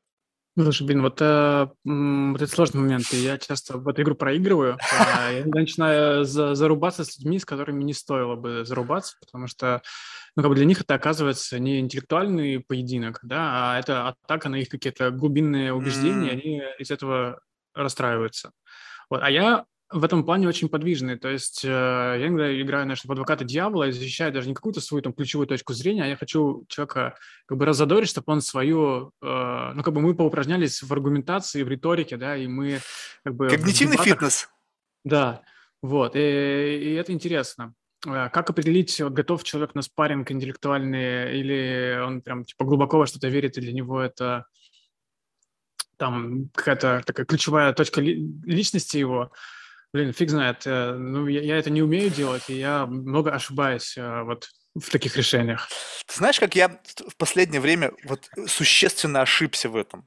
Слушай, 0.54 0.86
блин, 0.86 1.00
вот, 1.00 1.18
э, 1.22 1.66
вот 1.84 2.42
это 2.42 2.52
сложный 2.52 2.82
момент. 2.82 3.04
И 3.12 3.16
я 3.16 3.38
часто 3.38 3.78
в 3.78 3.88
эту 3.88 4.02
игру 4.02 4.14
проигрываю. 4.14 4.76
Э, 4.92 5.38
я 5.38 5.44
начинаю 5.46 6.24
за, 6.24 6.54
зарубаться 6.54 7.04
с 7.04 7.18
людьми, 7.18 7.38
с 7.38 7.46
которыми 7.46 7.82
не 7.82 7.94
стоило 7.94 8.36
бы 8.36 8.64
зарубаться, 8.66 9.16
потому 9.20 9.46
что 9.46 9.80
ну, 10.36 10.42
как 10.42 10.50
бы 10.50 10.56
для 10.56 10.66
них 10.66 10.82
это 10.82 10.94
оказывается 10.94 11.58
не 11.58 11.80
интеллектуальный 11.80 12.60
поединок, 12.60 13.20
да, 13.22 13.72
а 13.72 13.78
это 13.78 14.08
атака 14.08 14.50
на 14.50 14.56
их 14.56 14.68
какие-то 14.68 15.10
глубинные 15.10 15.72
убеждения, 15.72 16.30
mm. 16.30 16.32
они 16.32 16.62
из 16.78 16.90
этого 16.90 17.40
расстраиваются. 17.74 18.52
Вот. 19.08 19.22
А 19.22 19.30
я 19.30 19.64
в 19.92 20.04
этом 20.04 20.24
плане 20.24 20.48
очень 20.48 20.68
подвижный. 20.68 21.18
То 21.18 21.28
есть 21.28 21.64
э, 21.64 21.68
я 21.68 22.26
иногда 22.26 22.60
играю, 22.60 22.84
знаешь, 22.84 23.04
в 23.04 23.10
адвоката 23.10 23.44
дьявола 23.44 23.88
и 23.88 23.92
защищаю 23.92 24.32
даже 24.32 24.48
не 24.48 24.54
какую-то 24.54 24.80
свою 24.80 25.02
там 25.02 25.12
ключевую 25.12 25.46
точку 25.46 25.72
зрения, 25.72 26.04
а 26.04 26.06
я 26.06 26.16
хочу 26.16 26.64
человека 26.68 27.16
как 27.46 27.58
бы 27.58 27.66
разодорить, 27.66 28.08
чтобы 28.08 28.32
он 28.32 28.40
свою... 28.40 29.12
Э, 29.22 29.72
ну, 29.74 29.82
как 29.82 29.94
бы 29.94 30.00
мы 30.00 30.14
поупражнялись 30.14 30.82
в 30.82 30.92
аргументации, 30.92 31.62
в 31.62 31.68
риторике, 31.68 32.16
да, 32.16 32.36
и 32.36 32.46
мы 32.46 32.80
как 33.24 33.34
бы... 33.34 33.48
Когнитивный 33.48 33.98
фитнес. 33.98 34.48
Да, 35.04 35.42
вот, 35.82 36.16
и, 36.16 36.18
и 36.18 36.94
это 36.94 37.12
интересно. 37.12 37.74
Э, 38.06 38.30
как 38.30 38.50
определить, 38.50 39.00
вот, 39.00 39.12
готов 39.12 39.44
человек 39.44 39.74
на 39.74 39.82
спарринг 39.82 40.30
интеллектуальный, 40.30 41.38
или 41.38 41.98
он 42.04 42.22
прям 42.22 42.44
типа 42.44 42.64
глубоко 42.64 42.98
во 42.98 43.06
что-то 43.06 43.28
верит, 43.28 43.58
и 43.58 43.60
для 43.60 43.72
него 43.72 44.00
это 44.00 44.46
там 45.96 46.48
какая-то 46.54 47.02
такая 47.06 47.26
ключевая 47.26 47.72
точка 47.72 48.00
ли, 48.00 48.28
личности 48.44 48.96
его. 48.96 49.30
Блин, 49.92 50.12
фиг 50.12 50.30
знает. 50.30 50.62
Э, 50.66 50.94
ну, 50.94 51.26
я, 51.26 51.42
я 51.42 51.56
это 51.58 51.70
не 51.70 51.82
умею 51.82 52.10
делать, 52.10 52.48
и 52.48 52.54
я 52.54 52.86
много 52.86 53.32
ошибаюсь 53.32 53.96
э, 53.96 54.22
вот 54.22 54.48
в 54.74 54.90
таких 54.90 55.16
решениях. 55.16 55.68
Ты 56.06 56.16
знаешь, 56.16 56.40
как 56.40 56.54
я 56.54 56.80
в 57.08 57.16
последнее 57.16 57.60
время 57.60 57.92
вот 58.04 58.30
существенно 58.46 59.20
ошибся 59.20 59.68
в 59.68 59.76
этом? 59.76 60.06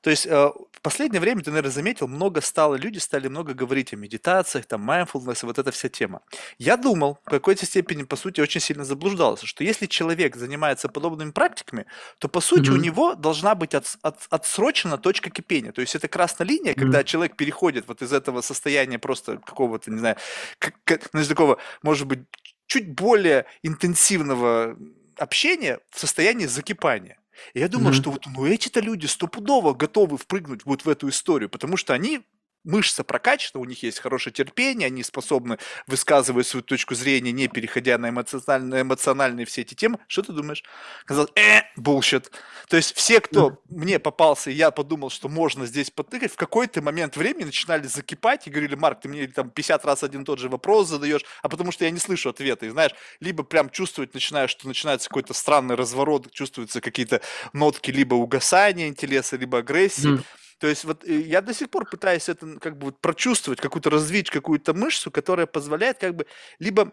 То 0.00 0.10
есть 0.10 0.26
э, 0.26 0.50
в 0.78 0.80
последнее 0.82 1.20
время, 1.20 1.42
ты, 1.42 1.50
наверное, 1.50 1.72
заметил, 1.72 2.06
много 2.06 2.40
стало, 2.40 2.76
люди 2.76 2.98
стали 2.98 3.28
много 3.28 3.52
говорить 3.54 3.92
о 3.92 3.96
медитациях, 3.96 4.66
там, 4.66 4.88
mindfulness, 4.88 5.40
вот 5.42 5.58
эта 5.58 5.70
вся 5.70 5.88
тема. 5.88 6.20
Я 6.58 6.76
думал, 6.76 7.18
в 7.24 7.30
какой-то 7.30 7.66
степени, 7.66 8.04
по 8.04 8.16
сути, 8.16 8.40
очень 8.40 8.60
сильно 8.60 8.84
заблуждался, 8.84 9.46
что 9.46 9.64
если 9.64 9.86
человек 9.86 10.36
занимается 10.36 10.88
подобными 10.88 11.32
практиками, 11.32 11.86
то, 12.18 12.28
по 12.28 12.40
сути, 12.40 12.70
mm-hmm. 12.70 12.74
у 12.74 12.76
него 12.76 13.14
должна 13.14 13.54
быть 13.54 13.74
от, 13.74 13.96
от, 14.02 14.26
отсрочена 14.30 14.98
точка 14.98 15.30
кипения. 15.30 15.72
То 15.72 15.80
есть 15.80 15.94
это 15.94 16.06
красная 16.08 16.46
линия, 16.46 16.72
mm-hmm. 16.72 16.80
когда 16.80 17.04
человек 17.04 17.36
переходит 17.36 17.88
вот 17.88 18.02
из 18.02 18.12
этого 18.12 18.40
состояния 18.40 18.98
просто 18.98 19.38
какого-то, 19.38 19.90
не 19.90 19.98
знаю, 19.98 20.16
как, 20.58 20.74
как, 20.84 21.14
из 21.14 21.28
такого, 21.28 21.58
может 21.82 22.06
быть, 22.06 22.20
чуть 22.66 22.94
более 22.94 23.46
интенсивного 23.62 24.76
общения 25.16 25.80
в 25.90 25.98
состоянии 25.98 26.46
закипания. 26.46 27.17
И 27.54 27.60
я 27.60 27.68
думал, 27.68 27.90
mm-hmm. 27.90 27.94
что 27.94 28.10
вот 28.10 28.26
ну 28.26 28.46
эти-то 28.46 28.80
люди 28.80 29.06
стопудово 29.06 29.74
готовы 29.74 30.18
впрыгнуть 30.18 30.64
вот 30.64 30.84
в 30.84 30.88
эту 30.88 31.08
историю, 31.08 31.48
потому 31.48 31.76
что 31.76 31.94
они 31.94 32.22
мышца 32.68 33.02
прокачана, 33.02 33.60
у 33.60 33.64
них 33.64 33.82
есть 33.82 33.98
хорошее 33.98 34.32
терпение, 34.32 34.86
они 34.86 35.02
способны 35.02 35.58
высказывать 35.86 36.46
свою 36.46 36.62
точку 36.62 36.94
зрения, 36.94 37.32
не 37.32 37.48
переходя 37.48 37.96
на 37.96 38.10
эмоциональные, 38.10 38.82
эмоциональные 38.82 39.46
все 39.46 39.62
эти 39.62 39.74
темы. 39.74 39.98
Что 40.06 40.22
ты 40.22 40.32
думаешь? 40.32 40.62
Казалось, 41.06 41.30
э, 41.34 41.62
bullshit. 41.78 42.30
То 42.68 42.76
есть 42.76 42.94
все, 42.94 43.20
кто 43.20 43.62
мне 43.70 43.98
попался, 43.98 44.50
и 44.50 44.54
я 44.54 44.70
подумал, 44.70 45.08
что 45.08 45.30
можно 45.30 45.64
здесь 45.64 45.90
потыкать, 45.90 46.30
в 46.30 46.36
какой-то 46.36 46.82
момент 46.82 47.16
времени 47.16 47.44
начинали 47.44 47.86
закипать 47.86 48.46
и 48.46 48.50
говорили, 48.50 48.74
Марк, 48.74 49.00
ты 49.00 49.08
мне 49.08 49.26
там 49.28 49.48
50 49.48 49.84
раз 49.86 50.02
один 50.02 50.22
и 50.22 50.24
тот 50.26 50.38
же 50.38 50.50
вопрос 50.50 50.88
задаешь, 50.88 51.24
а 51.42 51.48
потому 51.48 51.72
что 51.72 51.86
я 51.86 51.90
не 51.90 51.98
слышу 51.98 52.28
ответа. 52.28 52.66
И 52.66 52.68
знаешь, 52.68 52.92
либо 53.20 53.44
прям 53.44 53.70
чувствовать 53.70 54.12
начинаешь, 54.12 54.50
что 54.50 54.68
начинается 54.68 55.08
какой-то 55.08 55.32
странный 55.32 55.74
разворот, 55.74 56.30
чувствуются 56.32 56.82
какие-то 56.82 57.22
нотки 57.54 57.90
либо 57.90 58.14
угасания 58.14 58.88
интереса, 58.88 59.36
либо 59.36 59.58
агрессии. 59.58 60.16
Mm. 60.18 60.24
То 60.58 60.66
есть 60.66 60.84
вот 60.84 61.04
э, 61.04 61.20
я 61.20 61.40
до 61.40 61.54
сих 61.54 61.70
пор 61.70 61.88
пытаюсь 61.88 62.28
это 62.28 62.58
как 62.58 62.76
бы 62.78 62.86
вот 62.86 63.00
прочувствовать, 63.00 63.60
какую-то 63.60 63.90
развить 63.90 64.30
какую-то 64.30 64.74
мышцу, 64.74 65.10
которая 65.10 65.46
позволяет 65.46 65.98
как 65.98 66.14
бы 66.16 66.26
либо 66.58 66.92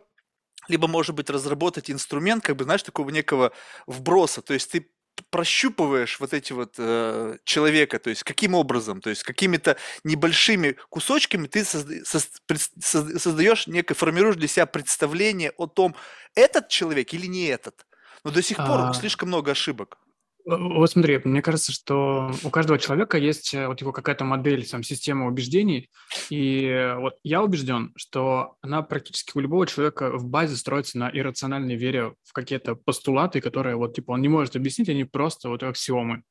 либо, 0.67 0.87
может 0.87 1.13
быть, 1.13 1.29
разработать 1.29 1.91
инструмент, 1.91 2.43
как 2.43 2.55
бы, 2.55 2.63
знаешь, 2.63 2.81
такого 2.81 3.11
некого 3.11 3.51
вброса. 3.85 4.41
То 4.41 4.55
есть 4.55 4.71
ты 4.71 4.89
прощупываешь 5.29 6.19
вот 6.19 6.33
эти 6.33 6.53
вот 6.53 6.75
э, 6.77 7.37
человека, 7.43 7.99
то 7.99 8.09
есть 8.09 8.23
каким 8.23 8.53
образом, 8.53 8.99
то 8.99 9.09
есть 9.09 9.23
какими-то 9.23 9.77
небольшими 10.03 10.75
кусочками 10.89 11.47
ты 11.47 11.61
созда- 11.61 12.03
со- 12.03 13.19
создаешь 13.19 13.67
некое, 13.67 13.93
формируешь 13.93 14.35
для 14.35 14.47
себя 14.47 14.65
представление 14.65 15.51
о 15.57 15.67
том, 15.67 15.95
этот 16.35 16.67
человек 16.67 17.13
или 17.13 17.27
не 17.27 17.45
этот. 17.45 17.85
Но 18.23 18.31
до 18.31 18.41
сих 18.41 18.57
пор 18.57 18.81
а... 18.81 18.93
слишком 18.93 19.29
много 19.29 19.51
ошибок. 19.51 19.99
Вот 20.45 20.91
смотри, 20.91 21.19
мне 21.23 21.41
кажется, 21.41 21.71
что 21.71 22.31
у 22.43 22.51
каждого 22.51 22.77
человека 22.77 23.17
есть 23.17 23.55
э, 23.55 23.67
вот 23.67 23.81
его 23.81 23.91
какая-то 23.91 24.25
модель, 24.25 24.63
сам 24.63 24.83
система 24.83 25.25
убеждений, 25.25 25.89
и 26.29 26.93
вот 26.99 27.15
я 27.23 27.41
убежден, 27.41 27.93
что 27.95 28.55
она 28.61 28.83
практически 28.83 29.31
у 29.35 29.39
любого 29.39 29.65
человека 29.65 30.11
в 30.11 30.25
базе 30.27 30.55
строится 30.55 30.99
на 30.99 31.09
иррациональной 31.09 31.75
вере 31.75 32.13
в 32.23 32.33
какие-то 32.33 32.75
постулаты, 32.75 33.41
которые 33.41 33.75
вот 33.75 33.95
типа 33.95 34.11
он 34.11 34.21
не 34.21 34.27
может 34.27 34.55
объяснить, 34.55 34.87
они 34.87 35.03
просто 35.03 35.49
вот 35.49 35.63
аксиомы. 35.63 36.21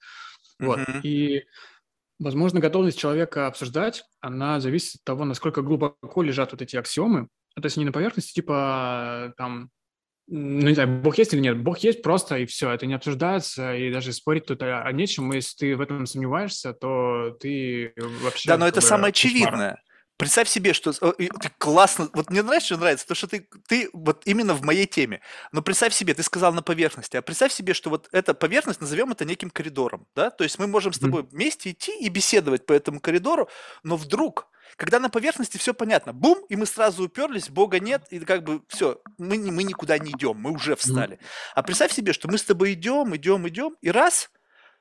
Вот. 0.61 0.79
Uh-huh. 0.79 1.01
И, 1.03 1.45
возможно, 2.21 2.61
готовность 2.61 2.99
человека 2.99 3.49
обсуждать, 3.49 4.05
она 4.21 4.61
зависит 4.61 4.97
от 4.97 5.05
того, 5.05 5.25
насколько 5.25 5.61
глубоко 5.63 6.23
лежат 6.23 6.53
вот 6.53 6.63
эти 6.63 6.77
аксиомы. 6.77 7.27
А 7.57 7.61
то 7.61 7.67
есть 7.67 7.77
не 7.77 7.85
на 7.85 7.91
поверхности, 7.91 8.33
типа 8.33 9.35
там 9.37 9.71
ну, 10.27 10.69
не 10.69 10.75
знаю, 10.75 10.89
Бог 11.01 11.19
есть 11.19 11.35
или 11.35 11.41
нет. 11.41 11.63
Бог 11.63 11.79
есть 11.79 12.03
просто, 12.03 12.39
и 12.39 12.47
все. 12.47 12.71
Это 12.71 12.87
не 12.87 12.95
обсуждается, 12.95 13.75
и 13.75 13.93
даже 13.93 14.13
спорить 14.13 14.47
тут 14.47 14.63
о, 14.63 14.83
о 14.83 14.93
нечем. 14.93 15.31
Если 15.33 15.57
ты 15.57 15.77
в 15.77 15.81
этом 15.81 16.07
сомневаешься, 16.07 16.73
то 16.73 17.37
ты 17.41 17.93
вообще... 17.97 18.49
Да, 18.49 18.57
но 18.57 18.67
это 18.67 18.81
самое 18.81 19.11
очевидное. 19.11 19.83
Представь 20.17 20.49
себе, 20.49 20.75
что 20.75 20.93
ты 20.93 21.29
классно, 21.59 22.09
вот 22.15 22.31
мне 22.31 22.43
нравится, 22.43 22.67
что 22.67 22.77
нравится, 22.77 23.07
то, 23.07 23.17
что 23.17 23.27
ты, 23.27 23.49
ты 23.67 23.91
вот 23.93 24.23
именно 24.27 24.55
в 24.55 24.63
моей 24.63 24.87
теме. 24.87 25.21
Но 25.51 25.61
представь 25.61 25.93
себе, 25.93 26.15
ты 26.15 26.23
сказал 26.23 26.55
на 26.55 26.63
поверхности, 26.63 27.17
а 27.17 27.23
представь 27.23 27.53
себе, 27.53 27.75
что 27.75 27.91
вот 27.91 28.09
эта 28.13 28.33
поверхность, 28.33 28.81
назовем 28.81 29.11
это 29.11 29.25
неким 29.25 29.51
коридором, 29.51 30.07
да, 30.15 30.31
то 30.31 30.45
есть 30.45 30.61
мы 30.61 30.69
можем 30.69 30.93
с 30.93 31.01
тобой 31.01 31.25
вместе 31.25 31.73
идти 31.73 31.99
и 31.99 32.09
беседовать 32.11 32.65
по 32.65 32.73
этому 32.73 33.01
коридору, 33.01 33.49
но 33.83 33.97
вдруг 33.97 34.47
когда 34.77 34.99
на 34.99 35.09
поверхности 35.09 35.59
все 35.59 35.75
понятно, 35.75 36.13
бум, 36.13 36.45
и 36.49 36.57
мы 36.57 36.67
сразу 36.67 37.05
уперлись, 37.05 37.49
Бога 37.49 37.81
нет, 37.81 38.07
и 38.11 38.19
как 38.21 38.43
бы 38.43 38.63
все, 38.69 39.01
мы, 39.19 39.39
мы 39.39 39.63
никуда 39.63 39.99
не 39.99 40.11
идем, 40.13 40.37
мы 40.37 40.53
уже 40.53 40.77
встали. 40.77 41.19
А 41.55 41.63
представь 41.63 41.93
себе, 41.93 42.13
что 42.13 42.29
мы 42.29 42.39
с 42.39 42.45
тобой 42.45 42.73
идем, 42.73 43.15
идем, 43.15 43.47
идем, 43.49 43.77
и 43.81 43.91
раз, 43.91 44.31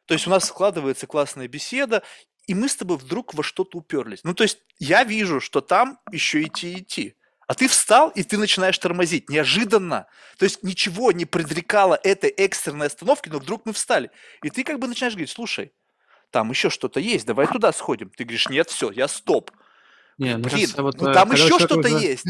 то 0.06 0.14
есть 0.14 0.28
у 0.28 0.30
нас 0.30 0.46
складывается 0.46 1.08
классная 1.08 1.48
беседа, 1.48 2.04
и 2.48 2.56
мы 2.56 2.68
с 2.68 2.76
тобой 2.76 2.98
вдруг 2.98 3.34
во 3.34 3.44
что-то 3.44 3.78
уперлись. 3.78 4.24
Ну, 4.24 4.34
то 4.34 4.44
есть 4.44 4.60
я 4.80 5.04
вижу, 5.04 5.40
что 5.40 5.62
там 5.62 6.00
еще 6.12 6.44
идти 6.44 6.80
идти. 6.80 7.16
А 7.48 7.56
ты 7.56 7.68
встал, 7.68 8.10
и 8.10 8.24
ты 8.24 8.38
начинаешь 8.38 8.78
тормозить. 8.78 9.30
Неожиданно. 9.30 10.08
То 10.38 10.46
есть 10.46 10.64
ничего 10.64 11.12
не 11.12 11.26
предрекало 11.26 12.00
этой 12.02 12.30
экстренной 12.30 12.88
остановки, 12.88 13.30
но 13.30 13.40
вдруг 13.40 13.66
мы 13.66 13.74
встали. 13.74 14.12
И 14.42 14.50
ты 14.50 14.64
как 14.64 14.80
бы 14.80 14.88
начинаешь 14.88 15.14
говорить, 15.14 15.30
слушай, 15.30 15.74
там 16.32 16.50
еще 16.50 16.70
что-то 16.70 17.00
есть, 17.00 17.26
давай 17.26 17.48
туда 17.48 17.72
сходим. 17.72 18.10
Ты 18.10 18.24
говоришь, 18.24 18.50
нет, 18.50 18.70
все, 18.70 18.92
я 18.92 19.08
стоп. 19.08 19.52
Не, 20.18 20.38
Блин, 20.38 20.50
кажется, 20.50 20.84
вот, 20.84 21.02
ну 21.02 21.10
э, 21.10 21.14
там 21.14 21.32
еще 21.32 21.60
что-то 21.60 21.80
уже... 21.80 22.00
есть. 22.00 22.26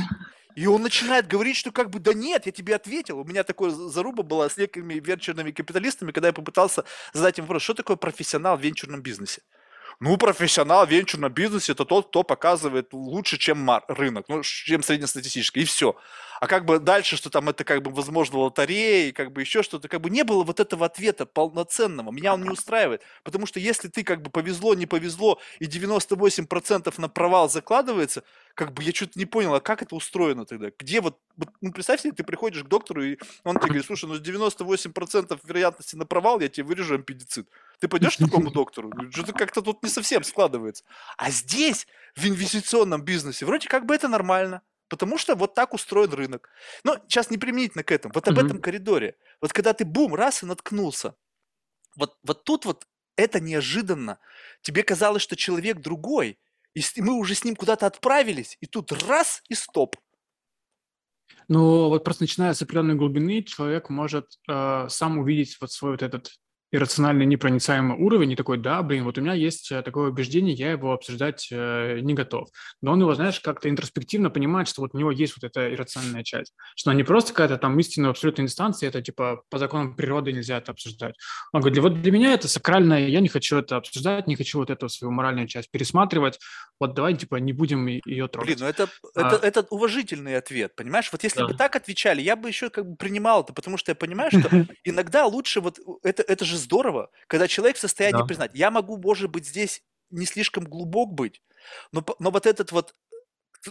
И 0.56 0.68
он 0.68 0.84
начинает 0.84 1.28
говорить, 1.28 1.58
что 1.58 1.72
как 1.72 1.90
бы, 1.90 2.00
да 2.00 2.14
нет, 2.14 2.46
я 2.46 2.52
тебе 2.52 2.76
ответил. 2.76 3.20
У 3.20 3.24
меня 3.24 3.44
такая 3.44 3.72
заруба 3.72 4.24
была 4.24 4.50
с 4.50 4.58
некими 4.58 4.96
венчурными 4.96 5.52
капиталистами, 5.52 6.12
когда 6.12 6.28
я 6.28 6.34
попытался 6.34 6.86
задать 7.12 7.40
им 7.40 7.46
вопрос, 7.46 7.64
что 7.64 7.74
такое 7.74 7.98
профессионал 7.98 8.58
в 8.58 8.62
венчурном 8.62 9.02
бизнесе? 9.02 9.42
Ну, 10.00 10.18
профессионал 10.18 10.86
в 10.86 10.90
венчурном 10.90 11.32
бизнесе 11.32 11.74
это 11.74 11.86
тот, 11.86 12.08
кто 12.08 12.24
показывает 12.24 12.94
лучше, 12.94 13.38
чем 13.38 13.70
рынок, 13.88 14.26
ну, 14.28 14.44
чем 14.44 14.84
среднестатистический, 14.84 15.62
и 15.62 15.66
все. 15.66 15.96
А 16.44 16.48
как 16.48 16.66
бы 16.66 16.80
дальше, 16.80 17.16
что 17.16 17.30
там 17.30 17.48
это 17.48 17.64
как 17.64 17.82
бы 17.82 17.92
возможно 17.92 18.40
лотерея, 18.40 19.14
как 19.14 19.32
бы 19.32 19.40
еще 19.40 19.64
что-то, 19.64 19.88
как 19.88 20.02
бы 20.02 20.10
не 20.10 20.24
было 20.24 20.44
вот 20.44 20.60
этого 20.60 20.86
ответа 20.86 21.26
полноценного. 21.26 22.12
Меня 22.12 22.34
он 22.34 22.44
не 22.44 22.50
устраивает, 22.50 23.02
потому 23.24 23.46
что 23.46 23.62
если 23.62 23.88
ты 23.88 24.04
как 24.04 24.22
бы 24.22 24.30
повезло, 24.30 24.76
не 24.76 24.86
повезло, 24.86 25.40
и 25.60 25.68
98% 25.68 26.94
на 26.98 27.08
провал 27.08 27.50
закладывается, 27.50 28.24
как 28.56 28.74
бы 28.74 28.84
я 28.84 28.94
что-то 28.94 29.18
не 29.18 29.26
понял, 29.26 29.54
а 29.56 29.62
как 29.62 29.82
это 29.84 29.96
устроено 29.96 30.46
тогда? 30.46 30.70
Где 30.78 31.00
вот, 31.00 31.18
ну 31.62 31.72
представь 31.72 32.02
себе, 32.02 32.12
ты 32.12 32.26
приходишь 32.26 32.64
к 32.64 32.68
доктору, 32.68 33.04
и 33.04 33.18
он 33.46 33.56
тебе 33.56 33.68
говорит, 33.68 33.86
слушай, 33.86 34.10
ну 34.10 34.16
с 34.16 34.22
98% 34.22 35.40
вероятности 35.44 35.96
на 35.96 36.06
провал 36.06 36.42
я 36.42 36.50
тебе 36.50 36.66
вырежу 36.66 36.96
аппендицит. 36.96 37.48
Ты 37.80 37.88
пойдешь 37.88 38.18
к 38.18 38.20
такому 38.20 38.52
доктору? 38.52 38.92
Что-то 39.12 39.34
как-то 39.34 39.62
тут 39.62 39.84
не 39.84 39.90
совсем 39.90 40.24
складывается. 40.24 40.84
А 41.18 41.32
здесь, 41.32 41.88
в 42.16 42.26
инвестиционном 42.26 43.04
бизнесе, 43.04 43.46
вроде 43.46 43.68
как 43.68 43.86
бы 43.86 43.96
это 43.96 44.08
нормально. 44.08 44.62
Потому 44.90 45.18
что 45.18 45.36
вот 45.36 45.56
так 45.56 45.74
устроен 45.74 46.14
рынок. 46.14 46.50
Но 46.84 46.98
сейчас 47.08 47.32
не 47.32 47.38
применительно 47.38 47.84
к 47.84 47.92
этому. 47.92 48.14
Вот 48.14 48.28
об 48.28 48.38
этом 48.38 48.60
коридоре. 48.60 49.16
Вот 49.42 49.52
когда 49.52 49.74
ты 49.74 49.86
бум, 49.86 50.14
раз 50.14 50.44
и 50.44 50.46
наткнулся. 50.46 51.16
Вот, 51.96 52.18
вот 52.24 52.44
тут 52.44 52.66
вот 52.66 52.86
это 53.16 53.40
неожиданно. 53.40 54.20
Тебе 54.62 54.84
казалось, 54.84 55.24
что 55.24 55.36
человек 55.36 55.80
другой. 55.80 56.38
И 56.76 56.82
мы 56.98 57.14
уже 57.14 57.34
с 57.36 57.44
ним 57.44 57.56
куда-то 57.56 57.88
отправились. 57.88 58.58
И 58.62 58.68
тут 58.68 58.92
раз 58.92 59.42
и 59.50 59.56
стоп. 59.56 59.96
Ну, 61.48 61.90
вот 61.90 62.04
просто 62.04 62.24
начиная 62.24 62.54
с 62.54 62.62
определенной 62.62 62.96
глубины, 62.96 63.44
человек 63.44 63.90
может 63.90 64.40
э, 64.48 64.88
сам 64.90 65.18
увидеть 65.18 65.58
вот 65.60 65.72
свой 65.72 65.92
вот 65.92 66.02
этот 66.02 66.32
иррациональный 66.74 67.28
непроницаемый 67.28 67.98
уровень 67.98 68.32
и 68.32 68.36
такой, 68.36 68.58
да, 68.58 68.82
блин, 68.82 69.04
вот 69.04 69.20
у 69.20 69.22
меня 69.22 69.34
есть 69.34 69.72
э, 69.72 69.84
такое 69.84 70.10
убеждение, 70.10 70.56
я 70.56 70.72
его 70.72 70.92
обсуждать 70.92 71.48
э, 71.52 72.00
не 72.02 72.16
готов. 72.16 72.50
Но 72.82 72.94
он 72.94 73.00
его, 73.00 73.14
знаешь, 73.14 73.40
как-то 73.40 73.70
интроспективно 73.70 74.32
понимает, 74.32 74.68
что 74.68 74.82
вот 74.82 74.96
у 74.96 74.98
него 74.98 75.12
есть 75.12 75.36
вот 75.40 75.44
эта 75.44 75.72
иррациональная 75.72 76.24
часть, 76.24 76.54
что 76.76 76.90
она 76.90 76.98
не 76.98 77.04
просто 77.04 77.32
какая-то 77.32 77.58
там 77.58 77.80
истинная 77.80 78.10
абсолютная 78.10 78.48
инстанция, 78.48 78.90
это 78.90 79.04
типа 79.04 79.44
по 79.52 79.60
законам 79.60 79.96
природы 79.96 80.34
нельзя 80.34 80.58
это 80.58 80.72
обсуждать. 80.72 81.14
Он 81.52 81.62
говорит, 81.62 81.78
вот 81.78 82.02
для 82.02 82.12
меня 82.12 82.34
это 82.34 82.48
сакральное, 82.48 83.08
я 83.08 83.20
не 83.20 83.30
хочу 83.30 83.58
это 83.58 83.78
обсуждать, 83.78 84.26
не 84.26 84.36
хочу 84.36 84.58
вот 84.58 84.72
эту 84.72 84.90
свою 84.90 85.12
моральную 85.12 85.48
часть 85.48 85.70
пересматривать, 85.70 86.40
вот 86.80 86.96
давай 86.96 87.14
типа 87.14 87.36
не 87.36 87.54
будем 87.54 87.86
ее 87.86 88.28
трогать. 88.28 88.58
Блин, 88.58 88.60
ну 88.62 88.66
это, 88.66 88.90
а... 89.16 89.36
это, 89.36 89.46
это 89.46 89.68
уважительный 89.70 90.38
ответ, 90.38 90.76
понимаешь? 90.76 91.10
Вот 91.12 91.24
если 91.24 91.42
да. 91.42 91.48
бы 91.48 91.54
так 91.54 91.76
отвечали, 91.76 92.20
я 92.20 92.36
бы 92.36 92.48
еще 92.48 92.72
как 92.72 92.90
бы 92.90 92.96
принимал 92.96 93.44
это, 93.44 93.54
потому 93.54 93.78
что 93.78 93.92
я 93.92 93.96
понимаю, 93.96 94.32
что 94.32 94.50
иногда 94.84 95.28
лучше 95.28 95.62
вот 95.62 95.80
это, 96.02 96.24
это 96.24 96.46
же 96.46 96.63
здорово, 96.64 97.10
когда 97.28 97.48
человек 97.48 97.78
в 97.78 97.80
состоянии 97.80 98.20
да. 98.20 98.26
признать, 98.26 98.52
я 98.54 98.72
могу, 98.72 98.98
может 98.98 99.30
быть, 99.30 99.48
здесь 99.48 99.84
не 100.10 100.26
слишком 100.26 100.64
глубок 100.64 101.14
быть, 101.14 101.42
но, 101.92 102.04
но 102.20 102.32
вот 102.32 102.46
этот 102.46 102.72
вот 102.72 102.96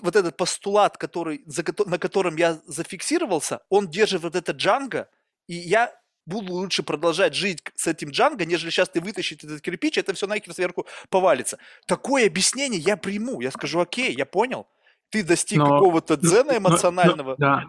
вот 0.01 0.17
этот 0.17 0.39
постулат, 0.39 0.97
который, 0.97 1.43
за, 1.45 1.63
на 1.85 1.99
котором 1.99 2.37
я 2.37 2.61
зафиксировался, 2.67 3.61
он 3.69 3.91
держит 3.91 4.23
вот 4.23 4.35
это 4.35 4.53
джанго, 4.53 5.11
и 5.49 5.55
я 5.55 5.93
буду 6.25 6.55
лучше 6.55 6.83
продолжать 6.83 7.35
жить 7.35 7.63
с 7.75 7.87
этим 7.87 8.11
джанго, 8.11 8.45
нежели 8.45 8.71
сейчас 8.71 8.89
ты 8.89 9.01
вытащить 9.01 9.45
этот 9.45 9.61
кирпич, 9.61 9.99
это 9.99 10.15
все 10.15 10.27
нахер 10.27 10.55
сверху 10.55 10.87
повалится. 11.11 11.59
Такое 11.87 12.27
объяснение 12.27 12.81
я 12.81 12.97
приму, 12.97 13.41
я 13.41 13.51
скажу, 13.51 13.81
окей, 13.81 14.15
я 14.17 14.25
понял, 14.25 14.67
ты 15.11 15.23
достиг 15.23 15.59
но, 15.59 15.69
какого-то 15.69 16.17
дзена 16.17 16.57
эмоционального. 16.57 17.31
Но, 17.31 17.37
да, 17.37 17.65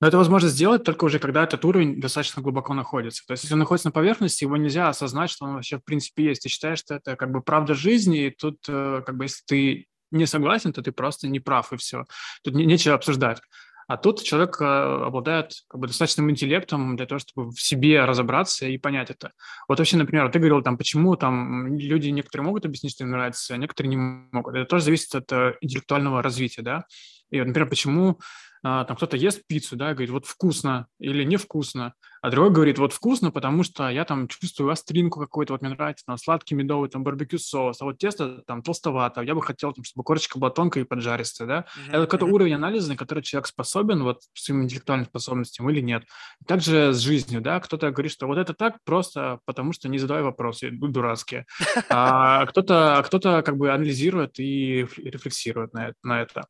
но 0.00 0.08
это 0.08 0.18
возможно 0.18 0.48
сделать 0.48 0.84
только 0.84 1.04
уже, 1.04 1.18
когда 1.18 1.44
этот 1.44 1.64
уровень 1.64 2.00
достаточно 2.00 2.42
глубоко 2.42 2.74
находится. 2.74 3.22
То 3.26 3.32
есть, 3.32 3.44
если 3.44 3.54
он 3.54 3.60
находится 3.60 3.88
на 3.88 3.92
поверхности, 3.92 4.44
его 4.44 4.56
нельзя 4.56 4.88
осознать, 4.88 5.30
что 5.30 5.46
он 5.46 5.54
вообще 5.54 5.78
в 5.78 5.84
принципе 5.84 6.24
есть. 6.24 6.42
Ты 6.42 6.48
считаешь, 6.48 6.80
что 6.80 6.94
это 6.94 7.16
как 7.16 7.30
бы 7.30 7.40
правда 7.40 7.74
жизни, 7.74 8.26
и 8.26 8.30
тут 8.30 8.58
э, 8.68 9.02
как 9.06 9.16
бы 9.16 9.24
если 9.24 9.42
ты 9.46 9.86
не 10.10 10.26
согласен, 10.26 10.72
то 10.72 10.82
ты 10.82 10.92
просто 10.92 11.28
не 11.28 11.40
прав, 11.40 11.72
и 11.72 11.76
все. 11.76 12.04
Тут 12.42 12.54
не, 12.54 12.66
нечего 12.66 12.94
обсуждать. 12.94 13.40
А 13.86 13.96
тут 13.96 14.22
человек 14.22 14.60
э, 14.60 14.64
обладает 14.64 15.52
как 15.68 15.80
бы, 15.80 15.86
достаточным 15.86 16.30
интеллектом 16.30 16.96
для 16.96 17.06
того, 17.06 17.18
чтобы 17.18 17.50
в 17.50 17.60
себе 17.60 18.04
разобраться 18.04 18.66
и 18.66 18.78
понять 18.78 19.10
это. 19.10 19.32
Вот 19.68 19.78
вообще, 19.78 19.96
например, 19.96 20.30
ты 20.30 20.38
говорил, 20.38 20.62
там, 20.62 20.78
почему 20.78 21.16
там 21.16 21.76
люди 21.76 22.08
некоторые 22.08 22.46
могут 22.46 22.64
объяснить, 22.64 22.92
что 22.92 23.04
им 23.04 23.10
нравится, 23.10 23.54
а 23.54 23.56
некоторые 23.58 23.90
не 23.90 23.96
могут. 23.96 24.54
Это 24.54 24.64
тоже 24.64 24.84
зависит 24.84 25.14
от 25.14 25.30
э, 25.32 25.56
интеллектуального 25.60 26.22
развития, 26.22 26.62
да. 26.62 26.84
И, 27.30 27.40
например, 27.40 27.68
почему 27.68 28.20
там 28.64 28.96
кто-то 28.96 29.18
ест 29.18 29.42
пиццу, 29.46 29.76
да, 29.76 29.92
говорит, 29.92 30.08
вот 30.08 30.24
вкусно 30.24 30.86
или 30.98 31.22
невкусно, 31.22 31.92
а 32.22 32.30
другой 32.30 32.50
говорит, 32.50 32.78
вот 32.78 32.94
вкусно, 32.94 33.30
потому 33.30 33.62
что 33.62 33.90
я 33.90 34.06
там 34.06 34.26
чувствую 34.26 34.70
остринку 34.70 35.20
какую-то, 35.20 35.52
вот 35.52 35.60
мне 35.60 35.70
нравится 35.74 36.06
там 36.06 36.16
сладкий 36.16 36.54
медовый, 36.54 36.88
там 36.88 37.04
барбекю 37.04 37.38
соус, 37.38 37.82
а 37.82 37.84
вот 37.84 37.98
тесто 37.98 38.42
там 38.46 38.62
толстовато, 38.62 39.20
я 39.20 39.34
бы 39.34 39.42
хотел, 39.42 39.74
там, 39.74 39.84
чтобы 39.84 40.02
корочка 40.02 40.38
была 40.38 40.48
тонкая 40.48 40.84
и 40.84 40.86
поджаристая, 40.86 41.46
да. 41.46 41.58
Mm-hmm. 41.58 41.88
Это 41.88 42.06
какой-то 42.06 42.24
уровень 42.24 42.54
анализа, 42.54 42.88
на 42.88 42.96
который 42.96 43.22
человек 43.22 43.48
способен, 43.48 44.02
вот 44.02 44.22
своим 44.32 44.62
интеллектуальным 44.62 45.06
способностям 45.06 45.68
или 45.68 45.80
нет. 45.80 46.04
Также 46.46 46.94
с 46.94 47.00
жизнью, 47.00 47.42
да, 47.42 47.60
кто-то 47.60 47.90
говорит, 47.90 48.12
что 48.12 48.26
вот 48.26 48.38
это 48.38 48.54
так 48.54 48.78
просто, 48.84 49.40
потому 49.44 49.74
что 49.74 49.90
не 49.90 49.98
задавай 49.98 50.22
вопросы, 50.22 50.70
дурацкие. 50.70 51.44
А 51.90 52.46
кто-то, 52.46 53.02
кто-то 53.04 53.42
как 53.42 53.58
бы 53.58 53.70
анализирует 53.70 54.40
и 54.40 54.86
рефлексирует 54.96 55.74
на 55.74 55.88
это. 55.88 55.96
На 56.02 56.22
это. 56.22 56.46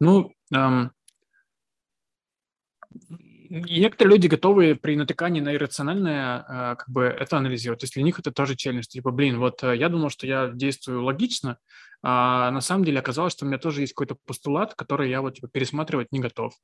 Ну, 0.00 0.32
эм, 0.52 0.92
некоторые 3.50 4.16
люди 4.16 4.26
готовы 4.26 4.74
при 4.74 4.96
натыкании 4.96 5.40
на 5.40 5.54
иррациональное 5.54 6.40
э, 6.40 6.76
как 6.76 6.88
бы 6.88 7.04
это 7.04 7.38
анализировать. 7.38 7.80
То 7.80 7.84
есть 7.84 7.94
для 7.94 8.02
них 8.02 8.18
это 8.18 8.30
тоже 8.30 8.56
челлендж. 8.56 8.84
Типа, 8.84 9.10
блин, 9.10 9.38
вот 9.38 9.62
э, 9.62 9.76
я 9.76 9.88
думал, 9.88 10.10
что 10.10 10.26
я 10.26 10.48
действую 10.48 11.02
логично, 11.02 11.58
а 12.02 12.50
на 12.50 12.60
самом 12.60 12.84
деле 12.84 13.00
оказалось, 13.00 13.32
что 13.32 13.44
у 13.44 13.48
меня 13.48 13.58
тоже 13.58 13.80
есть 13.80 13.92
какой-то 13.92 14.16
постулат, 14.26 14.74
который 14.74 15.10
я 15.10 15.20
вот 15.20 15.34
типа, 15.34 15.48
пересматривать 15.48 16.12
не 16.12 16.20
готов. 16.20 16.54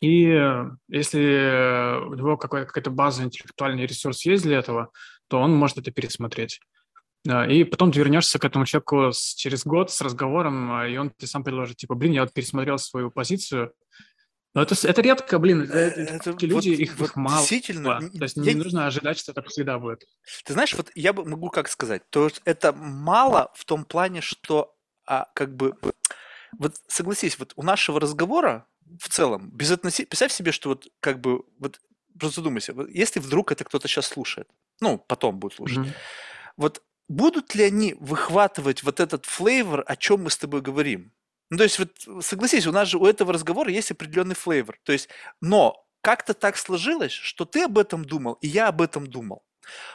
И 0.00 0.26
э, 0.26 0.70
если 0.88 1.98
у 2.06 2.14
него 2.14 2.36
какая-то 2.36 2.90
база, 2.90 3.24
интеллектуальный 3.24 3.86
ресурс 3.86 4.24
есть 4.26 4.44
для 4.44 4.58
этого, 4.58 4.90
то 5.28 5.38
он 5.40 5.54
может 5.54 5.78
это 5.78 5.90
пересмотреть. 5.90 6.60
И 7.48 7.64
потом 7.64 7.90
ты 7.90 8.00
вернешься 8.00 8.38
к 8.38 8.44
этому 8.44 8.66
человеку 8.66 9.10
через 9.36 9.64
год 9.64 9.90
с 9.90 10.02
разговором, 10.02 10.70
и 10.82 10.94
он 10.98 11.08
тебе 11.08 11.26
сам 11.26 11.42
предложит, 11.42 11.78
типа, 11.78 11.94
блин, 11.94 12.12
я 12.12 12.20
вот 12.20 12.34
пересмотрел 12.34 12.76
свою 12.76 13.10
позицию, 13.10 13.72
но 14.54 14.62
это, 14.62 14.74
это 14.86 15.02
редко, 15.02 15.38
блин, 15.40 15.62
это, 15.62 16.00
это 16.00 16.30
люди, 16.46 16.70
вот, 16.70 16.78
их, 16.78 16.96
вот 16.96 17.10
их 17.10 17.16
мало. 17.16 17.38
Действительно. 17.38 18.00
То 18.00 18.22
есть 18.22 18.36
я... 18.36 18.52
не 18.52 18.54
нужно 18.54 18.86
ожидать, 18.86 19.18
что 19.18 19.32
так 19.32 19.48
всегда 19.48 19.78
будет. 19.78 20.04
Ты 20.44 20.52
знаешь, 20.52 20.74
вот 20.74 20.92
я 20.94 21.12
бы 21.12 21.24
могу 21.24 21.50
как 21.50 21.68
сказать, 21.68 22.08
то 22.10 22.24
есть 22.24 22.40
это 22.44 22.72
мало 22.72 23.50
в 23.54 23.64
том 23.64 23.84
плане, 23.84 24.20
что 24.20 24.76
а, 25.06 25.26
как 25.34 25.54
бы, 25.56 25.74
вот 26.58 26.76
согласись, 26.86 27.38
вот 27.38 27.52
у 27.56 27.62
нашего 27.62 28.00
разговора 28.00 28.66
в 29.00 29.08
целом, 29.08 29.50
без 29.50 29.72
относи... 29.72 30.04
представь 30.04 30.32
себе, 30.32 30.52
что 30.52 30.68
вот 30.70 30.86
как 31.00 31.20
бы, 31.20 31.42
вот 31.58 31.80
просто 32.18 32.40
задумайся, 32.40 32.72
вот 32.74 32.88
если 32.90 33.18
вдруг 33.18 33.50
это 33.50 33.64
кто-то 33.64 33.88
сейчас 33.88 34.06
слушает, 34.06 34.48
ну, 34.80 34.98
потом 34.98 35.38
будет 35.38 35.54
слушать, 35.54 35.78
mm-hmm. 35.78 35.94
вот 36.58 36.82
будут 37.08 37.54
ли 37.56 37.64
они 37.64 37.96
выхватывать 37.98 38.82
вот 38.84 39.00
этот 39.00 39.26
флейвор, 39.26 39.82
о 39.86 39.96
чем 39.96 40.22
мы 40.22 40.30
с 40.30 40.38
тобой 40.38 40.60
говорим? 40.60 41.12
Ну, 41.54 41.58
то 41.58 41.62
есть, 41.64 41.78
вот 41.78 42.24
согласись, 42.24 42.66
у 42.66 42.72
нас 42.72 42.88
же 42.88 42.98
у 42.98 43.06
этого 43.06 43.32
разговора 43.32 43.70
есть 43.70 43.92
определенный 43.92 44.34
флейвор. 44.34 44.76
То 44.82 44.92
есть, 44.92 45.08
но 45.40 45.86
как-то 46.00 46.34
так 46.34 46.56
сложилось, 46.56 47.12
что 47.12 47.44
ты 47.44 47.62
об 47.62 47.78
этом 47.78 48.04
думал, 48.04 48.32
и 48.40 48.48
я 48.48 48.66
об 48.66 48.82
этом 48.82 49.06
думал. 49.06 49.44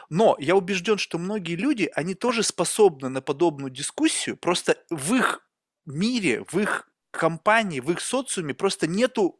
Но 0.08 0.36
я 0.38 0.56
убежден, 0.56 0.96
что 0.96 1.18
многие 1.18 1.56
люди, 1.56 1.90
они 1.94 2.14
тоже 2.14 2.44
способны 2.44 3.10
на 3.10 3.20
подобную 3.20 3.70
дискуссию, 3.70 4.38
просто 4.38 4.78
в 4.88 5.14
их 5.14 5.46
мире, 5.84 6.46
в 6.50 6.58
их 6.58 6.88
компании, 7.10 7.80
в 7.80 7.90
их 7.90 8.00
социуме 8.00 8.54
просто 8.54 8.86
нету 8.86 9.38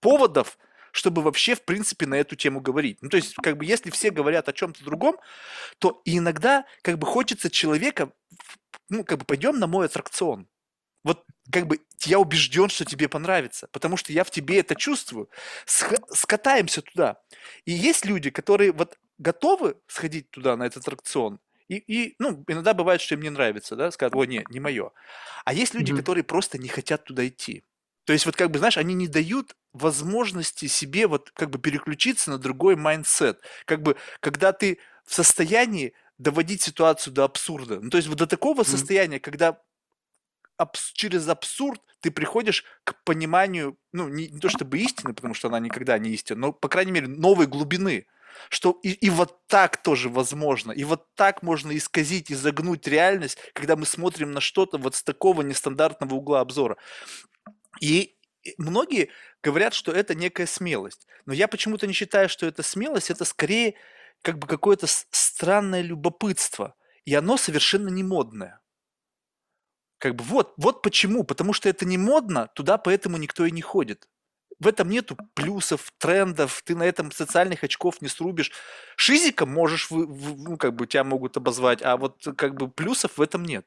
поводов, 0.00 0.56
чтобы 0.92 1.20
вообще, 1.20 1.56
в 1.56 1.64
принципе, 1.64 2.06
на 2.06 2.14
эту 2.14 2.36
тему 2.36 2.60
говорить. 2.60 2.98
Ну, 3.02 3.08
то 3.08 3.16
есть, 3.16 3.34
как 3.34 3.56
бы, 3.56 3.64
если 3.64 3.90
все 3.90 4.10
говорят 4.10 4.48
о 4.48 4.52
чем-то 4.52 4.84
другом, 4.84 5.16
то 5.78 6.00
иногда, 6.04 6.64
как 6.82 7.00
бы, 7.00 7.08
хочется 7.08 7.50
человека, 7.50 8.12
ну, 8.88 9.02
как 9.02 9.18
бы, 9.18 9.24
пойдем 9.24 9.58
на 9.58 9.66
мой 9.66 9.86
аттракцион 9.86 10.46
вот 11.04 11.24
как 11.50 11.66
бы 11.66 11.80
я 12.00 12.18
убежден, 12.18 12.68
что 12.68 12.84
тебе 12.84 13.08
понравится, 13.08 13.68
потому 13.72 13.96
что 13.96 14.12
я 14.12 14.24
в 14.24 14.30
тебе 14.30 14.60
это 14.60 14.74
чувствую. 14.74 15.28
Скатаемся 15.66 16.82
туда. 16.82 17.18
И 17.64 17.72
есть 17.72 18.04
люди, 18.04 18.30
которые 18.30 18.72
вот 18.72 18.98
готовы 19.18 19.76
сходить 19.86 20.30
туда, 20.30 20.56
на 20.56 20.64
этот 20.64 20.82
аттракцион, 20.82 21.40
и, 21.68 21.76
и 21.76 22.16
ну, 22.18 22.44
иногда 22.48 22.74
бывает, 22.74 23.00
что 23.00 23.14
им 23.14 23.22
не 23.22 23.30
нравится, 23.30 23.76
да, 23.76 23.92
скажут, 23.92 24.16
о, 24.16 24.24
нет, 24.24 24.50
не 24.50 24.58
мое. 24.58 24.90
А 25.44 25.54
есть 25.54 25.72
люди, 25.72 25.92
mm-hmm. 25.92 25.96
которые 25.96 26.24
просто 26.24 26.58
не 26.58 26.68
хотят 26.68 27.04
туда 27.04 27.26
идти. 27.26 27.62
То 28.04 28.12
есть 28.12 28.26
вот 28.26 28.34
как 28.34 28.50
бы, 28.50 28.58
знаешь, 28.58 28.76
они 28.76 28.94
не 28.94 29.06
дают 29.06 29.54
возможности 29.72 30.66
себе 30.66 31.06
вот 31.06 31.30
как 31.30 31.50
бы 31.50 31.60
переключиться 31.60 32.30
на 32.30 32.38
другой 32.38 32.74
mindset. 32.74 33.40
Как 33.66 33.82
бы, 33.82 33.96
когда 34.18 34.52
ты 34.52 34.78
в 35.04 35.14
состоянии 35.14 35.92
доводить 36.18 36.60
ситуацию 36.60 37.14
до 37.14 37.22
абсурда. 37.22 37.78
Ну, 37.80 37.88
то 37.88 37.98
есть 37.98 38.08
вот 38.08 38.18
до 38.18 38.26
такого 38.26 38.62
mm-hmm. 38.62 38.68
состояния, 38.68 39.20
когда 39.20 39.60
абс- 40.60 40.92
через 40.92 41.28
абсурд 41.28 41.80
ты 42.00 42.10
приходишь 42.10 42.64
к 42.84 42.94
пониманию, 43.04 43.78
ну, 43.92 44.08
не, 44.08 44.28
не 44.28 44.40
то 44.40 44.48
чтобы 44.48 44.78
истины, 44.78 45.14
потому 45.14 45.34
что 45.34 45.48
она 45.48 45.58
никогда 45.58 45.98
не 45.98 46.10
истина, 46.10 46.40
но, 46.40 46.52
по 46.52 46.68
крайней 46.68 46.92
мере, 46.92 47.08
новой 47.08 47.46
глубины. 47.46 48.06
Что 48.48 48.78
и, 48.82 48.90
и 48.92 49.10
вот 49.10 49.46
так 49.48 49.82
тоже 49.82 50.08
возможно. 50.08 50.72
И 50.72 50.84
вот 50.84 51.14
так 51.14 51.42
можно 51.42 51.76
исказить 51.76 52.28
загнуть 52.28 52.86
реальность, 52.86 53.38
когда 53.52 53.76
мы 53.76 53.84
смотрим 53.84 54.32
на 54.32 54.40
что-то 54.40 54.78
вот 54.78 54.94
с 54.94 55.02
такого 55.02 55.42
нестандартного 55.42 56.14
угла 56.14 56.40
обзора. 56.40 56.76
И 57.80 58.16
многие 58.56 59.10
говорят, 59.42 59.74
что 59.74 59.92
это 59.92 60.14
некая 60.14 60.46
смелость. 60.46 61.06
Но 61.26 61.34
я 61.34 61.48
почему-то 61.48 61.86
не 61.86 61.92
считаю, 61.92 62.28
что 62.28 62.46
это 62.46 62.62
смелость, 62.62 63.10
это 63.10 63.24
скорее 63.24 63.74
как 64.22 64.38
бы 64.38 64.46
какое-то 64.46 64.86
странное 64.86 65.82
любопытство. 65.82 66.74
И 67.04 67.14
оно 67.14 67.36
совершенно 67.36 67.88
не 67.88 68.04
модное. 68.04 68.59
Как 70.00 70.16
бы 70.16 70.24
вот, 70.24 70.54
вот 70.56 70.82
почему. 70.82 71.24
Потому 71.24 71.52
что 71.52 71.68
это 71.68 71.84
не 71.84 71.98
модно, 71.98 72.48
туда 72.54 72.78
поэтому 72.78 73.18
никто 73.18 73.44
и 73.44 73.50
не 73.50 73.60
ходит. 73.60 74.08
В 74.58 74.66
этом 74.66 74.88
нету 74.88 75.16
плюсов, 75.34 75.92
трендов, 75.98 76.62
ты 76.64 76.74
на 76.74 76.84
этом 76.84 77.12
социальных 77.12 77.64
очков 77.64 78.00
не 78.00 78.08
срубишь. 78.08 78.50
Шизиком 78.96 79.50
можешь, 79.50 79.88
ну, 79.90 80.56
как 80.56 80.74
бы 80.74 80.86
тебя 80.86 81.04
могут 81.04 81.36
обозвать, 81.36 81.82
а 81.82 81.96
вот 81.96 82.26
как 82.36 82.54
бы 82.56 82.68
плюсов 82.68 83.18
в 83.18 83.22
этом 83.22 83.44
нет. 83.44 83.66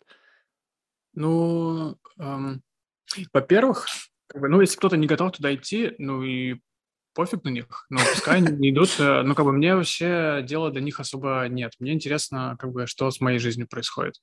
Ну, 1.14 1.98
эм, 2.18 2.64
во-первых, 3.32 3.88
как 4.28 4.42
бы, 4.42 4.50
ну, 4.50 4.62
если 4.62 4.78
кто-то 4.78 4.98
не 4.98 5.08
готов 5.08 5.34
туда 5.34 5.54
идти, 5.54 5.94
ну 6.00 6.24
и 6.24 6.60
пофиг 7.14 7.44
на 7.44 7.50
них, 7.50 7.86
ну, 7.90 8.00
пускай 8.14 8.38
они 8.38 8.56
не 8.58 8.70
идут. 8.72 8.90
Ну, 9.00 9.36
как 9.36 9.46
бы 9.46 9.52
мне 9.52 9.76
вообще 9.76 10.44
дела 10.44 10.72
до 10.72 10.82
них 10.82 11.00
особо 11.00 11.46
нет. 11.50 11.74
Мне 11.80 11.94
интересно, 11.94 12.56
как 12.60 12.72
бы, 12.72 12.88
что 12.88 13.10
с 13.12 13.22
моей 13.22 13.40
жизнью 13.40 13.68
происходит. 13.68 14.16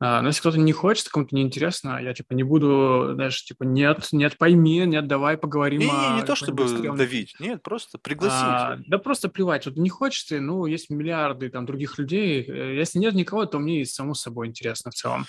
А, 0.00 0.22
но 0.22 0.28
если 0.28 0.40
кто-то 0.40 0.58
не 0.58 0.72
хочет, 0.72 1.08
кому-то 1.08 1.34
неинтересно, 1.34 2.00
я, 2.00 2.14
типа, 2.14 2.32
не 2.32 2.44
буду, 2.44 3.10
знаешь, 3.14 3.42
типа, 3.44 3.64
нет, 3.64 4.08
нет, 4.12 4.38
пойми, 4.38 4.78
нет, 4.86 5.08
давай 5.08 5.36
поговорим 5.36 5.80
не, 5.80 5.86
не, 5.86 6.16
не 6.20 6.22
то, 6.22 6.36
чтобы 6.36 6.68
давить, 6.96 7.34
нет, 7.40 7.62
просто 7.62 7.98
пригласить. 7.98 8.38
А, 8.40 8.78
да 8.86 8.98
просто 8.98 9.28
плевать, 9.28 9.66
вот 9.66 9.76
не 9.76 9.88
хочется, 9.88 10.40
ну, 10.40 10.66
есть 10.66 10.88
миллиарды 10.88 11.50
там 11.50 11.66
других 11.66 11.98
людей. 11.98 12.44
Э, 12.46 12.76
если 12.76 13.00
нет 13.00 13.14
никого, 13.14 13.44
то 13.46 13.58
мне 13.58 13.82
и 13.82 13.84
саму 13.84 14.14
собой 14.14 14.46
интересно 14.46 14.92
в 14.92 14.94
целом. 14.94 15.26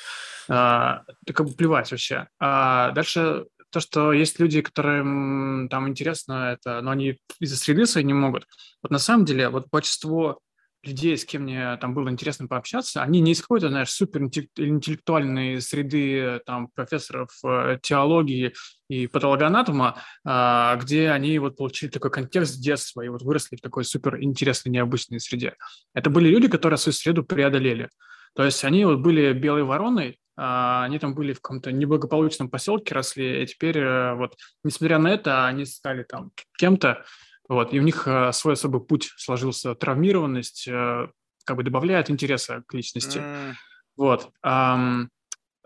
А, 0.47 1.03
так 1.25 1.35
как 1.35 1.47
бы 1.47 1.53
плевать 1.53 1.89
вообще. 1.89 2.27
А 2.39 2.91
дальше 2.91 3.45
то, 3.71 3.79
что 3.79 4.13
есть 4.13 4.39
люди, 4.39 4.61
которым 4.61 5.67
там 5.69 5.87
интересно 5.87 6.57
это, 6.57 6.81
но 6.81 6.91
они 6.91 7.17
из-за 7.39 7.57
среды 7.57 7.85
своей 7.85 8.05
не 8.05 8.13
могут. 8.13 8.45
Вот 8.81 8.91
на 8.91 8.99
самом 8.99 9.25
деле, 9.25 9.49
вот 9.49 9.67
большинство 9.71 10.39
людей, 10.83 11.17
с 11.17 11.25
кем 11.25 11.43
мне 11.43 11.75
там 11.77 11.93
было 11.93 12.09
интересно 12.09 12.47
пообщаться, 12.47 13.01
они 13.01 13.19
не 13.19 13.33
из 13.33 13.41
какой-то, 13.41 13.69
знаешь, 13.69 13.89
супер 13.91 14.23
интеллектуальной 14.23 15.61
среды 15.61 16.39
там 16.45 16.69
профессоров 16.73 17.29
э, 17.43 17.79
теологии 17.81 18.53
и 18.87 19.07
патологоанатома, 19.07 20.01
а, 20.25 20.75
где 20.77 21.09
они 21.09 21.37
вот 21.39 21.57
получили 21.57 21.89
такой 21.89 22.11
контекст 22.11 22.61
детства 22.61 23.01
и 23.01 23.09
вот 23.09 23.21
выросли 23.21 23.57
в 23.57 23.61
такой 23.61 23.83
супер 23.83 24.21
интересной, 24.21 24.71
необычной 24.71 25.19
среде. 25.19 25.55
Это 25.93 26.09
были 26.09 26.29
люди, 26.29 26.47
которые 26.47 26.77
свою 26.77 26.93
среду 26.93 27.23
преодолели. 27.23 27.89
То 28.35 28.45
есть 28.45 28.63
они 28.63 28.85
вот 28.85 28.99
были 28.99 29.33
белой 29.33 29.63
вороной, 29.63 30.17
они 30.41 30.99
там 30.99 31.15
были 31.15 31.33
в 31.33 31.41
каком-то 31.41 31.71
неблагополучном 31.73 32.49
поселке, 32.49 32.95
росли, 32.95 33.43
и 33.43 33.45
теперь 33.45 33.77
э, 33.77 34.13
вот, 34.13 34.37
несмотря 34.63 34.97
на 34.97 35.09
это, 35.09 35.45
они 35.45 35.65
стали 35.65 36.03
там 36.03 36.31
кем-то, 36.57 37.03
вот, 37.49 37.73
и 37.73 37.79
у 37.79 37.83
них 37.83 38.07
э, 38.07 38.31
свой 38.31 38.53
особый 38.53 38.79
путь 38.79 39.11
сложился, 39.17 39.75
травмированность 39.75 40.65
э, 40.69 41.07
как 41.43 41.57
бы 41.57 41.63
добавляет 41.63 42.09
интереса 42.09 42.63
к 42.67 42.73
личности. 42.73 43.17
Mm. 43.17 43.53
Вот. 43.97 44.31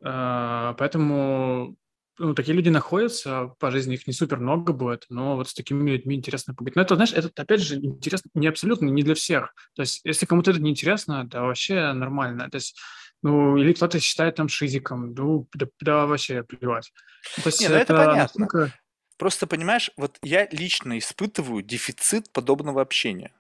Поэтому 0.01 1.75
ну, 2.17 2.33
такие 2.33 2.55
люди 2.55 2.69
находятся, 2.69 3.53
по 3.59 3.69
жизни 3.69 3.93
их 3.93 4.07
не 4.07 4.13
супер 4.13 4.39
много 4.39 4.73
будет, 4.73 5.05
но 5.09 5.35
вот 5.35 5.49
с 5.49 5.53
такими 5.53 5.91
людьми 5.91 6.15
интересно 6.15 6.53
поговорить. 6.55 6.75
Но 6.75 6.81
это, 6.81 6.95
знаешь, 6.95 7.13
это, 7.13 7.29
опять 7.41 7.61
же, 7.61 7.75
интересно 7.75 8.29
не 8.33 8.47
абсолютно, 8.47 8.85
не 8.87 9.03
для 9.03 9.13
всех. 9.13 9.53
То 9.75 9.83
есть, 9.83 10.01
если 10.03 10.25
кому-то 10.25 10.51
это 10.51 10.59
не 10.59 10.71
интересно, 10.71 11.25
да 11.25 11.43
вообще 11.43 11.93
нормально. 11.93 12.49
То 12.49 12.55
есть, 12.55 12.75
ну, 13.23 13.57
или 13.57 13.73
кто-то 13.73 13.99
считает 13.99 14.35
там 14.35 14.47
шизиком, 14.47 15.13
ну, 15.13 15.47
да, 15.53 15.65
да 15.81 16.05
вообще 16.05 16.43
плевать. 16.43 16.93
То 17.35 17.47
есть, 17.47 17.61
не, 17.61 17.69
ну 17.69 17.75
это, 17.75 17.93
это 17.93 18.05
понятно. 18.05 18.41
Настолько... 18.41 18.73
Просто, 19.17 19.47
понимаешь, 19.47 19.91
вот 19.97 20.17
я 20.21 20.47
лично 20.51 20.97
испытываю 20.97 21.63
дефицит 21.63 22.31
подобного 22.31 22.81
общения. 22.81 23.33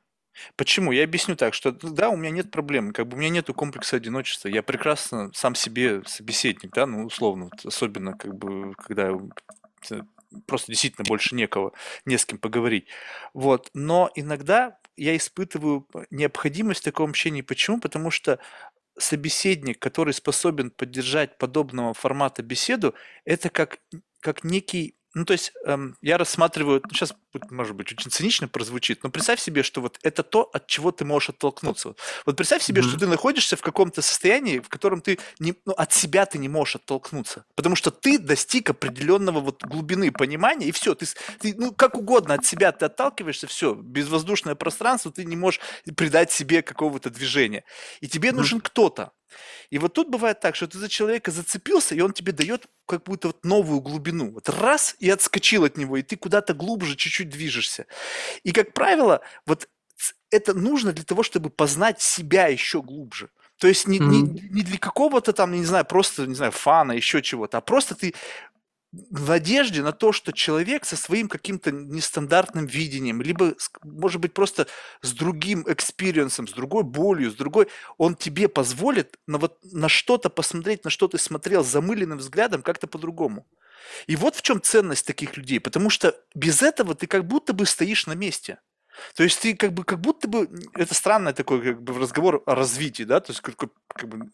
Почему? 0.55 0.91
Я 0.91 1.03
объясню 1.03 1.35
так, 1.35 1.53
что 1.53 1.71
да, 1.71 2.09
у 2.09 2.15
меня 2.15 2.31
нет 2.31 2.49
проблем, 2.49 2.91
как 2.91 3.07
бы 3.07 3.15
у 3.15 3.19
меня 3.19 3.29
нет 3.29 3.47
комплекса 3.47 3.97
одиночества, 3.97 4.47
я 4.47 4.63
прекрасно 4.63 5.29
сам 5.33 5.53
себе 5.53 6.01
собеседник, 6.05 6.71
да, 6.73 6.87
ну, 6.87 7.05
условно, 7.05 7.49
вот, 7.51 7.65
особенно, 7.65 8.17
как 8.17 8.33
бы, 8.35 8.73
когда 8.75 9.11
просто 10.47 10.71
действительно 10.71 11.05
больше 11.07 11.35
некого, 11.35 11.73
не 12.05 12.17
с 12.17 12.25
кем 12.25 12.37
поговорить. 12.37 12.87
Вот. 13.33 13.69
Но 13.73 14.09
иногда 14.15 14.77
я 14.95 15.15
испытываю 15.15 15.87
необходимость 16.11 16.83
такого 16.83 17.09
общения. 17.09 17.43
Почему? 17.43 17.79
Потому 17.79 18.11
что 18.11 18.39
собеседник, 18.97 19.79
который 19.79 20.13
способен 20.13 20.71
поддержать 20.71 21.37
подобного 21.37 21.93
формата 21.93 22.43
беседу, 22.43 22.95
это 23.25 23.49
как, 23.49 23.79
как 24.19 24.43
некий 24.43 24.97
ну, 25.13 25.25
то 25.25 25.33
есть 25.33 25.51
эм, 25.65 25.95
я 26.01 26.17
рассматриваю, 26.17 26.81
ну, 26.83 26.89
сейчас, 26.93 27.13
может 27.49 27.75
быть, 27.75 27.91
очень 27.91 28.09
цинично 28.09 28.47
прозвучит, 28.47 29.03
но 29.03 29.09
представь 29.09 29.39
себе, 29.39 29.61
что 29.61 29.81
вот 29.81 29.99
это 30.01 30.23
то, 30.23 30.49
от 30.53 30.67
чего 30.67 30.91
ты 30.91 31.05
можешь 31.05 31.29
оттолкнуться. 31.29 31.95
Вот 32.25 32.35
представь 32.35 32.63
себе, 32.63 32.81
mm-hmm. 32.81 32.89
что 32.89 32.99
ты 32.99 33.07
находишься 33.07 33.55
в 33.55 33.61
каком-то 33.61 34.01
состоянии, 34.01 34.59
в 34.59 34.69
котором 34.69 35.01
ты 35.01 35.19
не, 35.39 35.53
ну, 35.65 35.73
от 35.73 35.93
себя 35.93 36.25
ты 36.25 36.37
не 36.39 36.49
можешь 36.49 36.77
оттолкнуться, 36.77 37.45
потому 37.55 37.75
что 37.75 37.91
ты 37.91 38.17
достиг 38.17 38.71
определенного 38.71 39.39
вот 39.39 39.63
глубины 39.63 40.11
понимания, 40.11 40.67
и 40.67 40.71
все, 40.71 40.95
ты, 40.95 41.05
ты 41.39 41.53
ну, 41.55 41.73
как 41.73 41.95
угодно 41.95 42.33
от 42.33 42.45
себя 42.45 42.71
ты 42.71 42.85
отталкиваешься, 42.85 43.47
все, 43.47 43.75
безвоздушное 43.75 44.55
пространство, 44.55 45.11
ты 45.11 45.25
не 45.25 45.35
можешь 45.35 45.61
придать 45.95 46.31
себе 46.31 46.61
какого-то 46.63 47.09
движения. 47.09 47.63
И 48.01 48.07
тебе 48.07 48.29
mm-hmm. 48.29 48.35
нужен 48.35 48.61
кто-то, 48.61 49.11
и 49.69 49.79
вот 49.79 49.93
тут 49.93 50.09
бывает 50.09 50.39
так, 50.39 50.55
что 50.55 50.67
ты 50.67 50.77
за 50.77 50.89
человека 50.89 51.31
зацепился, 51.31 51.95
и 51.95 52.01
он 52.01 52.13
тебе 52.13 52.31
дает 52.31 52.67
как 52.87 53.03
будто 53.03 53.27
вот 53.27 53.45
новую 53.45 53.81
глубину. 53.81 54.31
Вот 54.31 54.49
раз 54.49 54.95
и 54.99 55.09
отскочил 55.09 55.63
от 55.63 55.77
него, 55.77 55.97
и 55.97 56.03
ты 56.03 56.15
куда-то 56.15 56.53
глубже 56.53 56.95
чуть-чуть 56.95 57.29
движешься. 57.29 57.85
И, 58.43 58.51
как 58.51 58.73
правило, 58.73 59.21
вот 59.45 59.69
это 60.31 60.53
нужно 60.53 60.91
для 60.93 61.03
того, 61.03 61.23
чтобы 61.23 61.49
познать 61.49 62.01
себя 62.01 62.47
еще 62.47 62.81
глубже. 62.81 63.29
То 63.57 63.67
есть 63.67 63.87
не, 63.87 63.99
mm-hmm. 63.99 64.09
не, 64.09 64.49
не 64.49 64.61
для 64.63 64.77
какого-то 64.77 65.31
там, 65.31 65.51
не 65.51 65.65
знаю, 65.65 65.85
просто, 65.85 66.25
не 66.25 66.35
знаю, 66.35 66.51
fun 66.51 66.75
а, 66.75 66.91
еще 66.91 67.21
чего-то, 67.21 67.59
а 67.59 67.61
просто 67.61 67.95
ты 67.95 68.13
в 68.93 69.27
надежде 69.27 69.81
на 69.81 69.91
то, 69.91 70.11
что 70.11 70.31
человек 70.31 70.85
со 70.85 70.95
своим 70.95 71.27
каким-то 71.27 71.71
нестандартным 71.71 72.67
видением, 72.67 73.21
либо, 73.21 73.55
может 73.83 74.21
быть, 74.21 74.33
просто 74.33 74.67
с 75.01 75.13
другим 75.13 75.65
experience 75.67 76.29
ом, 76.29 76.47
с 76.47 76.51
другой 76.51 76.83
болью, 76.83 77.31
с 77.31 77.35
другой, 77.35 77.67
он 77.97 78.15
тебе 78.15 78.47
позволит 78.47 79.17
на, 79.25 79.39
вот, 79.39 79.57
на 79.63 79.89
что-то 79.89 80.29
посмотреть, 80.29 80.83
на 80.83 80.91
что 80.91 81.07
ты 81.07 81.17
смотрел 81.17 81.63
замыленным 81.63 82.19
взглядом 82.19 82.61
как-то 82.61 82.85
по-другому. 82.85 83.47
И 84.05 84.15
вот 84.15 84.35
в 84.35 84.43
чем 84.43 84.61
ценность 84.61 85.07
таких 85.07 85.37
людей, 85.37 85.59
потому 85.59 85.89
что 85.89 86.15
без 86.35 86.61
этого 86.61 86.93
ты 86.93 87.07
как 87.07 87.25
будто 87.25 87.53
бы 87.53 87.65
стоишь 87.65 88.05
на 88.05 88.13
месте. 88.13 88.59
То 89.15 89.23
есть 89.23 89.39
ты 89.39 89.55
как 89.55 89.73
бы, 89.73 89.83
как 89.83 89.99
будто 89.99 90.27
бы, 90.27 90.49
это 90.73 90.93
странный 90.93 91.33
такой 91.33 91.61
как 91.61 91.81
бы 91.81 91.97
разговор 91.99 92.43
о 92.45 92.55
развитии, 92.55 93.03
да, 93.03 93.19
то 93.19 93.31
есть 93.31 93.41
как, 93.41 93.55
как 93.87 94.09
бы, 94.09 94.29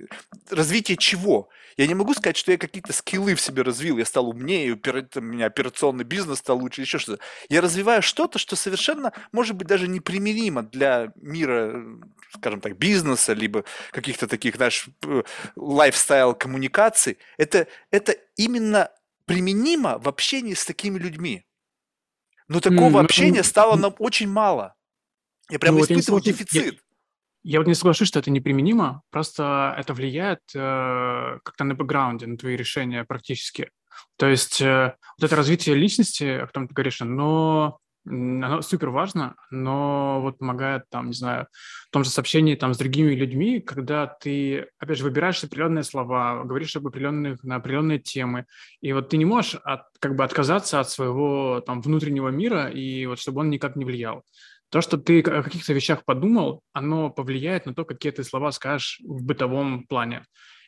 развитие 0.49 0.97
чего? 0.97 1.49
Я 1.77 1.87
не 1.87 1.95
могу 1.95 2.13
сказать, 2.13 2.37
что 2.37 2.51
я 2.51 2.57
какие-то 2.57 2.93
скиллы 2.93 3.35
в 3.35 3.41
себе 3.41 3.61
развил, 3.61 3.97
я 3.97 4.05
стал 4.05 4.29
умнее, 4.29 4.73
у 4.73 5.21
меня 5.21 5.45
операционный 5.45 6.03
бизнес 6.03 6.39
стал 6.39 6.59
лучше, 6.59 6.81
еще 6.81 6.97
что-то. 6.97 7.23
Я 7.49 7.61
развиваю 7.61 8.01
что-то, 8.01 8.39
что 8.39 8.55
совершенно, 8.55 9.13
может 9.31 9.55
быть, 9.55 9.67
даже 9.67 9.87
непримиримо 9.87 10.63
для 10.63 11.11
мира, 11.15 11.83
скажем 12.33 12.61
так, 12.61 12.77
бизнеса, 12.77 13.33
либо 13.33 13.63
каких-то 13.91 14.27
таких, 14.27 14.55
знаешь, 14.55 14.87
лайфстайл 15.55 16.33
коммуникаций. 16.33 17.17
Это, 17.37 17.67
это 17.91 18.15
именно 18.35 18.89
применимо 19.25 19.99
в 19.99 20.07
общении 20.07 20.53
с 20.53 20.65
такими 20.65 20.97
людьми. 20.97 21.45
Но 22.49 22.59
такого 22.59 23.01
mm, 23.01 23.05
общения 23.05 23.43
стало 23.43 23.77
нам 23.77 23.95
очень 23.99 24.27
мало. 24.27 24.73
Я 25.49 25.59
прямо 25.59 25.77
ну, 25.77 25.83
испытываю 25.85 26.21
дефицит. 26.21 26.65
Я, 26.65 26.71
я 27.43 27.59
вот 27.59 27.67
не 27.67 27.75
соглашусь, 27.75 28.07
что 28.07 28.19
это 28.19 28.31
неприменимо, 28.31 29.03
просто 29.11 29.75
это 29.77 29.93
влияет 29.93 30.39
э, 30.53 31.39
как-то 31.43 31.63
на 31.63 31.75
бэкграунде, 31.75 32.25
на 32.25 32.37
твои 32.37 32.55
решения 32.55 33.03
практически. 33.05 33.69
То 34.17 34.27
есть 34.27 34.61
э, 34.61 34.95
вот 35.17 35.25
это 35.25 35.35
развитие 35.35 35.75
личности, 35.75 36.23
о 36.23 36.47
котором 36.47 36.67
ты 36.67 36.73
говоришь, 36.73 36.99
но 37.01 37.79
оно 38.05 38.61
супер 38.61 38.89
важно, 38.89 39.35
но 39.51 40.19
вот 40.21 40.39
помогает 40.39 40.83
там, 40.89 41.07
не 41.07 41.13
знаю, 41.13 41.47
в 41.87 41.91
том 41.91 42.03
же 42.03 42.09
сообщении 42.09 42.55
там 42.55 42.73
с 42.73 42.77
другими 42.77 43.13
людьми, 43.13 43.59
когда 43.59 44.07
ты, 44.07 44.67
опять 44.79 44.97
же, 44.97 45.03
выбираешь 45.03 45.43
определенные 45.43 45.83
слова, 45.83 46.43
говоришь 46.43 46.75
об 46.75 46.87
определенных, 46.87 47.43
на 47.43 47.57
определенные 47.57 47.99
темы, 47.99 48.45
и 48.81 48.93
вот 48.93 49.09
ты 49.09 49.17
не 49.17 49.25
можешь 49.25 49.55
от, 49.63 49.83
как 49.99 50.15
бы 50.15 50.23
отказаться 50.23 50.79
от 50.79 50.89
своего 50.89 51.61
там 51.65 51.81
внутреннего 51.81 52.29
мира, 52.29 52.69
и 52.69 53.05
вот 53.05 53.19
чтобы 53.19 53.41
он 53.41 53.49
никак 53.49 53.75
не 53.75 53.85
влиял. 53.85 54.23
То, 54.69 54.81
что 54.81 54.97
ты 54.97 55.21
о 55.21 55.43
каких-то 55.43 55.73
вещах 55.73 56.05
подумал, 56.05 56.61
оно 56.73 57.09
повлияет 57.09 57.65
на 57.65 57.73
то, 57.73 57.85
какие 57.85 58.11
ты 58.11 58.23
слова 58.23 58.51
скажешь 58.51 59.01
в 59.03 59.23
бытовом 59.23 59.85
плане. 59.87 60.25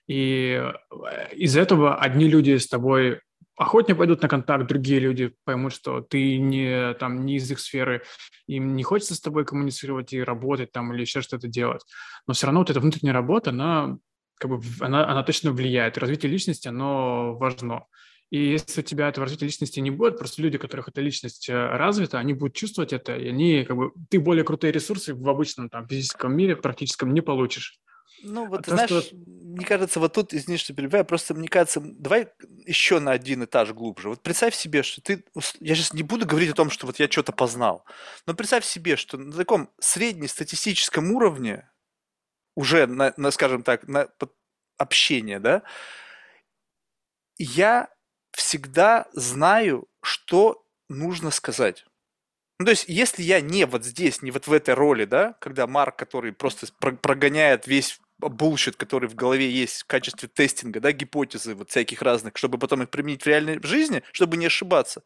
И 0.07 0.59
э, 0.59 1.35
из 1.35 1.55
этого 1.55 1.95
одни 1.95 2.27
люди 2.27 2.57
с 2.57 2.67
тобой 2.67 3.21
охотнее 3.61 3.95
пойдут 3.95 4.21
на 4.21 4.27
контакт, 4.27 4.67
другие 4.67 4.99
люди 4.99 5.33
поймут, 5.45 5.73
что 5.73 6.01
ты 6.01 6.37
не, 6.37 6.93
там, 6.95 7.25
не 7.25 7.35
из 7.35 7.49
их 7.51 7.59
сферы, 7.59 8.03
им 8.47 8.75
не 8.75 8.83
хочется 8.83 9.15
с 9.15 9.21
тобой 9.21 9.45
коммуницировать 9.45 10.13
и 10.13 10.23
работать 10.23 10.71
там 10.71 10.93
или 10.93 11.01
еще 11.01 11.21
что-то 11.21 11.47
делать. 11.47 11.83
Но 12.27 12.33
все 12.33 12.47
равно 12.47 12.61
вот 12.61 12.69
эта 12.69 12.79
внутренняя 12.79 13.13
работа, 13.13 13.51
она, 13.51 13.97
как 14.35 14.51
бы, 14.51 14.61
она, 14.79 15.07
она 15.07 15.23
точно 15.23 15.51
влияет. 15.51 15.97
Развитие 15.97 16.31
личности, 16.31 16.67
оно 16.67 17.35
важно. 17.35 17.85
И 18.31 18.51
если 18.51 18.81
у 18.81 18.83
тебя 18.83 19.09
этого 19.09 19.25
развития 19.25 19.45
личности 19.45 19.79
не 19.79 19.91
будет, 19.91 20.17
просто 20.17 20.41
люди, 20.41 20.55
у 20.55 20.59
которых 20.59 20.87
эта 20.87 21.01
личность 21.01 21.49
э, 21.49 21.53
развита, 21.53 22.17
они 22.17 22.33
будут 22.33 22.55
чувствовать 22.55 22.93
это, 22.93 23.15
и 23.15 23.27
они, 23.27 23.65
как 23.65 23.75
бы, 23.75 23.91
ты 24.09 24.19
более 24.19 24.45
крутые 24.45 24.71
ресурсы 24.71 25.13
в 25.13 25.29
обычном 25.29 25.69
там 25.69 25.87
физическом 25.87 26.35
мире 26.35 26.55
практическом 26.55 27.13
не 27.13 27.21
получишь. 27.21 27.79
Ну, 28.23 28.47
вот, 28.47 28.59
а 28.59 28.63
ты 28.63 28.71
знаешь, 28.71 28.89
что... 28.89 29.15
мне 29.15 29.65
кажется, 29.65 29.99
вот 29.99 30.13
тут, 30.13 30.33
извини, 30.33 30.57
что 30.57 30.73
перебиваю, 30.73 31.05
просто 31.05 31.33
мне 31.33 31.47
кажется, 31.47 31.81
давай 31.81 32.29
еще 32.65 32.99
на 32.99 33.11
один 33.11 33.43
этаж 33.43 33.71
глубже. 33.71 34.09
Вот 34.09 34.21
представь 34.21 34.55
себе, 34.55 34.83
что 34.83 35.01
ты, 35.01 35.23
я 35.59 35.75
сейчас 35.75 35.93
не 35.93 36.03
буду 36.03 36.25
говорить 36.25 36.51
о 36.51 36.55
том, 36.55 36.69
что 36.69 36.85
вот 36.85 36.99
я 36.99 37.09
что-то 37.09 37.31
познал, 37.31 37.85
но 38.25 38.33
представь 38.33 38.65
себе, 38.65 38.95
что 38.95 39.17
на 39.17 39.35
таком 39.35 39.69
среднестатистическом 39.79 41.11
уровне, 41.11 41.69
уже, 42.55 42.85
на, 42.87 43.13
на 43.17 43.31
скажем 43.31 43.63
так, 43.63 43.87
на 43.87 44.09
общение, 44.77 45.39
да, 45.39 45.63
я 47.37 47.89
всегда 48.31 49.07
знаю, 49.13 49.87
что 50.03 50.63
нужно 50.89 51.31
сказать. 51.31 51.85
Ну, 52.59 52.65
то 52.65 52.71
есть, 52.71 52.85
если 52.87 53.23
я 53.23 53.41
не 53.41 53.65
вот 53.65 53.83
здесь, 53.83 54.21
не 54.21 54.29
вот 54.29 54.45
в 54.45 54.53
этой 54.53 54.75
роли, 54.75 55.05
да, 55.05 55.33
когда 55.39 55.65
Марк, 55.65 55.95
который 55.95 56.31
просто 56.31 56.67
прогоняет 56.77 57.65
весь 57.65 57.99
bullshit, 58.29 58.75
который 58.75 59.09
в 59.09 59.15
голове 59.15 59.49
есть 59.49 59.81
в 59.81 59.85
качестве 59.85 60.29
testing 60.29 60.68
а, 60.68 60.79
да, 60.79 60.91
гипотезы 60.91 61.55
вот 61.55 61.69
всяких 61.69 62.01
разных, 62.01 62.37
чтобы 62.37 62.57
потом 62.57 62.83
их 62.83 62.89
применить 62.89 63.23
в 63.23 63.27
реальной 63.27 63.59
жизни, 63.61 64.03
чтобы 64.11 64.37
не 64.37 64.45
ошибаться, 64.45 65.03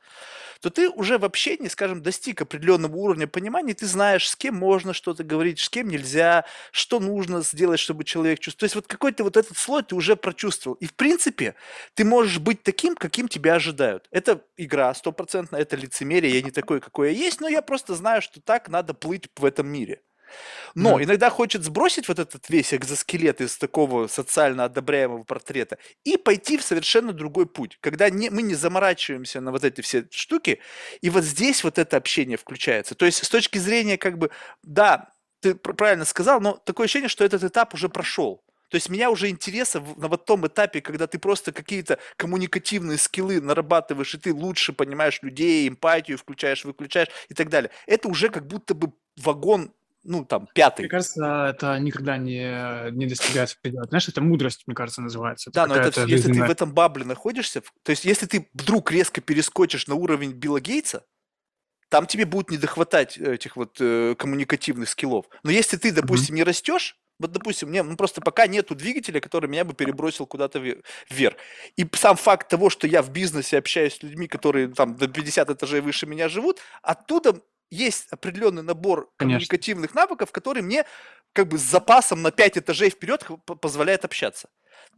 то 0.61 0.69
ты 0.69 0.89
уже 0.89 1.17
в 1.17 1.25
общении, 1.25 1.67
скажем, 1.67 2.01
достиг 2.01 2.41
определенного 2.41 2.95
уровня 2.95 3.27
понимания, 3.27 3.73
ты 3.73 3.85
знаешь, 3.85 4.27
с 4.27 4.35
кем 4.35 4.55
можно 4.55 4.93
что-то 4.93 5.23
говорить, 5.23 5.59
с 5.59 5.69
кем 5.69 5.87
нельзя, 5.87 6.45
что 6.71 6.99
нужно 6.99 7.41
сделать, 7.41 7.79
чтобы 7.79 8.03
человек 8.03 8.39
чувствовал. 8.39 8.59
То 8.59 8.65
есть 8.65 8.75
вот 8.75 8.87
какой-то 8.87 9.23
вот 9.23 9.37
этот 9.37 9.57
слой 9.57 9.83
ты 9.83 9.95
уже 9.95 10.15
прочувствовал. 10.15 10.75
И 10.77 10.87
в 10.87 10.93
принципе 10.93 11.55
ты 11.93 12.03
можешь 12.05 12.39
быть 12.39 12.63
таким, 12.63 12.95
каким 12.95 13.27
тебя 13.27 13.55
ожидают. 13.55 14.07
Это 14.11 14.41
игра 14.57 14.93
стопроцентно, 14.93 15.57
это 15.57 15.75
лицемерие, 15.75 16.33
я 16.33 16.41
не 16.41 16.51
такой, 16.51 16.79
какой 16.79 17.13
я 17.13 17.17
есть, 17.17 17.41
но 17.41 17.47
я 17.47 17.61
просто 17.61 17.95
знаю, 17.95 18.21
что 18.21 18.41
так 18.41 18.69
надо 18.69 18.93
плыть 18.93 19.29
в 19.35 19.45
этом 19.45 19.67
мире. 19.67 20.01
Но 20.75 20.99
mm. 20.99 21.03
иногда 21.05 21.29
хочет 21.29 21.63
сбросить 21.63 22.07
вот 22.07 22.19
этот 22.19 22.49
весь 22.49 22.73
экзоскелет 22.73 23.41
из 23.41 23.57
такого 23.57 24.07
социально 24.07 24.65
одобряемого 24.65 25.23
портрета 25.23 25.77
и 26.03 26.17
пойти 26.17 26.57
в 26.57 26.63
совершенно 26.63 27.13
другой 27.13 27.45
путь, 27.45 27.77
когда 27.81 28.09
не, 28.09 28.29
мы 28.29 28.41
не 28.41 28.55
заморачиваемся 28.55 29.41
на 29.41 29.51
вот 29.51 29.63
эти 29.63 29.81
все 29.81 30.07
штуки, 30.11 30.59
и 31.01 31.09
вот 31.09 31.23
здесь 31.23 31.63
вот 31.63 31.77
это 31.77 31.97
общение 31.97 32.37
включается. 32.37 32.95
То 32.95 33.05
есть 33.05 33.23
с 33.23 33.29
точки 33.29 33.57
зрения 33.57 33.97
как 33.97 34.17
бы, 34.17 34.31
да, 34.63 35.11
ты 35.39 35.55
правильно 35.55 36.05
сказал, 36.05 36.41
но 36.41 36.53
такое 36.53 36.85
ощущение, 36.85 37.09
что 37.09 37.23
этот 37.23 37.43
этап 37.43 37.73
уже 37.73 37.89
прошел. 37.89 38.43
То 38.69 38.75
есть 38.75 38.89
меня 38.89 39.11
уже 39.11 39.29
интереса 39.29 39.81
на 39.95 40.07
вот 40.07 40.25
том 40.25 40.47
этапе, 40.47 40.81
когда 40.81 41.07
ты 41.07 41.19
просто 41.19 41.51
какие-то 41.51 41.99
коммуникативные 42.17 42.97
скиллы 42.97 43.39
нарабатываешь, 43.39 44.15
и 44.15 44.17
ты 44.17 44.33
лучше 44.33 44.73
понимаешь 44.73 45.19
людей, 45.21 45.67
эмпатию 45.67 46.17
включаешь, 46.17 46.65
выключаешь 46.65 47.09
и 47.29 47.33
так 47.33 47.49
далее. 47.49 47.69
Это 47.85 48.07
уже 48.07 48.29
как 48.29 48.47
будто 48.47 48.73
бы 48.73 48.91
вагон 49.17 49.71
ну, 50.05 50.23
там, 50.23 50.47
пятый. 50.53 50.81
Мне 50.81 50.89
кажется, 50.89 51.47
это 51.49 51.77
никогда 51.79 52.17
не, 52.17 52.91
не 52.91 53.07
достигается 53.07 53.57
предела. 53.61 53.85
Знаешь, 53.85 54.07
это 54.07 54.21
мудрость, 54.21 54.63
мне 54.67 54.75
кажется, 54.75 55.01
называется. 55.01 55.49
Это 55.49 55.61
да, 55.61 55.67
но 55.67 55.75
это, 55.75 56.05
если 56.05 56.31
ты 56.31 56.43
в 56.43 56.49
этом 56.49 56.73
бабле 56.73 57.03
находишься, 57.05 57.61
то 57.83 57.89
есть 57.89 58.05
если 58.05 58.25
ты 58.25 58.49
вдруг 58.53 58.91
резко 58.91 59.21
перескочишь 59.21 59.87
на 59.87 59.95
уровень 59.95 60.31
Билла 60.31 60.61
Гейтса, 60.61 61.05
там 61.89 62.05
тебе 62.05 62.25
будет 62.25 62.51
не 62.51 62.57
дохватать 62.57 63.17
этих 63.17 63.55
вот 63.55 63.77
э, 63.79 64.15
коммуникативных 64.17 64.89
скиллов. 64.89 65.25
Но 65.43 65.51
если 65.51 65.77
ты, 65.77 65.91
допустим, 65.91 66.33
mm-hmm. 66.33 66.37
не 66.37 66.43
растешь, 66.43 66.97
вот, 67.19 67.31
допустим, 67.31 67.69
мне 67.69 67.81
ну, 67.81 67.95
просто 67.95 68.21
пока 68.21 68.47
нету 68.47 68.75
двигателя, 68.75 69.21
который 69.21 69.49
меня 69.49 69.63
бы 69.63 69.73
перебросил 69.73 70.25
куда-то 70.25 70.59
вверх. 71.09 71.37
И 71.77 71.87
сам 71.93 72.17
факт 72.17 72.49
того, 72.49 72.69
что 72.69 72.87
я 72.87 73.01
в 73.01 73.11
бизнесе 73.11 73.57
общаюсь 73.57 73.95
с 73.95 74.03
людьми, 74.03 74.27
которые 74.27 74.67
там 74.67 74.95
до 74.95 75.07
50 75.07 75.49
этажей 75.51 75.81
выше 75.81 76.05
меня 76.05 76.27
живут, 76.27 76.59
оттуда 76.81 77.41
есть 77.75 78.07
определенный 78.11 78.63
набор 78.63 79.11
Конечно. 79.17 79.47
коммуникативных 79.47 79.93
навыков, 79.93 80.31
который 80.31 80.61
мне 80.61 80.85
как 81.33 81.47
бы 81.47 81.57
с 81.57 81.61
запасом 81.61 82.21
на 82.21 82.31
5 82.31 82.59
этажей 82.59 82.89
вперед 82.89 83.25
позволяет 83.61 84.05
общаться. 84.05 84.49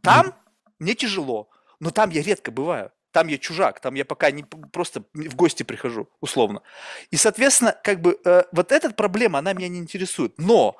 Там 0.02 0.28
mm. 0.28 0.34
мне 0.78 0.94
тяжело, 0.94 1.50
но 1.80 1.90
там 1.90 2.10
я 2.10 2.22
редко 2.22 2.50
бываю. 2.50 2.92
Там 3.10 3.28
я 3.28 3.38
чужак, 3.38 3.80
там 3.80 3.94
я 3.94 4.04
пока 4.04 4.30
не 4.30 4.44
просто 4.44 5.02
в 5.14 5.34
гости 5.34 5.62
прихожу, 5.62 6.08
условно. 6.20 6.62
И, 7.10 7.16
соответственно, 7.16 7.76
как 7.82 8.02
бы 8.02 8.20
э, 8.24 8.44
вот 8.52 8.70
эта 8.70 8.90
проблема, 8.90 9.38
она 9.38 9.54
меня 9.54 9.68
не 9.68 9.78
интересует. 9.78 10.34
Но 10.38 10.76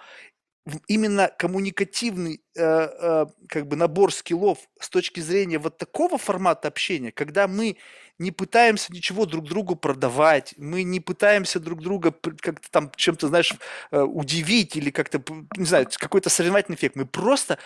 именно 0.86 1.30
коммуникативный 1.38 2.42
э, 2.54 2.62
э, 2.62 3.26
как 3.48 3.66
бы 3.66 3.76
набор 3.76 4.12
скиллов 4.12 4.58
с 4.78 4.90
точки 4.90 5.20
зрения 5.20 5.58
вот 5.58 5.78
такого 5.78 6.18
формата 6.18 6.68
общения, 6.68 7.12
когда 7.12 7.48
мы 7.48 7.78
не 8.18 8.32
пытаемся 8.32 8.92
ничего 8.92 9.26
друг 9.26 9.48
другу 9.48 9.76
продавать, 9.76 10.54
мы 10.56 10.82
не 10.82 11.00
пытаемся 11.00 11.60
друг 11.60 11.80
друга 11.80 12.12
как-то 12.12 12.70
там 12.70 12.90
чем-то, 12.96 13.28
знаешь, 13.28 13.54
э, 13.90 14.00
удивить 14.00 14.76
или 14.76 14.90
как-то, 14.90 15.22
не 15.56 15.64
знаю, 15.66 15.88
какой-то 15.92 16.28
соревновательный 16.28 16.76
эффект. 16.76 16.96
Мы 16.96 17.06
просто 17.06 17.58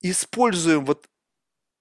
используем 0.00 0.84
вот 0.84 1.06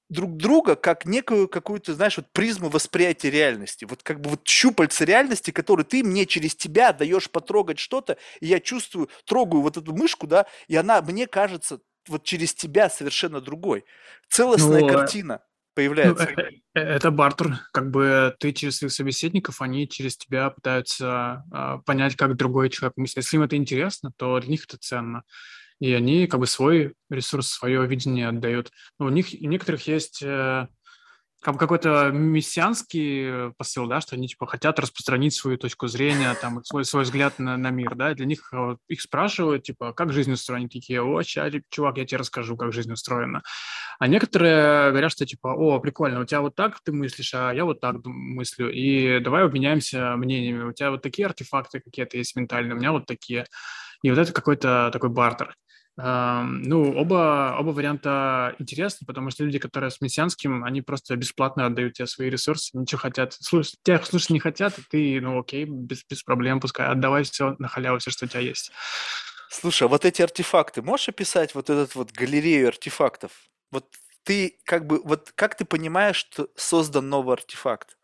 друг 0.10 0.38
друга 0.38 0.76
как 0.76 1.06
некую 1.06 1.48
какую-то, 1.48 1.95
знаешь, 1.95 2.18
вот 2.18 2.32
призму 2.32 2.69
восприятия 2.69 3.32
реальности. 3.32 3.86
Вот 3.86 4.03
как 4.03 4.22
бы 4.22 4.30
вот 4.32 4.48
щупальца 4.48 5.03
реальности, 5.03 5.52
который 5.52 5.84
ты 5.84 6.03
мне 6.03 6.26
через 6.26 6.56
тебя 6.56 6.94
даешь 6.94 7.30
потрогать 7.30 7.80
что-то, 7.80 8.18
и 8.40 8.48
я 8.48 8.60
чувствую, 8.60 9.10
трогаю 9.26 9.61
вот 9.61 9.77
эту 9.77 9.94
мышку, 9.94 10.27
да, 10.27 10.45
и 10.68 10.76
она 10.76 11.02
мне 11.02 11.26
кажется 11.26 11.80
вот 12.07 12.23
через 12.23 12.53
тебя 12.53 12.90
совершенно 12.90 13.41
другой. 13.41 13.84
Целостная 14.30 14.82
ну, 14.82 14.88
картина 14.88 15.41
появляется. 15.76 16.30
Ну, 16.36 16.44
это 16.74 17.12
бартер. 17.12 17.60
Как 17.72 17.92
бы 17.92 18.36
ты 18.40 18.52
через 18.54 18.78
своих 18.78 18.92
собеседников, 18.92 19.62
они 19.62 19.88
через 19.88 20.18
тебя 20.18 20.50
пытаются 20.50 21.44
э, 21.54 21.78
понять, 21.86 22.16
как 22.16 22.36
другой 22.36 22.70
человек 22.70 22.98
мыслит. 22.98 23.18
Если 23.18 23.38
им 23.38 23.44
это 23.44 23.56
интересно, 23.56 24.12
то 24.18 24.40
для 24.40 24.50
них 24.50 24.64
это 24.66 24.78
ценно. 24.80 25.24
И 25.80 25.92
они 25.94 26.28
как 26.28 26.40
бы 26.40 26.48
свой 26.48 26.94
ресурс, 27.10 27.50
свое 27.50 27.86
видение 27.86 28.30
отдают. 28.30 28.72
Но 28.98 29.08
у 29.08 29.10
них 29.10 29.28
у 29.40 29.48
некоторых 29.48 29.86
есть 29.88 30.24
э, 30.24 30.68
как 31.46 31.60
какой-то 31.60 32.10
мессианский 32.12 33.54
посыл, 33.56 33.86
да, 33.86 34.02
что 34.02 34.16
они 34.16 34.28
типа 34.28 34.48
хотят 34.48 34.80
распространить 34.80 35.36
свою 35.36 35.60
точку 35.60 35.86
зрения, 35.86 36.34
там, 36.42 36.64
свой, 36.64 36.86
свой 36.86 37.04
взгляд 37.04 37.38
на, 37.38 37.56
на 37.56 37.70
мир, 37.70 37.94
да, 37.94 38.16
для 38.16 38.26
них 38.26 38.50
вот, 38.52 38.80
их 38.88 39.00
спрашивают, 39.00 39.62
типа, 39.62 39.94
как 39.94 40.12
жизнь 40.12 40.32
устроена, 40.32 40.68
такие, 40.68 41.04
о, 41.04 41.22
чувак, 41.22 42.00
я 42.00 42.06
тебе 42.06 42.18
расскажу, 42.18 42.58
как 42.58 42.74
жизнь 42.74 42.92
устроена. 42.92 43.44
А 44.00 44.08
некоторые 44.08 44.90
говорят, 44.90 45.12
что 45.12 45.28
типа, 45.28 45.50
о, 45.50 45.80
прикольно, 45.80 46.22
у 46.22 46.26
тебя 46.26 46.42
вот 46.42 46.56
так 46.56 46.80
ты 46.84 46.92
мыслишь, 46.92 47.36
а 47.36 47.52
я 47.52 47.64
вот 47.64 47.80
так 47.80 47.98
мыслю, 48.04 48.72
и 48.72 49.20
давай 49.20 49.44
обменяемся 49.44 50.16
мнениями, 50.16 50.64
у 50.64 50.74
тебя 50.74 50.90
вот 50.90 51.04
такие 51.04 51.28
артефакты 51.28 51.80
какие-то 51.80 52.18
есть 52.18 52.36
ментальные, 52.36 52.74
у 52.74 52.80
меня 52.80 52.92
вот 52.92 53.06
такие. 53.06 53.46
И 54.02 54.10
вот 54.10 54.18
это 54.18 54.34
какой-то 54.34 54.90
такой 54.92 55.10
бартер. 55.10 55.56
Ну, 55.98 56.94
оба, 56.98 57.56
оба 57.58 57.70
варианта 57.70 58.54
интересны, 58.60 59.08
потому 59.08 59.30
что 59.30 59.46
люди, 59.46 59.60
которые 59.60 59.92
с 59.92 60.02
мессианским, 60.02 60.66
они 60.66 60.82
просто 60.82 61.16
бесплатно 61.16 61.66
отдают 61.66 61.94
тебе 61.94 62.06
свои 62.06 62.30
ресурсы, 62.30 62.78
ничего 62.78 63.00
хотят. 63.00 63.34
Слушать, 63.34 63.76
тех 63.82 64.06
слушать 64.06 64.32
не 64.32 64.40
хотят, 64.40 64.78
ты, 64.90 65.22
ну 65.22 65.40
окей, 65.40 65.64
без, 65.64 66.04
без 66.10 66.22
проблем, 66.24 66.60
пускай 66.60 66.88
отдавай 66.88 67.24
все 67.24 67.56
на 67.60 67.70
халяву, 67.70 68.00
все, 68.00 68.12
что 68.12 68.26
у 68.26 68.28
тебя 68.28 68.42
есть. 68.42 68.72
Слушай, 69.50 69.84
а 69.84 69.88
вот 69.88 70.04
эти 70.04 70.22
артефакты, 70.22 70.82
можешь 70.82 71.08
описать 71.08 71.56
вот 71.56 71.70
этот 71.70 71.96
вот 71.96 72.12
галерею 72.12 72.68
артефактов? 72.68 73.32
Вот 73.72 73.86
ты 74.24 74.60
как 74.66 74.88
бы, 74.88 75.02
вот 75.02 75.32
как 75.36 75.56
ты 75.56 75.64
понимаешь, 75.64 76.18
что 76.18 76.50
создан 76.58 77.08
новый 77.08 77.36
артефакт? 77.36 77.98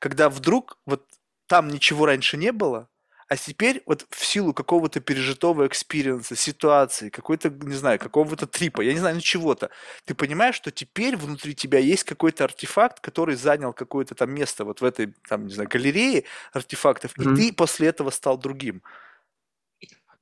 Когда 0.00 0.28
вдруг 0.28 0.78
вот 0.84 1.06
там 1.46 1.68
ничего 1.68 2.04
раньше 2.04 2.36
не 2.36 2.52
было, 2.52 2.88
А 3.28 3.36
теперь 3.36 3.82
вот 3.84 4.06
в 4.08 4.24
силу 4.24 4.54
какого-то 4.54 5.00
пережитого 5.00 5.66
experience 5.66 6.23
а, 6.23 6.34
ситуации, 6.34 7.10
какой-то, 7.10 7.50
не 7.50 7.74
знаю, 7.74 7.98
какого-то 7.98 8.46
трипа, 8.46 8.80
я 8.80 8.94
не 8.94 8.98
знаю, 8.98 9.16
ну 9.16 9.20
чего-то, 9.20 9.68
ты 10.06 10.14
понимаешь, 10.14 10.54
что 10.54 10.70
теперь 10.70 11.14
внутри 11.14 11.54
тебя 11.54 11.78
есть 11.78 12.04
какой-то 12.04 12.44
артефакт, 12.44 13.00
который 13.00 13.36
занял 13.36 13.74
какое-то 13.74 14.14
там 14.14 14.32
место 14.32 14.64
вот 14.64 14.80
в 14.80 14.84
этой, 14.84 15.14
там, 15.28 15.46
не 15.46 15.52
знаю, 15.52 15.68
галерее 15.68 16.24
артефактов, 16.54 17.12
mm-hmm. 17.18 17.34
и 17.34 17.36
ты 17.36 17.52
после 17.52 17.88
этого 17.88 18.08
стал 18.10 18.38
другим. 18.38 18.82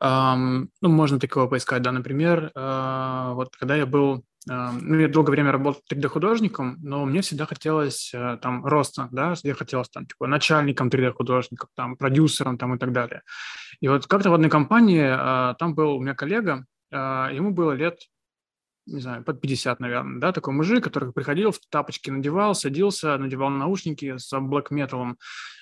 Um, 0.03 0.69
ну, 0.83 0.89
можно 0.91 1.19
такого 1.21 1.47
поискать, 1.47 1.83
да, 1.83 1.93
например, 1.93 2.51
uh, 2.55 3.35
вот 3.35 3.57
когда 3.57 3.77
я 3.77 3.87
был 3.87 4.25
ну, 4.49 4.99
я 4.99 5.09
долгое 5.09 5.33
время 5.33 5.51
работал 5.51 5.83
3D-художником, 5.91 6.77
но 6.81 7.05
мне 7.05 7.21
всегда 7.21 7.47
хотелось 7.47 8.13
э, 8.15 8.39
там 8.41 8.65
роста, 8.65 9.09
да, 9.11 9.35
я 9.43 9.55
хотел 9.55 9.85
там 9.85 10.07
типа 10.07 10.29
начальником 10.29 10.89
3D-художников, 10.89 11.69
там 11.75 11.97
продюсером 11.97 12.57
там 12.57 12.75
и 12.75 12.79
так 12.79 12.93
далее. 12.93 13.23
И 13.81 13.89
вот 13.89 14.07
как-то 14.07 14.31
в 14.31 14.35
одной 14.35 14.51
компании 14.51 15.03
э, 15.03 15.55
там 15.59 15.75
был 15.75 15.97
у 15.97 16.01
меня 16.01 16.15
коллега, 16.15 16.65
э, 16.93 16.97
ему 16.97 17.51
было 17.51 17.73
лет 17.73 17.99
не 18.87 19.01
знаю, 19.01 19.25
под 19.25 19.41
50, 19.41 19.81
наверное, 19.81 20.21
да, 20.21 20.33
такой 20.33 20.55
мужик, 20.55 20.85
который 20.85 21.13
приходил, 21.13 21.51
в 21.51 21.59
тапочки 21.69 22.09
надевал, 22.09 22.55
садился, 22.55 23.19
надевал 23.19 23.51
наушники 23.51 24.17
с 24.17 24.33
блэк 24.39 24.67
металом, 24.71 25.19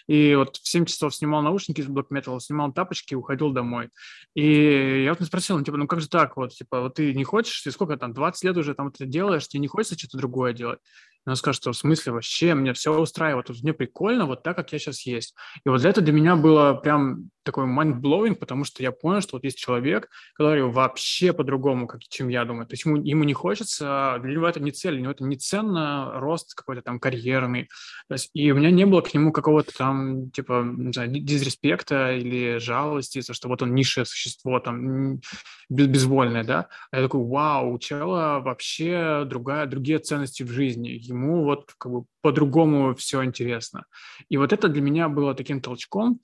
и 0.07 0.35
вот 0.35 0.57
в 0.57 0.69
7 0.69 0.85
часов 0.85 1.15
снимал 1.15 1.43
наушники 1.43 1.81
с 1.81 1.87
блэк 1.87 2.07
металла, 2.11 2.41
снимал 2.41 2.73
тапочки 2.73 3.15
и 3.15 3.17
уходил 3.17 3.51
домой. 3.51 3.91
И 4.35 5.05
я 5.05 5.15
вот 5.15 5.27
спросил, 5.27 5.59
ну, 5.59 5.65
типа, 5.65 5.77
ну 5.77 5.87
как 5.87 6.01
же 6.01 6.09
так 6.09 6.37
вот, 6.37 6.53
типа, 6.53 6.81
вот 6.81 6.95
ты 6.95 7.15
не 7.15 7.25
хочешь, 7.25 7.63
ты 7.63 7.71
сколько 7.71 7.97
там, 7.97 8.13
20 8.13 8.45
лет 8.45 8.57
уже 8.57 8.75
там 8.75 8.89
это 8.89 9.07
делаешь, 9.07 9.49
тебе 9.49 9.61
не 9.61 9.69
хочется 9.69 9.99
что-то 9.99 10.19
другое 10.19 10.53
делать? 10.53 10.81
она 11.27 11.37
скажет, 11.37 11.63
что 11.63 11.73
в 11.73 11.77
смысле 11.77 12.13
вообще, 12.13 12.55
мне 12.55 12.75
все 12.75 12.99
устраивает, 12.99 13.49
мне 13.63 13.73
прикольно 13.73 14.27
вот 14.27 14.43
так, 14.43 14.57
как 14.57 14.73
я 14.73 14.79
сейчас 14.79 15.07
есть. 15.07 15.35
И 15.65 15.69
вот 15.69 15.85
это 15.85 16.01
для 16.01 16.13
меня 16.13 16.37
было 16.37 16.75
прям 16.75 17.31
такой 17.45 17.67
mind-blowing, 17.67 18.35
потому 18.35 18.65
что 18.65 18.83
я 18.83 18.93
понял, 18.93 19.21
что 19.21 19.37
вот 19.37 19.45
есть 19.45 19.59
человек, 19.59 20.09
который 20.35 20.65
вообще 20.65 21.33
по-другому, 21.33 21.87
как, 21.87 22.03
чем 22.03 22.29
я 22.29 22.45
думаю. 22.45 22.67
То 22.67 22.75
есть 22.75 22.85
ему, 22.85 22.97
ему 22.97 23.25
не 23.25 23.33
хочется, 23.33 24.19
для 24.23 24.33
него 24.33 24.49
это 24.49 24.61
не 24.61 24.71
цель, 24.71 24.95
для 24.95 25.03
него 25.03 25.13
это 25.13 25.25
не 25.25 25.37
ценно 25.37 26.13
рост 26.15 26.55
какой-то 26.55 26.83
там 26.83 27.01
карьерный. 27.01 27.69
То 28.09 28.15
есть, 28.15 28.31
и 28.35 28.51
у 28.53 28.57
меня 28.57 28.71
не 28.71 28.85
было 28.85 29.01
к 29.01 29.13
нему 29.15 29.33
какого-то 29.33 29.73
там, 29.75 29.94
типа, 30.33 30.65
не 30.65 30.93
знаю, 30.93 31.11
дизреспекта 31.11 32.13
или 32.13 32.59
жалости, 32.59 33.21
за 33.21 33.35
что 33.35 33.49
вот 33.49 33.63
он 33.63 33.75
низшее 33.75 34.05
существо, 34.05 34.61
там, 34.61 35.21
безвольное, 35.69 36.45
да. 36.45 36.69
А 36.91 36.97
я 36.97 37.03
такой, 37.03 37.25
вау, 37.25 37.73
у 37.73 37.79
чела 37.79 38.41
вообще 38.41 39.25
другая, 39.27 39.67
другие 39.67 39.99
ценности 39.99 40.43
в 40.43 40.51
жизни 40.51 40.89
ему 40.89 41.45
вот 41.45 41.73
как 41.79 41.93
бы 41.93 42.05
по-другому 42.23 42.95
все 42.95 43.25
интересно. 43.25 43.85
И 44.29 44.37
вот 44.37 44.53
это 44.53 44.69
для 44.69 44.83
меня 44.83 45.09
было 45.09 45.35
таким 45.35 45.61
толчком 45.61 46.21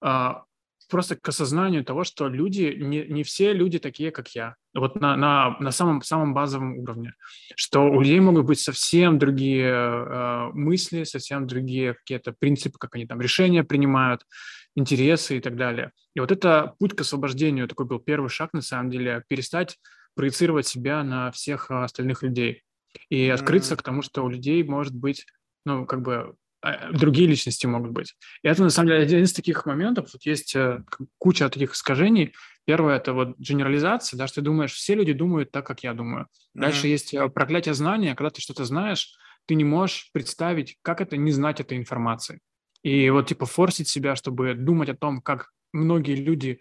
а, 0.00 0.44
просто 0.88 1.16
к 1.16 1.28
осознанию 1.28 1.84
того, 1.84 2.04
что 2.04 2.28
люди, 2.28 2.74
не, 2.78 3.04
не 3.06 3.22
все 3.22 3.52
люди 3.52 3.78
такие, 3.78 4.10
как 4.10 4.28
я. 4.34 4.56
Вот 4.74 5.00
на, 5.00 5.16
на, 5.16 5.56
на 5.60 5.70
самом, 5.70 6.02
самом 6.02 6.34
базовом 6.34 6.78
уровне. 6.78 7.14
Что 7.56 7.80
у 7.90 8.00
людей 8.00 8.20
могут 8.20 8.46
быть 8.46 8.60
совсем 8.60 9.18
другие 9.18 9.70
э, 9.70 10.50
мысли, 10.52 11.04
совсем 11.04 11.46
другие 11.46 11.94
какие-то 11.94 12.34
принципы, 12.38 12.78
как 12.78 12.94
они 12.94 13.06
там 13.06 13.20
решения 13.20 13.64
принимают, 13.64 14.22
интересы 14.74 15.38
и 15.38 15.40
так 15.40 15.56
далее. 15.56 15.92
И 16.14 16.20
вот 16.20 16.32
это 16.32 16.74
путь 16.78 16.94
к 16.94 17.00
освобождению, 17.00 17.68
такой 17.68 17.86
был 17.86 17.98
первый 17.98 18.28
шаг, 18.28 18.52
на 18.52 18.62
самом 18.62 18.90
деле, 18.90 19.24
перестать 19.28 19.78
проецировать 20.18 20.66
себя 20.66 21.04
на 21.04 21.30
всех 21.30 21.70
остальных 21.70 22.24
людей 22.24 22.64
и 23.08 23.28
открыться 23.28 23.74
mm-hmm. 23.74 23.78
к 23.78 23.82
тому, 23.84 24.02
что 24.02 24.24
у 24.24 24.28
людей 24.28 24.64
может 24.64 24.92
быть, 24.92 25.24
ну, 25.64 25.86
как 25.86 26.02
бы 26.02 26.34
другие 26.92 27.28
личности 27.28 27.66
могут 27.66 27.92
быть. 27.92 28.14
И 28.42 28.48
это, 28.48 28.62
на 28.62 28.70
самом 28.70 28.88
деле, 28.88 29.02
один 29.02 29.22
из 29.22 29.32
таких 29.32 29.64
моментов. 29.66 30.10
Вот 30.12 30.22
есть 30.24 30.56
э, 30.56 30.82
куча 31.18 31.48
таких 31.48 31.74
искажений. 31.74 32.34
Первое– 32.64 32.96
это 32.98 33.12
вот 33.12 33.38
генерализация, 33.38 34.18
да, 34.18 34.26
что 34.26 34.36
ты 34.36 34.42
думаешь, 34.42 34.72
все 34.72 34.94
люди 34.94 35.12
думают 35.12 35.50
так, 35.50 35.66
как 35.66 35.82
я 35.84 35.94
думаю. 35.94 36.24
Mm-hmm. 36.24 36.60
Дальше 36.60 36.88
есть 36.88 37.14
э, 37.14 37.28
проклятие 37.28 37.74
знания, 37.74 38.14
когда 38.14 38.30
ты 38.30 38.40
что-то 38.40 38.64
знаешь, 38.64 39.16
ты 39.46 39.54
не 39.54 39.64
можешь 39.64 40.10
представить, 40.12 40.76
как 40.82 41.00
это 41.00 41.16
не 41.16 41.32
знать 41.32 41.60
этой 41.60 41.78
информации. 41.78 42.40
И 42.82 43.08
вот 43.10 43.28
типа 43.28 43.46
форсить 43.46 43.88
себя, 43.88 44.16
чтобы 44.16 44.54
думать 44.54 44.88
о 44.88 44.96
том, 44.96 45.20
как 45.22 45.50
многие 45.72 46.16
люди 46.16 46.60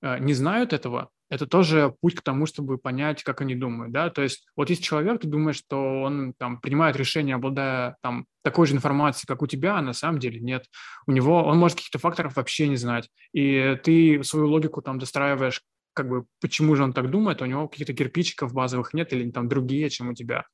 э, 0.00 0.18
не 0.18 0.34
знают 0.34 0.72
этого, 0.72 1.10
это 1.32 1.46
тоже 1.46 1.94
путь 2.02 2.14
к 2.14 2.20
тому, 2.20 2.44
чтобы 2.44 2.76
понять, 2.76 3.22
как 3.22 3.40
они 3.40 3.54
думают, 3.54 3.90
да, 3.90 4.10
то 4.10 4.20
есть 4.20 4.46
вот 4.54 4.68
есть 4.68 4.84
человек, 4.84 5.22
ты 5.22 5.28
думаешь, 5.28 5.56
что 5.56 6.02
он 6.02 6.34
там 6.34 6.60
принимает 6.60 6.94
решение, 6.94 7.36
обладая 7.36 7.96
там 8.02 8.26
такой 8.42 8.66
же 8.66 8.74
информацией, 8.74 9.26
как 9.26 9.40
у 9.40 9.46
тебя, 9.46 9.78
а 9.78 9.80
на 9.80 9.94
самом 9.94 10.18
деле 10.18 10.40
нет. 10.40 10.66
У 11.06 11.12
него, 11.12 11.42
он 11.42 11.56
может 11.56 11.78
каких-то 11.78 11.98
факторов 11.98 12.36
вообще 12.36 12.68
не 12.68 12.76
знать, 12.76 13.08
и 13.32 13.78
ты 13.82 14.22
свою 14.24 14.48
логику 14.48 14.82
там 14.82 14.98
достраиваешь, 14.98 15.62
как 15.94 16.10
бы, 16.10 16.26
почему 16.38 16.76
же 16.76 16.84
он 16.84 16.92
так 16.92 17.10
думает, 17.10 17.40
у 17.40 17.46
него 17.46 17.66
каких-то 17.66 17.94
кирпичиков 17.94 18.52
базовых 18.52 18.92
нет 18.92 19.14
или 19.14 19.30
там 19.30 19.48
другие, 19.48 19.88
чем 19.88 20.10
у 20.10 20.14
тебя. 20.14 20.44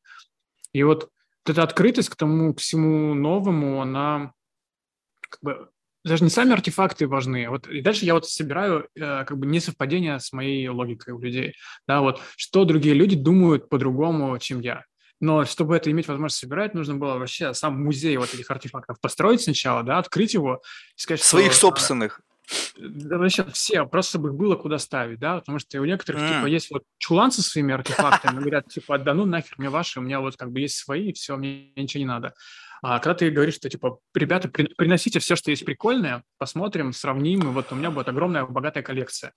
И 0.72 0.84
вот 0.84 1.10
эта 1.44 1.64
открытость 1.64 2.10
к 2.10 2.14
тому, 2.14 2.54
к 2.54 2.60
всему 2.60 3.14
новому, 3.14 3.82
она 3.82 4.32
как 5.28 5.40
бы 5.42 5.70
даже 6.08 6.24
не 6.24 6.30
сами 6.30 6.52
артефакты 6.52 7.06
важны. 7.06 7.48
Вот 7.48 7.66
и 7.68 7.80
дальше 7.80 8.04
я 8.04 8.14
вот 8.14 8.28
собираю 8.28 8.88
э, 8.94 9.24
как 9.24 9.38
бы 9.38 9.46
несовпадение 9.46 10.18
с 10.18 10.32
моей 10.32 10.68
логикой 10.68 11.14
у 11.14 11.20
людей. 11.20 11.54
Да, 11.86 12.00
вот 12.00 12.20
что 12.36 12.64
другие 12.64 12.94
люди 12.94 13.16
думают 13.16 13.68
по-другому, 13.68 14.38
чем 14.38 14.60
я. 14.60 14.84
Но 15.20 15.44
чтобы 15.44 15.76
это 15.76 15.90
иметь 15.90 16.08
возможность 16.08 16.40
собирать, 16.40 16.74
нужно 16.74 16.94
было 16.94 17.18
вообще 17.18 17.52
сам 17.52 17.82
музей 17.82 18.16
вот 18.16 18.32
этих 18.32 18.50
артефактов 18.50 19.00
построить 19.00 19.42
сначала, 19.42 19.82
да, 19.82 19.98
открыть 19.98 20.34
его 20.34 20.62
и 20.96 21.00
сказать, 21.00 21.22
Своих 21.22 21.52
что, 21.52 21.68
собственных. 21.68 22.20
Да, 22.78 23.18
вообще 23.18 23.44
все, 23.52 23.84
просто 23.84 24.10
чтобы 24.10 24.28
их 24.28 24.34
было 24.34 24.54
куда 24.54 24.78
ставить, 24.78 25.18
да, 25.18 25.38
потому 25.38 25.58
что 25.58 25.80
у 25.80 25.84
некоторых, 25.84 26.22
mm. 26.22 26.28
типа, 26.28 26.46
есть 26.46 26.70
вот 26.70 26.82
чулан 26.96 27.30
со 27.30 27.42
своими 27.42 27.74
артефактами, 27.74 28.38
говорят, 28.38 28.68
типа, 28.68 28.98
да 28.98 29.12
ну 29.12 29.26
нахер 29.26 29.54
мне 29.58 29.68
ваши, 29.68 29.98
у 29.98 30.02
меня 30.02 30.20
вот 30.20 30.36
как 30.36 30.50
бы 30.50 30.60
есть 30.60 30.76
свои, 30.76 31.12
все, 31.12 31.36
мне 31.36 31.72
ничего 31.76 32.00
не 32.00 32.06
надо. 32.06 32.34
А 32.82 32.98
когда 32.98 33.14
ты 33.14 33.30
говоришь, 33.30 33.54
что 33.54 33.68
типа, 33.68 33.98
ребята, 34.14 34.48
при, 34.48 34.66
приносите 34.74 35.18
все, 35.18 35.36
что 35.36 35.50
есть 35.50 35.64
прикольное, 35.64 36.22
посмотрим, 36.38 36.92
сравним, 36.92 37.40
и 37.40 37.46
вот 37.46 37.72
у 37.72 37.74
меня 37.74 37.90
будет 37.90 38.08
огромная 38.08 38.44
богатая 38.44 38.82
коллекция. 38.82 39.32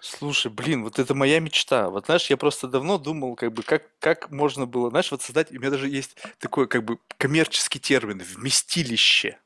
Слушай, 0.00 0.50
блин, 0.50 0.84
вот 0.84 0.98
это 0.98 1.14
моя 1.14 1.40
мечта. 1.40 1.90
Вот 1.90 2.06
знаешь, 2.06 2.30
я 2.30 2.36
просто 2.36 2.68
давно 2.68 2.98
думал, 2.98 3.34
как 3.34 3.52
бы, 3.52 3.62
как, 3.62 3.90
как 3.98 4.30
можно 4.30 4.66
было, 4.66 4.90
знаешь, 4.90 5.10
вот 5.10 5.22
создать, 5.22 5.50
у 5.50 5.54
меня 5.54 5.70
даже 5.70 5.88
есть 5.88 6.16
такой, 6.38 6.68
как 6.68 6.84
бы, 6.84 6.98
коммерческий 7.18 7.80
термин, 7.80 8.22
вместилище. 8.22 9.38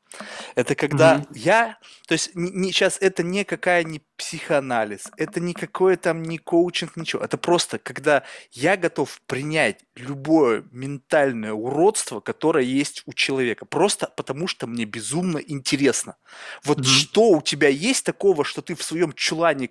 Это 0.54 0.74
когда 0.74 1.22
Мгм. 1.22 1.26
я, 1.34 1.78
то 2.06 2.12
есть 2.14 2.34
не, 2.34 2.50
не- 2.50 2.72
сейчас 2.72 2.98
это 3.00 3.22
не 3.22 3.44
какая 3.44 3.84
не 3.84 4.02
психоанализ, 4.16 5.12
это 5.16 5.40
не 5.40 5.54
какое 5.54 5.96
там 5.96 6.22
не 6.22 6.38
коучинг, 6.38 6.96
ничего. 6.96 7.22
Это 7.22 7.38
просто 7.38 7.78
когда 7.78 8.24
я 8.52 8.76
готов 8.76 9.20
принять 9.26 9.80
любое 9.96 10.64
ментальное 10.72 11.52
уродство, 11.52 12.20
которое 12.20 12.64
есть 12.64 13.02
у 13.06 13.12
человека, 13.12 13.64
просто 13.66 14.12
потому 14.16 14.46
что 14.46 14.66
мне 14.66 14.84
безумно 14.84 15.38
интересно. 15.38 16.16
Вот 16.64 16.80
Мгм. 16.80 16.84
что 16.84 17.30
у 17.30 17.42
тебя 17.42 17.68
есть 17.68 18.04
такого, 18.04 18.44
что 18.44 18.62
ты 18.62 18.74
в 18.74 18.82
своем 18.82 19.12
чулане 19.12 19.70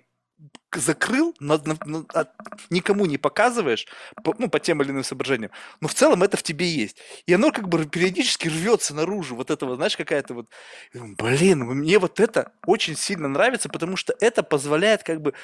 закрыл, 0.76 1.34
на, 1.40 1.58
на, 1.58 1.76
на, 1.84 2.28
никому 2.70 3.06
не 3.06 3.18
показываешь, 3.18 3.86
по, 4.22 4.34
ну, 4.38 4.48
по 4.48 4.60
тем 4.60 4.80
или 4.82 4.90
иным 4.90 5.02
соображениям, 5.02 5.50
но 5.80 5.88
в 5.88 5.94
целом 5.94 6.22
это 6.22 6.36
в 6.36 6.42
тебе 6.42 6.66
есть. 6.66 6.96
И 7.26 7.32
оно 7.32 7.50
как 7.50 7.68
бы 7.68 7.84
периодически 7.86 8.48
рвется 8.48 8.94
наружу, 8.94 9.34
вот 9.34 9.50
этого, 9.50 9.76
знаешь, 9.76 9.96
какая-то 9.96 10.34
вот, 10.34 10.46
блин, 10.94 11.64
мне 11.64 11.98
вот 11.98 12.20
это 12.20 12.52
очень 12.66 12.96
сильно 12.96 13.28
нравится, 13.28 13.68
потому 13.68 13.96
что 13.96 14.14
это 14.20 14.42
позволяет 14.42 15.02
как 15.02 15.20
бы, 15.20 15.34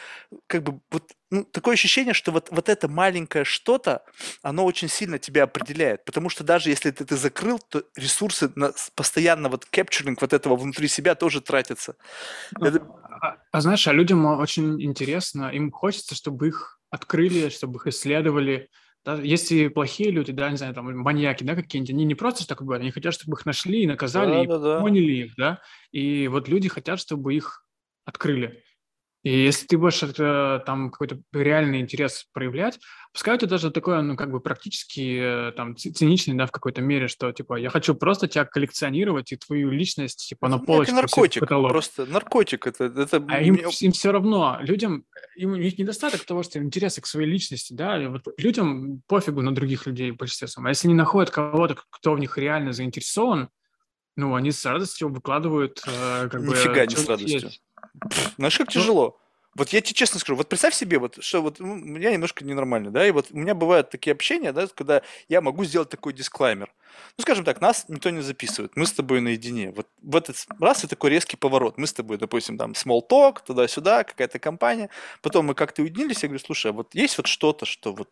как 0.46 0.62
бы 0.62 0.80
вот, 0.90 1.12
ну, 1.30 1.42
такое 1.44 1.74
ощущение, 1.74 2.14
что 2.14 2.30
вот, 2.30 2.48
вот 2.50 2.68
это 2.68 2.88
маленькое 2.88 3.44
что-то, 3.44 4.04
оно 4.42 4.64
очень 4.64 4.88
сильно 4.88 5.18
тебя 5.18 5.44
определяет, 5.44 6.04
потому 6.04 6.28
что 6.28 6.44
даже 6.44 6.70
если 6.70 6.92
ты, 6.92 7.04
ты 7.04 7.16
закрыл, 7.16 7.58
то 7.58 7.82
ресурсы 7.96 8.52
на 8.54 8.72
постоянно 8.94 9.48
вот 9.48 9.64
капчуринг 9.64 10.20
вот 10.20 10.32
этого 10.32 10.54
внутри 10.56 10.86
себя 10.86 11.16
тоже 11.16 11.40
тратятся. 11.40 11.96
Это... 12.60 12.86
а, 13.20 13.36
а 13.52 13.60
знаешь, 13.60 13.86
а 13.88 13.92
людям 13.92 14.24
очень 14.24 14.82
интересно, 14.82 15.50
им 15.50 15.70
хочется, 15.70 16.14
чтобы 16.14 16.48
их 16.48 16.80
открыли, 16.90 17.48
чтобы 17.48 17.76
их 17.76 17.86
исследовали. 17.86 18.68
Да, 19.04 19.14
если 19.14 19.68
плохие 19.68 20.10
люди, 20.10 20.32
да, 20.32 20.50
не 20.50 20.56
знаю, 20.56 20.74
там, 20.74 20.96
маньяки, 20.98 21.44
да, 21.44 21.54
какие-нибудь, 21.54 21.90
они 21.90 22.04
не 22.04 22.14
просто 22.14 22.46
так 22.46 22.60
говорят, 22.60 22.82
они 22.82 22.90
хотят, 22.90 23.14
чтобы 23.14 23.36
их 23.36 23.46
нашли 23.46 23.82
и 23.82 23.86
наказали, 23.86 24.32
да, 24.32 24.42
и 24.42 24.46
да, 24.46 24.58
да. 24.58 24.80
поняли 24.80 25.12
их, 25.12 25.34
да, 25.36 25.60
и 25.92 26.26
вот 26.28 26.48
люди 26.48 26.68
хотят, 26.68 26.98
чтобы 26.98 27.34
их 27.34 27.64
открыли. 28.04 28.64
И 29.26 29.42
если 29.42 29.66
ты 29.66 29.76
будешь 29.76 30.04
это, 30.04 30.62
там 30.66 30.88
какой-то 30.88 31.20
реальный 31.32 31.80
интерес 31.80 32.26
проявлять, 32.32 32.78
пускай 33.12 33.34
это 33.34 33.48
даже 33.48 33.72
такое, 33.72 34.00
ну, 34.00 34.16
как 34.16 34.30
бы 34.30 34.38
практически 34.38 35.48
э, 35.48 35.52
там 35.56 35.76
циничный, 35.76 36.34
да, 36.34 36.46
в 36.46 36.52
какой-то 36.52 36.80
мере, 36.80 37.08
что, 37.08 37.32
типа, 37.32 37.56
я 37.56 37.68
хочу 37.68 37.96
просто 37.96 38.28
тебя 38.28 38.44
коллекционировать 38.44 39.32
и 39.32 39.36
твою 39.36 39.70
личность, 39.70 40.28
типа, 40.28 40.46
на 40.46 40.60
полочку. 40.60 40.92
Это 40.92 41.02
наркотик, 41.02 41.48
просто 41.48 42.06
наркотик. 42.06 42.68
Это, 42.68 42.84
это... 42.84 43.26
А 43.28 43.40
им, 43.40 43.56
им 43.56 43.90
все 43.90 44.12
равно, 44.12 44.58
людям, 44.60 45.04
им, 45.34 45.54
у 45.54 45.56
них 45.56 45.76
недостаток 45.76 46.24
того, 46.24 46.44
что 46.44 46.60
интереса 46.60 47.00
к 47.00 47.06
своей 47.06 47.28
личности, 47.28 47.72
да, 47.72 48.00
и 48.00 48.06
вот 48.06 48.28
людям 48.38 49.02
пофигу 49.08 49.42
на 49.42 49.52
других 49.52 49.88
людей 49.88 50.12
в 50.12 50.18
большинстве 50.18 50.46
своем. 50.46 50.68
А 50.68 50.68
если 50.68 50.86
они 50.86 50.94
находят 50.94 51.32
кого-то, 51.32 51.76
кто 51.90 52.12
в 52.12 52.20
них 52.20 52.38
реально 52.38 52.72
заинтересован, 52.72 53.48
ну, 54.14 54.36
они 54.36 54.52
с 54.52 54.64
радостью 54.64 55.08
выкладывают, 55.08 55.82
э, 55.84 56.28
как 56.30 56.42
Нифига 56.42 56.52
бы... 56.52 56.56
Нифига 56.56 56.86
не 56.86 56.94
с 56.94 57.08
радостью. 57.08 57.40
Есть. 57.40 57.62
Знаешь, 58.36 58.58
как 58.58 58.68
ну 58.68 58.72
тяжело. 58.72 59.18
Вот 59.56 59.70
я 59.70 59.80
тебе 59.80 59.94
честно 59.94 60.20
скажу, 60.20 60.36
вот 60.36 60.50
представь 60.50 60.74
себе, 60.74 60.98
вот, 60.98 61.24
что 61.24 61.40
вот 61.40 61.60
ну, 61.60 61.72
у 61.72 61.76
меня 61.76 62.12
немножко 62.12 62.44
ненормально, 62.44 62.90
да, 62.90 63.06
и 63.06 63.10
вот 63.10 63.28
у 63.30 63.38
меня 63.38 63.54
бывают 63.54 63.88
такие 63.88 64.12
общения, 64.12 64.52
да, 64.52 64.66
когда 64.66 65.00
я 65.30 65.40
могу 65.40 65.64
сделать 65.64 65.88
такой 65.88 66.12
дисклаймер. 66.12 66.70
Ну, 67.16 67.22
скажем 67.22 67.42
так, 67.42 67.62
нас 67.62 67.86
никто 67.88 68.10
не 68.10 68.20
записывает, 68.20 68.76
мы 68.76 68.84
с 68.84 68.92
тобой 68.92 69.22
наедине. 69.22 69.72
Вот 69.72 69.86
в 70.02 70.14
этот 70.14 70.36
раз 70.60 70.84
и 70.84 70.86
такой 70.86 71.08
резкий 71.10 71.38
поворот. 71.38 71.78
Мы 71.78 71.86
с 71.86 71.94
тобой, 71.94 72.18
допустим, 72.18 72.58
там, 72.58 72.72
small 72.72 73.00
talk, 73.08 73.38
туда-сюда, 73.46 74.04
какая-то 74.04 74.38
компания. 74.38 74.90
Потом 75.22 75.46
мы 75.46 75.54
как-то 75.54 75.80
уединились, 75.80 76.22
я 76.22 76.28
говорю, 76.28 76.44
слушай, 76.44 76.70
а 76.70 76.74
вот 76.74 76.94
есть 76.94 77.16
вот 77.16 77.26
что-то, 77.26 77.64
что 77.64 77.94
вот 77.94 78.10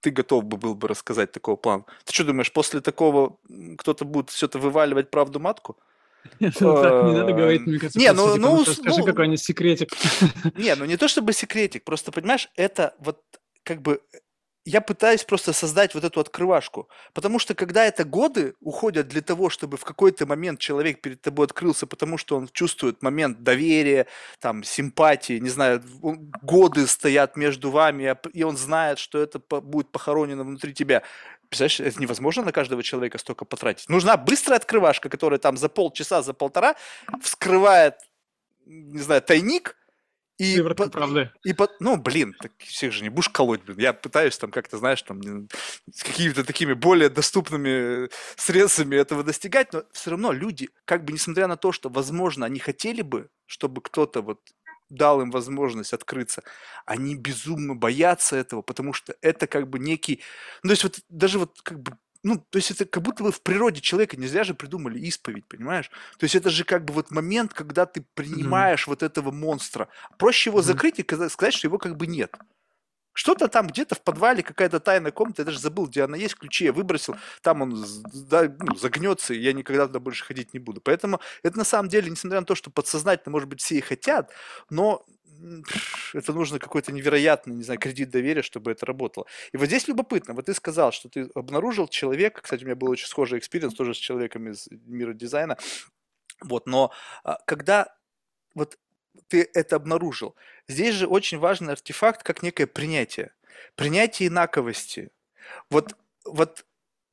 ты 0.00 0.10
готов 0.10 0.44
бы 0.44 0.56
был 0.56 0.74
бы 0.74 0.88
рассказать 0.88 1.32
такого 1.32 1.56
плана? 1.56 1.84
Ты 2.04 2.14
что 2.14 2.24
думаешь, 2.24 2.52
после 2.52 2.80
такого 2.80 3.36
кто-то 3.76 4.06
будет 4.06 4.30
все 4.30 4.46
это 4.46 4.58
вываливать 4.58 5.10
правду 5.10 5.38
матку? 5.38 5.76
Ну, 6.40 6.82
так 6.82 7.04
не 7.04 7.12
надо 7.12 7.32
говорить, 7.32 7.66
мне 7.66 7.78
кажется. 7.78 7.98
Не, 7.98 8.12
ну, 8.12 8.36
ну, 8.36 8.64
скажи 8.64 9.00
ну, 9.00 9.04
какой-нибудь 9.04 9.40
секретик. 9.40 9.90
Не, 10.56 10.74
ну 10.74 10.84
не 10.84 10.96
то 10.96 11.08
чтобы 11.08 11.32
секретик, 11.32 11.84
просто, 11.84 12.12
понимаешь, 12.12 12.48
это 12.56 12.94
вот 12.98 13.22
как 13.64 13.82
бы 13.82 14.00
я 14.68 14.82
пытаюсь 14.82 15.24
просто 15.24 15.54
создать 15.54 15.94
вот 15.94 16.04
эту 16.04 16.20
открывашку. 16.20 16.90
Потому 17.14 17.38
что 17.38 17.54
когда 17.54 17.86
это 17.86 18.04
годы 18.04 18.54
уходят 18.60 19.08
для 19.08 19.22
того, 19.22 19.48
чтобы 19.48 19.78
в 19.78 19.84
какой-то 19.84 20.26
момент 20.26 20.60
человек 20.60 21.00
перед 21.00 21.22
тобой 21.22 21.46
открылся, 21.46 21.86
потому 21.86 22.18
что 22.18 22.36
он 22.36 22.48
чувствует 22.52 23.02
момент 23.02 23.42
доверия, 23.42 24.06
там, 24.40 24.62
симпатии, 24.62 25.38
не 25.38 25.48
знаю, 25.48 25.82
годы 26.42 26.86
стоят 26.86 27.36
между 27.36 27.70
вами, 27.70 28.14
и 28.34 28.42
он 28.42 28.58
знает, 28.58 28.98
что 28.98 29.18
это 29.18 29.38
будет 29.38 29.90
похоронено 29.90 30.44
внутри 30.44 30.74
тебя. 30.74 31.02
Представляешь, 31.48 31.80
это 31.80 32.00
невозможно 32.00 32.44
на 32.44 32.52
каждого 32.52 32.82
человека 32.82 33.18
столько 33.18 33.44
потратить. 33.44 33.88
Нужна 33.88 34.16
быстрая 34.16 34.58
открывашка, 34.58 35.08
которая 35.08 35.38
там 35.38 35.56
за 35.56 35.68
полчаса, 35.68 36.22
за 36.22 36.34
полтора 36.34 36.76
вскрывает, 37.22 37.96
не 38.66 39.00
знаю, 39.00 39.22
тайник, 39.22 39.76
и, 40.38 40.62
по, 40.62 40.88
правда. 40.88 41.32
И, 41.44 41.52
по, 41.52 41.68
ну, 41.80 41.96
блин, 41.96 42.32
так 42.40 42.52
всех 42.58 42.92
же 42.92 43.02
не 43.02 43.08
будешь 43.08 43.28
колоть, 43.28 43.60
блин. 43.62 43.78
Я 43.78 43.92
пытаюсь 43.92 44.38
там 44.38 44.52
как-то, 44.52 44.78
знаешь, 44.78 45.02
там 45.02 45.48
с 45.92 46.04
какими-то 46.04 46.44
такими 46.44 46.74
более 46.74 47.08
доступными 47.08 48.08
средствами 48.36 48.94
этого 48.94 49.24
достигать, 49.24 49.72
но 49.72 49.82
все 49.92 50.10
равно 50.10 50.30
люди, 50.30 50.68
как 50.84 51.04
бы 51.04 51.12
несмотря 51.12 51.48
на 51.48 51.56
то, 51.56 51.72
что, 51.72 51.88
возможно, 51.88 52.46
они 52.46 52.60
хотели 52.60 53.02
бы, 53.02 53.30
чтобы 53.46 53.82
кто-то 53.82 54.22
вот 54.22 54.40
дал 54.90 55.20
им 55.20 55.30
возможность 55.30 55.92
открыться, 55.92 56.42
они 56.86 57.14
безумно 57.14 57.74
боятся 57.74 58.36
этого, 58.36 58.62
потому 58.62 58.92
что 58.92 59.14
это 59.20 59.46
как 59.46 59.68
бы 59.68 59.78
некий, 59.78 60.22
ну, 60.62 60.68
то 60.68 60.72
есть 60.72 60.82
вот 60.84 61.00
даже 61.08 61.38
вот 61.38 61.60
как 61.62 61.80
бы 61.80 61.96
ну, 62.24 62.38
то 62.50 62.56
есть 62.58 62.72
это 62.72 62.84
как 62.84 63.02
будто 63.02 63.22
бы 63.22 63.30
в 63.30 63.40
природе 63.42 63.80
человека 63.80 64.16
не 64.16 64.26
зря 64.26 64.42
же 64.42 64.52
придумали 64.52 64.98
исповедь, 64.98 65.46
понимаешь? 65.46 65.88
То 66.18 66.24
есть 66.24 66.34
это 66.34 66.50
же 66.50 66.64
как 66.64 66.84
бы 66.84 66.92
вот 66.92 67.12
момент, 67.12 67.54
когда 67.54 67.86
ты 67.86 68.04
принимаешь 68.14 68.84
mm-hmm. 68.84 68.90
вот 68.90 69.02
этого 69.04 69.30
монстра. 69.30 69.88
Проще 70.18 70.50
его 70.50 70.58
mm-hmm. 70.58 70.62
закрыть 70.62 70.98
и 70.98 71.28
сказать, 71.28 71.54
что 71.54 71.68
его 71.68 71.78
как 71.78 71.96
бы 71.96 72.08
нет. 72.08 72.36
Что-то 73.18 73.48
там 73.48 73.66
где-то 73.66 73.96
в 73.96 74.00
подвале, 74.00 74.44
какая-то 74.44 74.78
тайная 74.78 75.10
комната, 75.10 75.42
я 75.42 75.46
даже 75.46 75.58
забыл, 75.58 75.86
где 75.88 76.04
она 76.04 76.16
есть, 76.16 76.36
ключи 76.36 76.66
я 76.66 76.72
выбросил, 76.72 77.16
там 77.42 77.62
он 77.62 77.84
да, 78.12 78.44
ну, 78.60 78.76
загнется, 78.76 79.34
и 79.34 79.40
я 79.40 79.52
никогда 79.52 79.88
туда 79.88 79.98
больше 79.98 80.24
ходить 80.24 80.54
не 80.54 80.60
буду. 80.60 80.80
Поэтому 80.80 81.18
это 81.42 81.58
на 81.58 81.64
самом 81.64 81.88
деле, 81.88 82.12
несмотря 82.12 82.38
на 82.38 82.46
то, 82.46 82.54
что 82.54 82.70
подсознательно, 82.70 83.32
может 83.32 83.48
быть, 83.48 83.60
все 83.60 83.74
и 83.74 83.80
хотят, 83.80 84.30
но 84.70 85.04
это 86.14 86.32
нужно 86.32 86.60
какой-то 86.60 86.92
невероятный, 86.92 87.56
не 87.56 87.64
знаю, 87.64 87.80
кредит 87.80 88.10
доверия, 88.10 88.42
чтобы 88.42 88.70
это 88.70 88.86
работало. 88.86 89.26
И 89.50 89.56
вот 89.56 89.66
здесь 89.66 89.88
любопытно, 89.88 90.32
вот 90.34 90.46
ты 90.46 90.54
сказал, 90.54 90.92
что 90.92 91.08
ты 91.08 91.28
обнаружил 91.34 91.88
человека, 91.88 92.42
кстати, 92.42 92.62
у 92.62 92.66
меня 92.66 92.76
был 92.76 92.88
очень 92.88 93.08
схожий 93.08 93.40
experience 93.40 93.74
тоже 93.74 93.94
с 93.94 93.98
человеком 93.98 94.48
из 94.48 94.68
мира 94.70 95.12
дизайна, 95.12 95.58
вот, 96.40 96.68
но 96.68 96.92
а, 97.24 97.38
когда 97.46 97.92
вот 98.54 98.78
ты 99.28 99.48
это 99.54 99.76
обнаружил, 99.76 100.36
здесь 100.68 100.94
же 100.94 101.06
очень 101.06 101.38
важный 101.38 101.72
артефакт, 101.74 102.22
как 102.22 102.42
некое 102.42 102.66
принятие. 102.66 103.32
Принятие 103.76 104.28
инаковости. 104.28 105.10
Вот, 105.70 105.94
вот 106.24 106.64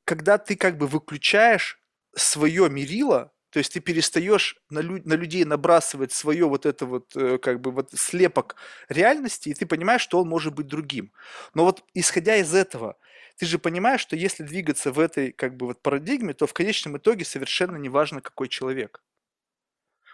когда 0.06 0.38
ты 0.38 0.56
как 0.56 0.78
бы 0.78 0.88
выключаешь 0.88 1.80
свое 2.16 2.70
мерило, 2.70 3.32
то 3.50 3.60
есть 3.60 3.74
ты 3.74 3.80
перестаешь 3.80 4.58
на, 4.70 4.80
лю- 4.80 5.02
на 5.06 5.14
людей 5.14 5.46
набрасывать 5.46 6.12
свое 6.12 6.48
вот 6.48 6.66
это 6.66 6.86
вот 6.86 7.16
э, 7.16 7.38
как 7.38 7.62
бы 7.62 7.72
вот 7.72 7.92
слепок 7.94 8.56
реальности, 8.90 9.50
и 9.50 9.54
ты 9.54 9.66
понимаешь, 9.66 10.02
что 10.02 10.20
он 10.22 10.28
может 10.30 10.54
быть 10.54 10.68
другим. 10.68 11.12
Но 11.54 11.64
вот 11.66 11.84
исходя 11.94 12.36
из 12.38 12.54
этого, 12.54 12.98
ты 13.38 13.46
же 13.46 13.60
понимаешь, 13.60 14.02
что 14.02 14.16
если 14.16 14.44
двигаться 14.44 14.92
в 14.92 15.00
этой 15.00 15.32
как 15.32 15.56
бы 15.58 15.68
вот 15.68 15.82
парадигме, 15.82 16.34
то 16.34 16.48
в 16.48 16.54
конечном 16.54 16.98
итоге 16.98 17.26
совершенно 17.26 17.78
не 17.78 17.90
важно, 17.90 18.22
какой 18.22 18.50
человек. 18.50 19.02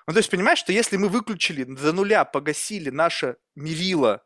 Ну, 0.07 0.13
то 0.13 0.19
есть 0.19 0.29
понимаешь, 0.29 0.59
что 0.59 0.71
если 0.71 0.97
мы 0.97 1.09
выключили 1.09 1.63
до 1.63 1.93
нуля, 1.93 2.25
погасили 2.25 2.89
наше 2.89 3.37
мерило 3.55 4.23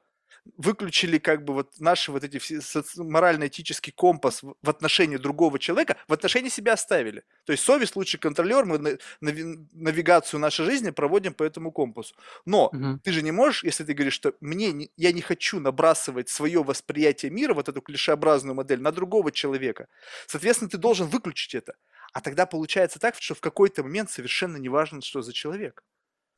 выключили 0.58 1.18
как 1.18 1.44
бы 1.44 1.54
вот 1.54 1.80
наши 1.80 2.12
вот 2.12 2.24
эти 2.24 2.38
все 2.38 2.84
морально-этический 2.98 3.92
компас 3.92 4.42
в 4.44 4.70
отношении 4.70 5.18
другого 5.18 5.60
человека, 5.60 5.98
в 6.08 6.14
отношении 6.14 6.50
себя 6.50 6.74
оставили. 6.74 7.24
То 7.46 7.52
есть 7.52 7.64
совесть 7.64 7.96
лучший 7.96 8.20
контролер, 8.20 8.66
мы 8.66 9.00
навигацию 9.20 10.40
нашей 10.40 10.66
жизни 10.66 10.92
проводим 10.92 11.34
по 11.34 11.44
этому 11.44 11.72
компасу. 11.72 12.16
Но 12.46 12.68
угу. 12.68 13.00
ты 13.04 13.12
же 13.12 13.22
не 13.22 13.32
можешь, 13.32 13.64
если 13.64 13.84
ты 13.84 13.94
говоришь, 13.94 14.14
что 14.14 14.34
мне 14.40 14.90
я 14.98 15.12
не 15.12 15.22
хочу 15.22 15.60
набрасывать 15.60 16.30
свое 16.30 16.64
восприятие 16.64 17.32
мира, 17.32 17.54
вот 17.54 17.70
эту 17.70 17.82
клишеобразную 17.82 18.56
модель, 18.56 18.82
на 18.82 18.92
другого 18.92 19.32
человека. 19.32 19.88
Соответственно, 20.28 20.70
ты 20.70 20.78
должен 20.78 21.08
выключить 21.08 21.56
это. 21.56 21.76
А 22.16 22.22
тогда 22.22 22.46
получается 22.46 22.98
так, 22.98 23.16
что 23.20 23.36
в 23.36 23.42
какой-то 23.42 23.84
момент 23.84 24.10
совершенно 24.10 24.56
не 24.56 24.70
важно, 24.70 25.02
что 25.02 25.22
за 25.22 25.34
человек. 25.34 25.84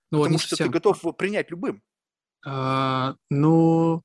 Ну, 0.10 0.22
Потому 0.24 0.40
что 0.40 0.50
совсем. 0.50 0.68
ты 0.68 0.74
готов 0.74 1.04
его 1.04 1.14
принять 1.14 1.52
любым. 1.52 1.84
А, 2.44 3.14
ну, 3.30 4.02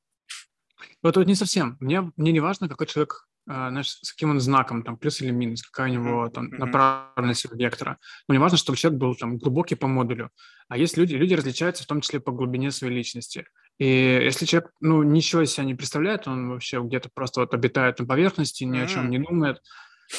вот, 1.03 1.17
вот 1.17 1.27
не 1.27 1.35
совсем. 1.35 1.79
Мне, 1.81 2.13
мне 2.17 2.33
не 2.33 2.41
важно, 2.41 2.69
какой 2.69 2.87
человек, 2.87 3.27
а, 3.49 3.71
знаешь, 3.71 3.89
с 3.89 4.13
каким 4.13 4.33
он 4.33 4.41
знаком, 4.41 4.83
там, 4.83 4.99
плюс 4.99 5.23
или 5.23 5.31
минус, 5.31 5.63
какая 5.63 5.89
у 5.89 5.95
него 5.95 6.29
там 6.29 6.49
направленность 6.51 7.51
вектора. 7.51 7.99
Мне 8.29 8.39
важно, 8.39 8.59
чтобы 8.59 8.77
человек 8.77 9.01
был 9.01 9.15
там 9.15 9.39
глубокий 9.39 9.75
по 9.75 9.87
модулю. 9.87 10.29
А 10.69 10.77
есть 10.77 10.99
люди, 10.99 11.15
люди 11.15 11.33
различаются 11.33 11.85
в 11.85 11.87
том 11.87 12.03
числе 12.03 12.21
по 12.21 12.33
глубине 12.33 12.71
своей 12.71 12.95
личности. 12.95 13.47
И 13.79 13.87
если 13.87 14.45
человек, 14.45 14.73
ну, 14.81 15.03
ничего 15.03 15.41
из 15.41 15.53
себя 15.53 15.65
не 15.65 15.75
представляет, 15.75 16.29
он 16.29 16.51
вообще 16.51 16.83
где-то 16.83 17.09
просто 17.15 17.41
вот 17.41 17.55
обитает 17.55 17.99
на 17.99 18.05
поверхности, 18.05 18.65
ни 18.65 18.79
о 18.79 18.87
чем 18.87 19.09
не 19.09 19.19
думает, 19.19 19.63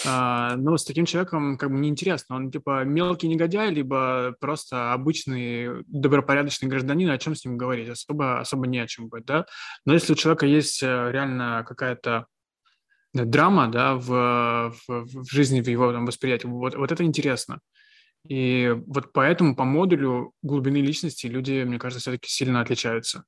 а, 0.06 0.56
но 0.58 0.78
с 0.78 0.86
таким 0.86 1.06
человеком 1.06 1.58
как 1.58 1.70
бы 1.70 1.78
неинтересно. 1.78 2.36
Он 2.36 2.52
типа 2.52 2.84
мелкий 2.84 3.28
негодяй, 3.28 3.72
либо 3.72 4.36
просто 4.40 4.94
обычный 4.94 5.84
добропорядочный 5.88 6.70
гражданин, 6.70 7.10
о 7.10 7.18
чем 7.18 7.36
с 7.36 7.46
ним 7.46 7.58
говорить? 7.58 7.90
Особо, 7.90 8.40
особо 8.40 8.68
не 8.68 8.80
о 8.80 8.88
чем 8.88 9.08
будет, 9.08 9.26
да? 9.26 9.46
Но 9.86 9.94
если 9.94 10.14
у 10.14 10.16
человека 10.16 10.46
есть 10.46 10.82
э, 10.84 11.12
реально 11.12 11.64
какая-то 11.68 12.28
драма, 13.14 13.68
да, 13.68 13.96
в, 13.96 14.74
в, 14.88 15.06
в 15.06 15.32
жизни, 15.32 15.62
в 15.62 15.68
его 15.68 15.92
там, 15.92 16.06
восприятии, 16.06 16.48
вот, 16.48 16.76
вот 16.76 16.92
это 16.92 17.04
интересно. 17.04 17.60
И 18.28 18.74
вот 18.88 19.12
поэтому 19.14 19.56
по 19.56 19.66
модулю 19.66 20.32
глубины 20.42 20.78
личности 20.78 21.28
люди, 21.28 21.64
мне 21.64 21.78
кажется, 21.78 22.02
все-таки 22.02 22.30
сильно 22.30 22.62
отличаются 22.62 23.26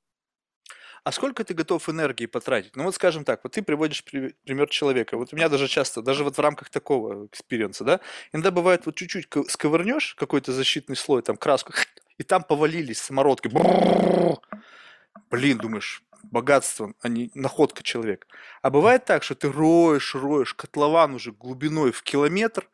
а 1.06 1.12
сколько 1.12 1.44
ты 1.44 1.54
готов 1.54 1.88
энергии 1.88 2.26
потратить? 2.26 2.74
Ну 2.74 2.82
вот 2.82 2.96
скажем 2.96 3.22
так, 3.22 3.44
вот 3.44 3.52
ты 3.52 3.62
приводишь 3.62 4.02
пример 4.02 4.68
человека. 4.68 5.16
Вот 5.16 5.32
у 5.32 5.36
меня 5.36 5.48
даже 5.48 5.68
часто, 5.68 6.02
даже 6.02 6.24
вот 6.24 6.36
в 6.36 6.40
рамках 6.40 6.68
такого 6.68 7.26
experience 7.26 7.74
а, 7.74 7.84
да, 7.84 8.00
иногда 8.32 8.50
бывает 8.50 8.86
вот 8.86 8.96
чуть-чуть 8.96 9.28
сковырнешь 9.48 10.16
какой-то 10.16 10.52
защитный 10.52 10.96
слой, 10.96 11.22
там 11.22 11.36
краску, 11.36 11.72
и 12.18 12.24
там 12.24 12.42
повалились 12.42 12.98
самородки. 12.98 13.48
Блин, 15.30 15.58
думаешь, 15.58 16.02
богатство, 16.24 16.92
а 17.00 17.08
не 17.08 17.30
находка 17.36 17.84
человека. 17.84 18.26
А 18.62 18.70
бывает 18.70 19.04
так, 19.04 19.22
что 19.22 19.36
ты 19.36 19.48
роешь, 19.48 20.16
роешь, 20.16 20.54
котлован 20.54 21.14
уже 21.14 21.30
глубиной 21.30 21.92
в 21.92 22.02
километр, 22.02 22.68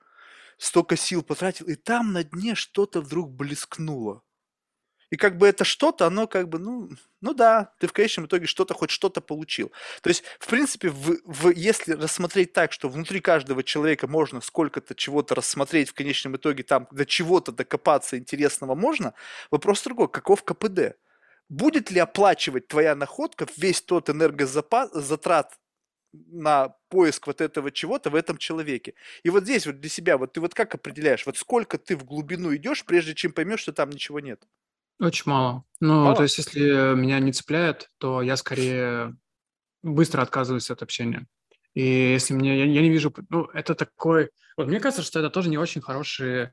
столько 0.56 0.96
сил 0.96 1.22
потратил, 1.22 1.66
и 1.66 1.74
там 1.74 2.14
на 2.14 2.24
дне 2.24 2.54
что-то 2.54 3.02
вдруг 3.02 3.30
блескнуло. 3.30 4.22
И 5.12 5.18
как 5.18 5.36
бы 5.36 5.46
это 5.46 5.62
что-то, 5.64 6.06
оно 6.06 6.26
как 6.26 6.48
бы, 6.48 6.58
ну, 6.58 6.88
ну 7.20 7.34
да, 7.34 7.74
ты 7.78 7.86
в 7.86 7.92
конечном 7.92 8.24
итоге 8.24 8.46
что-то, 8.46 8.72
хоть 8.72 8.88
что-то 8.88 9.20
получил. 9.20 9.70
То 10.00 10.08
есть, 10.08 10.24
в 10.40 10.46
принципе, 10.46 10.88
в, 10.88 11.18
в, 11.26 11.50
если 11.50 11.92
рассмотреть 11.92 12.54
так, 12.54 12.72
что 12.72 12.88
внутри 12.88 13.20
каждого 13.20 13.62
человека 13.62 14.06
можно 14.08 14.40
сколько-то 14.40 14.94
чего-то 14.94 15.34
рассмотреть, 15.34 15.90
в 15.90 15.92
конечном 15.92 16.36
итоге 16.36 16.62
там 16.62 16.88
до 16.90 17.04
чего-то 17.04 17.52
докопаться 17.52 18.16
интересного 18.16 18.74
можно, 18.74 19.12
вопрос 19.50 19.82
другой, 19.82 20.08
каков 20.08 20.44
КПД? 20.44 20.96
Будет 21.50 21.90
ли 21.90 22.00
оплачивать 22.00 22.68
твоя 22.68 22.94
находка 22.94 23.46
весь 23.58 23.82
тот 23.82 24.08
энергозапас, 24.08 24.92
затрат 24.94 25.58
на 26.14 26.74
поиск 26.88 27.26
вот 27.26 27.42
этого 27.42 27.70
чего-то 27.70 28.08
в 28.08 28.14
этом 28.14 28.38
человеке. 28.38 28.94
И 29.24 29.28
вот 29.28 29.44
здесь 29.44 29.66
вот 29.66 29.78
для 29.78 29.90
себя, 29.90 30.16
вот 30.16 30.32
ты 30.32 30.40
вот 30.40 30.54
как 30.54 30.74
определяешь, 30.74 31.26
вот 31.26 31.36
сколько 31.36 31.76
ты 31.76 31.96
в 31.96 32.04
глубину 32.04 32.54
идешь, 32.56 32.84
прежде 32.86 33.14
чем 33.14 33.32
поймешь, 33.32 33.60
что 33.60 33.74
там 33.74 33.90
ничего 33.90 34.18
нет? 34.20 34.42
Очень 35.00 35.24
мало. 35.26 35.64
Ну, 35.80 36.04
Мало? 36.04 36.16
то 36.16 36.22
есть, 36.22 36.38
если 36.38 36.94
меня 36.94 37.18
не 37.18 37.32
цепляет, 37.32 37.88
то 37.98 38.22
я 38.22 38.36
скорее 38.36 39.16
быстро 39.82 40.22
отказываюсь 40.22 40.70
от 40.70 40.82
общения. 40.82 41.26
И 41.74 41.82
если 41.82 42.34
мне, 42.34 42.58
я, 42.58 42.64
я 42.66 42.82
не 42.82 42.90
вижу, 42.90 43.12
ну, 43.28 43.46
это 43.46 43.74
такой, 43.74 44.30
вот 44.56 44.68
мне 44.68 44.78
кажется, 44.78 45.02
что 45.02 45.18
это 45.18 45.30
тоже 45.30 45.48
не 45.48 45.58
очень 45.58 45.80
хороший 45.80 46.50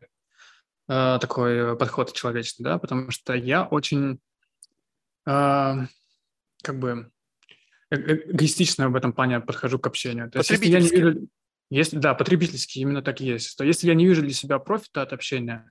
э, 0.88 1.18
такой 1.22 1.78
подход 1.78 2.14
человеческий, 2.14 2.64
да, 2.64 2.80
потому 2.80 3.12
что 3.12 3.34
я 3.34 3.66
очень 3.66 4.20
э, 5.28 5.76
как 6.64 6.80
бы 6.80 7.12
э, 7.92 7.96
э, 7.96 8.32
эгоистично 8.32 8.90
в 8.90 8.96
этом 8.96 9.14
плане 9.14 9.42
подхожу 9.42 9.78
к 9.78 9.88
общению. 9.88 10.32
То 10.32 10.40
есть, 10.40 10.50
если 10.50 10.68
я 10.68 10.80
не 10.80 10.90
вижу, 10.90 11.28
если, 11.70 11.98
да, 11.98 12.16
потребительский, 12.16 12.82
именно 12.82 13.02
так 13.02 13.22
и 13.22 13.26
есть. 13.26 13.56
То 13.58 13.64
если 13.64 13.88
я 13.88 13.94
не 13.94 14.08
вижу 14.08 14.22
для 14.22 14.34
себя 14.34 14.58
профита 14.58 15.02
от 15.02 15.14
общения, 15.14 15.70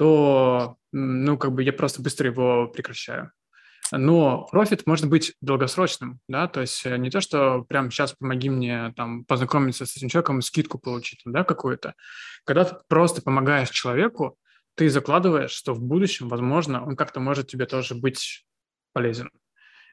то, 0.00 0.78
ну, 0.92 1.36
как 1.36 1.52
бы 1.52 1.62
я 1.62 1.74
просто 1.74 2.00
быстро 2.00 2.30
его 2.30 2.66
прекращаю. 2.68 3.32
Но 3.92 4.46
профит 4.50 4.86
может 4.86 5.10
быть 5.10 5.34
долгосрочным, 5.42 6.20
да, 6.26 6.48
то 6.48 6.62
есть 6.62 6.86
э, 6.86 6.96
не 6.96 7.10
то, 7.10 7.20
что 7.20 7.66
прямо 7.68 7.90
сейчас 7.90 8.14
помоги 8.14 8.48
мне 8.48 8.94
там 8.96 9.26
познакомиться 9.26 9.84
с 9.84 9.94
этим 9.94 10.08
человеком, 10.08 10.40
скидку 10.40 10.78
получить, 10.78 11.20
да, 11.26 11.44
какую-то. 11.44 11.96
Когда 12.44 12.64
ты 12.64 12.76
просто 12.88 13.20
помогаешь 13.20 13.68
человеку, 13.68 14.38
ты 14.74 14.88
закладываешь, 14.88 15.50
что 15.50 15.74
в 15.74 15.82
будущем, 15.82 16.30
возможно, 16.30 16.82
он 16.82 16.96
как-то 16.96 17.20
может 17.20 17.48
тебе 17.48 17.66
тоже 17.66 17.94
быть 17.94 18.46
полезен. 18.94 19.30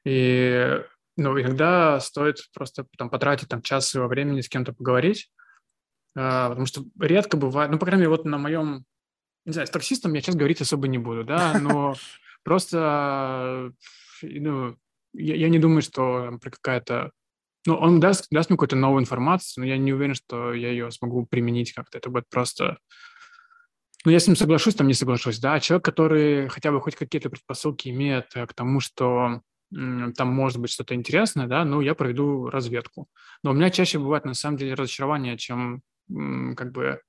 И 0.05 0.81
ну, 1.17 1.37
иногда 1.37 1.99
стоит 1.99 2.37
просто 2.53 2.85
там 2.97 3.09
потратить 3.09 3.49
там 3.49 3.61
час 3.61 3.89
своего 3.89 4.07
времени 4.07 4.39
с 4.39 4.47
кем-то 4.47 4.71
поговорить, 4.71 5.29
а, 6.15 6.47
потому 6.47 6.65
что 6.65 6.85
редко 6.97 7.35
бывает, 7.35 7.71
ну, 7.71 7.77
по 7.77 7.85
крайней 7.85 8.03
мере, 8.03 8.11
вот 8.11 8.23
на 8.23 8.37
моем, 8.37 8.85
не 9.47 9.53
знаю, 9.53 9.67
с 9.67 9.71
таксистом 9.71 10.13
я 10.13 10.21
сейчас 10.21 10.35
говорить 10.35 10.61
особо 10.61 10.87
не 10.87 10.97
буду, 10.97 11.23
да, 11.23 11.57
но 11.59 11.95
просто, 12.43 13.71
ну, 14.21 14.75
я, 15.13 15.35
я 15.35 15.49
не 15.49 15.57
думаю, 15.57 15.81
что 15.81 16.37
про 16.41 16.51
какая-то 16.51 17.11
ну, 17.65 17.75
он 17.75 17.99
даст, 17.99 18.27
даст 18.31 18.49
мне 18.49 18.55
какую-то 18.55 18.77
новую 18.77 19.01
информацию, 19.01 19.61
но 19.61 19.67
я 19.67 19.77
не 19.77 19.91
уверен, 19.91 20.15
что 20.15 20.53
я 20.53 20.69
ее 20.69 20.89
смогу 20.89 21.25
применить 21.25 21.73
как-то. 21.73 21.97
Это 21.97 22.09
будет 22.09 22.29
просто... 22.29 22.77
Ну, 24.05 24.11
я 24.11 24.19
с 24.19 24.27
ним 24.27 24.37
соглашусь, 24.37 24.75
там 24.75 24.87
не 24.87 24.93
соглашусь, 24.93 25.39
да. 25.39 25.59
Человек, 25.59 25.83
который 25.83 26.47
хотя 26.47 26.71
бы 26.71 26.79
хоть 26.79 26.95
какие-то 26.95 27.29
предпосылки 27.29 27.89
имеет 27.89 28.31
к 28.31 28.53
тому, 28.53 28.79
что 28.79 29.41
там 29.69 30.27
может 30.29 30.59
быть 30.59 30.71
что-то 30.71 30.95
интересное, 30.95 31.47
да, 31.47 31.65
ну, 31.65 31.81
я 31.81 31.93
проведу 31.93 32.49
разведку. 32.49 33.09
Но 33.43 33.51
у 33.51 33.53
меня 33.53 33.69
чаще 33.69 33.99
бывает, 33.99 34.23
на 34.23 34.33
самом 34.33 34.55
деле, 34.55 34.75
разочарование, 34.75 35.37
чем 35.37 35.81
как 36.55 36.71
бы 36.71 37.01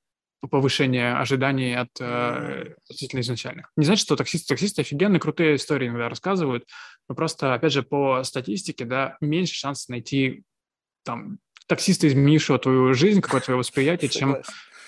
повышение 0.47 1.15
ожиданий 1.15 1.75
от 1.75 1.91
э, 2.01 2.75
относительно 2.85 3.21
изначальных. 3.21 3.73
Не 3.77 3.85
значит, 3.85 4.05
что 4.05 4.17
таксисты, 4.17 4.49
таксисты 4.49 4.83
офигенные, 4.83 5.21
крутые 5.21 5.57
истории 5.57 5.89
иногда 5.89 6.09
рассказывают, 6.09 6.65
но 7.09 7.15
просто, 7.15 7.55
опять 7.55 7.73
же, 7.73 7.83
по 7.83 8.23
статистике, 8.23 8.85
да, 8.85 9.17
меньше 9.21 9.55
шансов 9.55 9.89
найти 9.89 10.45
там 11.05 11.39
таксиста, 11.67 12.09
изменившего 12.09 12.59
твою 12.59 12.95
жизнь, 12.95 13.21
какое-то 13.21 13.47
твое 13.47 13.59
восприятие, 13.59 14.09
чем 14.09 14.39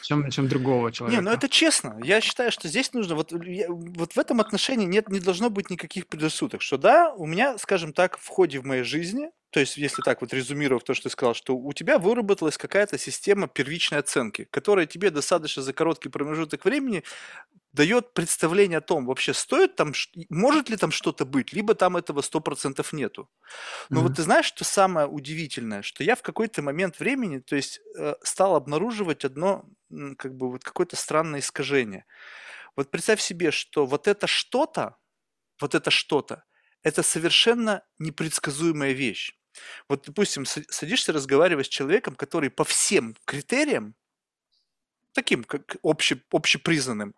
чем, 0.02 0.30
чем 0.30 0.48
другого 0.48 0.92
человека. 0.92 1.20
Не, 1.20 1.28
ну 1.28 1.34
это 1.34 1.48
честно. 1.48 1.98
Я 2.02 2.20
считаю, 2.20 2.52
что 2.52 2.68
здесь 2.68 2.92
нужно, 2.92 3.14
вот, 3.14 3.32
я, 3.44 3.66
вот 3.68 4.12
в 4.12 4.18
этом 4.18 4.40
отношении 4.40 4.86
нет, 4.86 5.08
не 5.08 5.20
должно 5.20 5.50
быть 5.50 5.70
никаких 5.70 6.06
предрассудок, 6.06 6.62
что 6.62 6.76
да, 6.76 7.12
у 7.14 7.26
меня, 7.26 7.58
скажем 7.58 7.92
так, 7.92 8.18
в 8.18 8.26
ходе 8.28 8.60
в 8.60 8.64
моей 8.64 8.82
жизни, 8.82 9.30
то 9.50 9.58
есть 9.58 9.76
если 9.76 10.02
так 10.02 10.20
вот 10.20 10.32
резюмировав 10.32 10.84
то, 10.84 10.94
что 10.94 11.04
ты 11.04 11.10
сказал, 11.10 11.34
что 11.34 11.56
у 11.56 11.72
тебя 11.72 11.98
выработалась 11.98 12.56
какая-то 12.56 12.98
система 12.98 13.48
первичной 13.48 13.98
оценки, 13.98 14.46
которая 14.50 14.86
тебе 14.86 15.10
достаточно 15.10 15.62
за 15.62 15.72
короткий 15.72 16.08
промежуток 16.08 16.64
времени 16.64 17.02
дает 17.72 18.14
представление 18.14 18.78
о 18.78 18.80
том, 18.80 19.06
вообще 19.06 19.34
стоит 19.34 19.76
там, 19.76 19.92
может 20.28 20.70
ли 20.70 20.76
там 20.76 20.90
что-то 20.90 21.24
быть, 21.24 21.52
либо 21.52 21.74
там 21.74 21.96
этого 21.96 22.20
100% 22.20 22.84
нету. 22.92 23.28
Но 23.88 24.00
mm-hmm. 24.00 24.02
вот 24.02 24.16
ты 24.16 24.22
знаешь, 24.22 24.46
что 24.46 24.64
самое 24.64 25.06
удивительное, 25.06 25.82
что 25.82 26.04
я 26.04 26.14
в 26.14 26.22
какой-то 26.22 26.62
момент 26.62 26.98
времени, 27.00 27.38
то 27.38 27.56
есть 27.56 27.80
э, 27.96 28.14
стал 28.22 28.56
обнаруживать 28.56 29.24
одно, 29.24 29.64
как 30.18 30.34
бы 30.36 30.50
вот 30.50 30.64
какое-то 30.64 30.96
странное 30.96 31.40
искажение. 31.40 32.06
Вот 32.76 32.90
представь 32.90 33.20
себе, 33.20 33.50
что 33.50 33.86
вот 33.86 34.08
это 34.08 34.26
что-то, 34.26 34.96
вот 35.60 35.74
это 35.74 35.90
что-то, 35.90 36.44
это 36.82 37.02
совершенно 37.02 37.82
непредсказуемая 37.98 38.92
вещь. 38.92 39.36
Вот, 39.88 40.04
допустим, 40.06 40.44
садишься 40.46 41.12
разговаривать 41.12 41.66
с 41.66 41.70
человеком, 41.70 42.14
который 42.14 42.50
по 42.50 42.64
всем 42.64 43.16
критериям, 43.24 43.94
таким 45.12 45.44
как 45.44 45.76
обще, 45.82 46.20
общепризнанным, 46.30 47.14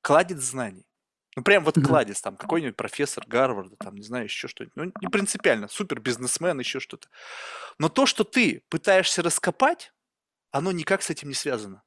кладет 0.00 0.40
знаний. 0.40 0.86
Ну, 1.34 1.42
прям 1.42 1.64
вот 1.64 1.76
кладец, 1.82 2.20
там, 2.20 2.36
какой-нибудь 2.36 2.76
профессор 2.76 3.26
Гарварда, 3.26 3.76
там, 3.76 3.94
не 3.94 4.02
знаю, 4.02 4.24
еще 4.24 4.48
что-нибудь. 4.48 4.76
Ну, 4.76 4.92
не 5.00 5.08
принципиально, 5.08 5.66
супер 5.68 5.98
бизнесмен, 5.98 6.58
еще 6.58 6.78
что-то. 6.78 7.08
Но 7.78 7.88
то, 7.88 8.04
что 8.04 8.22
ты 8.22 8.62
пытаешься 8.68 9.22
раскопать, 9.22 9.94
оно 10.50 10.72
никак 10.72 11.02
с 11.02 11.08
этим 11.08 11.28
не 11.28 11.34
связано. 11.34 11.82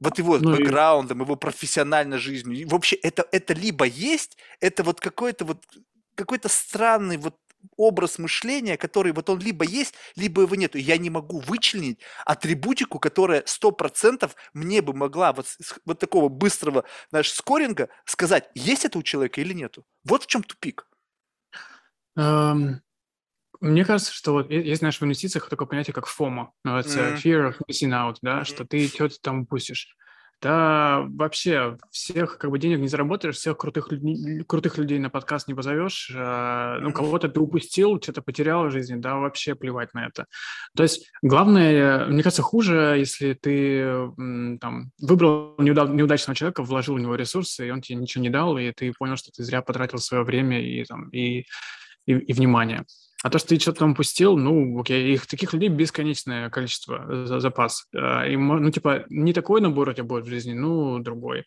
Вот 0.00 0.18
его 0.18 0.38
ну, 0.38 0.56
бэкграундом, 0.56 1.18
и... 1.20 1.24
его 1.24 1.36
профессиональной 1.36 2.18
жизнью. 2.18 2.68
Вообще, 2.68 2.96
это, 2.96 3.26
это 3.32 3.52
либо 3.54 3.84
есть, 3.84 4.36
это 4.60 4.82
вот 4.82 5.00
какой-то 5.00 5.44
вот 5.44 5.64
какой-то 6.14 6.48
странный 6.48 7.16
вот 7.16 7.36
образ 7.76 8.18
мышления, 8.18 8.76
который 8.76 9.12
вот 9.12 9.28
он 9.30 9.38
либо 9.38 9.64
есть, 9.64 9.94
либо 10.16 10.42
его 10.42 10.54
нету. 10.54 10.78
Я 10.78 10.98
не 10.98 11.10
могу 11.10 11.40
вычленить 11.40 11.98
атрибутику, 12.24 12.98
которая 12.98 13.42
100% 13.42 14.30
мне 14.54 14.82
бы 14.82 14.94
могла 14.94 15.32
вот, 15.32 15.46
вот 15.84 15.98
такого 15.98 16.28
быстрого, 16.28 16.84
знаешь, 17.10 17.32
скоринга 17.32 17.88
сказать, 18.04 18.50
есть 18.54 18.84
это 18.84 18.98
у 18.98 19.02
человека 19.02 19.40
или 19.40 19.52
нету. 19.52 19.84
Вот 20.04 20.24
в 20.24 20.26
чем 20.26 20.42
тупик. 20.42 20.86
Um, 22.18 22.80
мне 23.60 23.84
кажется, 23.84 24.12
что 24.12 24.32
вот 24.32 24.50
есть, 24.50 24.80
знаешь, 24.80 24.98
в 24.98 25.04
инвестициях 25.04 25.48
такое 25.48 25.68
понятие, 25.68 25.94
как 25.94 26.06
FOMO, 26.06 26.48
называется 26.64 27.00
mm-hmm. 27.00 27.16
Fear 27.22 27.48
of 27.48 27.56
Missing 27.68 27.90
Out, 27.90 28.16
да, 28.22 28.40
mm-hmm. 28.40 28.44
что 28.44 28.64
ты 28.64 28.88
что-то 28.88 29.16
там 29.20 29.42
упустишь. 29.42 29.96
Да, 30.42 31.04
вообще, 31.06 31.76
всех 31.90 32.38
как 32.38 32.50
бы 32.50 32.58
денег 32.58 32.78
не 32.78 32.88
заработаешь, 32.88 33.36
всех 33.36 33.58
крутых, 33.58 33.90
крутых 34.46 34.78
людей 34.78 34.98
на 34.98 35.10
подкаст 35.10 35.48
не 35.48 35.54
позовешь. 35.54 36.10
Э, 36.16 36.78
ну, 36.80 36.92
кого-то 36.92 37.28
ты 37.28 37.38
упустил, 37.38 38.00
что-то 38.00 38.22
потерял 38.22 38.66
в 38.66 38.70
жизни, 38.70 38.96
да, 38.96 39.16
вообще 39.16 39.54
плевать 39.54 39.92
на 39.92 40.06
это. 40.06 40.24
То 40.74 40.82
есть 40.82 41.10
главное, 41.20 42.06
мне 42.06 42.22
кажется, 42.22 42.40
хуже, 42.40 42.96
если 42.98 43.34
ты 43.34 44.10
там 44.16 44.92
выбрал 44.98 45.56
неуда- 45.58 45.92
неудачного 45.92 46.34
человека, 46.34 46.62
вложил 46.62 46.94
в 46.94 47.00
него 47.00 47.16
ресурсы, 47.16 47.68
и 47.68 47.70
он 47.70 47.82
тебе 47.82 47.98
ничего 47.98 48.22
не 48.22 48.30
дал, 48.30 48.56
и 48.56 48.72
ты 48.72 48.94
понял, 48.98 49.16
что 49.16 49.30
ты 49.30 49.44
зря 49.44 49.60
потратил 49.60 49.98
свое 49.98 50.24
время 50.24 50.58
и, 50.62 50.82
там, 50.84 51.10
и, 51.10 51.44
и, 52.06 52.12
и 52.14 52.32
внимание. 52.32 52.86
А 53.22 53.28
то, 53.28 53.38
что 53.38 53.48
ты 53.48 53.60
что-то 53.60 53.80
там 53.80 53.92
упустил, 53.92 54.36
ну, 54.36 54.80
окей, 54.80 55.12
их 55.12 55.26
таких 55.26 55.52
людей 55.52 55.68
бесконечное 55.68 56.48
количество, 56.48 57.04
э, 57.06 57.26
за 57.26 57.40
запас. 57.40 57.86
Э, 57.94 58.30
и, 58.30 58.36
ну, 58.36 58.70
типа, 58.70 59.04
не 59.10 59.34
такой 59.34 59.60
набор 59.60 59.90
у 59.90 59.92
тебя 59.92 60.04
будет 60.04 60.24
в 60.24 60.28
жизни, 60.28 60.54
ну, 60.54 60.98
другой. 61.00 61.44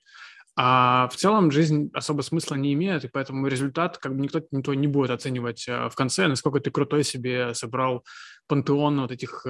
А 0.55 1.09
в 1.11 1.15
целом 1.15 1.49
жизнь 1.49 1.89
особо 1.93 2.21
смысла 2.21 2.55
не 2.55 2.73
имеет, 2.73 3.05
и 3.05 3.07
поэтому 3.07 3.47
результат 3.47 3.97
как 3.97 4.15
бы 4.15 4.21
никто, 4.21 4.43
никто 4.51 4.75
не 4.75 4.85
будет 4.85 5.09
оценивать 5.09 5.67
э, 5.67 5.89
в 5.89 5.95
конце, 5.95 6.27
насколько 6.27 6.59
ты 6.59 6.69
крутой 6.69 7.03
себе 7.03 7.55
собрал 7.55 8.05
пантеон 8.47 9.01
вот 9.01 9.11
этих 9.11 9.45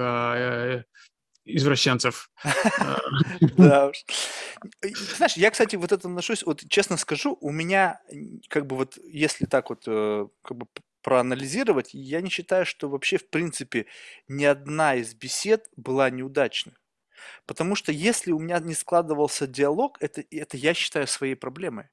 извращенцев. 1.45 2.29
Да 3.57 3.87
уж. 3.87 4.05
Знаешь, 5.17 5.33
я, 5.35 5.51
кстати, 5.51 5.75
вот 5.75 5.91
это 5.91 6.07
отношусь, 6.07 6.43
вот 6.43 6.63
честно 6.69 6.95
скажу, 6.95 7.37
у 7.41 7.51
меня 7.51 7.99
как 8.47 8.65
бы 8.65 8.77
вот, 8.77 8.97
если 9.03 9.45
так 9.45 9.69
вот 9.69 9.83
как 9.83 10.57
бы 10.57 10.67
проанализировать, 11.03 11.93
я 11.93 12.21
не 12.21 12.29
считаю, 12.29 12.65
что 12.65 12.89
вообще, 12.89 13.17
в 13.17 13.29
принципе, 13.29 13.85
ни 14.27 14.45
одна 14.45 14.95
из 14.95 15.13
бесед 15.13 15.69
была 15.75 16.09
неудачной. 16.09 16.73
Потому 17.45 17.75
что 17.75 17.91
если 17.91 18.31
у 18.31 18.39
меня 18.39 18.59
не 18.59 18.73
складывался 18.73 19.47
диалог, 19.47 19.97
это, 20.01 20.23
это 20.31 20.57
я 20.57 20.73
считаю 20.73 21.07
своей 21.07 21.35
проблемой. 21.35 21.89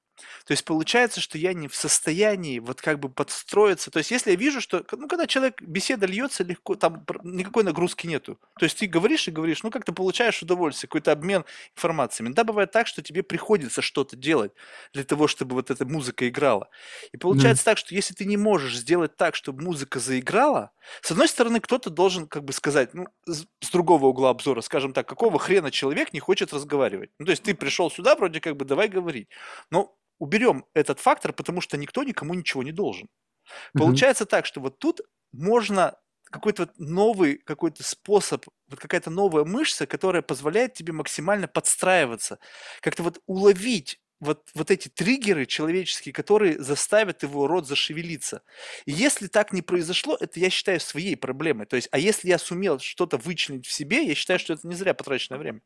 То 0.47 0.53
есть 0.53 0.65
получается, 0.65 1.21
что 1.21 1.39
я 1.39 1.53
не 1.53 1.69
в 1.69 1.75
состоянии 1.75 2.59
вот 2.59 2.81
как 2.81 2.99
бы 2.99 3.09
подстроиться. 3.09 3.91
То 3.91 3.99
есть 3.99 4.11
если 4.11 4.31
я 4.31 4.37
вижу, 4.37 4.61
что, 4.61 4.85
ну, 4.93 5.09
когда 5.09 5.27
человек, 5.27 5.61
беседа 5.63 6.07
льется 6.07 6.45
легко, 6.45 6.75
там 6.75 7.05
никакой 7.23 7.65
нагрузки 7.65 8.07
нету. 8.07 8.39
То 8.59 8.65
есть 8.65 8.79
ты 8.79 8.87
говоришь 8.87 9.29
и 9.29 9.31
говоришь, 9.31 9.63
ну, 9.63 9.71
как 9.71 9.85
ты 9.85 9.93
получаешь 9.93 10.43
удовольствие, 10.43 10.89
какой-то 10.89 11.13
обмен 11.13 11.45
информациями. 11.77 12.33
Да, 12.33 12.45
бывает 12.45 12.71
так, 12.71 12.87
что 12.87 13.03
тебе 13.03 13.23
приходится 13.23 13.83
что-то 13.83 14.17
делать 14.17 14.53
для 14.93 15.05
того, 15.05 15.29
чтобы 15.29 15.55
вот 15.55 15.71
эта 15.71 15.85
музыка 15.85 16.29
играла. 16.29 16.69
И 17.13 17.17
получается 17.17 17.63
mm. 17.63 17.65
так, 17.65 17.79
что 17.79 17.95
если 17.95 18.15
ты 18.15 18.25
не 18.25 18.37
можешь 18.37 18.77
сделать 18.77 19.17
так, 19.17 19.35
чтобы 19.35 19.63
музыка 19.63 20.01
заиграла, 20.01 20.73
с 21.03 21.11
одной 21.11 21.29
стороны, 21.29 21.61
кто-то 21.61 21.91
должен 21.91 22.27
как 22.27 22.45
бы 22.45 22.53
сказать, 22.53 22.95
ну, 22.95 23.07
с 23.27 23.71
другого 23.71 24.07
угла 24.07 24.31
обзора, 24.31 24.61
скажем 24.61 24.93
так, 24.93 25.09
какого 25.09 25.39
хрена 25.39 25.71
человек 25.71 26.13
не 26.13 26.21
хочет 26.21 26.53
разговаривать. 26.53 27.11
Ну, 27.19 27.27
то 27.27 27.31
есть 27.31 27.43
ты 27.43 27.55
пришел 27.55 27.91
сюда, 27.91 28.17
вроде 28.17 28.41
как 28.41 28.57
бы 28.57 28.65
давай 28.65 28.89
говорить. 28.89 29.29
Но 29.71 29.97
уберем 30.21 30.65
этот 30.75 31.01
фактор, 31.01 31.33
потому 31.33 31.61
что 31.61 31.77
никто 31.77 32.05
никому 32.05 32.35
ничего 32.35 32.63
не 32.63 32.71
должен. 32.71 33.07
Mm-hmm. 33.07 33.79
Получается 33.79 34.27
так, 34.27 34.47
что 34.47 34.61
вот 34.61 34.79
тут 34.79 35.01
можно 35.33 35.97
какой-то 36.31 36.63
вот 36.63 36.79
новый 36.79 37.39
какой-то 37.39 37.83
способ, 37.83 38.47
вот 38.69 38.79
какая-то 38.79 39.11
новая 39.11 39.45
мышца, 39.45 39.87
которая 39.87 40.23
позволяет 40.23 40.75
тебе 40.75 40.93
максимально 40.93 41.49
подстраиваться, 41.49 42.39
как-то 42.81 43.03
вот 43.03 43.21
уловить 43.27 44.01
вот, 44.21 44.51
вот 44.55 44.71
эти 44.71 44.89
триггеры 44.89 45.47
человеческие, 45.47 46.13
которые 46.13 46.63
заставят 46.63 47.23
его 47.23 47.47
рот 47.47 47.67
зашевелиться. 47.67 48.43
И 48.85 48.93
если 48.93 49.27
так 49.27 49.53
не 49.53 49.63
произошло, 49.63 50.17
это 50.21 50.39
я 50.39 50.51
считаю 50.51 50.79
своей 50.79 51.17
проблемой. 51.17 51.67
То 51.67 51.77
есть, 51.77 51.89
а 51.91 51.99
если 51.99 52.29
я 52.29 52.39
сумел 52.39 52.79
что-то 52.79 53.17
вычленить 53.17 53.67
в 53.67 53.73
себе, 53.73 54.05
я 54.05 54.15
считаю, 54.15 54.39
что 54.39 54.53
это 54.53 54.69
не 54.69 54.75
зря 54.75 54.93
потраченное 54.93 55.39
время. 55.39 55.63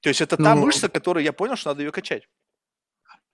То 0.00 0.08
есть 0.08 0.20
это 0.20 0.36
ну, 0.36 0.44
та 0.44 0.56
мышца, 0.56 0.88
которую 0.88 1.22
я 1.22 1.32
понял, 1.32 1.54
что 1.54 1.70
надо 1.70 1.84
ее 1.84 1.92
качать. 1.92 2.28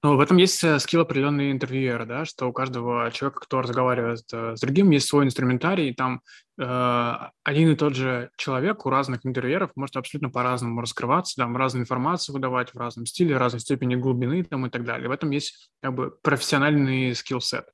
Ну, 0.05 0.17
в 0.17 0.21
этом 0.21 0.37
есть 0.37 0.63
э, 0.63 0.79
скилл 0.79 1.01
определенный 1.01 1.51
интервьюера, 1.51 2.07
да, 2.07 2.25
что 2.25 2.47
у 2.47 2.53
каждого 2.53 3.11
человека, 3.11 3.41
кто 3.41 3.63
разговаривает 3.63 4.23
э, 4.33 4.55
с 4.55 4.61
другим, 4.61 4.91
есть 4.91 5.09
свой 5.09 5.25
инструментарий, 5.25 5.91
и 5.91 5.95
там 5.95 6.23
э, 6.57 7.15
один 7.43 7.73
и 7.73 7.75
тот 7.75 7.97
же 7.97 8.31
человек 8.37 8.87
у 8.87 8.91
разных 8.91 9.27
интервьюеров 9.27 9.73
может 9.75 9.97
абсолютно 9.97 10.31
по-разному 10.31 10.81
раскрываться, 10.81 11.35
там, 11.35 11.57
разную 11.57 11.83
информацию 11.83 12.33
выдавать 12.33 12.73
в 12.75 12.79
разном 12.79 13.07
стиле, 13.07 13.37
разной 13.37 13.59
степени 13.59 13.97
глубины 13.97 14.45
там, 14.45 14.67
и 14.67 14.71
так 14.71 14.85
далее. 14.85 15.09
В 15.09 15.13
этом 15.13 15.31
есть 15.31 15.69
как 15.83 15.95
бы 15.95 16.17
профессиональный 16.23 17.13
скилл-сет. 17.17 17.67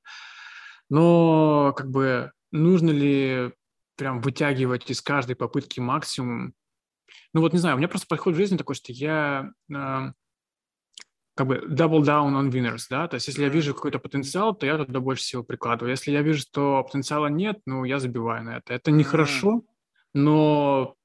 Но 0.89 1.73
как 1.77 1.91
бы 1.91 2.31
нужно 2.51 2.89
ли 2.89 3.53
прям 3.97 4.19
вытягивать 4.21 4.89
из 4.89 4.99
каждой 4.99 5.35
попытки 5.35 5.79
максимум? 5.79 6.53
Ну 7.33 7.41
вот 7.41 7.53
не 7.53 7.59
знаю, 7.59 7.75
у 7.75 7.77
меня 7.77 7.87
просто 7.87 8.07
подход 8.07 8.33
в 8.33 8.37
жизни 8.37 8.57
такой, 8.57 8.73
что 8.73 8.91
я... 8.91 9.51
Э, 9.71 10.11
как 11.35 11.47
бы 11.47 11.55
double 11.67 12.01
down 12.01 12.33
on 12.33 12.49
winners, 12.49 12.85
да, 12.89 13.07
то 13.07 13.15
есть 13.15 13.27
если 13.27 13.43
я 13.43 13.49
вижу 13.49 13.73
какой-то 13.73 13.99
потенциал, 13.99 14.55
то 14.55 14.65
я 14.65 14.77
туда 14.77 14.99
больше 15.01 15.23
всего 15.23 15.43
прикладываю. 15.43 15.91
Если 15.91 16.11
я 16.11 16.21
вижу, 16.21 16.39
что 16.39 16.83
потенциала 16.83 17.27
нет, 17.27 17.59
ну, 17.65 17.83
я 17.83 17.99
забиваю 17.99 18.43
на 18.43 18.57
это. 18.57 18.73
Это 18.73 18.91
нехорошо, 18.91 19.63
но 20.13 20.95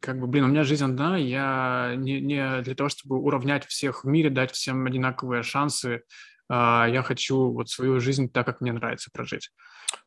как 0.00 0.20
бы, 0.20 0.26
блин, 0.28 0.44
у 0.44 0.48
меня 0.48 0.62
жизнь 0.62 0.84
одна, 0.84 1.16
я 1.16 1.94
не, 1.96 2.20
не 2.20 2.62
для 2.62 2.74
того, 2.74 2.88
чтобы 2.88 3.18
уравнять 3.18 3.66
всех 3.66 4.04
в 4.04 4.06
мире, 4.06 4.30
дать 4.30 4.52
всем 4.52 4.86
одинаковые 4.86 5.42
шансы, 5.42 6.02
я 6.50 7.02
хочу 7.04 7.50
вот 7.52 7.70
свою 7.70 8.00
жизнь 8.00 8.28
так, 8.28 8.46
как 8.46 8.60
мне 8.60 8.72
нравится 8.72 9.10
прожить. 9.12 9.50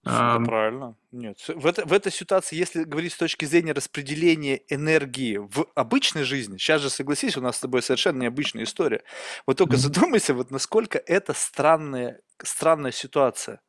Это 0.04 0.42
правильно. 0.46 0.96
Нет. 1.12 1.38
В, 1.48 1.66
это, 1.66 1.86
в 1.86 1.94
этой 1.94 2.12
ситуации, 2.12 2.56
если 2.56 2.84
говорить 2.84 3.14
с 3.14 3.18
точки 3.18 3.46
зрения 3.46 3.74
распределения 3.74 4.62
энергии 4.70 5.38
в 5.38 5.68
обычной 5.76 6.24
жизни, 6.24 6.58
сейчас 6.58 6.82
же 6.82 6.90
согласись, 6.90 7.38
у 7.38 7.42
нас 7.42 7.58
с 7.58 7.62
тобой 7.62 7.82
совершенно 7.82 8.24
необычная 8.24 8.64
история. 8.64 9.04
Вот 9.46 9.58
только 9.58 9.76
mm-hmm. 9.76 9.78
задумайся, 9.78 10.34
вот 10.34 10.52
насколько 10.52 10.98
это 10.98 11.34
странная, 11.34 12.22
странная 12.44 12.92
ситуация. 12.92 13.62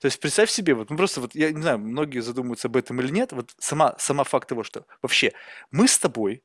То 0.00 0.06
есть 0.06 0.20
представь 0.20 0.50
себе, 0.50 0.74
вот 0.74 0.90
ну 0.90 0.96
просто 0.96 1.20
вот 1.20 1.34
я 1.34 1.50
не 1.50 1.60
знаю, 1.60 1.78
многие 1.78 2.20
задумываются 2.20 2.68
об 2.68 2.76
этом 2.76 3.00
или 3.00 3.10
нет, 3.10 3.32
вот 3.32 3.54
сама, 3.58 3.94
сама 3.98 4.24
факт 4.24 4.48
того, 4.48 4.62
что 4.62 4.86
вообще 5.02 5.32
мы 5.70 5.88
с 5.88 5.98
тобой 5.98 6.42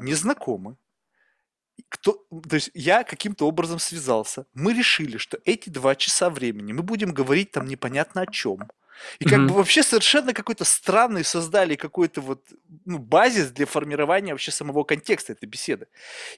не 0.00 0.14
знакомы, 0.14 0.76
кто, 1.88 2.24
то 2.48 2.54
есть 2.54 2.70
я 2.74 3.04
каким-то 3.04 3.46
образом 3.46 3.78
связался. 3.78 4.46
Мы 4.54 4.72
решили, 4.72 5.18
что 5.18 5.38
эти 5.44 5.68
два 5.68 5.94
часа 5.94 6.30
времени 6.30 6.72
мы 6.72 6.82
будем 6.82 7.12
говорить 7.12 7.50
там 7.52 7.66
непонятно 7.66 8.22
о 8.22 8.26
чем. 8.26 8.68
И 9.18 9.24
как 9.24 9.40
mm-hmm. 9.40 9.48
бы 9.48 9.54
вообще 9.54 9.82
совершенно 9.82 10.32
какой-то 10.32 10.64
странный 10.64 11.24
создали 11.24 11.76
какой-то 11.76 12.20
вот 12.20 12.48
ну, 12.84 12.98
базис 12.98 13.50
для 13.50 13.66
формирования 13.66 14.32
вообще 14.32 14.50
самого 14.50 14.84
контекста 14.84 15.32
этой 15.32 15.46
беседы. 15.46 15.86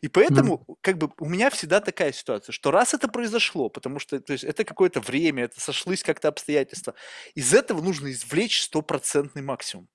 И 0.01 0.09
поэтому 0.09 0.65
mm-hmm. 0.66 0.74
как 0.81 0.98
бы 0.98 1.10
у 1.19 1.28
меня 1.28 1.51
всегда 1.51 1.81
такая 1.81 2.12
ситуация, 2.12 2.52
что 2.52 2.70
раз 2.70 2.94
это 2.94 3.09
произошло, 3.09 3.69
потому 3.69 3.98
что 3.98 4.20
то 4.20 4.32
есть, 4.32 4.44
это 4.44 4.65
какое-то 4.65 5.01
время, 5.01 5.44
это 5.44 5.60
сошлись 5.60 6.02
как-то 6.02 6.28
обстоятельства, 6.28 6.94
из 7.35 7.55
этого 7.55 7.81
нужно 7.81 8.10
извлечь 8.10 8.62
стопроцентный 8.62 9.43
максимум. 9.43 9.89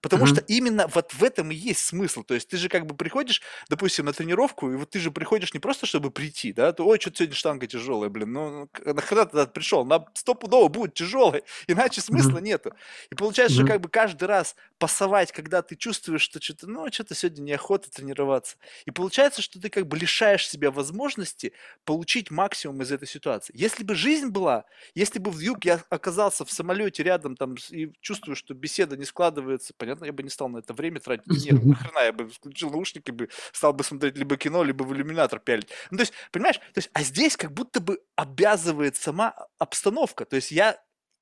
Потому 0.00 0.24
mm-hmm. 0.24 0.28
что 0.28 0.40
именно 0.46 0.86
вот 0.88 1.12
в 1.12 1.24
этом 1.24 1.50
и 1.50 1.54
есть 1.54 1.84
смысл. 1.84 2.22
То 2.22 2.34
есть 2.34 2.48
ты 2.48 2.56
же 2.56 2.68
как 2.68 2.86
бы 2.86 2.94
приходишь, 2.94 3.42
допустим, 3.68 4.06
на 4.06 4.12
тренировку, 4.12 4.70
и 4.70 4.76
вот 4.76 4.90
ты 4.90 5.00
же 5.00 5.10
приходишь 5.10 5.52
не 5.54 5.60
просто, 5.60 5.86
чтобы 5.86 6.10
прийти, 6.10 6.52
да, 6.52 6.72
то, 6.72 6.86
ой, 6.86 7.00
что-то 7.00 7.18
сегодня 7.18 7.34
штанга 7.34 7.66
тяжелая, 7.66 8.08
блин, 8.08 8.32
ну, 8.32 8.68
ну 8.84 8.94
нахрена 8.94 9.26
ты 9.26 9.46
пришел? 9.46 9.84
На 9.84 10.04
стопудово 10.14 10.68
будет 10.68 10.94
тяжелой, 10.94 11.42
иначе 11.66 12.00
смысла 12.00 12.38
mm-hmm. 12.38 12.42
нету. 12.42 12.72
И 13.10 13.14
получается, 13.14 13.56
mm-hmm. 13.56 13.64
что 13.64 13.72
как 13.72 13.80
бы 13.80 13.88
каждый 13.88 14.24
раз 14.24 14.54
пасовать, 14.78 15.32
когда 15.32 15.62
ты 15.62 15.74
чувствуешь, 15.76 16.22
что 16.22 16.40
что-то, 16.40 16.68
ну, 16.68 16.90
что-то 16.92 17.14
сегодня 17.14 17.42
неохота 17.42 17.90
тренироваться. 17.90 18.56
И 18.84 18.90
получается, 18.90 19.42
что 19.42 19.60
ты 19.60 19.68
как 19.68 19.86
бы 19.86 19.96
лишаешь 19.96 20.48
себя 20.48 20.70
возможности 20.70 21.52
получить 21.84 22.30
максимум 22.30 22.82
из 22.82 22.92
этой 22.92 23.08
ситуации. 23.08 23.52
Если 23.56 23.82
бы 23.82 23.94
жизнь 23.94 24.28
была, 24.28 24.64
если 24.94 25.18
бы 25.18 25.30
в 25.30 25.40
юг 25.40 25.64
я 25.64 25.82
оказался 25.90 26.44
в 26.44 26.52
самолете 26.52 27.02
рядом 27.02 27.36
там 27.36 27.56
и 27.70 27.90
чувствую, 28.00 28.36
что 28.36 28.54
беседа 28.54 28.96
не 28.96 29.04
складывается, 29.04 29.74
понятно, 29.88 30.04
я 30.04 30.12
бы 30.12 30.22
не 30.22 30.28
стал 30.28 30.48
на 30.48 30.58
это 30.58 30.74
время 30.74 31.00
тратить. 31.00 31.26
Нет, 31.26 31.64
нахрена, 31.64 32.04
я 32.04 32.12
бы 32.12 32.28
включил 32.28 32.70
наушники, 32.70 33.10
бы 33.10 33.28
стал 33.52 33.72
бы 33.72 33.84
смотреть 33.84 34.16
либо 34.16 34.36
кино, 34.36 34.62
либо 34.62 34.84
в 34.84 34.92
иллюминатор 34.92 35.40
пялить. 35.40 35.68
Ну, 35.90 35.96
то 35.96 36.02
есть, 36.02 36.12
понимаешь, 36.30 36.58
то 36.58 36.78
есть, 36.78 36.90
а 36.92 37.02
здесь 37.02 37.36
как 37.36 37.52
будто 37.52 37.80
бы 37.80 38.00
обязывает 38.16 38.96
сама 38.96 39.34
обстановка. 39.58 40.24
То 40.26 40.36
есть 40.36 40.50
я 40.50 40.78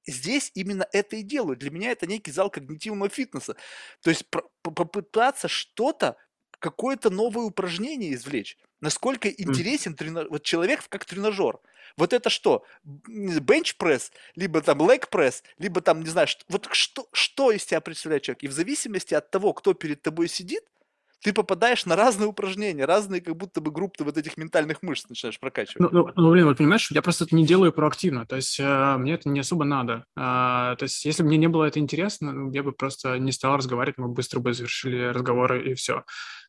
здесь 0.07 0.51
именно 0.55 0.87
это 0.93 1.17
и 1.17 1.23
делаю. 1.23 1.57
Для 1.57 1.71
меня 1.71 1.93
это 1.93 2.07
некий 2.07 2.33
зал 2.33 2.51
когнитивного 2.51 3.09
фитнеса. 3.09 3.57
То 4.03 4.11
есть 4.11 4.25
попытаться 4.63 5.49
что-то, 5.49 6.17
какое-то 6.67 7.11
новое 7.11 7.45
упражнение 7.45 8.13
извлечь. 8.15 8.59
Насколько 8.81 9.29
интересен 9.29 9.95
тренаж... 9.95 10.27
вот 10.31 10.43
человек 10.43 10.81
как 10.89 11.05
тренажер. 11.05 11.59
Вот 11.97 12.13
это 12.13 12.29
что? 12.29 12.65
Бенч-пресс, 12.85 14.11
либо 14.35 14.61
там 14.61 14.79
лег-пресс, 14.81 15.45
либо 15.59 15.81
там, 15.81 16.01
не 16.01 16.09
знаю, 16.09 16.27
что, 16.27 16.45
вот 16.49 16.69
что, 16.73 17.07
что 17.13 17.53
из 17.53 17.65
тебя 17.65 17.81
представляет 17.81 18.25
человек? 18.25 18.43
И 18.43 18.49
в 18.49 18.53
зависимости 18.53 19.15
от 19.15 19.31
того, 19.31 19.53
кто 19.53 19.75
перед 19.75 20.03
тобой 20.03 20.29
сидит, 20.29 20.65
ты 21.23 21.33
попадаешь 21.33 21.87
на 21.87 21.97
разные 21.97 22.29
упражнения, 22.29 22.85
разные 22.85 23.21
как 23.21 23.37
будто 23.37 23.61
бы 23.61 23.71
группы 23.71 24.05
вот 24.05 24.19
этих 24.19 24.37
ментальных 24.37 24.83
мышц 24.83 25.09
начинаешь 25.09 25.41
прокачивать. 25.41 25.81
Ну, 25.81 25.89
ну, 25.91 26.13
ну 26.15 26.31
блин, 26.31 26.47
вот 26.47 26.59
понимаешь, 26.59 26.91
я 26.91 27.03
просто 27.03 27.25
это 27.25 27.35
не 27.35 27.47
делаю 27.47 27.73
проактивно, 27.73 28.27
то 28.27 28.37
есть 28.37 28.61
э, 28.61 28.97
мне 28.99 29.15
это 29.15 29.29
не 29.29 29.41
особо 29.41 29.65
надо. 29.65 30.05
Э, 30.17 30.77
то 30.79 30.83
есть 30.83 31.05
если 31.05 31.23
бы 31.23 31.29
мне 31.29 31.39
не 31.39 31.49
было 31.49 31.65
это 31.65 31.79
интересно, 31.79 32.33
ну, 32.33 32.51
я 32.53 32.63
бы 32.63 32.73
просто 32.73 33.19
не 33.19 33.33
стал 33.33 33.57
разговаривать, 33.57 33.99
мы 33.99 34.09
быстро 34.09 34.41
бы 34.41 34.53
завершили 34.53 35.07
разговоры 35.07 35.71
и 35.71 35.75
все. 35.75 36.05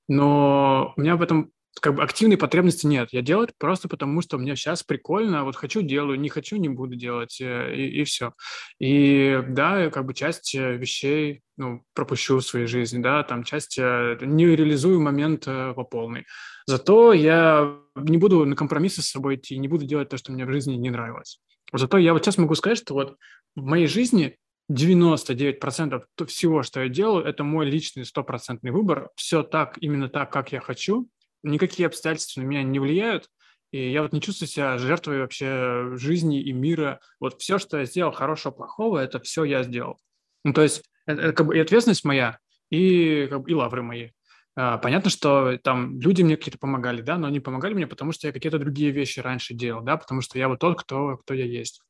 Но 0.08 0.94
у 0.96 1.02
меня 1.02 1.16
в 1.16 1.22
этом 1.22 1.52
как 1.82 1.96
бы 1.96 2.04
активной 2.04 2.38
потребности 2.38 2.86
нет. 2.86 3.10
Я 3.12 3.22
делаю 3.22 3.46
это 3.46 3.54
просто 3.58 3.88
потому, 3.88 4.22
что 4.22 4.38
мне 4.38 4.56
сейчас 4.56 4.84
прикольно, 4.84 5.44
вот 5.44 5.56
хочу 5.56 5.82
делаю, 5.82 6.20
не 6.20 6.30
хочу 6.30 6.58
не 6.58 6.70
буду 6.70 6.96
делать 6.96 7.40
э, 7.42 7.76
и, 7.76 8.02
и 8.02 8.04
все. 8.04 8.34
И 8.80 9.42
да, 9.48 9.90
как 9.90 10.06
бы 10.06 10.14
часть 10.14 10.56
э, 10.56 10.76
вещей 10.76 11.42
ну, 11.58 11.84
пропущу 11.94 12.38
в 12.38 12.44
своей 12.44 12.68
жизни, 12.68 13.02
да, 13.02 13.24
там 13.24 13.44
часть 13.44 13.78
э, 13.78 14.18
не 14.22 14.46
реализую 14.46 15.02
момент 15.02 15.46
по 15.46 15.84
полной. 15.84 16.26
Зато 16.66 17.14
я 17.14 17.78
не 17.96 18.18
буду 18.18 18.46
на 18.46 18.56
компромиссы 18.56 19.02
с 19.02 19.10
собой 19.10 19.36
идти, 19.36 19.58
не 19.58 19.68
буду 19.68 19.86
делать 19.86 20.10
то, 20.10 20.18
что 20.18 20.32
мне 20.32 20.46
в 20.46 20.52
жизни 20.52 20.76
не 20.76 20.90
нравилось. 20.90 21.40
Зато 21.74 21.98
я 21.98 22.14
вот 22.14 22.24
сейчас 22.24 22.38
могу 22.38 22.56
сказать, 22.56 22.78
что 22.78 22.94
вот 22.94 23.18
в 23.56 23.64
моей 23.64 23.88
жизни 23.88 24.38
99% 24.72 26.26
всего, 26.28 26.64
что 26.64 26.82
я 26.82 26.90
делаю, 26.90 27.26
это 27.26 27.44
мой 27.44 27.66
личный 27.66 28.06
стопроцентный 28.06 28.72
выбор. 28.72 29.10
Все 29.16 29.44
так, 29.44 29.78
именно 29.80 30.10
так, 30.10 30.32
как 30.32 30.52
я 30.52 30.60
хочу 30.60 31.10
никакие 31.44 31.88
обстоятельства 31.88 32.42
на 32.42 32.46
меня 32.46 32.64
не 32.64 32.80
влияют, 32.80 33.30
и 33.72 33.92
я 33.92 34.02
вот 34.02 34.14
не 34.14 34.22
чувствую 34.22 34.48
себя 34.48 34.78
жертвой 34.78 35.20
вообще 35.22 35.92
жизни 35.96 36.42
и 36.42 36.54
мира. 36.54 37.00
Вот 37.20 37.42
все, 37.42 37.58
что 37.58 37.78
я 37.78 37.86
сделал, 37.86 38.12
хорошего, 38.12 38.52
плохого, 38.52 39.00
это 39.00 39.20
все 39.20 39.44
я 39.44 39.64
сделал. 39.64 40.00
Ну, 40.44 40.54
то 40.54 40.64
есть 40.64 40.84
это, 41.06 41.22
это 41.22 41.34
как 41.34 41.48
бы 41.48 41.58
и 41.58 41.60
ответственность 41.60 42.06
моя, 42.06 42.40
и, 42.70 43.28
как 43.30 43.42
бы, 43.42 43.52
и 43.52 43.54
лавры 43.54 43.82
мои. 43.82 44.10
А, 44.56 44.78
понятно, 44.78 45.10
что 45.10 45.58
там 45.58 46.00
люди 46.00 46.24
мне 46.24 46.38
какие-то 46.38 46.58
помогали, 46.58 47.02
да, 47.02 47.18
но 47.18 47.28
они 47.28 47.40
помогали 47.40 47.74
мне, 47.74 47.88
потому 47.88 48.12
что 48.12 48.28
я 48.28 48.34
какие-то 48.34 48.58
другие 48.58 48.92
вещи 48.92 49.20
раньше 49.20 49.54
делал, 49.54 49.84
да, 49.84 49.98
потому 49.98 50.22
что 50.22 50.40
я 50.40 50.48
вот 50.48 50.60
тот, 50.60 50.82
кто, 50.82 51.18
кто 51.18 51.34
я 51.34 51.46
есть. 51.46 51.82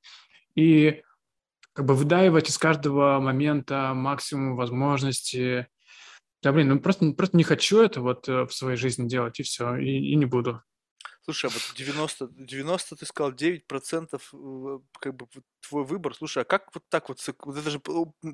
И 0.55 1.03
как 1.77 1.85
бы 1.85 1.93
выдаивать 1.93 2.49
из 2.49 2.57
каждого 2.57 3.19
момента 3.19 3.93
максимум 3.93 4.55
возможностей, 4.55 5.67
да, 6.41 6.51
блин, 6.51 6.69
ну 6.69 6.79
просто, 6.79 7.11
просто 7.11 7.37
не 7.37 7.43
хочу 7.43 7.83
это 7.83 8.01
вот 8.01 8.27
э, 8.27 8.47
в 8.47 8.51
своей 8.51 8.77
жизни 8.77 9.07
делать, 9.07 9.39
и 9.39 9.43
все, 9.43 9.75
и, 9.75 10.11
и 10.11 10.15
не 10.15 10.25
буду. 10.25 10.63
Слушай, 11.29 11.47
а 11.47 11.53
вот 11.53 11.61
90, 11.75 12.29
90 12.37 12.95
ты 12.95 13.05
сказал, 13.05 13.33
9% 13.33 14.21
э, 14.31 14.79
как 15.01 15.13
бы 15.13 15.27
твой 15.67 15.83
выбор. 15.83 16.15
Слушай, 16.15 16.43
а 16.43 16.45
как 16.45 16.73
вот 16.73 16.83
так 16.87 17.09
вот, 17.09 17.19
вот 17.43 17.57
это 17.57 17.69
же 17.69 17.81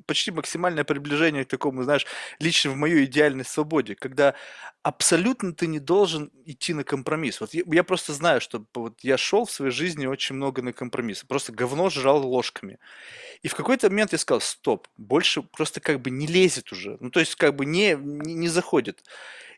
почти 0.06 0.30
максимальное 0.30 0.84
приближение 0.84 1.44
к 1.44 1.48
такому, 1.48 1.82
знаешь, 1.82 2.06
лично 2.38 2.70
в 2.70 2.76
моей 2.76 3.06
идеальной 3.06 3.44
свободе, 3.44 3.96
когда 3.96 4.36
абсолютно 4.84 5.52
ты 5.52 5.66
не 5.66 5.80
должен 5.80 6.30
идти 6.44 6.72
на 6.72 6.84
компромисс. 6.84 7.40
Вот 7.40 7.52
я, 7.52 7.64
я 7.66 7.82
просто 7.82 8.12
знаю, 8.12 8.40
что 8.40 8.64
вот 8.74 9.00
я 9.02 9.18
шел 9.18 9.44
в 9.44 9.50
своей 9.50 9.72
жизни 9.72 10.06
очень 10.06 10.36
много 10.36 10.62
на 10.62 10.72
компромисс, 10.72 11.24
просто 11.24 11.52
говно 11.52 11.90
жрал 11.90 12.24
ложками. 12.24 12.78
И 13.42 13.48
в 13.48 13.56
какой-то 13.56 13.90
момент 13.90 14.12
я 14.12 14.18
сказал, 14.18 14.40
стоп, 14.40 14.86
больше 14.96 15.42
просто 15.42 15.80
как 15.80 16.00
бы 16.00 16.10
не 16.10 16.28
лезет 16.28 16.70
уже, 16.70 16.96
ну 17.00 17.10
то 17.10 17.18
есть 17.18 17.34
как 17.34 17.56
бы 17.56 17.66
не, 17.66 17.96
не, 17.96 18.34
не 18.34 18.48
заходит. 18.48 19.02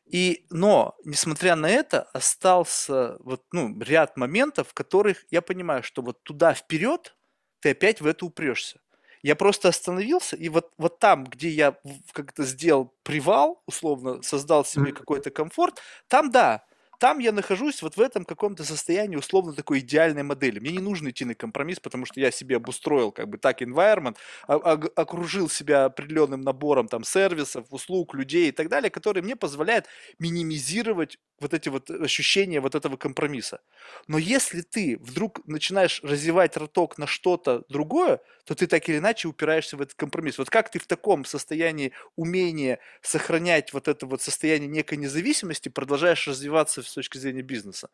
И, 0.07 0.47
но, 0.51 0.95
несмотря 1.05 1.57
на 1.57 1.69
это, 1.69 2.03
остался 2.13 3.17
вот, 3.21 3.43
ну, 3.53 3.79
ряд 3.81 4.17
моментов, 4.17 4.69
в 4.69 4.75
которых 4.75 5.25
я 5.31 5.43
понимаю, 5.43 5.83
что 5.83 6.03
вот 6.03 6.23
туда 6.23 6.55
вперед 6.55 7.17
ты 7.61 7.71
опять 7.71 8.01
в 8.01 8.07
это 8.07 8.25
упрешься. 8.27 8.81
Я 9.23 9.35
просто 9.35 9.69
остановился, 9.69 10.37
и 10.37 10.49
вот, 10.49 10.71
вот 10.79 11.01
там, 11.01 11.25
где 11.25 11.49
я 11.49 11.77
как-то 12.13 12.45
сделал 12.45 12.95
привал, 13.03 13.63
условно, 13.67 14.23
создал 14.23 14.65
себе 14.65 14.93
какой-то 14.93 15.31
комфорт, 15.31 15.81
там 16.09 16.31
да, 16.31 16.65
там 16.99 17.19
я 17.19 17.33
нахожусь 17.33 17.83
вот 17.83 17.97
в 17.97 18.01
этом 18.01 18.25
каком-то 18.25 18.65
состоянии 18.65 19.17
условно 19.17 19.53
такой 19.53 19.81
идеальной 19.81 20.23
модели. 20.23 20.59
Мне 20.59 20.73
не 20.73 20.79
нужно 20.81 21.11
идти 21.11 21.25
на 21.25 21.35
компромисс, 21.35 21.81
потому 21.81 22.07
что 22.07 22.21
я 22.21 22.31
себе 22.31 22.57
обустроил 22.57 23.13
как 23.13 23.29
бы 23.29 23.39
так 23.39 23.63
environment, 23.63 24.17
окружил 24.47 25.49
себя 25.49 25.85
определенным 25.87 26.41
набором 26.41 26.89
там 26.89 27.05
сервисов, 27.05 27.67
услуг, 27.71 28.15
людей 28.15 28.49
и 28.49 28.53
так 28.53 28.69
далее, 28.69 28.91
которые 28.91 29.23
мне 29.23 29.37
позволяют 29.37 29.87
минимизировать 30.19 31.19
вот 31.41 31.53
эти 31.53 31.69
вот 31.69 31.91
ощущения 31.91 32.61
вот 32.61 32.75
этого 32.75 32.97
компромисса. 32.97 33.61
Но 34.09 34.19
если 34.19 34.63
ты 34.63 34.99
вдруг 35.01 35.47
начинаешь 35.47 36.01
развивать 36.03 36.57
роток 36.57 36.99
на 36.99 37.07
что-то 37.07 37.65
другое, 37.69 38.21
то 38.45 38.55
ты 38.55 38.67
так 38.67 38.89
или 38.89 38.99
иначе 38.99 39.29
упираешься 39.29 39.77
в 39.77 39.83
этот 39.83 39.95
компромисс. 39.95 40.39
Вот 40.39 40.51
как 40.51 40.71
ты 40.71 40.79
в 40.79 40.87
таком 40.87 41.25
состоянии 41.25 41.93
умения 42.15 42.79
сохранять 43.03 43.73
вот 43.73 43.89
это 43.89 44.07
вот 44.07 44.23
состояние 44.23 44.69
некой 44.69 44.99
независимости 44.99 45.69
продолжаешь 45.69 46.27
развиваться 46.29 46.83
с 46.87 46.95
точки 46.95 47.19
зрения 47.19 47.43
бизнеса? 47.43 47.89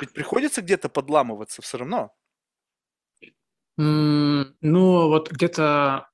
Ведь 0.00 0.12
приходится 0.12 0.62
где-то 0.62 0.88
подламываться 0.88 1.62
все 1.62 1.78
равно. 1.78 2.14
Ну, 3.78 5.08
вот 5.08 5.30
где-то 5.30 6.08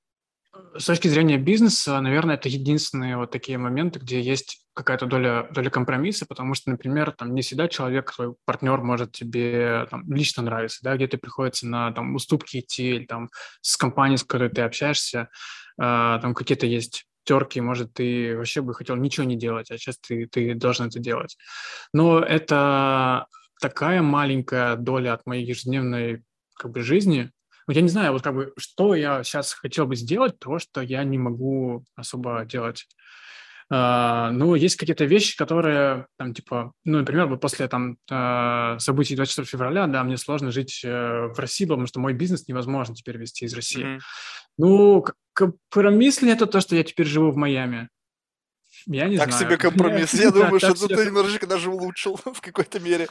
с 0.76 0.84
точки 0.84 1.08
зрения 1.08 1.38
бизнеса, 1.38 2.00
наверное, 2.00 2.34
это 2.34 2.48
единственные 2.48 3.16
вот 3.16 3.30
такие 3.30 3.56
моменты, 3.56 3.98
где 3.98 4.20
есть 4.20 4.66
какая-то 4.74 5.06
доля, 5.06 5.48
доля 5.50 5.70
компромисса, 5.70 6.26
потому 6.26 6.54
что, 6.54 6.70
например, 6.70 7.12
там 7.12 7.34
не 7.34 7.42
всегда 7.42 7.68
человек, 7.68 8.12
твой 8.14 8.34
партнер 8.44 8.78
может 8.82 9.12
тебе 9.12 9.86
там, 9.90 10.10
лично 10.12 10.42
нравиться, 10.42 10.80
да, 10.82 10.96
где-то 10.96 11.18
приходится 11.18 11.66
на 11.66 11.92
там, 11.92 12.14
уступки 12.14 12.60
идти, 12.60 12.96
или 12.96 13.06
там 13.06 13.28
с 13.60 13.76
компанией, 13.76 14.18
с 14.18 14.24
которой 14.24 14.50
ты 14.50 14.62
общаешься, 14.62 15.28
э, 15.78 16.18
там 16.22 16.34
какие-то 16.34 16.66
есть 16.66 17.06
терки, 17.24 17.60
может, 17.60 17.94
ты 17.94 18.36
вообще 18.36 18.62
бы 18.62 18.74
хотел 18.74 18.96
ничего 18.96 19.24
не 19.24 19.36
делать, 19.36 19.70
а 19.70 19.78
сейчас 19.78 19.98
ты, 19.98 20.26
ты 20.26 20.54
должен 20.54 20.86
это 20.88 20.98
делать. 20.98 21.36
Но 21.92 22.20
это 22.20 23.26
такая 23.60 24.02
маленькая 24.02 24.76
доля 24.76 25.14
от 25.14 25.24
моей 25.26 25.46
ежедневной 25.46 26.22
как 26.56 26.72
бы, 26.72 26.80
жизни, 26.80 27.30
я 27.68 27.80
не 27.80 27.88
знаю, 27.88 28.12
вот 28.12 28.22
как 28.22 28.34
бы, 28.34 28.52
что 28.58 28.94
я 28.94 29.22
сейчас 29.22 29.52
хотел 29.52 29.86
бы 29.86 29.96
сделать, 29.96 30.38
то, 30.38 30.58
что 30.58 30.80
я 30.80 31.04
не 31.04 31.18
могу 31.18 31.84
особо 31.96 32.44
делать. 32.44 32.86
Uh, 33.72 34.30
ну, 34.32 34.54
есть 34.54 34.76
какие-то 34.76 35.06
вещи, 35.06 35.34
которые, 35.34 36.06
там, 36.18 36.34
типа, 36.34 36.72
ну, 36.84 36.98
например, 36.98 37.26
вот 37.26 37.40
после 37.40 37.68
там 37.68 37.96
uh, 38.10 38.78
событий 38.78 39.16
24 39.16 39.46
февраля, 39.46 39.86
да, 39.86 40.04
мне 40.04 40.18
сложно 40.18 40.50
жить 40.50 40.82
uh, 40.84 41.32
в 41.32 41.38
России, 41.38 41.64
потому 41.64 41.86
что 41.86 41.98
мой 41.98 42.12
бизнес 42.12 42.46
невозможно 42.48 42.94
теперь 42.94 43.16
вести 43.16 43.46
из 43.46 43.54
России. 43.54 43.84
Mm-hmm. 43.84 44.00
Ну, 44.58 45.04
компромисс 45.32 46.22
ли 46.22 46.30
это 46.30 46.46
то, 46.46 46.60
что 46.60 46.76
я 46.76 46.84
теперь 46.84 47.06
живу 47.06 47.30
в 47.30 47.36
Майами? 47.36 47.88
Я 48.86 49.08
не 49.08 49.16
так 49.16 49.30
знаю. 49.32 49.42
Так 49.48 49.50
себе 49.50 49.56
компромисс. 49.58 50.14
Я, 50.14 50.30
думаю, 50.30 50.58
что 50.58 50.74
тут 50.74 50.88
ты 50.88 51.06
немножечко 51.06 51.46
даже 51.46 51.70
улучшил 51.70 52.16
в 52.24 52.40
какой-то 52.40 52.80
мере. 52.80 53.08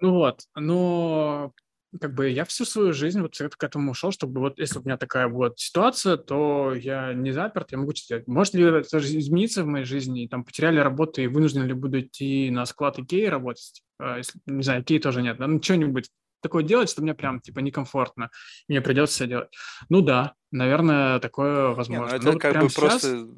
Ну 0.00 0.12
вот, 0.12 0.42
но 0.54 1.52
как 2.00 2.14
бы 2.14 2.28
я 2.30 2.44
всю 2.44 2.64
свою 2.64 2.92
жизнь 2.92 3.20
вот 3.20 3.36
к 3.36 3.62
этому 3.62 3.90
ушел, 3.90 4.12
чтобы 4.12 4.40
вот 4.40 4.58
если 4.58 4.78
у 4.78 4.82
меня 4.82 4.96
такая 4.96 5.28
вот 5.28 5.58
ситуация, 5.58 6.16
то 6.16 6.74
я 6.74 7.12
не 7.12 7.32
заперт, 7.32 7.70
я 7.72 7.78
могу 7.78 7.92
читать. 7.92 8.26
Может 8.26 8.54
ли 8.54 8.64
это 8.64 8.98
измениться 8.98 9.62
в 9.62 9.66
моей 9.66 9.84
жизни, 9.84 10.24
и 10.24 10.28
там 10.28 10.44
потеряли 10.44 10.80
работу 10.80 11.20
и 11.20 11.26
вынужден 11.26 11.66
ли 11.66 11.74
буду 11.74 12.00
идти 12.00 12.50
на 12.50 12.64
склад 12.64 12.98
Икеи 12.98 13.26
работать? 13.26 13.82
А, 13.98 14.16
если, 14.18 14.40
не 14.46 14.62
знаю, 14.62 14.82
Икеи 14.82 14.98
тоже 14.98 15.22
нет, 15.22 15.36
да, 15.38 15.46
ну 15.46 15.62
что-нибудь 15.62 16.08
такое 16.40 16.62
делать, 16.62 16.90
что 16.90 17.02
мне 17.02 17.14
прям 17.14 17.40
типа 17.40 17.60
некомфортно, 17.60 18.30
мне 18.68 18.80
придется 18.80 19.26
делать. 19.26 19.50
Ну 19.90 20.00
да, 20.00 20.34
наверное, 20.52 21.18
такое 21.18 21.68
возможно. 21.68 22.04
Не, 22.04 22.10
ну 22.10 22.16
это 22.16 22.32
Но 22.32 22.38
как 22.38 22.60
бы 22.60 22.68
сейчас... 22.68 22.80
просто 22.80 23.28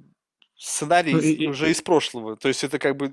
сценарий 0.57 1.12
ну, 1.12 1.20
и, 1.20 1.47
уже 1.47 1.69
и... 1.69 1.73
из 1.73 1.82
прошлого. 1.82 2.36
То 2.36 2.49
есть 2.49 2.65
это 2.65 2.78
как 2.78 2.97
бы 2.97 3.09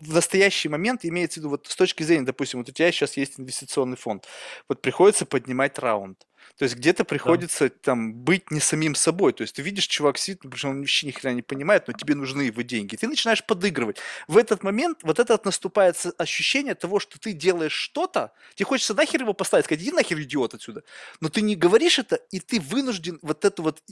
в 0.00 0.14
настоящий 0.14 0.68
момент 0.68 1.04
имеется 1.04 1.34
в 1.34 1.42
виду 1.42 1.50
вот 1.50 1.66
с 1.66 1.76
точки 1.76 2.02
зрения, 2.02 2.24
допустим, 2.24 2.60
вот 2.60 2.68
у 2.68 2.72
тебя 2.72 2.90
сейчас 2.92 3.16
есть 3.16 3.38
инвестиционный 3.38 3.96
фонд, 3.96 4.26
вот 4.68 4.82
приходится 4.82 5.26
поднимать 5.26 5.78
раунд. 5.78 6.26
То 6.56 6.64
есть 6.64 6.76
где-то 6.76 7.04
приходится 7.04 7.68
да. 7.68 7.74
там 7.82 8.14
быть 8.14 8.50
не 8.50 8.60
самим 8.60 8.94
собой. 8.94 9.32
То 9.32 9.42
есть 9.42 9.54
ты 9.54 9.62
видишь, 9.62 9.86
чувак 9.86 10.18
сидит, 10.18 10.40
потому 10.40 10.56
что 10.56 10.68
он 10.68 10.80
вообще 10.80 11.06
ни 11.06 11.10
хрена 11.10 11.34
не 11.34 11.42
понимает, 11.42 11.88
но 11.88 11.94
тебе 11.94 12.14
нужны 12.14 12.42
его 12.42 12.62
деньги. 12.62 12.96
Ты 12.96 13.08
начинаешь 13.08 13.44
подыгрывать. 13.44 13.98
В 14.28 14.36
этот 14.36 14.62
момент 14.62 14.98
вот 15.02 15.18
это 15.18 15.40
наступает 15.44 15.96
ощущение 16.18 16.74
того, 16.74 17.00
что 17.00 17.18
ты 17.18 17.32
делаешь 17.32 17.72
что-то, 17.72 18.32
тебе 18.54 18.66
хочется 18.66 18.94
нахер 18.94 19.22
его 19.22 19.32
поставить, 19.32 19.64
сказать, 19.64 19.82
иди 19.82 19.92
нахер, 19.92 20.20
идиот, 20.20 20.54
отсюда. 20.54 20.82
Но 21.20 21.28
ты 21.28 21.42
не 21.42 21.56
говоришь 21.56 21.98
это, 21.98 22.16
и 22.30 22.40
ты 22.40 22.60
вынужден 22.60 23.18
вот 23.22 23.44
эту 23.44 23.62
вот 23.62 23.82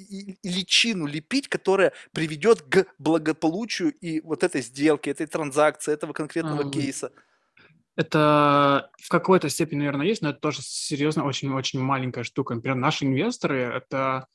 личину 0.43 1.07
лепить, 1.07 1.49
которая 1.49 1.93
приведет 2.13 2.63
к 2.63 2.87
благополучию 2.99 3.93
и 3.93 4.21
вот 4.21 4.43
этой 4.43 4.63
сделки, 4.63 5.11
этой 5.11 5.27
транзакции, 5.27 5.93
этого 5.93 6.13
конкретного 6.13 6.69
а, 6.69 6.71
кейса. 6.71 7.13
Это 8.01 8.91
в 8.97 9.11
какой-то 9.11 9.51
степени, 9.51 9.81
наверное, 9.81 10.07
есть, 10.07 10.23
но 10.23 10.31
это 10.31 10.41
тоже 10.41 10.63
серьезно 10.63 11.27
очень-очень 11.27 11.81
маленькая 11.81 12.25
штука. 12.25 12.55
Например, 12.55 12.75
наши 12.75 13.05
инвесторы– 13.05 13.59
это 13.75 14.27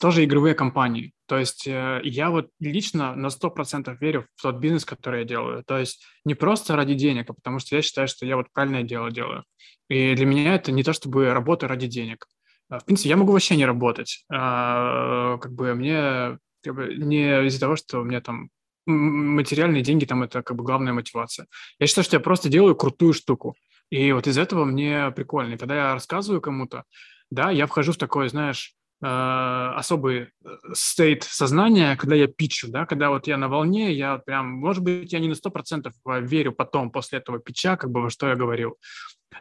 тоже 0.00 0.24
игровые 0.24 0.54
компании. 0.54 1.12
То 1.26 1.36
есть 1.36 1.66
э, 1.66 2.00
я 2.02 2.30
вот 2.30 2.48
лично 2.60 3.14
на 3.14 3.26
100% 3.26 3.94
верю 4.00 4.26
в 4.36 4.42
тот 4.42 4.56
бизнес, 4.56 4.86
который 4.86 5.20
я 5.20 5.26
делаю. 5.26 5.62
То 5.64 5.76
есть 5.76 6.02
не 6.24 6.34
просто 6.34 6.76
ради 6.76 6.94
денег, 6.94 7.28
а 7.28 7.34
потому 7.34 7.58
что 7.58 7.76
я 7.76 7.82
считаю, 7.82 8.08
что 8.08 8.24
я 8.24 8.36
вот 8.36 8.46
правильное 8.54 8.84
дело 8.84 9.10
делаю. 9.10 9.44
И 9.90 10.14
для 10.14 10.24
меня 10.24 10.54
это 10.54 10.72
не 10.72 10.82
то 10.82 10.94
чтобы 10.94 11.30
работа 11.34 11.68
ради 11.68 11.88
денег. 11.88 12.26
А, 12.70 12.78
в 12.78 12.86
принципе, 12.86 13.10
я 13.10 13.18
могу 13.18 13.32
вообще 13.32 13.54
не 13.56 13.66
работать. 13.66 14.24
А, 14.32 15.36
как 15.36 15.52
бы 15.52 15.74
мне 15.74 16.38
как 16.62 16.74
бы, 16.74 16.94
не 16.94 17.48
из-за 17.48 17.60
того, 17.60 17.76
что 17.76 18.00
у 18.00 18.04
меня 18.04 18.22
там 18.22 18.48
материальные 18.86 19.82
деньги 19.82 20.04
там 20.04 20.22
это 20.22 20.42
как 20.42 20.56
бы 20.56 20.64
главная 20.64 20.92
мотивация. 20.92 21.46
Я 21.78 21.86
считаю, 21.86 22.04
что 22.04 22.16
я 22.16 22.20
просто 22.20 22.48
делаю 22.48 22.76
крутую 22.76 23.12
штуку. 23.12 23.56
И 23.90 24.12
вот 24.12 24.26
из 24.26 24.38
этого 24.38 24.64
мне 24.64 25.10
прикольно. 25.10 25.54
И 25.54 25.58
когда 25.58 25.74
я 25.76 25.94
рассказываю 25.94 26.40
кому-то, 26.40 26.84
да, 27.30 27.50
я 27.50 27.66
вхожу 27.66 27.92
в 27.92 27.96
такой, 27.96 28.28
знаешь, 28.28 28.74
э, 29.02 29.06
особый 29.06 30.28
стейт 30.72 31.24
сознания, 31.24 31.96
когда 31.96 32.14
я 32.14 32.26
пичу, 32.26 32.70
да, 32.70 32.86
когда 32.86 33.10
вот 33.10 33.26
я 33.26 33.36
на 33.36 33.48
волне, 33.48 33.92
я 33.92 34.18
прям, 34.18 34.50
может 34.50 34.82
быть, 34.82 35.12
я 35.12 35.18
не 35.20 35.28
на 35.28 35.34
сто 35.34 35.50
процентов 35.50 35.94
верю 36.04 36.52
потом, 36.52 36.90
после 36.90 37.18
этого 37.18 37.38
пича, 37.38 37.76
как 37.76 37.90
бы, 37.90 38.02
во 38.02 38.10
что 38.10 38.28
я 38.28 38.36
говорил. 38.36 38.76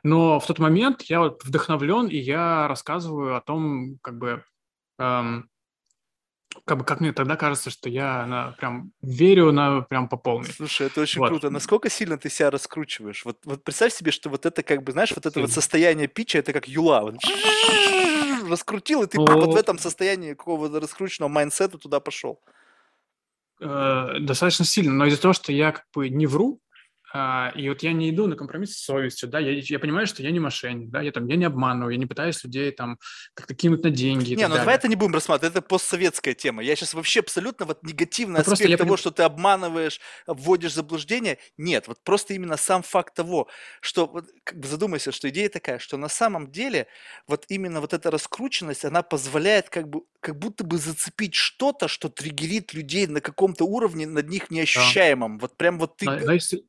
Но 0.01 0.39
в 0.39 0.47
тот 0.47 0.59
момент 0.59 1.03
я 1.03 1.19
вот 1.19 1.43
вдохновлен, 1.43 2.07
и 2.07 2.17
я 2.17 2.67
рассказываю 2.67 3.35
о 3.35 3.41
том, 3.41 3.97
как 4.01 4.17
бы, 4.17 4.43
эм, 4.99 5.49
как 6.65 6.77
бы 6.77 6.85
как 6.85 6.99
мне 6.99 7.13
тогда 7.13 7.35
кажется, 7.35 7.69
что 7.69 7.89
я 7.89 8.25
на, 8.25 8.51
прям 8.53 8.91
верю 9.01 9.51
на 9.51 9.81
прям 9.81 10.07
по 10.07 10.17
полной. 10.17 10.49
Слушай, 10.51 10.87
это 10.87 11.01
очень 11.01 11.19
вот. 11.19 11.29
круто. 11.29 11.49
Насколько 11.49 11.89
сильно 11.89 12.17
ты 12.17 12.29
себя 12.29 12.51
раскручиваешь? 12.51 13.25
Вот, 13.25 13.39
вот 13.45 13.63
представь 13.63 13.93
себе, 13.93 14.11
что 14.11 14.29
вот 14.29 14.45
это 14.45 14.63
как 14.63 14.83
бы, 14.83 14.91
знаешь, 14.91 15.11
вот 15.15 15.25
это 15.25 15.39
вот 15.39 15.51
состояние 15.51 16.07
пича, 16.07 16.39
это 16.39 16.53
как 16.53 16.67
юла. 16.67 17.01
Вот, 17.01 17.15
раскрутил, 18.49 19.03
и 19.03 19.07
ты 19.07 19.17
О... 19.17 19.21
вот 19.21 19.53
в 19.53 19.55
этом 19.55 19.77
состоянии 19.77 20.33
какого-то 20.33 20.79
раскрученного 20.79 21.29
mindset 21.29 21.71
а 21.71 21.77
туда 21.77 21.99
пошел. 21.99 22.39
Э, 23.59 24.19
достаточно 24.19 24.65
сильно, 24.65 24.93
но 24.93 25.05
из-за 25.05 25.21
того, 25.21 25.33
что 25.33 25.51
я 25.51 25.71
как 25.71 25.85
бы 25.93 26.09
не 26.09 26.27
вру, 26.27 26.59
и 27.13 27.69
вот 27.69 27.83
я 27.83 27.93
не 27.93 28.09
иду 28.09 28.25
на 28.25 28.35
компромисс 28.35 28.75
с 28.75 28.85
совестью, 28.85 29.29
да, 29.29 29.37
я, 29.37 29.51
я 29.51 29.77
понимаю, 29.77 30.07
что 30.07 30.23
я 30.23 30.31
не 30.31 30.39
мошенник, 30.39 30.89
да, 30.89 31.01
я 31.01 31.11
там, 31.11 31.27
я 31.27 31.35
не 31.35 31.45
обманываю, 31.45 31.91
я 31.91 31.99
не 31.99 32.07
пытаюсь 32.07 32.43
людей 32.43 32.71
там 32.71 32.97
как-то 33.35 33.53
кинуть 33.53 33.83
на 33.83 33.91
деньги. 33.91 34.33
Не, 34.33 34.47
ну 34.47 34.55
давай 34.55 34.75
это 34.75 34.87
не 34.87 34.95
будем 34.95 35.13
рассматривать, 35.13 35.55
это 35.55 35.61
постсоветская 35.61 36.33
тема. 36.33 36.63
Я 36.63 36.75
сейчас 36.75 36.95
вообще 36.95 37.19
абсолютно 37.19 37.67
вот 37.67 37.83
негативный 37.83 38.41
ну, 38.43 38.51
аспект 38.51 38.77
того, 38.79 38.89
поним... 38.89 38.97
что 38.97 39.11
ты 39.11 39.21
обманываешь, 39.21 39.99
вводишь 40.25 40.71
в 40.71 40.75
заблуждение. 40.75 41.37
Нет, 41.55 41.87
вот 41.87 42.03
просто 42.03 42.33
именно 42.33 42.57
сам 42.57 42.81
факт 42.81 43.13
того, 43.13 43.47
что 43.79 44.07
вот, 44.07 44.25
как 44.43 44.59
бы 44.59 44.67
задумайся, 44.67 45.11
что 45.11 45.29
идея 45.29 45.49
такая, 45.49 45.77
что 45.77 45.97
на 45.97 46.09
самом 46.09 46.51
деле 46.51 46.87
вот 47.27 47.45
именно 47.47 47.79
вот 47.79 47.93
эта 47.93 48.09
раскрученность, 48.09 48.85
она 48.85 49.03
позволяет 49.03 49.69
как 49.69 49.87
бы 49.87 50.01
как 50.19 50.39
будто 50.39 50.63
бы 50.63 50.77
зацепить 50.77 51.35
что-то, 51.35 51.87
что 51.87 52.09
триггерит 52.09 52.73
людей 52.73 53.05
на 53.05 53.21
каком-то 53.21 53.65
уровне 53.65 54.07
над 54.07 54.29
них 54.29 54.49
неощущаемом. 54.49 55.37
Да. 55.37 55.41
Вот 55.41 55.57
прям 55.57 55.77
вот 55.77 55.97
ты... 55.97 56.05
Но, 56.05 56.17
но 56.17 56.31
если, 56.31 56.63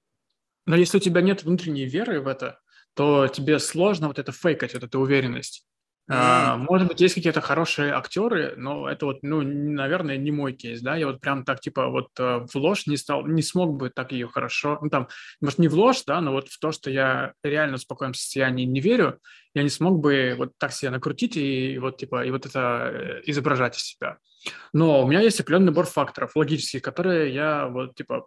но 0.66 0.76
если 0.76 0.98
у 0.98 1.00
тебя 1.00 1.20
нет 1.20 1.44
внутренней 1.44 1.86
веры 1.86 2.20
в 2.20 2.26
это, 2.26 2.60
то 2.94 3.26
тебе 3.28 3.58
сложно 3.58 4.08
вот 4.08 4.18
это 4.18 4.32
фейкать, 4.32 4.74
вот 4.74 4.84
эту 4.84 5.00
уверенность. 5.00 5.66
Mm. 6.10 6.14
А, 6.16 6.56
может 6.58 6.88
быть, 6.88 7.00
есть 7.00 7.14
какие-то 7.14 7.40
хорошие 7.40 7.94
актеры, 7.94 8.52
но 8.58 8.86
это 8.90 9.06
вот, 9.06 9.22
ну, 9.22 9.40
наверное, 9.40 10.18
не 10.18 10.30
мой 10.30 10.52
кейс, 10.52 10.82
да, 10.82 10.96
я 10.96 11.06
вот 11.06 11.20
прям 11.20 11.44
так, 11.44 11.60
типа, 11.60 11.88
вот 11.88 12.08
э, 12.18 12.44
в 12.46 12.54
ложь 12.56 12.86
не 12.86 12.98
стал, 12.98 13.26
не 13.26 13.40
смог 13.40 13.74
бы 13.74 13.88
так 13.88 14.12
ее 14.12 14.28
хорошо, 14.28 14.78
ну, 14.82 14.90
там, 14.90 15.08
может, 15.40 15.58
не 15.58 15.68
в 15.68 15.74
ложь, 15.74 16.02
да, 16.06 16.20
но 16.20 16.32
вот 16.32 16.48
в 16.48 16.60
то, 16.60 16.72
что 16.72 16.90
я 16.90 17.32
реально 17.42 17.78
в 17.78 17.80
спокойном 17.80 18.12
состоянии 18.12 18.66
не 18.66 18.80
верю, 18.80 19.18
я 19.54 19.62
не 19.62 19.70
смог 19.70 19.98
бы 20.00 20.34
вот 20.36 20.52
так 20.58 20.72
себя 20.72 20.90
накрутить 20.90 21.38
и 21.38 21.78
вот, 21.78 21.96
типа, 21.96 22.26
и 22.26 22.30
вот 22.30 22.44
это 22.44 22.90
э, 22.92 23.22
изображать 23.24 23.78
из 23.78 23.84
себя. 23.84 24.18
Но 24.74 25.02
у 25.02 25.08
меня 25.08 25.20
есть 25.20 25.40
определенный 25.40 25.66
набор 25.66 25.86
факторов 25.86 26.36
логических, 26.36 26.82
которые 26.82 27.32
я 27.32 27.66
вот, 27.68 27.94
типа, 27.94 28.26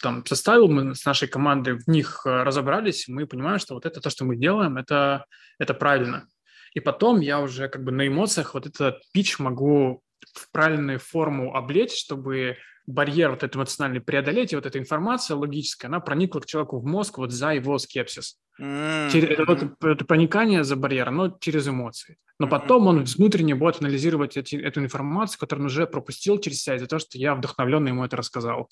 там 0.00 0.24
составил, 0.26 0.68
мы 0.68 0.94
с 0.94 1.04
нашей 1.04 1.28
командой 1.28 1.78
в 1.78 1.88
них 1.88 2.22
э, 2.24 2.42
разобрались, 2.42 3.08
мы 3.08 3.26
понимаем, 3.26 3.58
что 3.58 3.74
вот 3.74 3.86
это 3.86 4.00
то, 4.00 4.10
что 4.10 4.24
мы 4.24 4.36
делаем, 4.36 4.76
это, 4.76 5.26
это 5.58 5.74
правильно. 5.74 6.26
И 6.74 6.80
потом 6.80 7.20
я 7.20 7.40
уже 7.40 7.68
как 7.68 7.84
бы 7.84 7.92
на 7.92 8.06
эмоциях 8.06 8.54
вот 8.54 8.66
этот 8.66 9.00
пич 9.12 9.38
могу 9.38 10.02
в 10.34 10.50
правильную 10.52 10.98
форму 10.98 11.54
облечь, 11.54 11.96
чтобы 11.96 12.58
барьер 12.86 13.30
вот 13.30 13.42
этот 13.42 13.56
эмоциональный 13.56 14.00
преодолеть, 14.00 14.52
и 14.52 14.56
вот 14.56 14.66
эта 14.66 14.78
информация 14.78 15.36
логическая, 15.36 15.88
она 15.88 16.00
проникла 16.00 16.40
к 16.40 16.46
человеку 16.46 16.78
в 16.78 16.84
мозг 16.84 17.18
вот 17.18 17.32
за 17.32 17.54
его 17.54 17.78
скепсис. 17.78 18.38
Mm-hmm. 18.60 19.10
Через, 19.10 19.30
это, 19.30 19.44
вот, 19.44 19.84
это 19.84 20.04
проникание 20.04 20.64
за 20.64 20.76
барьер, 20.76 21.10
но 21.10 21.36
через 21.40 21.68
эмоции. 21.68 22.16
Но 22.38 22.46
потом 22.48 22.86
он 22.86 23.04
внутренне 23.04 23.54
будет 23.54 23.80
анализировать 23.80 24.36
эти, 24.36 24.56
эту 24.56 24.80
информацию, 24.80 25.38
которую 25.38 25.64
он 25.64 25.66
уже 25.66 25.86
пропустил 25.86 26.38
через 26.38 26.62
себя 26.62 26.76
из-за 26.76 26.86
того, 26.86 27.00
что 27.00 27.18
я 27.18 27.34
вдохновленно 27.34 27.88
ему 27.88 28.04
это 28.04 28.16
рассказал. 28.16 28.68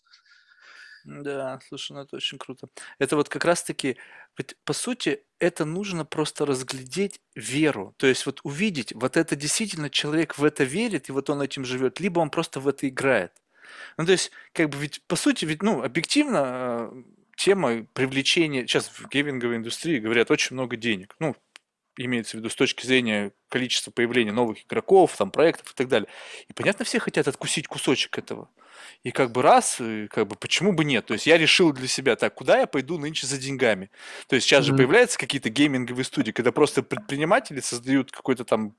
Да, 1.04 1.60
слушай, 1.68 1.92
ну 1.92 2.00
это 2.00 2.16
очень 2.16 2.38
круто. 2.38 2.68
Это 2.98 3.16
вот 3.16 3.28
как 3.28 3.44
раз-таки, 3.44 3.98
ведь 4.38 4.56
по 4.64 4.72
сути, 4.72 5.22
это 5.38 5.66
нужно 5.66 6.06
просто 6.06 6.46
разглядеть 6.46 7.20
веру. 7.34 7.94
То 7.98 8.06
есть 8.06 8.24
вот 8.24 8.40
увидеть, 8.42 8.92
вот 8.94 9.16
это 9.18 9.36
действительно 9.36 9.90
человек 9.90 10.38
в 10.38 10.44
это 10.44 10.64
верит, 10.64 11.08
и 11.10 11.12
вот 11.12 11.28
он 11.28 11.42
этим 11.42 11.64
живет, 11.64 12.00
либо 12.00 12.20
он 12.20 12.30
просто 12.30 12.58
в 12.60 12.68
это 12.68 12.88
играет. 12.88 13.32
Ну, 13.98 14.06
то 14.06 14.12
есть, 14.12 14.32
как 14.52 14.70
бы 14.70 14.78
ведь, 14.78 15.02
по 15.06 15.16
сути, 15.16 15.44
ведь, 15.46 15.62
ну, 15.62 15.82
объективно, 15.82 16.90
э, 16.92 17.02
тема 17.36 17.86
привлечения, 17.94 18.62
сейчас 18.66 18.88
в 18.88 19.08
гейминговой 19.08 19.56
индустрии 19.56 19.98
говорят 20.00 20.30
очень 20.30 20.54
много 20.54 20.76
денег. 20.76 21.16
Ну, 21.20 21.36
имеется 21.96 22.36
в 22.36 22.40
виду 22.40 22.50
с 22.50 22.54
точки 22.54 22.86
зрения 22.86 23.32
количества 23.48 23.90
появления 23.90 24.32
новых 24.32 24.64
игроков, 24.64 25.16
там, 25.16 25.30
проектов 25.30 25.72
и 25.72 25.74
так 25.74 25.88
далее. 25.88 26.08
И 26.48 26.52
понятно, 26.52 26.84
все 26.84 26.98
хотят 26.98 27.28
откусить 27.28 27.68
кусочек 27.68 28.18
этого. 28.18 28.48
И 29.02 29.10
как 29.10 29.32
бы 29.32 29.42
раз, 29.42 29.80
как 30.10 30.26
бы 30.26 30.36
почему 30.36 30.72
бы 30.72 30.84
нет? 30.84 31.06
То 31.06 31.14
есть 31.14 31.26
я 31.26 31.38
решил 31.38 31.72
для 31.72 31.88
себя, 31.88 32.16
так, 32.16 32.34
куда 32.34 32.58
я 32.58 32.66
пойду 32.66 32.98
нынче 32.98 33.26
за 33.26 33.38
деньгами? 33.38 33.90
То 34.28 34.36
есть 34.36 34.46
сейчас 34.46 34.64
mm-hmm. 34.64 34.68
же 34.68 34.76
появляются 34.76 35.18
какие-то 35.18 35.50
гейминговые 35.50 36.04
студии, 36.04 36.32
когда 36.32 36.52
просто 36.52 36.82
предприниматели 36.82 37.60
создают 37.60 38.10
какой-то 38.10 38.44
там 38.44 38.74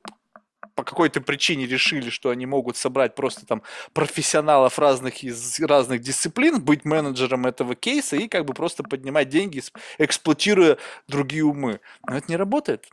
по 0.75 0.83
какой-то 0.83 1.21
причине 1.21 1.65
решили, 1.65 2.09
что 2.09 2.29
они 2.29 2.45
могут 2.45 2.75
собрать 2.75 3.15
просто 3.15 3.45
там 3.45 3.63
профессионалов 3.93 4.77
разных 4.77 5.23
из 5.23 5.59
разных 5.61 6.01
дисциплин, 6.01 6.61
быть 6.61 6.83
менеджером 6.85 7.45
этого 7.45 7.75
кейса 7.75 8.17
и 8.17 8.27
как 8.27 8.45
бы 8.45 8.53
просто 8.53 8.83
поднимать 8.83 9.29
деньги, 9.29 9.63
эксплуатируя 9.97 10.77
другие 11.07 11.45
умы. 11.45 11.79
Но 12.07 12.17
это 12.17 12.25
не 12.29 12.35
работает. 12.35 12.89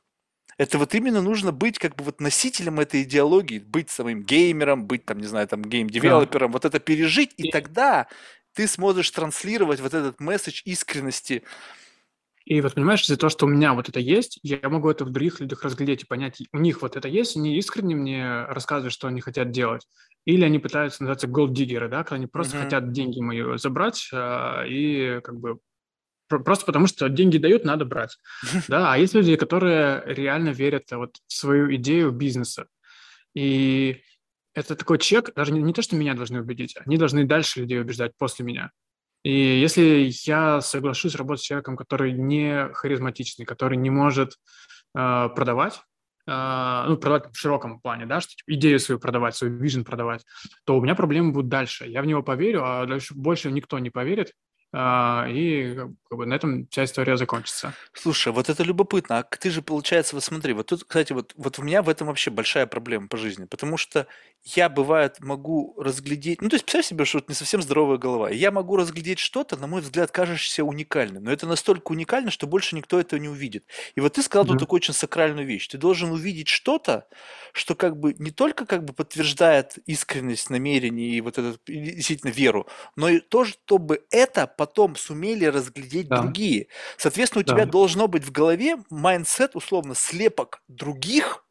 Это 0.62 0.78
вот 0.78 0.94
именно 0.94 1.20
нужно 1.20 1.50
быть 1.50 1.80
как 1.80 1.96
бы 1.96 2.04
вот 2.04 2.20
носителем 2.20 2.78
этой 2.78 3.02
идеологии, 3.02 3.58
быть 3.58 3.90
самым 3.90 4.22
геймером, 4.22 4.86
быть 4.86 5.04
там, 5.04 5.18
не 5.18 5.26
знаю, 5.26 5.48
там 5.48 5.62
гейм-девелопером, 5.62 6.52
да. 6.52 6.52
вот 6.52 6.64
это 6.64 6.78
пережить, 6.78 7.32
и, 7.36 7.48
и 7.48 7.50
тогда 7.50 8.06
ты 8.54 8.68
сможешь 8.68 9.10
транслировать 9.10 9.80
вот 9.80 9.92
этот 9.92 10.20
месседж 10.20 10.62
искренности. 10.64 11.42
И 12.44 12.60
вот 12.60 12.74
понимаешь, 12.74 13.02
из-за 13.02 13.16
того, 13.16 13.28
что 13.30 13.46
у 13.46 13.48
меня 13.48 13.74
вот 13.74 13.88
это 13.88 13.98
есть, 13.98 14.38
я 14.44 14.60
могу 14.68 14.88
это 14.88 15.04
в 15.04 15.10
других 15.10 15.40
людях 15.40 15.64
разглядеть 15.64 16.04
и 16.04 16.06
понять, 16.06 16.40
у 16.52 16.58
них 16.58 16.82
вот 16.82 16.94
это 16.94 17.08
есть, 17.08 17.36
они 17.36 17.56
искренне 17.56 17.96
мне 17.96 18.44
рассказывают, 18.44 18.94
что 18.94 19.08
они 19.08 19.20
хотят 19.20 19.50
делать. 19.50 19.88
Или 20.26 20.44
они 20.44 20.60
пытаются 20.60 21.02
называться 21.02 21.26
gold 21.26 21.47
digger 21.47 21.78
ы, 21.78 21.88
да, 21.88 22.04
когда 22.04 22.14
они 22.14 22.28
просто 22.28 22.56
mm-hmm. 22.56 22.62
хотят 22.62 22.92
деньги 22.92 23.18
мои 23.18 23.58
забрать 23.58 24.08
а, 24.12 24.62
и 24.64 25.20
как 25.22 25.40
бы 25.40 25.58
Просто 26.38 26.66
потому, 26.66 26.86
что 26.86 27.08
деньги 27.08 27.38
дают, 27.38 27.64
надо 27.64 27.84
брать. 27.84 28.18
Да, 28.68 28.92
а 28.92 28.98
есть 28.98 29.14
люди, 29.14 29.36
которые 29.36 30.02
реально 30.06 30.50
верят 30.50 30.84
вот, 30.92 31.16
в 31.26 31.32
свою 31.32 31.74
идею 31.74 32.10
бизнеса. 32.10 32.66
И 33.34 34.02
это 34.54 34.76
такой 34.76 34.98
чек, 34.98 35.34
даже 35.34 35.52
не, 35.52 35.62
не 35.62 35.72
то, 35.72 35.82
что 35.82 35.96
меня 35.96 36.14
должны 36.14 36.40
убедить, 36.40 36.76
они 36.84 36.96
должны 36.96 37.24
дальше 37.24 37.60
людей 37.60 37.80
убеждать 37.80 38.12
после 38.18 38.44
меня. 38.44 38.70
И 39.22 39.32
если 39.32 40.10
я 40.26 40.60
соглашусь 40.60 41.14
работать 41.14 41.42
с 41.42 41.46
человеком, 41.46 41.76
который 41.76 42.12
не 42.12 42.68
харизматичный, 42.74 43.46
который 43.46 43.78
не 43.78 43.88
может 43.88 44.32
э, 44.96 45.28
продавать, 45.34 45.80
э, 46.26 46.84
ну, 46.88 46.96
продавать 46.96 47.32
в 47.32 47.38
широком 47.38 47.80
плане, 47.80 48.06
да, 48.06 48.20
что 48.20 48.34
типа, 48.34 48.52
идею 48.54 48.80
свою 48.80 48.98
продавать, 48.98 49.36
свой 49.36 49.50
вижен 49.50 49.84
продавать, 49.84 50.24
то 50.64 50.76
у 50.76 50.82
меня 50.82 50.96
проблемы 50.96 51.32
будут 51.32 51.48
дальше. 51.48 51.86
Я 51.86 52.02
в 52.02 52.06
него 52.06 52.22
поверю, 52.22 52.64
а 52.64 52.84
дальше 52.84 53.14
больше 53.14 53.52
никто 53.52 53.78
не 53.78 53.90
поверит, 53.90 54.32
и 54.74 55.76
как 56.08 56.18
бы 56.18 56.26
на 56.26 56.34
этом 56.34 56.66
вся 56.70 56.84
история 56.84 57.16
закончится. 57.16 57.74
Слушай, 57.92 58.32
вот 58.32 58.48
это 58.48 58.62
любопытно. 58.62 59.18
А 59.18 59.22
ты 59.22 59.50
же, 59.50 59.62
получается, 59.62 60.16
вот 60.16 60.24
смотри, 60.24 60.52
вот 60.54 60.66
тут, 60.66 60.84
кстати, 60.84 61.12
вот, 61.12 61.32
вот 61.36 61.58
у 61.58 61.62
меня 61.62 61.82
в 61.82 61.88
этом 61.88 62.06
вообще 62.06 62.30
большая 62.30 62.66
проблема 62.66 63.08
по 63.08 63.16
жизни, 63.16 63.44
потому 63.44 63.76
что 63.76 64.06
я, 64.44 64.68
бывает, 64.68 65.20
могу 65.20 65.74
разглядеть, 65.78 66.42
ну, 66.42 66.48
то 66.48 66.56
есть, 66.56 66.64
представь 66.64 66.86
себе, 66.86 67.04
что 67.04 67.18
это 67.18 67.26
не 67.28 67.34
совсем 67.34 67.62
здоровая 67.62 67.96
голова, 67.96 68.30
я 68.30 68.50
могу 68.50 68.76
разглядеть 68.76 69.18
что-то, 69.18 69.56
на 69.56 69.66
мой 69.66 69.82
взгляд, 69.82 70.10
кажущееся 70.10 70.64
уникальным, 70.64 71.24
но 71.24 71.32
это 71.32 71.46
настолько 71.46 71.92
уникально, 71.92 72.30
что 72.30 72.46
больше 72.46 72.74
никто 72.74 72.98
этого 72.98 73.20
не 73.20 73.28
увидит. 73.28 73.64
И 73.94 74.00
вот 74.00 74.14
ты 74.14 74.22
сказал 74.22 74.44
mm-hmm. 74.44 74.48
тут 74.48 74.58
такую 74.58 74.78
очень 74.78 74.94
сакральную 74.94 75.46
вещь. 75.46 75.68
Ты 75.68 75.78
должен 75.78 76.10
увидеть 76.10 76.48
что-то, 76.48 77.06
что 77.52 77.74
как 77.74 77.98
бы 77.98 78.14
не 78.18 78.30
только 78.30 78.66
как 78.66 78.84
бы 78.84 78.92
подтверждает 78.92 79.78
искренность 79.86 80.50
намерений 80.50 81.16
и 81.16 81.20
вот 81.20 81.38
эту 81.38 81.58
действительно 81.66 82.30
веру, 82.30 82.66
но 82.96 83.08
и 83.08 83.20
то, 83.20 83.44
чтобы 83.44 84.04
это 84.10 84.46
потом 84.62 84.94
сумели 84.94 85.44
разглядеть 85.46 86.06
да. 86.06 86.22
другие. 86.22 86.68
Соответственно, 86.96 87.42
у 87.42 87.44
да. 87.44 87.52
тебя 87.52 87.66
должно 87.66 88.06
быть 88.06 88.22
в 88.22 88.30
голове 88.30 88.76
mindset, 88.90 89.56
условно, 89.56 89.96
слепок 89.96 90.62
других, 90.68 91.44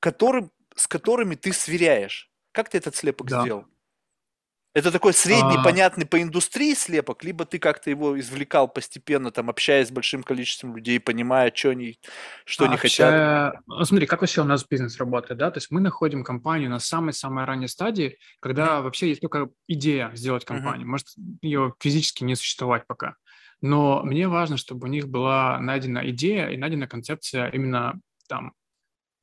которым, 0.00 0.50
с 0.74 0.86
которыми 0.86 1.34
ты 1.34 1.52
сверяешь. 1.52 2.30
Как 2.52 2.70
ты 2.70 2.78
этот 2.78 2.96
слепок 2.96 3.28
да. 3.28 3.42
сделал? 3.42 3.66
Это 4.78 4.92
такой 4.92 5.12
средний, 5.12 5.56
а... 5.56 5.62
понятный 5.62 6.06
по 6.06 6.22
индустрии 6.22 6.74
слепок, 6.74 7.24
либо 7.24 7.44
ты 7.44 7.58
как-то 7.58 7.90
его 7.90 8.18
извлекал 8.18 8.68
постепенно, 8.68 9.30
там, 9.30 9.50
общаясь 9.50 9.88
с 9.88 9.90
большим 9.90 10.22
количеством 10.22 10.76
людей, 10.76 11.00
понимая, 11.00 11.52
что 11.54 11.70
они, 11.70 11.98
что 12.44 12.66
они 12.66 12.76
хотят. 12.76 13.56
Ну, 13.66 13.84
смотри, 13.84 14.06
как 14.06 14.20
вообще 14.20 14.42
у 14.42 14.44
нас 14.44 14.64
бизнес 14.64 14.98
работает, 14.98 15.38
да? 15.38 15.50
То 15.50 15.58
есть 15.58 15.70
мы 15.70 15.80
находим 15.80 16.22
компанию 16.22 16.70
на 16.70 16.78
самой-самой 16.78 17.44
ранней 17.44 17.68
стадии, 17.68 18.18
когда 18.40 18.78
mm. 18.78 18.82
вообще 18.82 19.08
есть 19.08 19.20
только 19.20 19.48
идея 19.66 20.12
сделать 20.14 20.44
компанию. 20.44 20.86
Mm-hmm. 20.86 20.90
Может 20.90 21.08
ее 21.42 21.74
физически 21.80 22.22
не 22.24 22.36
существовать 22.36 22.86
пока. 22.86 23.16
Но 23.60 24.02
мне 24.04 24.28
важно, 24.28 24.56
чтобы 24.56 24.86
у 24.86 24.90
них 24.90 25.08
была 25.08 25.58
найдена 25.58 26.08
идея 26.10 26.48
и 26.48 26.56
найдена 26.56 26.86
концепция 26.86 27.48
именно 27.48 28.00
там 28.28 28.52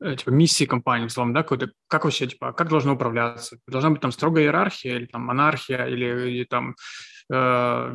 типа, 0.01 0.29
миссии 0.29 0.65
компании, 0.65 1.05
условно, 1.05 1.33
да, 1.33 1.43
какой-то, 1.43 1.71
как 1.87 2.03
вообще, 2.03 2.27
типа, 2.27 2.53
как 2.53 2.69
должно 2.69 2.93
управляться? 2.93 3.57
Должна 3.67 3.89
быть 3.91 4.01
там 4.01 4.11
строгая 4.11 4.45
иерархия 4.45 4.97
или 4.97 5.05
там 5.05 5.21
монархия 5.21 5.85
или, 5.85 6.29
или 6.29 6.43
там 6.43 6.75
э, 7.31 7.35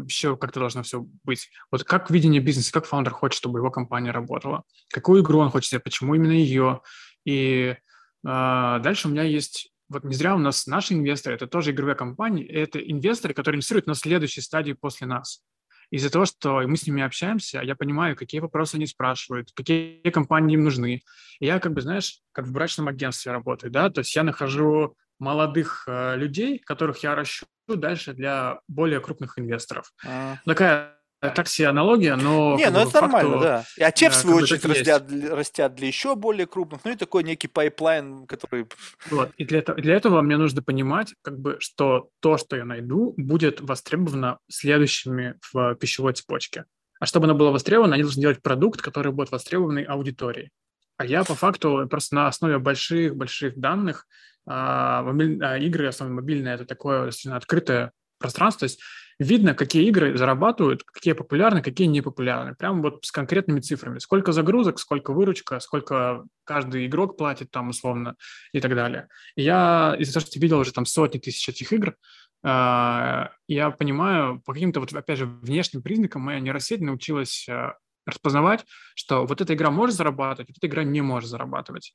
еще 0.06 0.36
как-то 0.36 0.60
должно 0.60 0.82
все 0.82 1.04
быть. 1.24 1.50
Вот 1.70 1.84
как 1.84 2.10
видение 2.10 2.40
бизнеса, 2.40 2.72
как 2.72 2.86
фаундер 2.86 3.12
хочет, 3.12 3.36
чтобы 3.36 3.58
его 3.58 3.70
компания 3.70 4.10
работала? 4.10 4.62
Какую 4.90 5.22
игру 5.22 5.40
он 5.40 5.50
хочет 5.50 5.82
почему 5.82 6.14
именно 6.14 6.32
ее? 6.32 6.80
И 7.24 7.76
э, 7.76 7.76
дальше 8.24 9.08
у 9.08 9.10
меня 9.10 9.22
есть 9.22 9.70
вот 9.90 10.04
не 10.04 10.14
зря 10.14 10.36
у 10.36 10.38
нас 10.38 10.66
наши 10.68 10.94
инвесторы, 10.94 11.34
это 11.34 11.48
тоже 11.48 11.72
игровые 11.72 11.96
компании, 11.96 12.46
это 12.46 12.78
инвесторы, 12.78 13.34
которые 13.34 13.56
инвестируют 13.56 13.88
на 13.88 13.94
следующей 13.94 14.40
стадии 14.40 14.72
после 14.72 15.08
нас. 15.08 15.42
Из-за 15.90 16.10
того, 16.10 16.24
что 16.24 16.60
мы 16.66 16.76
с 16.76 16.86
ними 16.86 17.02
общаемся, 17.02 17.60
я 17.62 17.74
понимаю, 17.74 18.16
какие 18.16 18.40
вопросы 18.40 18.76
они 18.76 18.86
спрашивают, 18.86 19.50
какие 19.54 20.08
компании 20.10 20.54
им 20.54 20.64
нужны. 20.64 21.02
И 21.40 21.46
я, 21.46 21.58
как 21.58 21.72
бы, 21.72 21.80
знаешь, 21.80 22.20
как 22.32 22.46
в 22.46 22.52
брачном 22.52 22.88
агентстве 22.88 23.32
работаю, 23.32 23.70
да, 23.70 23.90
то 23.90 24.00
есть 24.00 24.14
я 24.14 24.22
нахожу 24.22 24.96
молодых 25.18 25.84
э, 25.86 26.16
людей, 26.16 26.58
которых 26.58 27.02
я 27.02 27.14
ращу 27.14 27.46
дальше 27.68 28.14
для 28.14 28.60
более 28.68 29.00
крупных 29.00 29.38
инвесторов. 29.38 29.92
А. 30.04 30.38
Такая 30.44 30.99
так 31.20 31.48
себе 31.48 31.68
аналогия, 31.68 32.16
но... 32.16 32.56
Не, 32.56 32.70
ну 32.70 32.80
это 32.80 32.90
факту, 32.90 33.06
нормально, 33.06 33.40
да. 33.40 33.64
А 33.78 33.92
те, 33.92 34.08
в 34.08 34.14
свою 34.14 34.38
очередь, 34.38 34.64
растят, 34.64 35.04
растят 35.30 35.74
для 35.74 35.86
еще 35.86 36.16
более 36.16 36.46
крупных, 36.46 36.80
ну 36.84 36.92
и 36.92 36.96
такой 36.96 37.24
некий 37.24 37.48
pipeline, 37.48 38.26
который... 38.26 38.66
Вот, 39.10 39.30
и 39.36 39.44
для, 39.44 39.60
для 39.62 39.94
этого 39.94 40.22
мне 40.22 40.36
нужно 40.36 40.62
понимать, 40.62 41.14
как 41.22 41.38
бы, 41.38 41.56
что 41.60 42.08
то, 42.20 42.38
что 42.38 42.56
я 42.56 42.64
найду, 42.64 43.14
будет 43.16 43.60
востребовано 43.60 44.38
следующими 44.48 45.34
в 45.52 45.74
пищевой 45.74 46.14
цепочке. 46.14 46.64
А 47.00 47.06
чтобы 47.06 47.26
оно 47.26 47.34
было 47.34 47.50
востребовано, 47.50 47.94
они 47.94 48.02
должны 48.02 48.20
делать 48.20 48.42
продукт, 48.42 48.80
который 48.80 49.12
будет 49.12 49.30
востребованный 49.30 49.84
аудиторией. 49.84 50.50
А 50.96 51.04
я 51.04 51.24
по 51.24 51.34
факту 51.34 51.86
просто 51.88 52.14
на 52.14 52.28
основе 52.28 52.58
больших-больших 52.58 53.58
данных 53.58 54.06
а, 54.46 55.02
мобиль, 55.02 55.42
а, 55.42 55.58
игры, 55.58 55.88
основно 55.88 56.16
мобильные, 56.16 56.54
это 56.54 56.66
такое 56.66 57.06
достаточно 57.06 57.36
открытое 57.36 57.92
пространство. 58.18 58.60
То 58.60 58.64
есть 58.72 58.80
видно, 59.20 59.54
какие 59.54 59.86
игры 59.86 60.16
зарабатывают, 60.16 60.82
какие 60.82 61.12
популярны, 61.12 61.62
какие 61.62 61.86
не 61.86 62.00
популярны. 62.00 62.54
Прямо 62.54 62.82
вот 62.82 63.04
с 63.04 63.12
конкретными 63.12 63.60
цифрами. 63.60 63.98
Сколько 63.98 64.32
загрузок, 64.32 64.80
сколько 64.80 65.12
выручка, 65.12 65.60
сколько 65.60 66.24
каждый 66.44 66.86
игрок 66.86 67.18
платит 67.18 67.50
там 67.50 67.68
условно 67.68 68.16
и 68.52 68.60
так 68.60 68.74
далее. 68.74 69.08
И 69.36 69.42
я 69.42 69.94
из-за 69.98 70.14
того, 70.14 70.26
что 70.26 70.40
видел 70.40 70.58
уже 70.58 70.72
там 70.72 70.86
сотни 70.86 71.18
тысяч 71.18 71.46
этих 71.48 71.72
игр, 71.72 71.96
а, 72.42 73.30
я 73.46 73.70
понимаю, 73.70 74.40
по 74.40 74.54
каким-то 74.54 74.80
вот, 74.80 74.92
опять 74.94 75.18
же, 75.18 75.26
внешним 75.26 75.82
признакам 75.82 76.22
моя 76.22 76.40
нейросеть 76.40 76.80
научилась 76.80 77.46
а, 77.48 77.74
распознавать, 78.06 78.64
что 78.94 79.26
вот 79.26 79.42
эта 79.42 79.52
игра 79.52 79.70
может 79.70 79.96
зарабатывать, 79.96 80.48
вот 80.48 80.56
эта 80.56 80.66
игра 80.66 80.82
не 80.82 81.02
может 81.02 81.28
зарабатывать. 81.28 81.94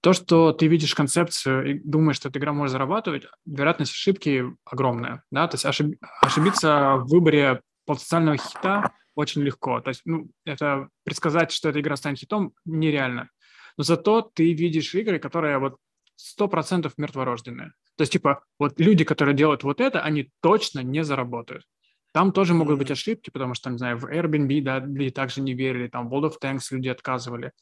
То, 0.00 0.12
что 0.12 0.52
ты 0.52 0.66
видишь 0.66 0.94
концепцию 0.94 1.70
и 1.70 1.78
думаешь, 1.78 2.16
что 2.16 2.28
эта 2.28 2.38
игра 2.38 2.52
может 2.52 2.72
зарабатывать, 2.72 3.26
вероятность 3.44 3.92
ошибки 3.92 4.44
огромная. 4.64 5.22
Да? 5.30 5.46
То 5.46 5.56
есть 5.56 5.66
ошиб... 5.66 5.96
ошибиться 6.22 6.96
в 6.96 7.08
выборе 7.08 7.60
потенциального 7.84 8.38
хита 8.38 8.92
очень 9.14 9.42
легко. 9.42 9.80
То 9.80 9.88
есть 9.88 10.02
ну, 10.04 10.30
это 10.44 10.88
предсказать, 11.04 11.52
что 11.52 11.68
эта 11.68 11.80
игра 11.80 11.96
станет 11.96 12.18
хитом, 12.18 12.52
нереально. 12.64 13.28
Но 13.76 13.84
зато 13.84 14.22
ты 14.22 14.52
видишь 14.52 14.94
игры, 14.94 15.18
которые 15.18 15.58
вот 15.58 15.76
сто 16.16 16.48
процентов 16.48 16.94
мертворожденные. 16.96 17.72
То 17.96 18.02
есть, 18.02 18.12
типа, 18.12 18.44
вот 18.58 18.78
люди, 18.80 19.04
которые 19.04 19.34
делают 19.34 19.62
вот 19.62 19.80
это, 19.80 20.02
они 20.02 20.30
точно 20.40 20.80
не 20.80 21.04
заработают. 21.04 21.64
Там 22.12 22.32
тоже 22.32 22.54
могут 22.54 22.78
быть 22.78 22.90
ошибки, 22.90 23.30
потому 23.30 23.54
что, 23.54 23.70
не 23.70 23.78
знаю, 23.78 23.96
в 23.98 24.06
Airbnb, 24.06 24.62
да, 24.62 24.80
люди 24.80 25.10
также 25.10 25.40
не 25.40 25.54
верили, 25.54 25.88
там, 25.88 26.08
в 26.08 26.14
World 26.14 26.30
of 26.30 26.34
Tanks 26.42 26.66
люди 26.70 26.88
отказывали. 26.88 27.52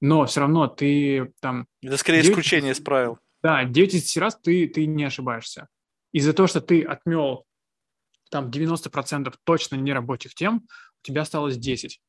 Но 0.00 0.24
все 0.24 0.40
равно 0.40 0.66
ты 0.66 1.32
там... 1.40 1.66
Это 1.82 1.96
скорее 1.98 2.22
9... 2.22 2.32
исключение 2.32 2.72
из 2.72 2.80
правил. 2.80 3.18
Да, 3.42 3.64
9 3.64 3.94
из 3.94 4.02
10 4.02 4.16
раз 4.18 4.38
ты, 4.40 4.66
ты 4.66 4.86
не 4.86 5.04
ошибаешься. 5.04 5.68
Из-за 6.12 6.32
того, 6.32 6.46
что 6.46 6.60
ты 6.60 6.82
отмел 6.82 7.44
там 8.30 8.48
90% 8.50 9.34
точно 9.44 9.76
нерабочих 9.76 10.34
тем, 10.34 10.66
у 11.02 11.06
тебя 11.06 11.22
осталось 11.22 11.56
10, 11.56 12.00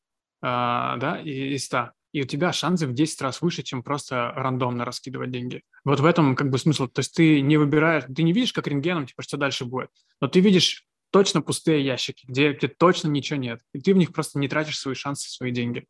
а, 0.42 0.96
да, 0.96 1.20
из 1.20 1.66
100. 1.66 1.90
И 2.12 2.22
у 2.22 2.24
тебя 2.24 2.52
шансы 2.52 2.88
в 2.88 2.92
10 2.92 3.22
раз 3.22 3.40
выше, 3.40 3.62
чем 3.62 3.84
просто 3.84 4.32
рандомно 4.34 4.84
раскидывать 4.84 5.30
деньги. 5.30 5.62
Вот 5.84 6.00
в 6.00 6.04
этом 6.04 6.34
как 6.34 6.50
бы 6.50 6.58
смысл. 6.58 6.88
То 6.88 7.00
есть 7.00 7.14
ты 7.14 7.40
не 7.40 7.56
выбираешь, 7.56 8.04
ты 8.12 8.24
не 8.24 8.32
видишь 8.32 8.52
как 8.52 8.66
рентгеном, 8.66 9.06
типа, 9.06 9.22
что 9.22 9.36
дальше 9.36 9.64
будет. 9.64 9.90
Но 10.20 10.26
ты 10.26 10.40
видишь 10.40 10.88
точно 11.10 11.42
пустые 11.42 11.84
ящики, 11.84 12.24
где, 12.26 12.52
где 12.52 12.68
точно 12.68 13.08
ничего 13.08 13.38
нет. 13.38 13.60
И 13.72 13.80
ты 13.80 13.94
в 13.94 13.96
них 13.96 14.12
просто 14.12 14.38
не 14.38 14.48
тратишь 14.48 14.78
свои 14.78 14.94
шансы, 14.94 15.28
свои 15.28 15.50
деньги. 15.50 15.86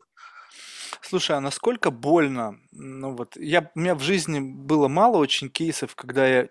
Слушай, 1.03 1.37
а 1.37 1.41
насколько 1.41 1.91
больно? 1.91 2.59
Ну 2.73 3.17
вот, 3.17 3.37
я, 3.37 3.71
у 3.75 3.81
меня 3.81 3.95
в 3.95 4.01
жизни 4.01 4.41
было 4.41 4.89
мало 4.89 5.19
очень 5.19 5.49
кейсов, 5.49 5.95
когда 5.95 6.27
я 6.27 6.49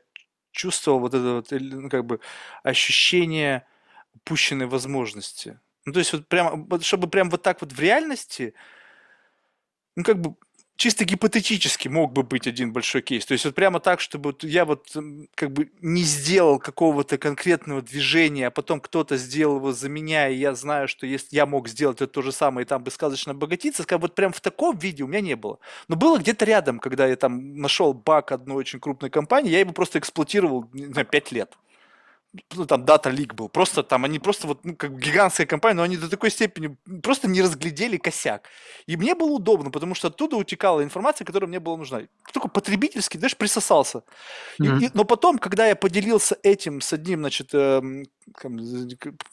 чувствовал 0.51 0.99
вот 0.99 1.13
это 1.13 1.35
вот, 1.35 1.47
ну, 1.51 1.89
как 1.89 2.05
бы 2.05 2.19
ощущение 2.63 3.65
упущенной 4.13 4.65
возможности. 4.65 5.59
Ну, 5.85 5.93
то 5.93 5.99
есть 5.99 6.13
вот 6.13 6.27
прям, 6.27 6.67
чтобы 6.81 7.09
прям 7.09 7.29
вот 7.29 7.43
так 7.43 7.61
вот 7.61 7.73
в 7.73 7.79
реальности, 7.79 8.53
ну, 9.95 10.03
как 10.03 10.19
бы 10.19 10.35
чисто 10.79 11.03
гипотетически 11.03 11.89
мог 11.89 12.13
бы 12.13 12.23
быть 12.23 12.47
один 12.47 12.71
большой 12.71 13.01
кейс. 13.01 13.25
То 13.25 13.33
есть 13.33 13.43
вот 13.43 13.53
прямо 13.53 13.81
так, 13.81 13.99
чтобы 13.99 14.33
я 14.43 14.63
вот 14.63 14.95
как 15.35 15.51
бы 15.51 15.69
не 15.81 16.03
сделал 16.03 16.57
какого-то 16.57 17.17
конкретного 17.17 17.81
движения, 17.81 18.47
а 18.47 18.51
потом 18.51 18.79
кто-то 18.79 19.17
сделал 19.17 19.57
его 19.57 19.73
за 19.73 19.89
меня, 19.89 20.29
и 20.29 20.37
я 20.37 20.55
знаю, 20.55 20.87
что 20.87 21.05
если 21.05 21.35
я 21.35 21.45
мог 21.45 21.67
сделать 21.67 21.97
это 21.97 22.07
то 22.07 22.21
же 22.21 22.31
самое, 22.31 22.63
и 22.63 22.67
там 22.67 22.81
бы 22.81 22.91
сказочно 22.91 23.33
обогатиться, 23.33 23.83
как 23.83 23.99
вот 23.99 24.15
прям 24.15 24.31
в 24.31 24.39
таком 24.39 24.77
виде 24.77 25.03
у 25.03 25.07
меня 25.07 25.19
не 25.19 25.35
было. 25.35 25.59
Но 25.89 25.97
было 25.97 26.17
где-то 26.17 26.45
рядом, 26.45 26.79
когда 26.79 27.07
я 27.07 27.17
там 27.17 27.57
нашел 27.57 27.93
баг 27.93 28.31
одной 28.31 28.55
очень 28.55 28.79
крупной 28.79 29.09
компании, 29.09 29.51
я 29.51 29.59
его 29.59 29.73
просто 29.73 29.99
эксплуатировал 29.99 30.69
на 30.71 31.03
5 31.03 31.31
лет 31.33 31.57
ну, 32.55 32.65
там 32.65 32.83
Data 32.83 33.11
Leak 33.11 33.33
был, 33.33 33.49
просто 33.49 33.81
там 33.81 34.05
они 34.05 34.19
просто 34.19 34.47
вот, 34.47 34.63
ну, 34.63 34.75
как 34.75 34.97
гигантская 34.99 35.47
компания, 35.47 35.75
но 35.75 35.83
они 35.83 35.97
до 35.97 36.09
такой 36.09 36.29
степени 36.29 36.77
просто 37.01 37.27
не 37.27 37.41
разглядели 37.41 37.97
косяк. 37.97 38.47
И 38.85 38.97
мне 38.97 39.15
было 39.15 39.31
удобно, 39.31 39.71
потому 39.71 39.95
что 39.95 40.09
оттуда 40.09 40.35
утекала 40.35 40.83
информация, 40.83 41.25
которая 41.25 41.47
мне 41.47 41.59
была 41.59 41.77
нужна. 41.77 42.01
Только 42.31 42.47
потребительский, 42.47 43.17
знаешь, 43.17 43.35
присосался. 43.35 44.03
Mm-hmm. 44.59 44.79
И, 44.79 44.85
и, 44.85 44.89
но 44.93 45.05
потом, 45.05 45.39
когда 45.39 45.67
я 45.67 45.75
поделился 45.75 46.37
этим 46.43 46.81
с 46.81 46.93
одним, 46.93 47.19
значит, 47.21 47.49
э, 47.53 47.81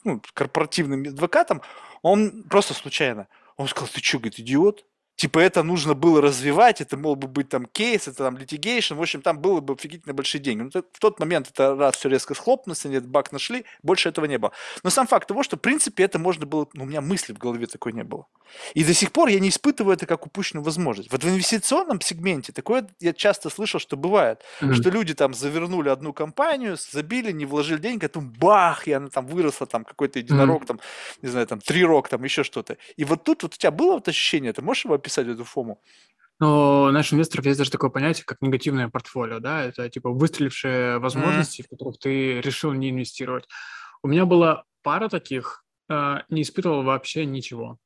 ну, 0.03 0.21
корпоративным 0.33 1.03
адвокатом, 1.03 1.61
он 2.01 2.43
просто 2.49 2.73
случайно, 2.73 3.27
он 3.57 3.67
сказал, 3.67 3.89
ты 3.93 4.01
что, 4.01 4.17
говорит, 4.17 4.39
идиот? 4.39 4.85
Типа 5.17 5.39
это 5.39 5.63
нужно 5.63 5.95
было 5.95 6.21
развивать, 6.21 6.79
это 6.79 6.95
мог 6.95 7.17
бы 7.17 7.27
быть 7.27 7.49
там 7.49 7.65
кейс, 7.65 8.07
это 8.07 8.17
там 8.17 8.37
litigation, 8.37 8.95
в 8.95 9.01
общем, 9.01 9.21
там 9.21 9.39
было 9.39 9.59
бы 9.59 9.73
офигительно 9.73 10.13
большие 10.13 10.39
деньги. 10.39 10.61
Но 10.61 10.81
в 10.81 10.99
тот 10.99 11.19
момент 11.19 11.49
это 11.49 11.75
раз 11.75 11.97
все 11.97 12.07
резко 12.07 12.33
схлопнулось, 12.33 12.85
этот 12.85 13.07
баг 13.07 13.31
нашли, 13.31 13.65
больше 13.83 14.09
этого 14.09 14.25
не 14.25 14.37
было. 14.37 14.51
Но 14.83 14.89
сам 14.89 15.07
факт 15.07 15.27
того, 15.27 15.43
что 15.43 15.57
в 15.57 15.59
принципе 15.59 16.03
это 16.03 16.19
можно 16.19 16.45
было, 16.45 16.67
ну, 16.73 16.83
у 16.83 16.87
меня 16.87 17.01
мысли 17.01 17.33
в 17.33 17.37
голове 17.37 17.65
такой 17.65 17.93
не 17.93 18.03
было. 18.03 18.27
И 18.75 18.83
до 18.83 18.93
сих 18.93 19.11
пор 19.11 19.27
я 19.29 19.39
не 19.39 19.49
испытываю 19.49 19.95
это 19.95 20.05
как 20.05 20.25
упущенную 20.25 20.63
возможность. 20.63 21.11
Вот 21.11 21.23
в 21.23 21.29
инвестиционном 21.29 21.99
сегменте 21.99 22.53
такое 22.53 22.87
я 22.99 23.13
часто 23.13 23.49
слышал, 23.49 23.79
что 23.79 23.97
бывает, 23.97 24.41
mm-hmm. 24.61 24.73
что 24.73 24.89
люди 24.89 25.13
там 25.13 25.33
завернули 25.33 25.89
одну 25.89 26.13
компанию, 26.13 26.77
забили, 26.77 27.31
не 27.31 27.45
вложили 27.45 27.79
деньги, 27.79 28.05
а 28.05 28.09
там 28.09 28.29
бах, 28.31 28.87
и 28.87 28.93
она 28.93 29.09
там 29.09 29.25
выросла, 29.25 29.67
там 29.67 29.83
какой-то 29.83 30.19
единорог, 30.19 30.63
mm-hmm. 30.63 30.67
там, 30.67 30.79
не 31.21 31.29
знаю, 31.29 31.47
там 31.47 31.59
три 31.59 31.83
рок, 31.83 32.07
там 32.07 32.23
еще 32.23 32.43
что-то. 32.43 32.77
И 32.95 33.03
вот 33.03 33.23
тут 33.23 33.43
вот 33.43 33.55
у 33.55 33.57
тебя 33.57 33.71
было 33.71 33.93
вот 33.93 34.07
ощущение, 34.07 34.53
ты 34.53 34.61
можешь 34.61 34.85
его 34.85 34.93
описать 35.07 35.27
эту 35.27 35.43
ФОМу? 35.43 35.81
Но 36.39 36.89
знаешь, 36.91 37.11
у 37.11 37.15
инвесторов 37.15 37.45
есть 37.45 37.57
даже 37.57 37.71
такое 37.71 37.89
понятие, 37.89 38.25
как 38.25 38.41
негативное 38.41 38.89
портфолио, 38.89 39.39
да, 39.39 39.63
это 39.63 39.89
типа 39.89 40.11
выстрелившие 40.11 40.99
возможности, 40.99 41.61
mm-hmm. 41.61 41.65
в 41.65 41.69
которых 41.69 41.97
ты 41.97 42.41
решил 42.41 42.73
не 42.73 42.91
инвестировать. 42.91 43.47
У 44.03 44.07
меня 44.07 44.25
была 44.25 44.63
пара 44.83 45.09
таких, 45.09 45.63
э, 45.89 46.17
не 46.29 46.43
испытывал 46.43 46.83
вообще 46.83 47.25
ничего. 47.25 47.79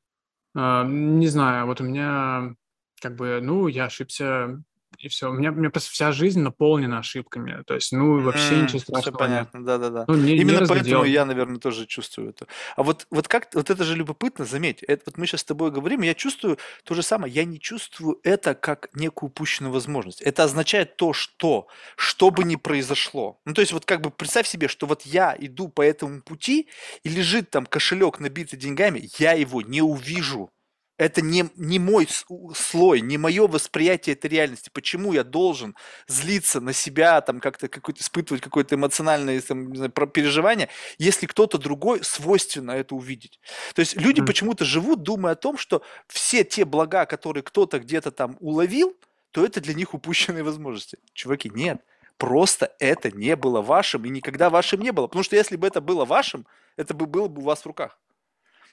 Э, 0.55 0.83
не 0.85 1.27
знаю, 1.27 1.65
вот 1.65 1.79
у 1.79 1.85
меня 1.85 2.55
как 3.01 3.15
бы, 3.15 3.39
ну, 3.41 3.67
я 3.67 3.85
ошибся 3.85 4.61
и 4.97 5.07
все. 5.07 5.29
У 5.29 5.33
меня, 5.33 5.51
у 5.51 5.55
меня 5.55 5.69
просто 5.69 5.91
вся 5.91 6.11
жизнь 6.11 6.41
наполнена 6.41 6.99
ошибками. 6.99 7.63
То 7.63 7.75
есть, 7.75 7.91
ну, 7.91 8.19
вообще 8.21 8.53
mm, 8.53 8.63
ничего 8.63 8.79
страшного. 8.79 9.01
Все 9.01 9.11
понятно, 9.11 9.65
да-да-да. 9.65 10.05
Ну, 10.07 10.15
не, 10.15 10.35
Именно 10.37 10.61
не 10.61 10.67
поэтому 10.67 11.03
я, 11.05 11.25
наверное, 11.25 11.59
тоже 11.59 11.85
чувствую 11.85 12.29
это. 12.29 12.47
А 12.75 12.83
вот, 12.83 13.07
вот 13.09 13.27
как, 13.27 13.53
вот 13.53 13.69
это 13.69 13.83
же 13.83 13.95
любопытно, 13.95 14.45
заметь, 14.45 14.83
это, 14.83 15.03
вот 15.07 15.17
мы 15.17 15.25
сейчас 15.25 15.41
с 15.41 15.45
тобой 15.45 15.71
говорим, 15.71 16.01
я 16.01 16.13
чувствую 16.13 16.57
то 16.83 16.93
же 16.93 17.03
самое, 17.03 17.33
я 17.33 17.45
не 17.45 17.59
чувствую 17.59 18.19
это 18.23 18.53
как 18.53 18.89
некую 18.93 19.29
упущенную 19.29 19.71
возможность. 19.71 20.21
Это 20.21 20.43
означает 20.43 20.97
то, 20.97 21.13
что, 21.13 21.67
что 21.95 22.29
бы 22.29 22.43
ни 22.43 22.55
произошло. 22.55 23.39
Ну, 23.45 23.53
то 23.53 23.61
есть, 23.61 23.73
вот 23.73 23.85
как 23.85 24.01
бы 24.01 24.11
представь 24.11 24.47
себе, 24.47 24.67
что 24.67 24.85
вот 24.85 25.03
я 25.03 25.35
иду 25.39 25.69
по 25.69 25.81
этому 25.81 26.21
пути, 26.21 26.67
и 27.03 27.09
лежит 27.09 27.49
там 27.49 27.65
кошелек 27.65 28.19
набитый 28.19 28.59
деньгами, 28.59 29.09
я 29.17 29.33
его 29.33 29.61
не 29.61 29.81
увижу 29.81 30.51
это 30.97 31.21
не, 31.21 31.49
не 31.55 31.79
мой 31.79 32.07
слой, 32.53 33.01
не 33.01 33.17
мое 33.17 33.47
восприятие 33.47 34.13
этой 34.13 34.29
реальности. 34.29 34.69
Почему 34.71 35.13
я 35.13 35.23
должен 35.23 35.75
злиться 36.07 36.61
на 36.61 36.73
себя, 36.73 37.21
там 37.21 37.39
как-то 37.39 37.67
какой-то, 37.67 38.01
испытывать 38.01 38.43
какое-то 38.43 38.75
эмоциональное 38.75 39.41
там, 39.41 39.75
знаю, 39.75 39.91
переживание, 39.91 40.69
если 40.99 41.25
кто-то 41.25 41.57
другой 41.57 42.03
свойственно 42.03 42.71
это 42.71 42.93
увидеть. 42.95 43.39
То 43.73 43.79
есть 43.79 43.95
люди 43.95 44.21
mm. 44.21 44.25
почему-то 44.25 44.63
живут, 44.63 45.01
думая 45.01 45.33
о 45.33 45.35
том, 45.35 45.57
что 45.57 45.81
все 46.07 46.43
те 46.43 46.65
блага, 46.65 47.05
которые 47.05 47.43
кто-то 47.43 47.79
где-то 47.79 48.11
там 48.11 48.37
уловил, 48.39 48.95
то 49.31 49.45
это 49.45 49.61
для 49.61 49.73
них 49.73 49.93
упущенные 49.93 50.43
возможности. 50.43 50.99
Чуваки, 51.13 51.49
нет. 51.49 51.81
Просто 52.17 52.75
это 52.77 53.09
не 53.09 53.35
было 53.35 53.61
вашим 53.61 54.05
и 54.05 54.09
никогда 54.09 54.51
вашим 54.51 54.81
не 54.81 54.91
было. 54.91 55.07
Потому 55.07 55.23
что 55.23 55.35
если 55.35 55.55
бы 55.55 55.65
это 55.65 55.81
было 55.81 56.05
вашим, 56.05 56.45
это 56.77 56.93
бы 56.93 57.07
было 57.07 57.27
бы 57.27 57.41
у 57.41 57.45
вас 57.45 57.61
в 57.61 57.65
руках. 57.65 57.97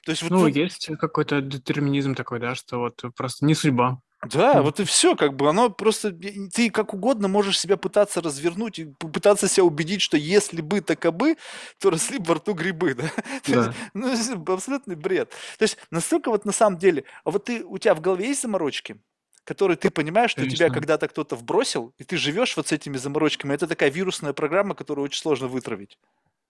То 0.05 0.11
есть 0.11 0.21
вот, 0.21 0.31
ну, 0.31 0.39
вот... 0.39 0.55
есть 0.55 0.89
какой-то 0.99 1.41
детерминизм 1.41 2.15
такой, 2.15 2.39
да, 2.39 2.55
что 2.55 2.79
вот 2.79 3.01
просто 3.15 3.45
не 3.45 3.55
судьба. 3.55 4.01
Да, 4.21 4.55
mm. 4.55 4.61
вот 4.63 4.79
и 4.81 4.83
все, 4.83 5.15
как 5.15 5.35
бы 5.37 5.47
оно 5.47 5.69
просто 5.69 6.11
ты 6.11 6.69
как 6.71 6.93
угодно 6.93 7.29
можешь 7.29 7.57
себя 7.57 7.77
пытаться 7.77 8.21
развернуть 8.21 8.77
и 8.77 8.85
пытаться 8.85 9.47
себя 9.47 9.63
убедить, 9.63 10.01
что 10.01 10.17
если 10.17 10.61
бы 10.61 10.81
такобы, 10.81 11.37
то 11.79 11.89
росли 11.89 12.17
бы 12.17 12.25
во 12.25 12.35
рту 12.35 12.53
грибы, 12.53 12.95
да? 12.95 13.09
да. 13.47 13.73
ну, 13.93 14.13
абсолютный 14.53 14.95
бред. 14.95 15.29
То 15.57 15.63
есть 15.63 15.77
настолько 15.89 16.31
вот 16.31 16.43
на 16.43 16.51
самом 16.51 16.77
деле, 16.77 17.05
а 17.23 17.31
вот 17.31 17.45
ты 17.45 17.63
у 17.63 17.77
тебя 17.77 17.95
в 17.95 18.01
голове 18.01 18.27
есть 18.27 18.41
заморочки, 18.41 18.99
которые 19.45 19.77
ты 19.77 19.89
понимаешь, 19.89 20.31
что 20.31 20.41
Конечно. 20.41 20.57
тебя 20.57 20.69
когда-то 20.69 21.07
кто-то 21.07 21.37
вбросил, 21.37 21.93
и 21.97 22.03
ты 22.03 22.17
живешь 22.17 22.57
вот 22.57 22.67
с 22.67 22.71
этими 22.73 22.97
заморочками. 22.97 23.53
Это 23.53 23.67
такая 23.67 23.89
вирусная 23.89 24.33
программа, 24.33 24.75
которую 24.75 25.05
очень 25.05 25.21
сложно 25.21 25.47
вытравить. 25.47 25.97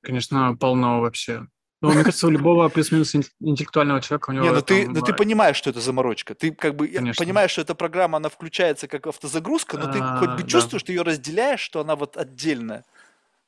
Конечно, 0.02 0.58
полно 0.60 1.02
вообще. 1.02 1.46
Ну, 1.82 1.94
мне 1.94 2.04
кажется, 2.04 2.28
у 2.28 2.30
любого 2.30 2.68
плюс-минус 2.68 3.16
интеллектуального 3.16 4.02
человека 4.02 4.32
у 4.32 4.34
него... 4.34 4.46
Не, 4.46 4.52
ну 4.52 4.62
ты, 4.62 4.88
ну 4.88 5.02
ты 5.02 5.14
понимаешь, 5.14 5.56
что 5.56 5.70
это 5.70 5.80
заморочка. 5.80 6.36
Ты 6.36 6.52
как 6.52 6.76
бы 6.76 6.88
Конечно. 6.88 7.24
понимаешь, 7.24 7.52
что 7.52 7.62
эта 7.62 7.74
программа, 7.74 8.18
она 8.18 8.28
включается 8.28 8.88
как 8.88 9.08
автозагрузка, 9.08 9.78
но 9.78 9.92
ты 9.92 10.00
хоть 10.00 10.30
бы 10.30 10.44
а, 10.44 10.48
чувствуешь, 10.48 10.82
что 10.82 10.92
ее 10.92 11.04
разделяешь, 11.04 11.62
что 11.62 11.80
она 11.80 11.96
вот 11.96 12.18
отдельная. 12.18 12.84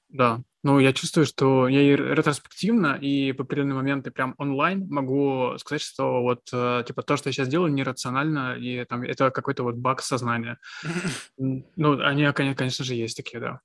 Да, 0.08 0.42
ну 0.64 0.80
я 0.80 0.94
чувствую, 0.94 1.26
что 1.26 1.68
я 1.68 1.82
и 1.82 1.96
ретроспективно, 1.96 2.98
и 3.00 3.32
по 3.32 3.44
определенные 3.44 3.76
моменты 3.76 4.12
прям 4.12 4.36
онлайн 4.38 4.86
могу 4.90 5.54
сказать, 5.58 5.82
что 5.82 6.22
вот 6.22 6.50
э, 6.52 6.84
типа 6.86 7.02
то, 7.02 7.18
что 7.18 7.30
я 7.30 7.34
сейчас 7.34 7.48
делаю, 7.48 7.72
нерационально, 7.72 8.56
и 8.56 8.84
там 8.86 9.04
это 9.04 9.32
какой-то 9.32 9.64
вот 9.64 9.76
баг 9.76 10.02
сознания. 10.02 10.58
Ну, 11.38 12.00
они, 12.02 12.32
конечно 12.34 12.86
же, 12.86 12.94
есть 12.94 13.18
такие, 13.18 13.40
да. 13.40 13.60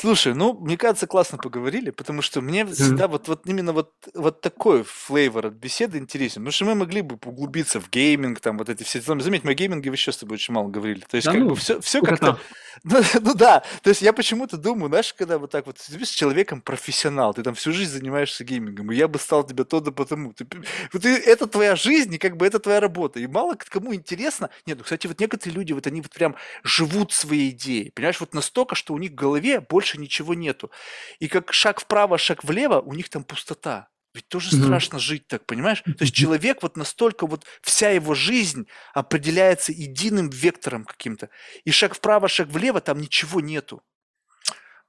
Слушай, 0.00 0.32
ну, 0.32 0.54
мне 0.54 0.78
кажется, 0.78 1.06
классно 1.06 1.36
поговорили, 1.36 1.90
потому 1.90 2.22
что 2.22 2.40
мне 2.40 2.64
всегда 2.64 3.06
вот, 3.06 3.28
вот 3.28 3.46
именно 3.46 3.74
вот, 3.74 3.92
вот 4.14 4.40
такой 4.40 4.82
flavor 4.82 5.48
от 5.48 5.52
беседы 5.52 5.98
интересен. 5.98 6.40
Потому 6.40 6.52
что 6.52 6.64
мы 6.64 6.74
могли 6.74 7.02
бы 7.02 7.18
углубиться 7.22 7.82
в 7.82 7.90
гейминг, 7.90 8.40
там 8.40 8.56
вот 8.56 8.70
эти 8.70 8.82
все... 8.82 9.02
Заметь, 9.02 9.44
мы 9.44 9.50
о 9.50 9.54
гейминге 9.54 9.90
вообще 9.90 10.10
с 10.10 10.16
тобой 10.16 10.36
очень 10.36 10.54
мало 10.54 10.68
говорили. 10.68 11.00
То 11.00 11.16
есть 11.16 11.26
да 11.26 11.32
как 11.32 11.40
ну, 11.42 11.50
бы 11.50 11.56
все, 11.56 11.82
все 11.82 12.00
как-то... 12.00 12.38
Ну, 12.82 13.00
ну 13.20 13.34
да, 13.34 13.62
то 13.82 13.90
есть 13.90 14.02
я 14.02 14.12
почему-то 14.12 14.56
думаю, 14.56 14.88
знаешь, 14.88 15.12
когда 15.12 15.38
вот 15.38 15.50
так 15.50 15.66
вот 15.66 15.76
ты 15.76 16.04
с 16.04 16.08
человеком 16.08 16.60
профессионал, 16.60 17.34
ты 17.34 17.42
там 17.42 17.54
всю 17.54 17.72
жизнь 17.72 17.92
занимаешься 17.92 18.44
геймингом, 18.44 18.92
и 18.92 18.96
я 18.96 19.08
бы 19.08 19.18
стал 19.18 19.44
тебя 19.44 19.64
то 19.64 19.80
да 19.80 19.90
потому. 19.90 20.32
Ты, 20.32 20.44
ты, 20.44 21.16
это 21.16 21.46
твоя 21.46 21.76
жизнь, 21.76 22.14
и 22.14 22.18
как 22.18 22.36
бы 22.36 22.46
это 22.46 22.58
твоя 22.58 22.80
работа. 22.80 23.20
И 23.20 23.26
мало 23.26 23.56
кому 23.68 23.94
интересно. 23.94 24.50
Нет, 24.66 24.78
ну, 24.78 24.84
кстати, 24.84 25.06
вот 25.06 25.20
некоторые 25.20 25.56
люди, 25.56 25.72
вот 25.72 25.86
они 25.86 26.00
вот 26.00 26.12
прям 26.12 26.36
живут 26.62 27.12
своей 27.12 27.50
идеей. 27.50 27.90
Понимаешь, 27.90 28.20
вот 28.20 28.34
настолько, 28.34 28.74
что 28.74 28.94
у 28.94 28.98
них 28.98 29.12
в 29.12 29.14
голове 29.14 29.60
больше 29.60 29.89
ничего 29.98 30.34
нету. 30.34 30.70
И 31.18 31.28
как 31.28 31.52
шаг 31.52 31.80
вправо, 31.80 32.18
шаг 32.18 32.44
влево, 32.44 32.80
у 32.80 32.94
них 32.94 33.08
там 33.08 33.24
пустота. 33.24 33.88
Ведь 34.12 34.28
тоже 34.28 34.50
mm-hmm. 34.50 34.64
страшно 34.64 34.98
жить 34.98 35.28
так, 35.28 35.46
понимаешь? 35.46 35.82
То 35.82 36.04
есть 36.04 36.14
человек 36.14 36.62
вот 36.62 36.76
настолько 36.76 37.26
вот 37.26 37.46
вся 37.62 37.90
его 37.90 38.14
жизнь 38.14 38.66
определяется 38.92 39.72
единым 39.72 40.30
вектором 40.30 40.84
каким-то. 40.84 41.30
И 41.64 41.70
шаг 41.70 41.94
вправо, 41.94 42.26
шаг 42.26 42.48
влево, 42.48 42.80
там 42.80 43.00
ничего 43.00 43.40
нету. 43.40 43.82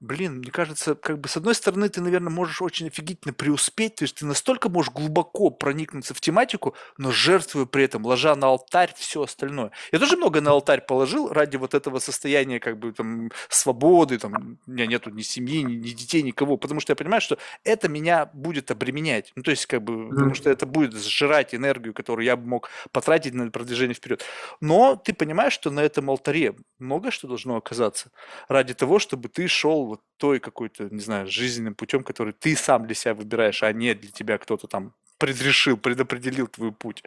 Блин, 0.02 0.40
мне 0.40 0.50
кажется, 0.52 0.96
как 0.96 1.20
бы 1.20 1.30
с 1.30 1.38
одной 1.38 1.54
стороны 1.54 1.88
ты, 1.88 2.02
наверное, 2.02 2.32
можешь 2.32 2.62
очень 2.62 2.88
офигительно 2.88 3.34
преуспеть, 3.34 3.96
то 3.96 4.04
есть 4.04 4.16
ты 4.16 4.26
настолько 4.26 4.68
можешь 4.68 4.92
глубоко 4.92 5.52
проникнуться 5.52 6.16
в 6.16 6.20
тематику, 6.20 6.76
но 6.98 7.12
жертвуя 7.12 7.66
при 7.66 7.84
этом, 7.84 8.04
ложа 8.06 8.36
на 8.36 8.48
алтарь 8.48 8.94
все 8.98 9.24
остальное. 9.24 9.72
Я 9.92 10.00
тоже 10.00 10.18
много 10.18 10.42
на 10.42 10.52
алтарь 10.52 10.82
положил 10.82 11.30
ради 11.30 11.58
вот 11.58 11.76
этого 11.76 12.00
состояния 12.00 12.60
как 12.60 12.80
бы 12.80 12.92
там 12.92 13.32
свободы, 13.48 14.18
там 14.18 14.58
у 14.66 14.72
меня 14.72 14.88
нету 14.88 15.12
ни 15.12 15.22
семьи, 15.22 15.62
ни, 15.62 15.74
ни 15.74 15.90
детей, 15.90 16.24
никого, 16.24 16.58
потому 16.58 16.80
что 16.80 16.92
я 16.92 16.96
понимаю, 16.96 17.22
что 17.22 17.38
это 17.64 17.88
меня 17.88 18.26
будет 18.34 18.72
обременять, 18.72 19.32
ну 19.36 19.44
то 19.44 19.52
есть 19.52 19.68
как 19.68 19.84
бы, 19.84 19.94
mm-hmm. 19.94 20.10
потому 20.10 20.34
что 20.34 20.50
это 20.50 20.66
будет 20.66 20.94
сжирать 20.96 21.54
энергию, 21.54 21.94
которую 21.94 22.26
я 22.26 22.36
бы 22.36 22.48
мог 22.48 22.70
потратить 22.92 23.36
на 23.36 23.52
продвижение 23.52 23.94
вперед. 23.94 24.26
Но 24.62 24.96
ты 24.96 25.14
понимаешь, 25.14 25.54
что 25.54 25.70
на 25.70 25.82
этом 25.82 26.10
алтаре 26.10 26.56
много 26.80 27.12
что 27.12 27.28
должно 27.28 27.58
оказаться 27.58 28.10
ради 28.48 28.74
того, 28.74 28.98
чтобы 28.98 29.30
ты 29.30 29.48
шел 29.48 29.91
вот 29.92 30.02
той 30.18 30.40
какой-то, 30.40 30.90
не 30.90 31.02
знаю, 31.02 31.28
жизненным 31.28 31.76
путем, 31.76 32.04
который 32.04 32.34
ты 32.34 32.56
сам 32.56 32.86
для 32.86 32.96
себя 32.96 33.14
выбираешь, 33.14 33.64
а 33.64 33.72
не 33.72 33.94
для 33.94 34.12
тебя 34.12 34.38
кто-то 34.38 34.68
там 34.68 34.94
предрешил, 35.18 35.78
предопределил 35.78 36.48
твой 36.48 36.72
путь. 36.72 37.04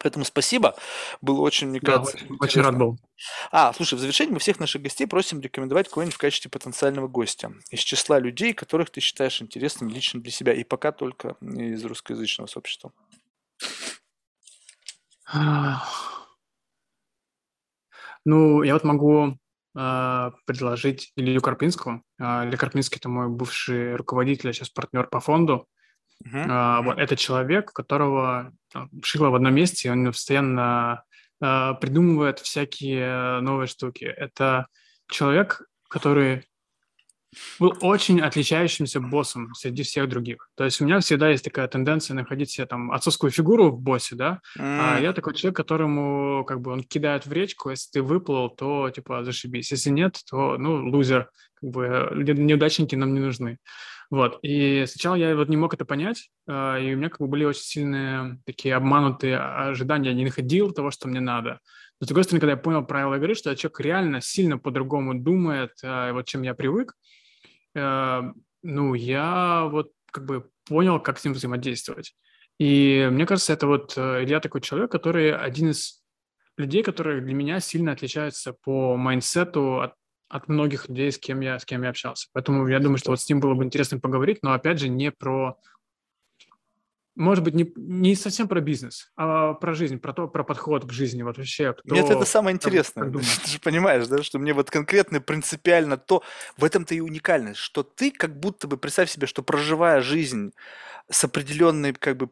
Поэтому 0.00 0.24
спасибо. 0.24 0.76
Было 1.22 1.40
очень, 1.40 1.68
мне 1.68 1.80
да, 1.80 1.92
кажется, 1.92 2.16
очень, 2.16 2.36
очень 2.40 2.60
рад 2.60 2.76
был. 2.76 2.98
А, 3.50 3.72
слушай, 3.72 3.94
в 3.94 4.00
завершении 4.00 4.32
мы 4.32 4.38
всех 4.38 4.60
наших 4.60 4.82
гостей 4.82 5.06
просим 5.06 5.40
рекомендовать 5.40 5.88
кого-нибудь 5.88 6.14
в 6.14 6.18
качестве 6.18 6.50
потенциального 6.50 7.08
гостя 7.08 7.52
из 7.70 7.80
числа 7.80 8.18
людей, 8.18 8.52
которых 8.52 8.90
ты 8.90 9.00
считаешь 9.00 9.40
интересным 9.40 9.88
лично 9.88 10.20
для 10.20 10.30
себя, 10.30 10.52
и 10.52 10.62
пока 10.62 10.92
только 10.92 11.36
из 11.40 11.82
русскоязычного 11.84 12.48
сообщества. 12.48 12.92
Ну, 18.26 18.62
я 18.62 18.74
вот 18.74 18.84
могу 18.84 19.38
предложить 19.74 21.12
Илью 21.16 21.40
Карпинского. 21.40 22.02
Э, 22.18 22.44
Илья 22.46 22.56
Карпинский– 22.56 22.98
это 22.98 23.08
мой 23.08 23.28
бывший 23.28 23.96
руководитель, 23.96 24.50
а 24.50 24.52
сейчас 24.52 24.70
партнер 24.70 25.08
по 25.08 25.20
фонду. 25.20 25.66
Uh-huh. 26.24 26.82
Вот 26.84 26.98
это 26.98 27.16
человек, 27.16 27.72
которого 27.72 28.52
шило 29.02 29.30
в 29.30 29.34
одном 29.34 29.54
месте, 29.54 29.90
он 29.90 30.06
постоянно 30.06 31.02
придумывает 31.40 32.38
всякие 32.38 33.40
новые 33.40 33.66
штуки. 33.66 34.04
Это 34.04 34.68
человек, 35.10 35.62
который 35.88 36.46
был 37.58 37.74
очень 37.80 38.20
отличающимся 38.20 39.00
боссом 39.00 39.54
среди 39.54 39.82
всех 39.82 40.08
других. 40.08 40.48
То 40.56 40.64
есть 40.64 40.80
у 40.80 40.84
меня 40.84 41.00
всегда 41.00 41.30
есть 41.30 41.44
такая 41.44 41.68
тенденция 41.68 42.14
находить 42.14 42.50
себе 42.50 42.66
там 42.66 42.90
отцовскую 42.90 43.30
фигуру 43.30 43.70
в 43.70 43.80
боссе, 43.80 44.16
да, 44.16 44.40
mm. 44.58 44.62
а 44.62 45.00
я 45.00 45.12
такой 45.12 45.34
человек, 45.34 45.56
которому 45.56 46.44
как 46.44 46.60
бы 46.60 46.72
он 46.72 46.82
кидает 46.82 47.26
в 47.26 47.32
речку, 47.32 47.70
если 47.70 47.90
ты 47.90 48.02
выплыл, 48.02 48.48
то 48.48 48.90
типа 48.90 49.24
зашибись, 49.24 49.70
если 49.70 49.90
нет, 49.90 50.18
то 50.28 50.56
ну 50.58 50.88
лузер, 50.88 51.30
как 51.54 51.70
бы 51.70 52.10
неудачники 52.14 52.94
нам 52.94 53.14
не 53.14 53.20
нужны. 53.20 53.58
Вот, 54.10 54.38
и 54.42 54.84
сначала 54.86 55.14
я 55.14 55.34
вот 55.34 55.48
не 55.48 55.56
мог 55.56 55.74
это 55.74 55.84
понять, 55.84 56.30
а, 56.46 56.78
и 56.78 56.94
у 56.94 56.96
меня 56.96 57.08
как 57.08 57.20
бы 57.20 57.26
были 57.26 57.44
очень 57.44 57.62
сильные 57.62 58.38
такие 58.44 58.74
обманутые 58.74 59.38
ожидания, 59.38 60.10
я 60.10 60.14
не 60.14 60.24
находил 60.24 60.72
того, 60.72 60.90
что 60.90 61.08
мне 61.08 61.20
надо. 61.20 61.58
Но 62.00 62.04
с 62.04 62.08
другой 62.08 62.24
стороны, 62.24 62.40
когда 62.40 62.52
я 62.52 62.58
понял 62.58 62.84
правила 62.84 63.14
игры, 63.14 63.34
что 63.34 63.54
человек 63.56 63.80
реально 63.80 64.20
сильно 64.20 64.58
по-другому 64.58 65.14
думает, 65.14 65.72
а, 65.82 66.12
вот 66.12 66.26
чем 66.26 66.42
я 66.42 66.54
привык, 66.54 66.92
Э, 66.92 67.23
ну, 67.74 68.94
я 68.94 69.68
вот 69.70 69.92
как 70.10 70.24
бы 70.26 70.48
понял, 70.66 71.00
как 71.00 71.18
с 71.18 71.24
ним 71.24 71.34
взаимодействовать. 71.34 72.14
И 72.58 73.08
мне 73.10 73.26
кажется, 73.26 73.52
это 73.52 73.66
вот 73.66 73.94
э, 73.96 74.22
Илья 74.22 74.40
такой 74.40 74.60
человек, 74.60 74.90
который 74.90 75.36
один 75.36 75.70
из 75.70 76.02
людей, 76.56 76.82
которые 76.82 77.20
для 77.20 77.34
меня 77.34 77.60
сильно 77.60 77.92
отличаются 77.92 78.52
по 78.52 78.96
майндсету 78.96 79.80
от, 79.80 79.94
от 80.28 80.48
многих 80.48 80.88
людей, 80.88 81.10
с 81.10 81.18
кем, 81.18 81.40
я, 81.40 81.58
с 81.58 81.64
кем 81.64 81.82
я 81.82 81.90
общался. 81.90 82.28
Поэтому 82.32 82.68
я 82.68 82.78
думаю, 82.78 82.98
что 82.98 83.10
вот 83.10 83.20
с 83.20 83.28
ним 83.28 83.40
было 83.40 83.54
бы 83.54 83.64
интересно 83.64 83.98
поговорить, 83.98 84.38
но 84.42 84.52
опять 84.52 84.78
же 84.78 84.88
не 84.88 85.10
про 85.10 85.56
может 87.16 87.44
быть, 87.44 87.54
не, 87.54 87.72
не 87.76 88.14
совсем 88.16 88.48
про 88.48 88.60
бизнес, 88.60 89.12
а 89.16 89.54
про 89.54 89.74
жизнь, 89.74 89.98
про 89.98 90.12
то, 90.12 90.26
про 90.26 90.42
подход 90.42 90.84
к 90.84 90.92
жизни, 90.92 91.22
вот 91.22 91.38
вообще. 91.38 91.72
Кто, 91.72 91.94
Нет, 91.94 92.10
это 92.10 92.24
самое 92.24 92.54
интересное. 92.54 93.04
Как 93.04 93.22
ты 93.44 93.50
же 93.50 93.60
понимаешь, 93.60 94.06
да, 94.06 94.22
что 94.22 94.38
мне 94.38 94.52
вот 94.52 94.70
конкретно, 94.70 95.20
принципиально 95.20 95.96
то, 95.96 96.22
в 96.56 96.64
этом-то 96.64 96.94
и 96.94 97.00
уникальность, 97.00 97.60
что 97.60 97.82
ты 97.82 98.10
как 98.10 98.38
будто 98.38 98.66
бы, 98.66 98.76
представь 98.76 99.10
себе, 99.10 99.26
что 99.26 99.42
проживая 99.42 100.00
жизнь 100.00 100.52
с 101.10 101.22
определенной, 101.24 101.92
как 101.92 102.16
бы, 102.16 102.30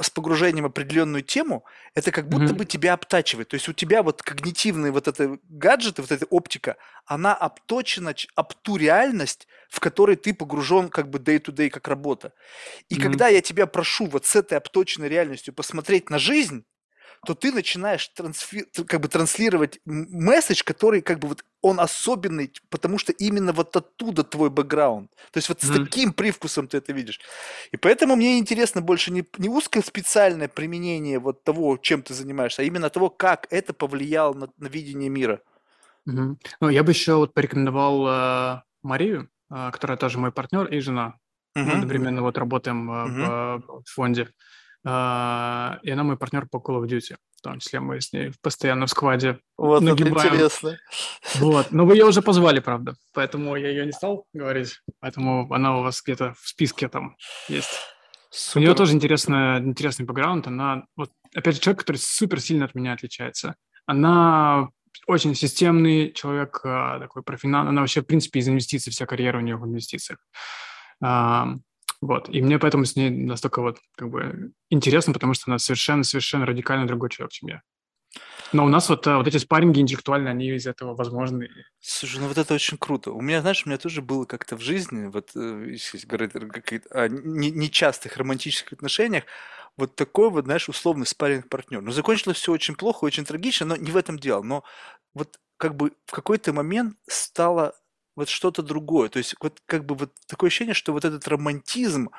с 0.00 0.10
погружением 0.10 0.64
в 0.64 0.68
определенную 0.68 1.22
тему, 1.22 1.64
это 1.94 2.10
как 2.10 2.28
будто 2.28 2.52
mm-hmm. 2.52 2.56
бы 2.56 2.64
тебя 2.64 2.94
обтачивает. 2.94 3.48
То 3.48 3.54
есть 3.54 3.68
у 3.68 3.72
тебя 3.72 4.02
вот 4.02 4.22
когнитивные 4.22 4.92
вот 4.92 5.08
это 5.08 5.38
гаджеты, 5.48 6.02
вот 6.02 6.12
эта 6.12 6.24
оптика, 6.26 6.76
она 7.06 7.34
обточена 7.34 8.14
об 8.34 8.54
ту 8.54 8.76
реальность, 8.76 9.46
в 9.68 9.80
которой 9.80 10.16
ты 10.16 10.32
погружен 10.34 10.88
как 10.88 11.10
бы 11.10 11.18
day-to-day 11.18 11.70
как 11.70 11.88
работа. 11.88 12.32
И 12.88 12.94
mm-hmm. 12.94 13.02
когда 13.02 13.28
я 13.28 13.42
тебя 13.52 13.66
прошу 13.66 14.06
вот 14.06 14.26
с 14.26 14.36
этой 14.36 14.58
обточенной 14.58 15.08
реальностью 15.08 15.54
посмотреть 15.54 16.10
на 16.10 16.18
жизнь, 16.18 16.64
то 17.24 17.34
ты 17.34 17.52
начинаешь 17.52 18.10
трансфи- 18.18 18.84
как 18.84 19.00
бы 19.00 19.08
транслировать 19.08 19.78
месседж, 19.84 20.62
который 20.64 21.02
как 21.02 21.20
бы 21.20 21.28
вот 21.28 21.44
он 21.60 21.78
особенный, 21.78 22.52
потому 22.68 22.98
что 22.98 23.12
именно 23.12 23.52
вот 23.52 23.76
оттуда 23.76 24.24
твой 24.24 24.50
бэкграунд. 24.50 25.10
То 25.30 25.38
есть 25.38 25.48
вот 25.48 25.58
mm-hmm. 25.58 25.74
с 25.74 25.84
таким 25.84 26.12
привкусом 26.12 26.66
ты 26.66 26.78
это 26.78 26.92
видишь. 26.92 27.20
И 27.70 27.76
поэтому 27.76 28.16
мне 28.16 28.38
интересно 28.38 28.80
больше 28.80 29.12
не, 29.12 29.24
не 29.38 29.48
узкое 29.48 29.82
специальное 29.82 30.48
применение 30.48 31.20
вот 31.20 31.44
того, 31.44 31.76
чем 31.76 32.02
ты 32.02 32.12
занимаешься, 32.12 32.62
а 32.62 32.64
именно 32.64 32.90
того, 32.90 33.08
как 33.08 33.46
это 33.50 33.72
повлияло 33.72 34.34
на, 34.34 34.48
на 34.56 34.66
видение 34.66 35.08
мира. 35.08 35.40
Mm-hmm. 36.08 36.36
Ну, 36.60 36.68
я 36.70 36.82
бы 36.82 36.90
еще 36.90 37.14
вот 37.14 37.34
порекомендовал 37.34 38.08
э, 38.08 38.62
Марию, 38.82 39.30
э, 39.48 39.70
которая 39.70 39.96
тоже 39.96 40.18
мой 40.18 40.32
партнер 40.32 40.66
и 40.66 40.80
жена. 40.80 41.14
Mm-hmm. 41.56 41.64
Мы 41.64 41.72
одновременно 41.72 42.22
вот 42.22 42.38
работаем 42.38 42.90
mm-hmm. 42.90 43.62
в, 43.66 43.82
в 43.82 43.90
фонде. 43.90 44.28
А, 44.84 45.78
и 45.82 45.90
она 45.90 46.02
мой 46.02 46.16
партнер 46.16 46.46
по 46.48 46.56
Call 46.56 46.82
of 46.82 46.86
Duty. 46.86 47.16
В 47.36 47.42
том 47.42 47.58
числе 47.58 47.80
мы 47.80 48.00
с 48.00 48.12
ней 48.12 48.32
постоянно 48.40 48.86
в 48.86 48.90
скваде 48.90 49.40
Вот 49.56 49.82
это 49.82 50.02
интересно. 50.02 50.78
Вот. 51.36 51.72
Но 51.72 51.84
вы 51.84 51.94
ее 51.94 52.04
уже 52.04 52.22
позвали, 52.22 52.60
правда. 52.60 52.94
Поэтому 53.12 53.56
я 53.56 53.68
ее 53.68 53.84
не 53.84 53.92
стал 53.92 54.26
говорить. 54.32 54.80
Поэтому 55.00 55.52
она 55.52 55.78
у 55.78 55.82
вас 55.82 56.00
где-то 56.02 56.34
в 56.40 56.48
списке 56.48 56.88
там 56.88 57.16
есть. 57.48 57.80
Супер. 58.30 58.60
У 58.60 58.64
нее 58.64 58.74
тоже 58.74 58.94
интересная, 58.94 59.58
интересный 59.58 60.06
бэкграунд. 60.06 60.46
Она, 60.46 60.84
вот, 60.96 61.10
опять 61.34 61.56
же, 61.56 61.60
человек, 61.60 61.80
который 61.80 61.96
супер 61.96 62.40
сильно 62.40 62.64
от 62.64 62.74
меня 62.74 62.92
отличается. 62.92 63.56
Она 63.86 64.68
очень 65.06 65.34
системный 65.34 66.12
человек, 66.12 66.60
а, 66.64 66.98
такой 67.00 67.22
про 67.22 67.36
финансы. 67.36 67.68
Она 67.68 67.80
вообще, 67.80 68.02
в 68.02 68.06
принципе, 68.06 68.40
из 68.40 68.48
инвестиций, 68.48 68.92
вся 68.92 69.04
карьера 69.04 69.38
у 69.38 69.42
нее 69.42 69.56
в 69.56 69.66
инвестициях. 69.66 70.18
Вот. 71.02 72.28
И 72.28 72.42
мне 72.42 72.58
поэтому 72.58 72.84
с 72.84 72.96
ней 72.96 73.10
настолько 73.10 73.62
вот 73.62 73.78
как 73.96 74.10
бы 74.10 74.52
интересно, 74.70 75.12
потому 75.12 75.34
что 75.34 75.44
она 75.46 75.58
совершенно-совершенно 75.58 76.46
радикально 76.46 76.88
другой 76.88 77.10
человек, 77.10 77.32
чем 77.32 77.48
я. 77.48 77.62
Но 78.52 78.64
у 78.66 78.68
нас 78.68 78.88
вот, 78.88 79.06
э, 79.06 79.16
вот 79.16 79.26
эти 79.26 79.38
спарринги 79.38 79.80
интеллектуальные, 79.80 80.32
они 80.32 80.48
из 80.48 80.66
этого 80.66 80.94
возможны. 80.94 81.48
Слушай, 81.80 82.20
ну 82.20 82.28
вот 82.28 82.36
это 82.36 82.52
очень 82.54 82.76
круто. 82.76 83.12
У 83.12 83.20
меня, 83.20 83.40
знаешь, 83.40 83.62
у 83.64 83.68
меня 83.68 83.78
тоже 83.78 84.02
было 84.02 84.26
как-то 84.26 84.56
в 84.56 84.60
жизни, 84.60 85.06
вот, 85.06 85.30
э, 85.34 85.68
если 85.70 86.06
говорить 86.06 86.32
о 86.90 87.08
нечастых 87.08 88.16
романтических 88.16 88.74
отношениях, 88.74 89.24
вот 89.78 89.96
такой 89.96 90.28
вот, 90.30 90.44
знаешь, 90.44 90.68
условный 90.68 91.06
спарринг 91.06 91.48
партнер. 91.48 91.80
Но 91.80 91.92
закончилось 91.92 92.36
все 92.36 92.52
очень 92.52 92.74
плохо, 92.74 93.04
очень 93.04 93.24
трагично, 93.24 93.66
но 93.66 93.76
не 93.76 93.90
в 93.90 93.96
этом 93.96 94.18
дело. 94.18 94.42
Но 94.42 94.64
вот 95.14 95.38
как 95.56 95.74
бы 95.76 95.92
в 96.04 96.12
какой-то 96.12 96.52
момент 96.52 96.96
стало 97.08 97.74
вот 98.16 98.28
что-то 98.28 98.62
другое. 98.62 99.08
То 99.08 99.18
есть 99.18 99.34
вот 99.40 99.60
как 99.66 99.84
бы 99.84 99.94
вот 99.94 100.12
такое 100.26 100.48
ощущение, 100.48 100.74
что 100.74 100.92
вот 100.92 101.04
этот 101.04 101.26
романтизм, 101.28 102.10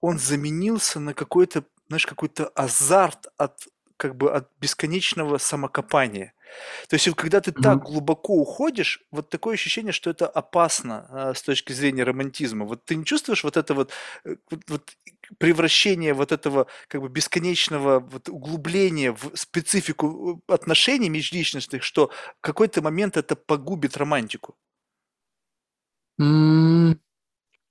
он 0.00 0.18
заменился 0.18 1.00
на 1.00 1.14
какой-то, 1.14 1.64
знаешь, 1.88 2.06
какой-то 2.06 2.48
азарт 2.48 3.26
от 3.36 3.58
как 3.96 4.16
бы 4.16 4.32
от 4.32 4.48
бесконечного 4.60 5.38
самокопания. 5.38 6.34
То 6.88 6.94
есть, 6.94 7.08
когда 7.16 7.40
ты 7.40 7.50
mm-hmm. 7.50 7.62
так 7.62 7.82
глубоко 7.82 8.34
уходишь, 8.34 9.02
вот 9.10 9.28
такое 9.28 9.54
ощущение, 9.54 9.92
что 9.92 10.10
это 10.10 10.26
опасно 10.26 11.06
а, 11.08 11.34
с 11.34 11.42
точки 11.42 11.72
зрения 11.72 12.04
романтизма. 12.04 12.64
Вот 12.64 12.84
ты 12.84 12.96
не 12.96 13.04
чувствуешь 13.04 13.44
вот 13.44 13.56
это 13.56 13.74
вот, 13.74 13.90
э, 14.24 14.36
вот, 14.50 14.60
вот 14.68 14.92
превращение 15.38 16.14
вот 16.14 16.32
этого 16.32 16.66
как 16.88 17.00
бы 17.00 17.08
бесконечного 17.08 18.00
вот 18.00 18.28
углубления 18.28 19.12
в 19.12 19.32
специфику 19.34 20.42
э, 20.48 20.52
отношений 20.52 21.08
межличностных, 21.08 21.82
что 21.82 22.10
в 22.38 22.40
какой-то 22.40 22.82
момент 22.82 23.16
это 23.16 23.36
погубит 23.36 23.96
романтику? 23.96 24.54
Ну 26.18 26.96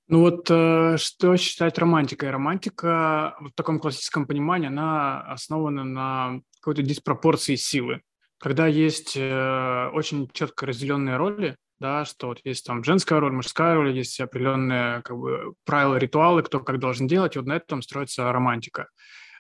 вот 0.10 0.48
э, 0.49 0.98
что 0.98 1.38
считать 1.38 1.78
романтикой? 1.78 2.30
Романтика 2.30 3.36
в 3.40 3.52
таком 3.56 3.80
классическом 3.80 4.28
понимании, 4.28 4.68
она 4.68 5.22
основана 5.22 5.84
на 5.84 6.41
какой-то 6.60 6.82
диспропорции 6.82 7.56
силы. 7.56 8.02
Когда 8.38 8.68
есть 8.68 9.15
э, 9.15 9.90
очень 9.94 10.30
четко 10.34 10.65
разделенные 10.65 11.15
роли, 11.15 11.56
да, 11.80 12.06
что 12.06 12.28
вот 12.28 12.40
есть 12.44 12.65
там 12.65 12.84
женская 12.84 13.20
роль, 13.20 13.32
мужская 13.32 13.76
роль, 13.76 13.91
есть 13.91 14.20
определенные 14.20 15.02
как 15.02 15.18
бы 15.18 15.53
правила, 15.65 15.95
ритуалы, 15.95 16.44
кто 16.44 16.60
как 16.60 16.80
должен 16.80 17.07
делать, 17.07 17.36
и 17.36 17.40
вот 17.40 17.48
на 17.48 17.53
этом 17.53 17.82
строится 17.82 18.32
романтика. 18.32 18.88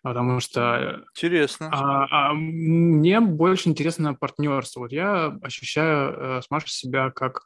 Потому 0.03 0.41
что... 0.41 1.03
Интересно. 1.15 1.69
А, 1.71 2.31
а, 2.31 2.33
мне 2.33 3.21
больше 3.21 3.69
интересно 3.69 4.13
партнерство. 4.13 4.81
Вот 4.81 4.91
я 4.91 5.37
ощущаю 5.41 6.13
э, 6.13 6.41
с 6.41 6.49
Машей 6.49 6.69
себя 6.69 7.09
как 7.09 7.45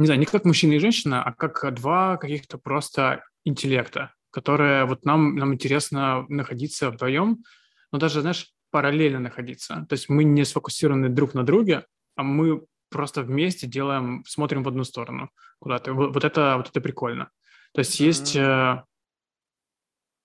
не 0.00 0.06
знаю, 0.06 0.18
не 0.18 0.26
как 0.26 0.46
мужчина 0.46 0.72
и 0.72 0.78
женщина, 0.78 1.22
а 1.22 1.32
как 1.34 1.74
два 1.74 2.16
каких-то 2.16 2.56
просто 2.56 3.22
интеллекта, 3.44 4.14
которые 4.30 4.86
вот 4.86 5.04
нам, 5.04 5.36
нам 5.36 5.52
интересно 5.52 6.24
находиться 6.28 6.90
вдвоем, 6.90 7.44
но 7.92 7.98
даже, 7.98 8.22
знаешь, 8.22 8.50
параллельно 8.70 9.18
находиться. 9.18 9.84
То 9.88 9.92
есть 9.92 10.08
мы 10.08 10.24
не 10.24 10.44
сфокусированы 10.44 11.10
друг 11.10 11.34
на 11.34 11.44
друге, 11.44 11.84
а 12.16 12.22
мы 12.22 12.64
просто 12.88 13.22
вместе 13.22 13.66
делаем, 13.66 14.24
смотрим 14.26 14.62
в 14.62 14.68
одну 14.68 14.84
сторону 14.84 15.30
куда-то. 15.58 15.92
Вот, 15.92 16.14
вот 16.14 16.24
это, 16.24 16.56
вот 16.56 16.70
это 16.70 16.80
прикольно. 16.80 17.30
То 17.74 17.80
есть 17.80 18.00
mm-hmm. 18.00 18.04
есть, 18.06 18.36
э, 18.36 18.82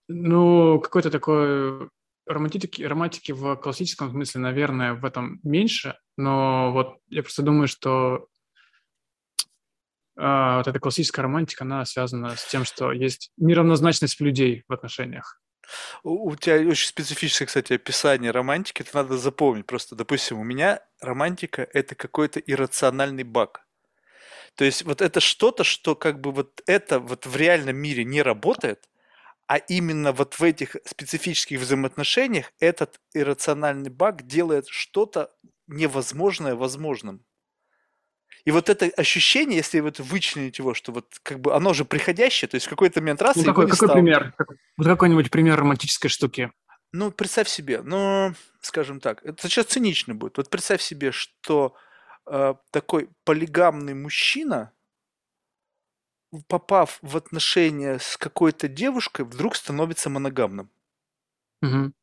ну, 0.07 0.79
какой-то 0.79 1.11
такой 1.11 1.89
романтики, 2.25 2.81
романтики 2.81 3.33
в 3.33 3.55
классическом 3.57 4.09
смысле, 4.09 4.39
наверное, 4.39 4.93
в 4.93 5.03
этом 5.03 5.41
меньше, 5.43 5.97
но 6.17 6.71
вот 6.71 6.97
я 7.07 7.21
просто 7.23 7.43
думаю, 7.43 7.67
что 7.67 8.27
э, 10.17 10.57
вот 10.57 10.67
эта 10.67 10.79
классическая 10.79 11.21
романтика, 11.21 11.63
она 11.63 11.85
связана 11.85 12.35
с 12.35 12.45
тем, 12.45 12.65
что 12.65 12.91
есть 12.91 13.31
неравнозначность 13.37 14.19
людей 14.19 14.63
в 14.67 14.73
отношениях. 14.73 15.41
У 16.03 16.35
тебя 16.35 16.57
очень 16.57 16.87
специфическое, 16.87 17.47
кстати, 17.47 17.73
описание 17.73 18.31
романтики, 18.31 18.81
это 18.83 18.97
надо 18.97 19.17
запомнить. 19.17 19.65
Просто, 19.65 19.95
допустим, 19.95 20.39
у 20.39 20.43
меня 20.43 20.79
романтика– 21.01 21.67
это 21.73 21.95
какой-то 21.95 22.39
иррациональный 22.39 23.23
баг. 23.23 23.65
То 24.55 24.63
есть 24.63 24.83
вот 24.83 25.01
это 25.01 25.19
что-то, 25.19 25.63
что 25.63 25.95
как 25.95 26.21
бы 26.21 26.31
вот 26.31 26.61
это 26.65 26.99
вот 26.99 27.25
в 27.25 27.35
реальном 27.35 27.75
мире 27.75 28.05
не 28.05 28.21
работает, 28.21 28.87
а 29.47 29.57
именно 29.57 30.11
вот 30.11 30.35
в 30.35 30.43
этих 30.43 30.75
специфических 30.85 31.59
взаимоотношениях 31.59 32.51
этот 32.59 32.99
иррациональный 33.13 33.91
баг 33.91 34.23
делает 34.23 34.67
что-то 34.67 35.31
невозможное 35.67 36.55
возможным. 36.55 37.23
И 38.45 38.51
вот 38.51 38.69
это 38.69 38.85
ощущение, 38.85 39.57
если 39.57 39.79
вот 39.79 39.99
вычленить 39.99 40.59
его, 40.59 40.75
что 40.75 40.91
вот 40.91 41.07
как 41.23 41.39
бы 41.39 41.55
оно 41.55 41.73
же 41.73 41.83
приходящее, 41.83 42.47
то 42.47 42.55
есть 42.55 42.67
в 42.67 42.69
какой-то 42.69 43.01
момент 43.01 43.21
раз... 43.21 43.35
Ну, 43.35 43.43
какой, 43.43 43.67
какой 43.67 43.91
пример? 43.91 44.35
Вот 44.77 44.85
какой-нибудь 44.85 45.31
пример 45.31 45.59
романтической 45.59 46.09
штуки? 46.11 46.51
Ну, 46.93 47.11
представь 47.11 47.49
себе, 47.49 47.81
ну, 47.81 48.33
скажем 48.61 48.99
так, 48.99 49.25
это 49.25 49.49
сейчас 49.49 49.65
цинично 49.65 50.13
будет. 50.13 50.37
Вот 50.37 50.49
представь 50.49 50.81
себе, 50.81 51.11
что 51.11 51.75
э, 52.27 52.53
такой 52.69 53.09
полигамный 53.23 53.95
мужчина, 53.95 54.71
попав 56.47 56.99
в 57.01 57.17
отношения 57.17 57.97
с 57.97 58.15
какой-то 58.15 58.67
девушкой, 58.67 59.25
вдруг 59.25 59.55
становится 59.55 60.11
моногамным. 60.11 60.69
Угу. 61.63 61.93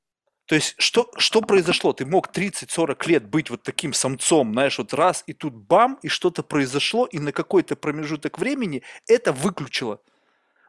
То 0.52 0.56
есть, 0.56 0.74
что, 0.76 1.10
что 1.16 1.40
произошло? 1.40 1.94
Ты 1.94 2.04
мог 2.04 2.28
30-40 2.30 3.08
лет 3.08 3.26
быть 3.26 3.48
вот 3.48 3.62
таким 3.62 3.94
самцом, 3.94 4.52
знаешь, 4.52 4.76
вот 4.76 4.92
раз, 4.92 5.24
и 5.26 5.32
тут 5.32 5.54
бам, 5.54 5.98
и 6.02 6.08
что-то 6.08 6.42
произошло, 6.42 7.06
и 7.06 7.18
на 7.18 7.32
какой-то 7.32 7.74
промежуток 7.74 8.38
времени 8.38 8.82
это 9.08 9.32
выключило 9.32 10.02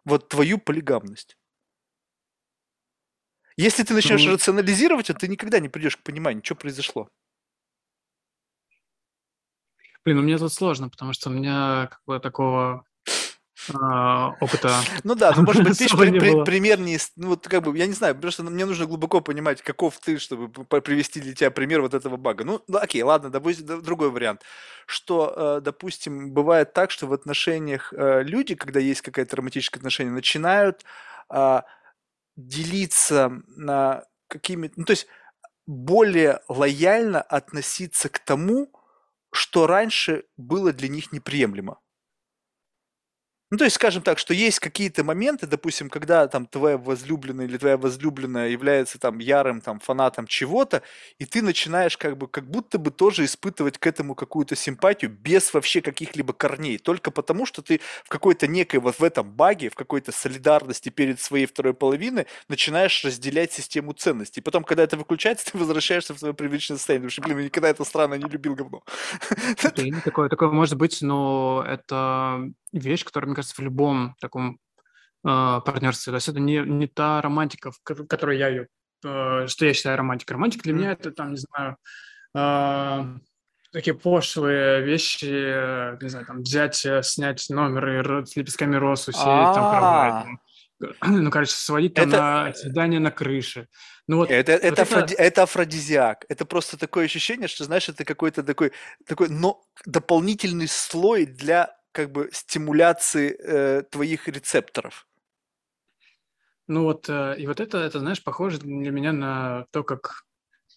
вот 0.06 0.30
твою 0.30 0.58
полигамность. 0.58 1.36
Если 3.58 3.84
ты 3.84 3.94
начнешь 3.94 4.24
ну, 4.24 4.32
рационализировать 4.32 5.10
это, 5.10 5.20
ты 5.20 5.28
никогда 5.28 5.60
не 5.60 5.68
придешь 5.68 5.98
к 5.98 6.04
пониманию, 6.04 6.46
что 6.46 6.56
произошло. 6.56 7.10
Блин, 10.06 10.20
у 10.20 10.22
меня 10.22 10.38
тут 10.38 10.54
сложно, 10.54 10.88
потому 10.88 11.12
что 11.12 11.30
у 11.30 11.34
меня 11.34 11.88
как 11.92 12.00
бы 12.06 12.22
такого 12.22 12.86
опыта. 14.40 14.76
Ну 15.04 15.16
да, 15.16 15.34
ну 15.36 15.44
может 15.44 15.64
быть, 15.64 15.78
ты 15.80 15.88
при, 15.96 16.20
при, 16.20 16.44
пример 16.44 16.80
не... 16.80 16.98
Ну 17.16 17.30
вот 17.30 17.48
как 17.48 17.64
бы, 17.64 17.78
я 17.78 17.88
не 17.88 17.94
знаю, 17.94 18.16
просто 18.16 18.44
мне 18.44 18.66
нужно 18.66 18.86
глубоко 18.86 19.22
понимать, 19.22 19.62
каков 19.62 20.00
ты, 20.00 20.18
чтобы 20.18 20.50
привести 20.50 21.22
для 21.22 21.34
тебя 21.34 21.52
пример 21.52 21.82
вот 21.82 21.94
этого 21.94 22.18
бага. 22.18 22.44
Ну, 22.44 22.62
ну 22.68 22.78
окей, 22.78 23.04
ладно, 23.04 23.30
допустим, 23.30 23.82
другой 23.82 24.10
вариант. 24.10 24.42
Что, 24.86 25.34
э, 25.58 25.62
допустим, 25.62 26.32
бывает 26.32 26.74
так, 26.74 26.92
что 26.92 27.08
в 27.08 27.14
отношениях 27.14 27.94
э, 27.96 28.24
люди, 28.24 28.56
когда 28.56 28.80
есть 28.80 29.02
какое-то 29.02 29.38
романтическое 29.38 29.80
отношение, 29.80 30.14
начинают 30.14 30.84
а, 31.30 31.64
делиться 32.36 33.42
на 33.48 34.04
какими-то... 34.28 34.74
Ну 34.78 34.86
то 34.86 34.92
есть 34.92 35.08
более 35.66 36.42
лояльно 36.48 37.22
относиться 37.22 38.10
к 38.10 38.20
тому, 38.20 38.72
что 39.32 39.68
раньше 39.68 40.26
было 40.38 40.74
для 40.74 40.90
них 40.90 41.12
неприемлемо. 41.12 41.80
Ну, 43.54 43.58
то 43.58 43.66
есть, 43.66 43.76
скажем 43.76 44.02
так, 44.02 44.18
что 44.18 44.34
есть 44.34 44.58
какие-то 44.58 45.04
моменты, 45.04 45.46
допустим, 45.46 45.88
когда 45.88 46.28
там 46.28 46.48
твоя 46.48 46.76
возлюбленная 46.76 47.46
или 47.46 47.60
твоя 47.60 47.78
возлюбленная 47.78 48.50
является 48.50 48.98
там 48.98 49.20
ярым 49.20 49.62
там 49.62 49.80
фанатом 49.80 50.26
чего-то, 50.26 50.82
и 51.20 51.26
ты 51.26 51.44
начинаешь 51.44 51.96
как 51.96 52.18
бы 52.18 52.28
как 52.28 52.50
будто 52.50 52.80
бы 52.80 52.90
тоже 52.90 53.26
испытывать 53.26 53.78
к 53.78 53.86
этому 53.86 54.16
какую-то 54.16 54.56
симпатию 54.56 55.12
без 55.12 55.54
вообще 55.54 55.82
каких-либо 55.82 56.34
корней, 56.34 56.80
только 56.80 57.12
потому, 57.12 57.46
что 57.46 57.62
ты 57.62 57.80
в 58.04 58.10
какой-то 58.10 58.48
некой 58.48 58.80
вот 58.80 58.98
в 58.98 59.04
этом 59.04 59.30
баге, 59.30 59.70
в 59.70 59.76
какой-то 59.76 60.12
солидарности 60.12 60.90
перед 60.90 61.22
своей 61.22 61.46
второй 61.46 61.76
половиной 61.76 62.26
начинаешь 62.48 63.06
разделять 63.06 63.54
систему 63.54 63.94
ценностей. 63.94 64.40
И 64.40 64.44
потом, 64.44 64.64
когда 64.64 64.82
это 64.82 64.98
выключается, 64.98 65.46
ты 65.52 65.60
возвращаешься 65.60 66.16
в 66.16 66.18
свое 66.18 66.34
привычное 66.34 66.78
состояние, 66.78 67.08
потому 67.08 67.12
что, 67.12 67.22
блин, 67.22 67.38
я 67.38 67.46
никогда 67.46 67.70
это 67.70 67.84
странно 67.84 68.16
не 68.16 68.28
любил 68.28 68.56
говно. 68.56 68.82
Такое, 70.04 70.28
такое 70.30 70.50
может 70.50 70.76
быть, 70.76 71.04
но 71.04 71.64
это 71.68 72.52
вещь, 72.74 73.06
которая, 73.06 73.28
мне 73.28 73.36
кажется, 73.36 73.56
в 73.56 73.64
любом 73.64 74.16
таком 74.20 74.60
э, 75.24 75.62
партнерстве. 75.66 76.12
То 76.12 76.16
есть 76.16 76.28
это 76.28 76.40
не, 76.40 76.58
не 76.60 76.88
та 76.88 77.22
романтика, 77.22 77.72
в 77.72 78.08
которой 78.08 78.38
я 78.38 78.50
ее, 78.50 78.68
э, 79.06 79.48
что 79.48 79.66
я 79.66 79.74
считаю 79.74 79.98
романтикой. 79.98 80.34
Романтика 80.34 80.64
для 80.64 80.74
mm. 80.74 80.78
меня 80.78 80.92
это, 80.92 81.12
там, 81.12 81.32
не 81.32 81.38
знаю, 81.38 81.78
э, 82.36 83.20
такие 83.72 83.94
пошлые 83.96 84.82
вещи, 84.82 85.26
не 86.02 86.10
знаю, 86.10 86.26
там, 86.26 86.42
взять, 86.42 86.86
э, 86.86 87.02
снять 87.04 87.46
номер 87.50 88.26
с 88.28 88.36
лепестками 88.36 88.76
роз, 88.76 89.08
усеять 89.08 89.56
там 89.56 89.72
кровать. 89.72 90.26
Ну, 91.02 91.32
короче, 91.32 91.52
сводить 91.52 91.94
там 91.94 92.10
это... 92.10 92.18
на 92.18 92.54
свидание 92.54 93.00
на 93.00 93.12
крыше. 93.12 93.68
Ну, 94.08 94.18
вот, 94.18 94.32
это, 94.32 94.52
вот 94.52 94.62
это, 94.64 94.68
это... 94.68 94.82
Афроди... 94.82 95.14
это 95.14 95.44
афродизиак. 95.44 96.26
Это 96.28 96.46
просто 96.46 96.78
такое 96.78 97.06
ощущение, 97.06 97.48
что, 97.48 97.64
знаешь, 97.64 97.88
это 97.88 98.04
какой-то 98.04 98.44
такой, 98.44 98.74
такой 99.08 99.30
но 99.30 99.64
дополнительный 99.86 100.68
слой 100.68 101.26
для 101.26 101.76
как 101.94 102.12
бы 102.12 102.30
стимуляции 102.34 103.38
э, 103.40 103.84
твоих 103.84 104.28
рецепторов. 104.28 105.08
Ну 106.68 106.84
вот, 106.84 107.08
э, 107.08 107.36
и 107.38 107.48
вот 107.48 107.60
это, 107.60 107.78
это, 107.78 108.00
знаешь, 108.00 108.24
похоже 108.24 108.60
для 108.60 108.92
меня 108.92 109.14
на 109.14 109.66
то, 109.72 109.84
как, 109.84 110.24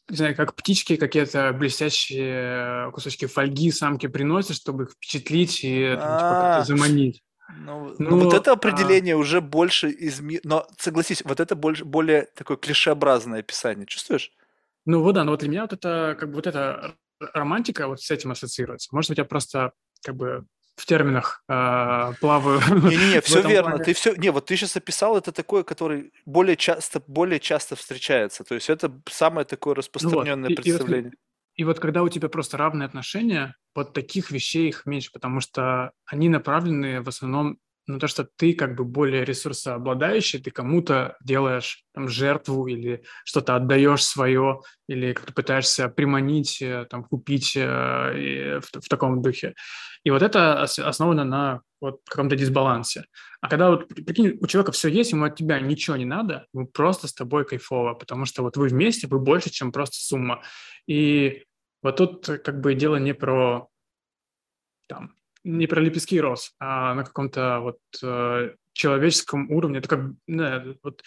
не 0.08 0.16
знаю, 0.16 0.36
как 0.36 0.54
птички 0.54 0.96
какие-то 0.96 1.52
блестящие 1.52 2.90
кусочки 2.92 3.26
фольги 3.26 3.70
самки 3.70 4.06
приносят, 4.06 4.56
чтобы 4.56 4.84
их 4.84 4.90
впечатлить 4.92 5.64
и 5.64 5.94
там, 5.98 6.18
типа, 6.18 6.30
как-то 6.30 6.64
заманить. 6.64 7.22
Ну, 7.58 7.94
ну, 7.98 8.10
ну 8.10 8.24
вот 8.24 8.34
это 8.34 8.50
а 8.50 8.54
определение 8.54 9.14
а... 9.14 9.18
уже 9.18 9.40
больше 9.40 9.90
из 9.90 10.20
Но 10.44 10.66
согласись, 10.78 11.22
вот 11.24 11.40
это 11.40 11.54
больше, 11.54 11.84
более 11.84 12.26
такое 12.34 12.56
клишеобразное 12.56 13.40
описание. 13.40 13.86
Чувствуешь? 13.86 14.32
Ну 14.84 15.02
вот 15.02 15.12
да, 15.12 15.24
но 15.24 15.30
вот 15.32 15.40
для 15.40 15.48
меня 15.48 15.62
вот 15.62 15.72
это 15.72 16.16
как 16.18 16.28
бы 16.28 16.36
вот 16.36 16.46
эта 16.46 16.96
романтика 17.32 17.88
вот 17.88 18.00
с 18.00 18.10
этим 18.10 18.32
ассоциируется. 18.32 18.88
Может 18.92 19.10
быть, 19.10 19.18
я 19.18 19.24
просто 19.24 19.72
как 20.02 20.16
бы 20.16 20.44
в 20.76 20.84
терминах 20.84 21.42
э, 21.48 22.12
плаваю. 22.20 22.60
Не-не-не, 22.68 23.20
все 23.22 23.40
верно. 23.40 23.70
Плане. 23.70 23.84
Ты 23.84 23.94
все, 23.94 24.14
не, 24.14 24.30
вот 24.30 24.46
ты 24.46 24.56
сейчас 24.56 24.76
описал 24.76 25.16
это 25.16 25.32
такое, 25.32 25.62
который 25.62 26.12
более 26.26 26.56
часто, 26.56 27.02
более 27.06 27.40
часто 27.40 27.76
встречается. 27.76 28.44
То 28.44 28.54
есть 28.54 28.68
это 28.68 28.92
самое 29.10 29.46
такое 29.46 29.74
распространенное 29.74 30.50
ну 30.50 30.54
вот. 30.54 30.62
представление. 30.62 31.12
И, 31.12 31.14
и, 31.14 31.14
вот, 31.14 31.16
и 31.56 31.64
вот 31.64 31.80
когда 31.80 32.02
у 32.02 32.08
тебя 32.08 32.28
просто 32.28 32.58
равные 32.58 32.86
отношения, 32.86 33.56
вот 33.74 33.94
таких 33.94 34.30
вещей 34.30 34.68
их 34.68 34.84
меньше, 34.84 35.10
потому 35.12 35.40
что 35.40 35.92
они 36.04 36.28
направлены 36.28 37.00
в 37.02 37.08
основном 37.08 37.58
ну, 37.86 37.98
то, 37.98 38.08
что 38.08 38.28
ты 38.36 38.52
как 38.54 38.76
бы 38.76 38.84
более 38.84 39.24
ресурсообладающий, 39.24 40.40
ты 40.40 40.50
кому-то 40.50 41.16
делаешь 41.22 41.84
там, 41.94 42.08
жертву 42.08 42.66
или 42.66 43.04
что-то 43.24 43.54
отдаешь 43.54 44.04
свое, 44.04 44.60
или 44.88 45.12
как-то 45.12 45.32
пытаешься 45.32 45.88
приманить, 45.88 46.60
э, 46.60 46.86
там, 46.90 47.04
купить 47.04 47.56
э, 47.56 48.60
в, 48.60 48.80
в 48.80 48.88
таком 48.88 49.22
духе. 49.22 49.54
И 50.02 50.10
вот 50.10 50.22
это 50.22 50.62
основано 50.62 51.24
на 51.24 51.62
вот 51.80 52.00
каком-то 52.08 52.36
дисбалансе. 52.36 53.04
А 53.40 53.48
когда 53.48 53.70
вот, 53.70 53.88
прикинь, 53.88 54.36
у 54.40 54.46
человека 54.46 54.72
все 54.72 54.88
есть, 54.88 55.12
ему 55.12 55.24
от 55.24 55.36
тебя 55.36 55.60
ничего 55.60 55.96
не 55.96 56.04
надо, 56.04 56.46
ему 56.52 56.66
просто 56.66 57.06
с 57.06 57.14
тобой 57.14 57.44
кайфово, 57.44 57.94
потому 57.94 58.24
что 58.24 58.42
вот 58.42 58.56
вы 58.56 58.68
вместе, 58.68 59.06
вы 59.06 59.18
больше, 59.18 59.50
чем 59.50 59.72
просто 59.72 59.96
сумма. 59.96 60.42
И 60.86 61.44
вот 61.82 61.96
тут 61.96 62.26
как 62.26 62.60
бы 62.60 62.74
дело 62.74 62.96
не 62.96 63.14
про 63.14 63.68
там, 64.88 65.14
не 65.46 65.66
про 65.66 65.80
лепестки 65.80 66.20
роз, 66.20 66.54
а 66.58 66.94
на 66.94 67.04
каком-то 67.04 67.60
вот 67.60 67.78
э, 68.02 68.54
человеческом 68.72 69.50
уровне. 69.50 69.78
Это 69.78 69.88
как, 69.88 70.00
не, 70.26 70.76
вот, 70.82 71.02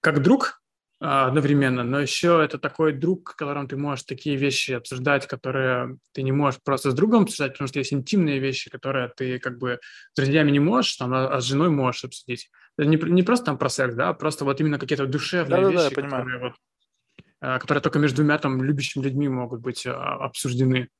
как 0.00 0.22
друг 0.22 0.62
э, 1.00 1.04
одновременно, 1.04 1.82
но 1.82 2.00
еще 2.00 2.40
это 2.44 2.58
такой 2.58 2.92
друг, 2.92 3.34
которым 3.34 3.66
ты 3.66 3.76
можешь 3.76 4.04
такие 4.04 4.36
вещи 4.36 4.72
обсуждать, 4.72 5.26
которые 5.26 5.98
ты 6.12 6.22
не 6.22 6.30
можешь 6.30 6.60
просто 6.62 6.92
с 6.92 6.94
другом 6.94 7.24
обсуждать, 7.24 7.52
потому 7.52 7.66
что 7.66 7.80
есть 7.80 7.92
интимные 7.92 8.38
вещи, 8.38 8.70
которые 8.70 9.08
ты 9.08 9.40
как 9.40 9.58
бы 9.58 9.80
с 10.12 10.16
друзьями 10.16 10.52
не 10.52 10.60
можешь, 10.60 10.96
там, 10.96 11.12
а, 11.12 11.26
а 11.26 11.40
с 11.40 11.44
женой 11.44 11.68
можешь 11.70 12.04
обсудить. 12.04 12.48
Это 12.78 12.88
не, 12.88 12.96
не 12.96 13.22
просто 13.24 13.46
там 13.46 13.58
про 13.58 13.68
секс, 13.68 13.94
да, 13.96 14.10
а 14.10 14.14
просто 14.14 14.44
вот 14.44 14.60
именно 14.60 14.78
какие-то 14.78 15.06
душевные 15.06 15.62
да, 15.62 15.70
вещи, 15.70 15.94
да, 15.94 16.02
которые, 16.02 16.38
вот, 16.38 16.52
э, 17.40 17.58
которые 17.58 17.82
только 17.82 17.98
между 17.98 18.18
двумя 18.18 18.38
там 18.38 18.62
любящими 18.62 19.02
людьми 19.02 19.28
могут 19.28 19.62
быть 19.62 19.84
э, 19.84 19.90
обсуждены. 19.90 20.90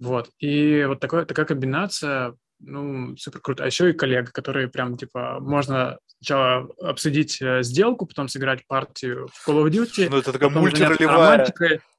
Вот. 0.00 0.30
И 0.38 0.84
вот 0.84 0.98
такое, 1.00 1.24
такая 1.24 1.46
комбинация 1.46 2.34
ну, 2.60 3.16
супер 3.16 3.40
круто. 3.40 3.64
А 3.64 3.66
еще 3.66 3.90
и 3.90 3.94
коллега, 3.94 4.30
которые 4.32 4.68
прям, 4.68 4.96
типа, 4.96 5.38
можно 5.40 5.98
сначала 6.06 6.68
обсудить 6.80 7.40
э, 7.40 7.62
сделку, 7.62 8.06
потом 8.06 8.28
сыграть 8.28 8.66
партию 8.66 9.28
в 9.32 9.48
Call 9.48 9.64
of 9.64 9.70
Duty. 9.70 10.08
Ну, 10.10 10.18
это 10.18 10.32
такая 10.32 10.50
мультиролевая 10.50 11.52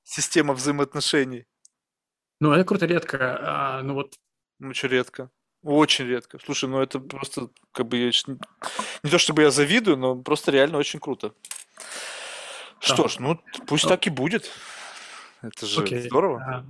система 0.04 0.54
взаимоотношений. 0.54 1.46
Ну, 2.40 2.54
это 2.54 2.64
круто 2.64 2.86
редко. 2.86 3.40
А, 3.42 3.82
ну, 3.82 3.96
вот... 3.96 4.14
Очень 4.62 4.90
редко. 4.90 5.30
Очень 5.64 6.08
редко. 6.08 6.40
Слушай, 6.44 6.70
ну 6.70 6.82
это 6.82 7.00
просто, 7.00 7.50
как 7.72 7.88
бы, 7.88 7.98
я, 7.98 8.12
не 9.04 9.10
то 9.10 9.20
чтобы 9.20 9.44
я 9.44 9.52
завидую, 9.52 9.98
но 9.98 10.16
просто 10.16 10.52
реально 10.52 10.80
очень 10.80 11.00
круто. 11.00 11.34
Да. 11.78 11.84
Что 12.80 13.08
ж, 13.08 13.20
ну 13.20 13.40
пусть 13.68 13.84
ну... 13.84 13.90
так 13.90 14.08
и 14.08 14.10
будет. 14.10 14.50
Это 15.44 15.68
же 15.68 15.82
Окей. 15.82 16.02
здорово. 16.02 16.66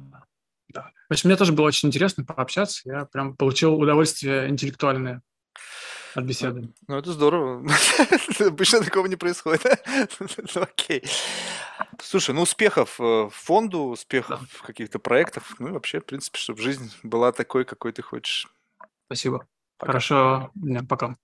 Да. 0.73 0.91
В 1.10 1.14
общем, 1.14 1.30
мне 1.30 1.38
тоже 1.38 1.52
было 1.52 1.68
очень 1.68 1.89
интересно 1.89 2.23
пообщаться. 2.23 2.81
Я 2.85 3.06
прям 3.06 3.35
получил 3.35 3.76
удовольствие 3.76 4.49
интеллектуальное 4.49 5.22
от 6.15 6.23
беседы. 6.23 6.61
Ну, 6.61 6.73
ну 6.88 6.98
это 6.98 7.11
здорово. 7.11 7.65
Обычно 8.39 8.84
такого 8.84 9.07
не 9.07 9.15
происходит. 9.15 9.64
ну, 10.56 10.61
окей. 10.61 11.03
Слушай, 11.99 12.35
ну 12.35 12.41
успехов 12.41 12.99
э, 12.99 13.30
фонду, 13.31 13.84
успехов 13.84 14.39
да. 14.41 14.48
в 14.49 14.61
каких-то 14.64 14.99
проектах. 14.99 15.43
Ну 15.60 15.69
и 15.69 15.72
вообще, 15.72 15.99
в 15.99 16.06
принципе, 16.06 16.39
чтобы 16.39 16.61
жизнь 16.61 16.91
была 17.03 17.31
такой, 17.31 17.65
какой 17.65 17.91
ты 17.91 18.02
хочешь. 18.02 18.48
Спасибо. 19.06 19.48
Пока. 19.77 19.93
Хорошо. 19.93 20.52
Пока. 20.88 21.18